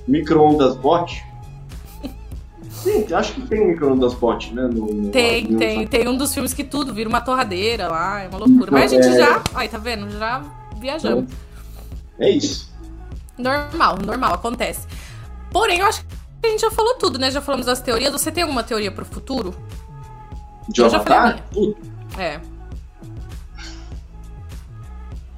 Micro-ondas 0.08 0.76
bot? 0.76 1.22
Sim, 2.82 3.06
acho 3.14 3.34
que 3.34 3.42
tem 3.42 3.66
micro-ondas 3.68 4.14
bot, 4.14 4.52
né? 4.52 4.62
No, 4.62 4.86
no- 4.92 5.10
Tem, 5.10 5.44
no- 5.46 5.58
tem. 5.58 5.86
Tem 5.86 6.08
um 6.08 6.16
dos 6.16 6.32
filmes 6.34 6.52
que 6.52 6.64
tudo 6.64 6.92
vira 6.92 7.08
uma 7.08 7.20
torradeira 7.20 7.88
lá, 7.88 8.20
é 8.22 8.28
uma 8.28 8.38
loucura. 8.38 8.70
Mas 8.72 8.92
a 8.92 8.96
gente 8.96 9.06
É. 9.08 9.18
já. 9.18 9.42
Aí, 9.54 9.68
tá 9.68 9.78
vendo? 9.78 10.10
Já 10.18 10.42
viajamos. 10.78 11.30
É 12.18 12.28
isso. 12.30 12.70
Normal, 13.38 13.98
normal, 14.04 14.34
acontece. 14.34 14.86
Porém, 15.50 15.78
eu 15.78 15.86
acho 15.86 16.00
que 16.04 16.06
a 16.46 16.48
gente 16.50 16.60
já 16.60 16.70
falou 16.70 16.94
tudo, 16.94 17.18
né? 17.18 17.30
Já 17.30 17.40
falamos 17.40 17.66
das 17.66 17.80
teorias. 17.80 18.12
Você 18.12 18.30
tem 18.32 18.42
alguma 18.42 18.62
teoria 18.62 18.90
pro 18.90 19.04
futuro? 19.04 19.54
De 20.68 20.80
Eu 20.80 20.90
já 20.90 21.00
falei 21.00 21.40
É. 22.18 22.40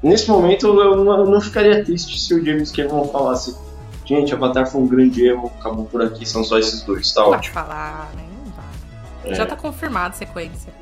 Nesse 0.02 0.28
momento 0.28 0.66
eu 0.66 0.74
não, 1.04 1.18
eu 1.20 1.26
não 1.30 1.40
ficaria 1.40 1.82
triste 1.84 2.20
se 2.20 2.34
o 2.34 2.44
James 2.44 2.70
Cameron 2.70 3.08
falasse 3.08 3.56
gente, 4.04 4.34
Avatar 4.34 4.66
foi 4.66 4.80
um 4.80 4.86
grande 4.86 5.26
erro, 5.26 5.50
acabou 5.60 5.84
por 5.86 6.02
aqui, 6.02 6.26
são 6.26 6.44
só 6.44 6.58
esses 6.58 6.82
dois, 6.82 7.12
tá 7.12 7.22
Não 7.22 7.30
ótimo. 7.30 7.54
falar, 7.54 8.10
né? 8.16 8.24
Não 8.44 8.52
vai. 8.52 9.32
É. 9.32 9.34
Já 9.34 9.46
tá 9.46 9.56
confirmado 9.56 10.10
a 10.14 10.18
sequência. 10.18 10.72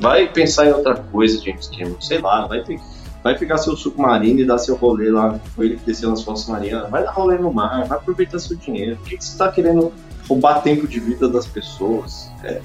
Vai 0.00 0.28
pensar 0.28 0.66
em 0.66 0.72
outra 0.72 0.94
coisa, 0.94 1.42
James 1.42 1.68
Cameron, 1.68 2.00
sei 2.00 2.18
lá, 2.18 2.46
vai, 2.46 2.62
pe- 2.62 2.78
vai 3.24 3.36
pegar 3.38 3.56
seu 3.58 3.74
submarino 3.76 4.40
e 4.40 4.44
dar 4.44 4.58
seu 4.58 4.76
rolê 4.76 5.10
lá, 5.10 5.38
foi 5.54 5.66
ele 5.66 5.76
que 5.76 5.86
desceu 5.86 6.10
nas 6.10 6.22
Fossas 6.22 6.46
Marianas, 6.48 6.90
vai 6.90 7.02
dar 7.02 7.12
rolê 7.12 7.38
no 7.38 7.50
mar, 7.52 7.86
vai 7.86 7.96
aproveitar 7.98 8.38
seu 8.38 8.56
dinheiro, 8.56 8.96
por 8.96 9.06
que, 9.08 9.16
que 9.16 9.24
você 9.24 9.38
tá 9.38 9.50
querendo 9.50 9.90
roubar 10.28 10.60
tempo 10.60 10.86
de 10.86 11.00
vida 11.00 11.28
das 11.28 11.46
pessoas? 11.46 12.30
É, 12.44 12.60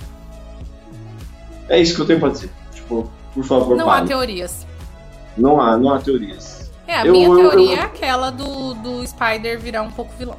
é 1.69 1.79
isso 1.81 1.95
que 1.95 2.01
eu 2.01 2.05
tenho 2.07 2.19
pra 2.19 2.29
dizer, 2.29 2.51
tipo, 2.73 3.09
por 3.33 3.43
favor, 3.45 3.77
Não 3.77 3.89
há 3.89 3.95
pare. 3.95 4.07
teorias. 4.07 4.67
não 5.37 5.61
há, 5.61 5.77
não 5.77 5.93
há 5.93 5.99
teorias. 5.99 6.60
É, 6.91 6.95
a 6.97 7.05
Eu- 7.05 7.13
minha 7.13 7.27
eu- 7.29 7.35
teoria 7.37 7.75
eu- 7.75 7.77
é 7.77 7.81
aquela 7.83 8.29
do, 8.29 8.73
do 8.73 9.07
Spider 9.07 9.57
virar 9.57 9.81
um 9.81 9.91
pouco 9.91 10.11
vilão. 10.19 10.35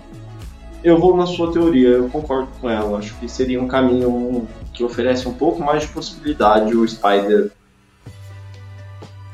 Eu 0.85 1.01
vou 1.01 1.17
na 1.17 1.25
sua 1.27 1.51
teoria, 1.51 1.89
eu 1.89 2.11
concordo 2.11 2.49
com 2.61 2.69
ela. 2.69 2.99
Acho 2.99 3.15
que 3.15 3.27
seria 3.27 3.59
um 3.63 3.67
caminho 3.67 4.47
que 4.75 4.85
oferece 4.85 5.27
um 5.27 5.33
pouco 5.33 5.63
mais 5.63 5.83
de 5.85 5.89
possibilidade 5.89 6.77
o 6.77 6.87
Spider 6.87 7.51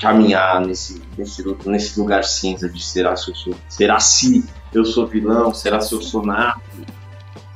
caminhar 0.01 0.61
nesse, 0.65 1.03
nesse, 1.17 1.43
nesse 1.67 1.99
lugar 1.99 2.23
cinza 2.23 2.69
de 2.69 2.81
será 2.81 3.17
se 3.17 3.31
eu 3.31 3.35
sou, 3.35 3.55
será 3.69 3.99
se 3.99 4.45
eu 4.73 4.85
sou 4.85 5.05
vilão, 5.05 5.53
será 5.53 5.81
se 5.81 5.93
eu 5.95 6.01
sou 6.01 6.25
nada, 6.25 6.61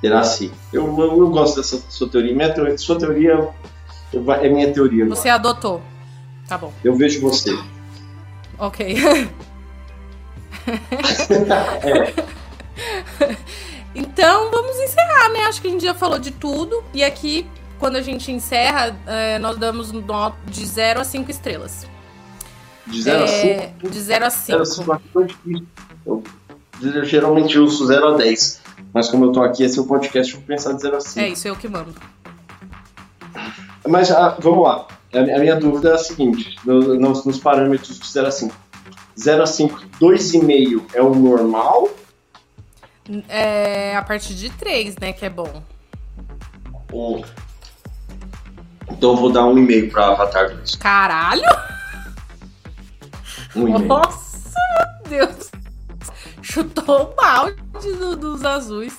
será 0.01 0.25
se. 0.25 0.51
Eu, 0.73 0.87
eu, 0.99 1.19
eu 1.21 1.31
gosto 1.31 1.55
dessa 1.57 1.81
sua 1.89 2.09
teoria. 2.09 2.35
Minha 2.35 2.53
teoria 2.53 2.77
sua 2.79 2.99
teoria 2.99 3.49
eu- 4.13 4.33
é 4.33 4.49
minha 4.49 4.73
teoria. 4.73 5.05
agora. 5.05 5.21
Você 5.21 5.29
adotou. 5.29 5.81
Tá 6.49 6.59
bom. 6.59 6.73
Eu 6.83 6.97
vejo 6.97 7.21
você. 7.21 7.57
Ok. 8.59 8.97
Então 13.95 14.51
vamos 14.51 14.77
encerrar, 14.79 15.29
né? 15.31 15.41
Acho 15.45 15.61
que 15.61 15.69
a 15.69 15.71
gente 15.71 15.85
já 15.85 15.95
falou 15.95 16.19
de 16.19 16.31
tudo. 16.31 16.83
E 16.95 17.05
aqui, 17.05 17.47
quando 17.79 17.97
a 17.97 18.01
gente 18.03 18.33
encerra, 18.33 18.97
é, 19.07 19.39
nós 19.39 19.59
damos 19.59 19.93
nota 19.93 20.37
de 20.47 20.65
0 20.65 21.01
a 21.01 21.05
5 21.05 21.31
estrelas. 21.31 21.87
De 22.87 23.03
0 23.03 23.25
a 23.25 23.27
5. 23.29 23.47
É, 23.47 23.73
de 23.83 24.01
0 24.01 24.25
a 24.25 24.31
5. 24.31 24.47
0 24.47 24.63
a 24.63 24.65
5 24.65 24.93
é 24.95 24.99
tão 25.13 25.27
difícil. 25.27 25.67
Eu, 26.07 26.23
eu 26.83 27.05
geralmente 27.05 27.59
uso 27.59 27.87
0 27.87 28.15
a 28.15 28.17
10. 28.17 28.63
Mas 28.95 29.09
como 29.11 29.27
eu 29.27 29.33
tô 29.33 29.43
aqui, 29.43 29.63
esse 29.63 29.79
é 29.79 29.83
o 29.83 29.87
podcast, 29.87 30.33
eu 30.33 30.41
vou 30.41 30.47
pensar 30.47 30.73
de 30.73 30.81
0 30.81 30.97
a 30.97 31.01
5. 31.01 31.21
É 31.21 31.29
isso, 31.29 31.47
eu 31.47 31.55
que 31.55 31.69
mando. 31.69 31.95
Mas 33.87 34.11
ah, 34.11 34.37
vamos 34.41 34.65
lá. 34.65 34.87
A, 35.13 35.39
minha 35.39 35.57
dúvida 35.57 35.91
é 35.91 35.95
a 35.95 35.99
seguinte: 35.99 36.57
no- 36.65 36.99
nos, 36.99 37.27
nos 37.27 37.39
parâmetros 37.39 37.99
de 38.01 38.09
0 38.11 38.27
a 38.27 38.31
5. 38.31 38.55
0 39.19 39.43
a 39.43 39.47
5, 39.47 39.81
2,5 40.01 40.83
é 40.95 41.03
o 41.03 41.15
normal? 41.15 41.89
É 43.29 43.97
a 43.97 44.03
partir 44.03 44.35
de 44.35 44.49
3, 44.51 44.97
né? 44.97 45.13
Que 45.13 45.27
é 45.27 45.31
bom. 45.31 45.63
Ou... 46.91 47.25
Então 48.91 49.11
eu 49.11 49.17
vou 49.17 49.33
dar 49.33 49.43
1,5 49.43 49.91
pra 49.91 50.09
Avatar 50.09 50.55
2. 50.55 50.75
Caralho! 50.77 51.43
1,5. 53.57 53.87
Nossa, 53.87 54.59
meu 55.11 55.27
Deus! 55.27 55.51
Chutou 56.43 57.03
o 57.03 57.15
balde 57.15 57.57
do- 57.99 58.17
dos 58.17 58.45
azuis. 58.45 58.99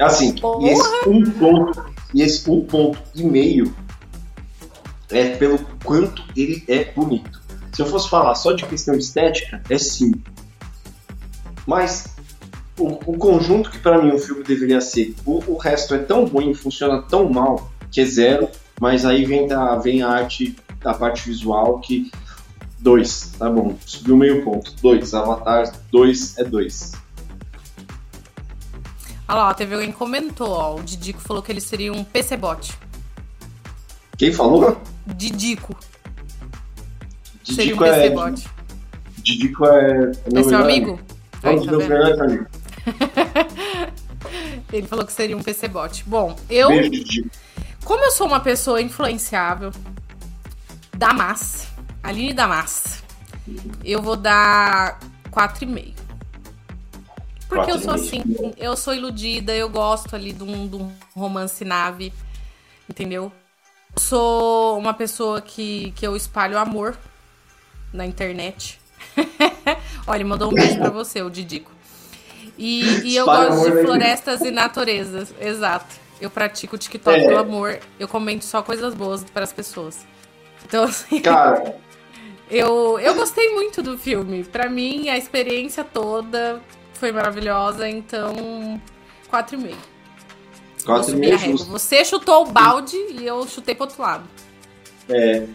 Assim, 0.00 0.34
Porra! 0.34 0.66
e 0.66 0.70
esse 0.72 1.08
um 1.08 1.30
ponto, 1.32 1.94
e 2.14 2.22
esse 2.22 2.50
um 2.50 2.64
ponto 2.64 2.98
e 3.14 3.22
meio 3.22 3.74
é 5.10 5.36
pelo 5.36 5.58
quanto 5.84 6.22
ele 6.36 6.64
é 6.68 6.84
bonito. 6.84 7.41
Se 7.72 7.80
eu 7.80 7.86
fosse 7.86 8.08
falar 8.08 8.34
só 8.34 8.52
de 8.52 8.66
questão 8.66 8.94
estética, 8.94 9.62
é 9.68 9.78
sim. 9.78 10.12
Mas 11.66 12.14
o, 12.78 12.88
o 13.06 13.18
conjunto 13.18 13.70
que 13.70 13.78
pra 13.78 14.02
mim 14.02 14.12
o 14.12 14.18
filme 14.18 14.42
deveria 14.42 14.80
ser, 14.80 15.14
o, 15.24 15.42
o 15.52 15.56
resto 15.56 15.94
é 15.94 15.98
tão 15.98 16.24
ruim, 16.24 16.52
funciona 16.54 17.00
tão 17.02 17.28
mal, 17.30 17.72
que 17.90 18.00
é 18.00 18.04
zero, 18.04 18.48
mas 18.80 19.04
aí 19.04 19.24
vem, 19.24 19.46
da, 19.46 19.76
vem 19.76 20.02
a 20.02 20.08
arte, 20.08 20.56
a 20.84 20.92
parte 20.92 21.28
visual 21.28 21.78
que 21.80 22.10
dois, 22.78 23.32
tá 23.38 23.48
bom, 23.48 23.76
subiu 23.86 24.16
meio 24.16 24.44
ponto. 24.44 24.74
Dois, 24.82 25.14
Avatar, 25.14 25.72
dois 25.90 26.36
é 26.36 26.44
dois. 26.44 26.92
Olha 29.28 29.38
lá, 29.38 29.54
teve 29.54 29.74
alguém 29.74 29.92
que 29.92 29.96
comentou, 29.96 30.50
ó. 30.50 30.76
O 30.76 30.82
Didico 30.82 31.20
falou 31.20 31.42
que 31.42 31.50
ele 31.52 31.60
seria 31.60 31.92
um 31.92 32.04
PC 32.04 32.36
bot. 32.36 32.76
Quem 34.18 34.32
falou? 34.32 34.78
Didico. 35.06 35.74
Seria 37.44 37.74
um 37.74 37.78
Didico 37.78 37.84
PC 37.84 38.00
é, 38.00 38.10
bot. 38.10 38.48
Didico 39.18 39.66
é. 39.66 40.12
É 40.34 40.42
seu 40.42 40.58
amigo? 40.58 41.00
É 41.42 41.54
tá 41.54 41.60
vendo? 41.60 42.22
amigos. 42.22 42.46
Ele 44.72 44.86
falou 44.86 45.04
que 45.04 45.12
seria 45.12 45.36
um 45.36 45.42
PC 45.42 45.68
bot. 45.68 46.04
Bom, 46.06 46.36
eu, 46.48 46.68
Beijo, 46.68 46.90
Didico. 46.90 47.30
como 47.84 48.04
eu 48.04 48.10
sou 48.10 48.26
uma 48.26 48.40
pessoa 48.40 48.80
influenciável 48.80 49.70
da 50.96 51.12
massa, 51.12 51.68
Aline 52.02 52.32
da 52.32 52.48
massa, 52.48 53.02
eu 53.84 54.00
vou 54.00 54.16
dar 54.16 54.98
4,5. 55.30 55.94
Porque 57.48 57.70
eu 57.70 57.78
sou 57.78 57.94
4,5. 57.94 57.94
assim, 57.94 58.54
eu 58.56 58.76
sou 58.76 58.94
iludida, 58.94 59.54
eu 59.54 59.68
gosto 59.68 60.14
ali 60.14 60.32
de 60.32 60.42
um, 60.42 60.66
de 60.66 60.76
um 60.76 60.90
romance 61.14 61.64
nave, 61.64 62.12
entendeu? 62.88 63.30
Eu 63.94 64.00
sou 64.00 64.78
uma 64.78 64.94
pessoa 64.94 65.40
que, 65.42 65.92
que 65.92 66.06
eu 66.06 66.16
espalho 66.16 66.58
amor 66.58 66.96
na 67.92 68.06
internet. 68.06 68.80
Olha, 70.06 70.18
ele 70.18 70.24
mandou 70.24 70.50
um 70.50 70.54
beijo 70.54 70.78
pra 70.78 70.90
você, 70.90 71.22
o 71.22 71.30
Didico. 71.30 71.70
E, 72.58 73.08
e 73.08 73.16
eu 73.16 73.24
gosto 73.24 73.70
de 73.70 73.82
florestas 73.82 74.40
e 74.42 74.50
naturezas, 74.50 75.34
exato. 75.40 75.94
Eu 76.20 76.30
pratico 76.30 76.76
o 76.76 76.78
TikTok 76.78 77.18
É. 77.18 77.28
do 77.28 77.36
amor, 77.38 77.78
eu 77.98 78.06
comento 78.06 78.44
só 78.44 78.62
coisas 78.62 78.94
boas 78.94 79.24
para 79.24 79.42
as 79.42 79.52
pessoas. 79.52 80.06
Então, 80.64 80.84
assim, 80.84 81.20
Cara, 81.20 81.76
eu, 82.50 82.98
eu 83.00 83.14
gostei 83.14 83.52
muito 83.54 83.82
do 83.82 83.98
filme. 83.98 84.44
Pra 84.44 84.68
mim, 84.68 85.08
a 85.08 85.18
experiência 85.18 85.82
toda 85.82 86.60
foi 86.94 87.10
maravilhosa, 87.10 87.88
então 87.88 88.80
4,5. 89.30 89.74
Vou 90.84 90.96
4,5 90.96 91.04
subir 91.04 91.32
a 91.32 91.34
é 91.34 91.38
justo. 91.38 91.66
Você 91.70 92.04
chutou 92.04 92.42
o 92.42 92.52
balde 92.52 92.96
e 92.96 93.26
eu 93.26 93.46
chutei 93.48 93.74
pro 93.74 93.84
outro 93.84 94.00
lado. 94.00 94.24
É, 95.08 95.46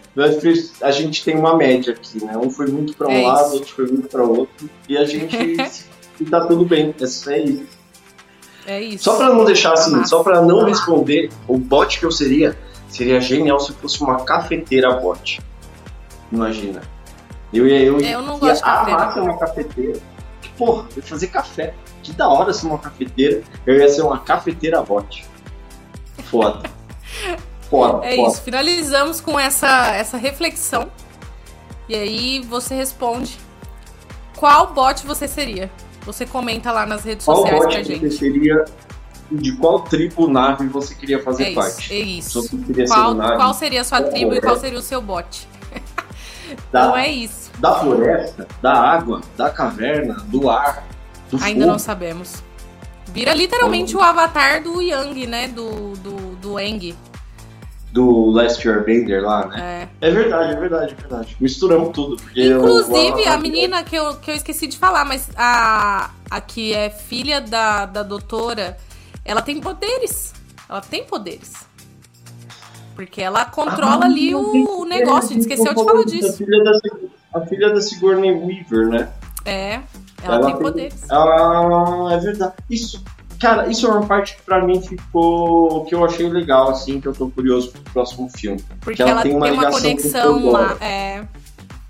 a 0.81 0.91
gente 0.91 1.23
tem 1.23 1.35
uma 1.35 1.55
média 1.55 1.93
aqui, 1.93 2.23
né? 2.23 2.37
Um 2.37 2.49
foi 2.49 2.67
muito 2.67 2.93
pra 2.95 3.07
um 3.07 3.11
É 3.11 3.25
lado, 3.25 3.53
outro 3.53 3.73
foi 3.73 3.87
muito 3.87 4.07
pra 4.07 4.23
outro. 4.23 4.69
E 4.87 4.97
a 4.97 5.05
gente. 5.05 5.35
e 6.19 6.25
tá 6.25 6.45
tudo 6.45 6.65
bem. 6.65 6.93
É 6.99 7.03
isso. 7.03 7.29
É 8.65 8.81
isso. 8.81 9.05
Só 9.05 9.15
pra 9.15 9.29
não 9.29 9.45
deixar 9.45 9.73
assim, 9.73 10.03
só 10.05 10.21
pra 10.21 10.41
não 10.41 10.65
responder, 10.65 11.29
o 11.47 11.57
bot 11.57 11.97
que 11.97 12.05
eu 12.05 12.11
seria, 12.11 12.57
seria 12.89 13.21
genial 13.21 13.59
se 13.59 13.71
fosse 13.73 14.01
uma 14.01 14.25
cafeteira 14.25 14.91
bot. 14.95 15.39
Imagina. 16.31 16.81
Eu 17.53 17.65
ia. 17.65 17.81
Eu, 17.81 17.99
É, 17.99 18.15
eu 18.15 18.21
não 18.21 18.37
ia 18.45 18.53
amar 18.61 19.13
ser 19.13 19.21
uma 19.21 19.37
cafeteira. 19.37 19.99
Que, 20.41 20.49
Porra, 20.49 20.85
eu 20.91 20.97
ia 20.97 21.03
fazer 21.03 21.27
café. 21.27 21.73
Que 22.03 22.11
da 22.11 22.27
hora 22.27 22.51
ser 22.51 22.67
uma 22.67 22.77
cafeteira. 22.77 23.41
Eu 23.65 23.77
ia 23.77 23.87
ser 23.87 24.01
uma 24.01 24.19
cafeteira 24.19 24.81
bot. 24.81 25.25
Foda. 26.25 26.69
Foda, 27.69 28.05
É 28.05 28.15
foda. 28.15 28.29
isso. 28.31 28.41
Finalizamos 28.41 29.19
com 29.21 29.39
essa, 29.39 29.87
essa 29.95 30.17
reflexão. 30.17 30.89
E 31.89 31.95
aí 31.95 32.41
você 32.41 32.75
responde 32.75 33.37
qual 34.35 34.73
bot 34.73 35.05
você 35.05 35.27
seria. 35.27 35.71
Você 36.05 36.25
comenta 36.25 36.71
lá 36.71 36.85
nas 36.85 37.03
redes 37.03 37.25
Qual 37.25 37.37
sociais 37.37 37.59
bot 37.59 37.73
pra 37.73 37.83
você 37.83 37.95
gente. 37.95 38.11
seria 38.13 38.65
de 39.29 39.57
qual 39.57 39.81
tribo 39.81 40.29
nave 40.29 40.67
você 40.67 40.95
queria 40.95 41.21
fazer 41.21 41.43
É 41.43 41.49
isso, 41.49 41.55
parte? 41.59 41.93
é 41.93 41.99
isso. 41.99 42.41
Você 42.43 42.87
Qual, 42.87 43.15
ser 43.15 43.35
qual 43.35 43.53
seria 43.53 43.81
a 43.81 43.83
sua 43.83 43.99
qual 44.01 44.11
tribo 44.11 44.33
e 44.35 44.41
qual 44.41 44.57
seria 44.57 44.79
o 44.79 44.81
seu 44.81 45.01
bot? 45.01 45.47
da, 46.71 46.79
Então 46.85 46.97
é 46.97 47.09
isso. 47.09 47.51
da 47.59 47.75
floresta, 47.79 48.47
da 48.61 48.73
água, 48.73 49.19
da 49.35 49.49
caverna, 49.49 50.13
do 50.27 50.49
ar, 50.49 50.87
do 51.29 51.37
Ainda 51.43 51.61
fogo. 51.61 51.71
não 51.73 51.79
sabemos. 51.79 52.41
Vira 53.07 53.33
literalmente 53.33 53.95
o 53.97 54.01
avatar 54.01 54.63
do 54.63 54.81
Yang, 54.81 55.27
né? 55.27 55.47
Do, 55.49 55.93
do, 55.97 56.35
do 56.37 56.59
Eng. 56.59 56.95
Do 57.91 58.29
Last 58.31 58.67
Airbender 58.67 59.23
lá, 59.23 59.47
né? 59.47 59.89
É. 60.01 60.07
É 60.07 60.11
verdade, 60.11 60.53
é 60.53 60.55
verdade, 60.59 60.91
é 60.93 60.95
verdade. 61.01 61.37
Misturamos 61.39 61.89
tudo. 61.93 62.17
Porque 62.17 62.47
Inclusive, 62.47 63.07
Avatar- 63.13 63.33
a 63.33 63.37
menina 63.37 63.83
que 63.83 63.95
eu, 63.95 64.15
que 64.17 64.29
eu 64.29 64.35
esqueci 64.35 64.67
de 64.67 64.77
falar, 64.77 65.05
mas 65.05 65.29
a, 65.35 66.11
a 66.29 66.41
que 66.41 66.73
é 66.73 66.89
filha 66.89 67.41
da, 67.41 67.85
da 67.85 68.03
doutora, 68.03 68.77
ela 69.25 69.41
tem 69.41 69.59
poderes. 69.59 70.33
Ela 70.69 70.81
tem 70.81 71.03
poderes. 71.05 71.53
Porque 72.95 73.21
ela 73.21 73.45
controla 73.45 74.03
Ah, 74.03 74.05
ali 74.05 74.33
o, 74.35 74.81
o 74.81 74.85
negócio. 74.85 75.29
A 75.29 75.33
gente 75.33 75.41
esqueceu 75.41 75.73
de 75.73 75.83
falar 75.83 76.01
A 76.01 76.05
disso. 76.05 76.37
filha 76.37 76.63
da, 76.63 76.71
a 77.35 77.41
filha 77.45 77.69
da 77.73 77.79
Sigourney 77.81 78.31
Weaver, 78.31 78.89
né? 78.89 79.09
É, 79.45 79.79
ela, 80.21 80.45
tem 80.45 80.57
poderes. 80.57 81.03
Ah, 81.09 82.09
é 82.11 82.17
verdade. 82.17 82.53
Isso, 82.69 83.01
cara, 83.39 83.67
isso 83.67 83.85
é 83.85 83.89
uma 83.89 84.05
parte 84.05 84.35
que 84.35 84.41
pra 84.43 84.65
mim 84.65 84.81
ficou. 84.81 85.85
que 85.85 85.95
eu 85.95 86.03
achei 86.03 86.29
legal, 86.29 86.69
assim, 86.69 86.99
que 86.99 87.07
eu 87.07 87.13
tô 87.13 87.29
curioso 87.29 87.71
pro 87.71 87.81
próximo 87.93 88.29
filme. 88.29 88.63
Porque 88.81 89.01
ela 89.01 89.11
ela 89.11 89.21
tem 89.21 89.31
tem 89.31 89.39
uma 89.39 89.47
uma, 89.47 89.55
ligação 89.55 89.79
com 89.79 89.87
conexão 89.87 90.51
lá. 90.51 90.77
É. 90.81 91.25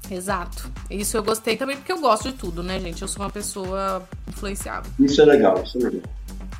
Exato. 0.09 0.71
Isso 0.89 1.17
eu 1.17 1.23
gostei 1.23 1.57
também 1.57 1.75
porque 1.75 1.91
eu 1.91 1.99
gosto 1.99 2.31
de 2.31 2.37
tudo, 2.37 2.63
né, 2.63 2.79
gente? 2.79 3.01
Eu 3.01 3.07
sou 3.07 3.23
uma 3.23 3.29
pessoa 3.29 4.07
influenciável. 4.27 4.89
Isso 4.99 5.21
é 5.21 5.25
legal, 5.25 5.61
isso 5.63 5.77
é 5.77 5.81
legal. 5.81 6.03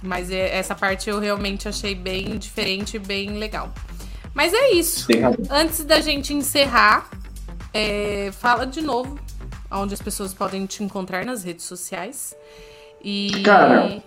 Mas 0.03 0.29
é- 0.29 0.57
essa 0.57 0.75
parte 0.75 1.09
eu 1.09 1.19
realmente 1.19 1.67
achei 1.67 1.95
bem 1.95 2.37
diferente 2.37 2.97
e 2.97 2.99
bem 2.99 3.37
legal. 3.37 3.71
Mas 4.33 4.53
é 4.53 4.71
isso. 4.71 5.07
Tem. 5.07 5.21
Antes 5.49 5.83
da 5.85 5.99
gente 6.01 6.33
encerrar, 6.33 7.09
é, 7.73 8.31
fala 8.33 8.65
de 8.65 8.81
novo 8.81 9.17
onde 9.71 9.93
as 9.93 10.01
pessoas 10.01 10.33
podem 10.33 10.65
te 10.65 10.83
encontrar 10.83 11.25
nas 11.25 11.43
redes 11.43 11.65
sociais. 11.65 12.35
E. 13.03 13.41
Cara. 13.43 14.01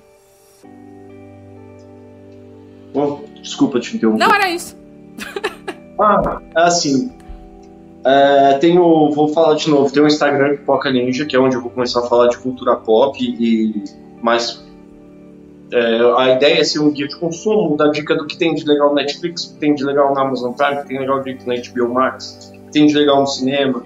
Bom, 2.93 3.25
desculpa 3.41 3.81
te 3.81 3.97
interromper. 3.97 4.27
Não, 4.27 4.35
era 4.35 4.51
isso. 4.51 4.77
Ah, 6.03 6.41
assim. 6.55 7.13
é, 8.07 8.55
tem 8.55 8.79
o, 8.79 9.11
vou 9.11 9.29
falar 9.29 9.55
de 9.55 9.69
novo, 9.69 9.93
tem 9.93 10.03
o 10.03 10.07
Instagram 10.07 10.57
Pipoca 10.57 10.91
Ninja, 10.91 11.27
que 11.27 11.37
é 11.37 11.39
onde 11.39 11.57
eu 11.57 11.61
vou 11.61 11.71
começar 11.71 12.01
a 12.01 12.09
falar 12.09 12.29
de 12.29 12.39
cultura 12.39 12.75
pop 12.77 13.19
e 13.23 13.85
mais. 14.23 14.65
é, 15.71 16.01
a 16.17 16.31
ideia 16.37 16.61
é 16.61 16.65
ser 16.65 16.79
um 16.79 16.91
guia 16.91 17.07
de 17.07 17.19
consumo, 17.19 17.77
dar 17.77 17.89
dica 17.89 18.15
do 18.15 18.27
que 18.27 18.39
tem 18.39 18.55
de 18.55 18.65
legal 18.65 18.89
no 18.89 18.95
Netflix, 18.95 19.45
que 19.45 19.59
tem 19.59 19.75
de 19.75 19.85
legal 19.85 20.15
na 20.15 20.23
Amazon 20.23 20.53
Prime, 20.53 20.81
que 20.81 20.89
tem 20.89 20.97
de 20.97 21.03
legal 21.03 21.23
de 21.23 21.39
na 21.47 21.55
HBO 21.55 21.93
Max, 21.93 22.51
que 22.51 22.73
tem 22.73 22.87
de 22.87 22.95
legal 22.95 23.21
no 23.21 23.27
cinema. 23.27 23.85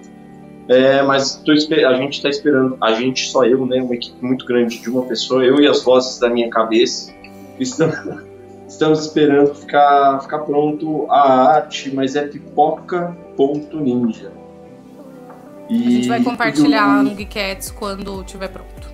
É, 0.68 1.02
mas 1.02 1.42
tô 1.44 1.52
a 1.52 1.94
gente 1.94 2.14
está 2.14 2.28
esperando, 2.28 2.78
a 2.80 2.92
gente, 2.92 3.28
só 3.28 3.44
eu, 3.44 3.66
né, 3.66 3.82
uma 3.82 3.94
equipe 3.94 4.24
muito 4.24 4.46
grande 4.46 4.78
de 4.78 4.88
uma 4.88 5.02
pessoa, 5.02 5.44
eu 5.44 5.60
e 5.60 5.66
as 5.66 5.82
vozes 5.82 6.18
da 6.18 6.30
minha 6.30 6.48
cabeça, 6.48 7.12
estamos 8.74 9.00
esperando 9.00 9.54
ficar, 9.54 10.20
ficar 10.20 10.40
pronto 10.40 11.06
a 11.10 11.54
arte, 11.54 11.90
mas 11.94 12.14
é 12.16 12.26
pipoca.ninja. 12.26 14.32
A 15.68 15.72
gente 15.72 16.08
vai 16.08 16.22
compartilhar 16.22 16.86
lá 16.86 17.00
e- 17.02 17.04
no 17.10 17.16
Geekettes 17.16 17.70
quando 17.70 18.20
estiver 18.22 18.48
pronto. 18.48 18.92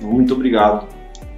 Muito 0.00 0.34
obrigado 0.34 0.86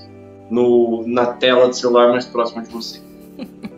no, 0.49 1.06
na 1.07 1.28
tela 1.28 1.69
do 1.69 1.73
celular 1.76 2.10
mais 2.10 2.26
próxima 2.26 2.64
de 2.64 2.69
você. 2.69 2.99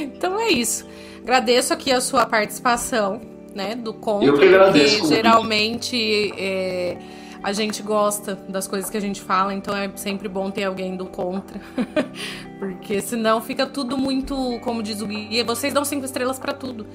Então 0.00 0.40
é 0.40 0.50
isso. 0.50 0.86
Agradeço 1.22 1.72
aqui 1.74 1.92
a 1.92 2.00
sua 2.00 2.24
participação, 2.24 3.20
né, 3.54 3.74
do 3.74 3.92
conto, 3.92 4.24
Eu 4.24 4.34
que 4.38 4.44
agradeço, 4.44 5.06
geralmente 5.08 6.32
é, 6.38 6.96
a 7.44 7.52
gente 7.52 7.82
gosta 7.82 8.34
das 8.48 8.66
coisas 8.66 8.88
que 8.88 8.96
a 8.96 9.00
gente 9.00 9.20
fala, 9.20 9.52
então 9.52 9.76
é 9.76 9.90
sempre 9.96 10.28
bom 10.28 10.50
ter 10.50 10.64
alguém 10.64 10.96
do 10.96 11.04
contra, 11.04 11.60
porque 12.58 13.02
senão 13.02 13.42
fica 13.42 13.66
tudo 13.66 13.98
muito, 13.98 14.58
como 14.64 14.82
diz 14.82 15.02
o 15.02 15.06
guia, 15.06 15.44
vocês 15.44 15.74
dão 15.74 15.84
cinco 15.84 16.06
estrelas 16.06 16.38
pra 16.38 16.54
tudo. 16.54 16.86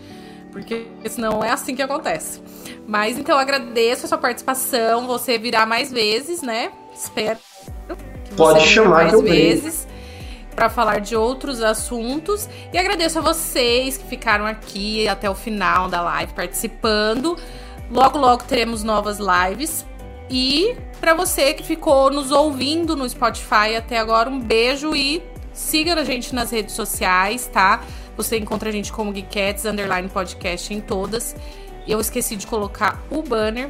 Porque 0.52 0.88
senão 1.08 1.44
é 1.44 1.52
assim 1.52 1.76
que 1.76 1.84
acontece. 1.84 2.42
Mas 2.88 3.20
então 3.20 3.38
agradeço 3.38 4.08
a 4.08 4.10
sua 4.10 4.18
participação. 4.18 5.06
Você 5.06 5.38
virá 5.38 5.64
mais 5.64 5.92
vezes, 5.92 6.42
né? 6.42 6.72
Espero. 6.92 7.38
que 8.26 8.34
Pode 8.34 8.62
chamar 8.62 9.12
mais 9.12 9.22
vezes 9.22 9.88
para 10.56 10.68
falar 10.68 11.02
de 11.02 11.16
outros 11.16 11.62
assuntos. 11.62 12.50
E 12.74 12.80
agradeço 12.80 13.20
a 13.20 13.22
vocês 13.22 13.96
que 13.96 14.08
ficaram 14.08 14.48
aqui 14.48 15.08
até 15.08 15.30
o 15.30 15.36
final 15.36 15.88
da 15.88 16.02
live 16.02 16.34
participando. 16.34 17.38
Logo, 17.92 18.18
logo 18.18 18.44
teremos 18.44 18.84
novas 18.84 19.20
lives. 19.20 19.86
E 20.30 20.76
para 21.00 21.14
você 21.14 21.54
que 21.54 21.64
ficou 21.64 22.12
nos 22.12 22.32
ouvindo 22.32 22.96
no 22.96 23.08
Spotify 23.10 23.76
até 23.78 23.98
agora, 23.98 24.30
um 24.30 24.40
beijo 24.40 24.96
e 24.96 25.24
siga 25.54 25.94
a 25.96 26.04
gente 26.04 26.34
nas 26.36 26.52
redes 26.52 26.76
sociais, 26.76 27.48
tá? 27.52 27.82
Você 28.16 28.38
encontra 28.38 28.70
a 28.70 28.72
gente 28.72 28.92
como 28.92 29.14
Geekettes, 29.14 29.66
underline 29.66 30.08
podcast 30.10 30.74
em 30.74 30.82
todas. 30.82 31.36
Eu 31.88 32.00
esqueci 32.00 32.36
de 32.36 32.46
colocar 32.46 33.02
o 33.10 33.24
banner, 33.24 33.70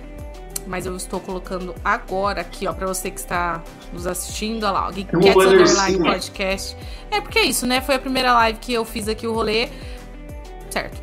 mas 0.68 0.86
eu 0.86 0.96
estou 0.96 1.20
colocando 1.20 1.74
agora 1.86 2.42
aqui, 2.42 2.68
ó, 2.68 2.74
pra 2.74 2.88
você 2.88 3.10
que 3.10 3.20
está 3.20 3.64
nos 3.94 4.06
assistindo, 4.06 4.64
olha 4.64 4.72
lá, 4.72 4.88
ó, 4.88 4.92
Geekettes, 4.92 5.36
Um 5.36 5.40
underline 5.40 6.00
podcast. 6.00 6.76
É 7.10 7.22
porque 7.22 7.40
é 7.40 7.46
isso, 7.46 7.66
né? 7.66 7.80
Foi 7.80 7.96
a 7.96 8.00
primeira 8.00 8.34
live 8.34 8.60
que 8.60 8.74
eu 8.74 8.84
fiz 8.84 9.08
aqui 9.08 9.26
o 9.26 9.34
rolê. 9.34 9.70
Certo. 10.70 11.02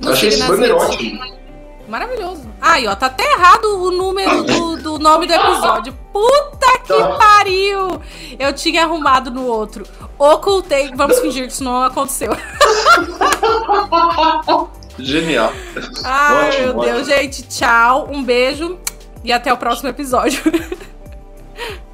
Nos 0.00 0.12
achei 0.12 0.28
esse 0.28 0.42
banner 0.46 0.76
redes- 0.76 0.90
ótimo. 0.94 1.41
Maravilhoso. 1.88 2.48
Aí, 2.60 2.86
ó, 2.86 2.94
tá 2.94 3.06
até 3.06 3.24
errado 3.32 3.82
o 3.82 3.90
número 3.90 4.44
do, 4.44 4.76
do 4.76 4.98
nome 4.98 5.26
do 5.26 5.32
episódio. 5.32 5.92
Puta 6.12 6.78
que 6.84 7.18
pariu! 7.18 8.00
Eu 8.38 8.52
tinha 8.52 8.84
arrumado 8.84 9.30
no 9.30 9.46
outro. 9.46 9.84
Ocultei. 10.18 10.92
Vamos 10.94 11.18
fingir 11.18 11.46
que 11.46 11.52
isso 11.52 11.64
não 11.64 11.82
aconteceu. 11.82 12.30
Genial. 14.98 15.52
Ai, 16.04 16.48
Ótimo, 16.48 16.66
meu 16.66 16.80
Deus, 16.80 17.06
gente. 17.06 17.42
Tchau. 17.42 18.08
Um 18.10 18.22
beijo 18.22 18.78
e 19.24 19.32
até 19.32 19.52
o 19.52 19.56
próximo 19.56 19.88
episódio. 19.88 20.40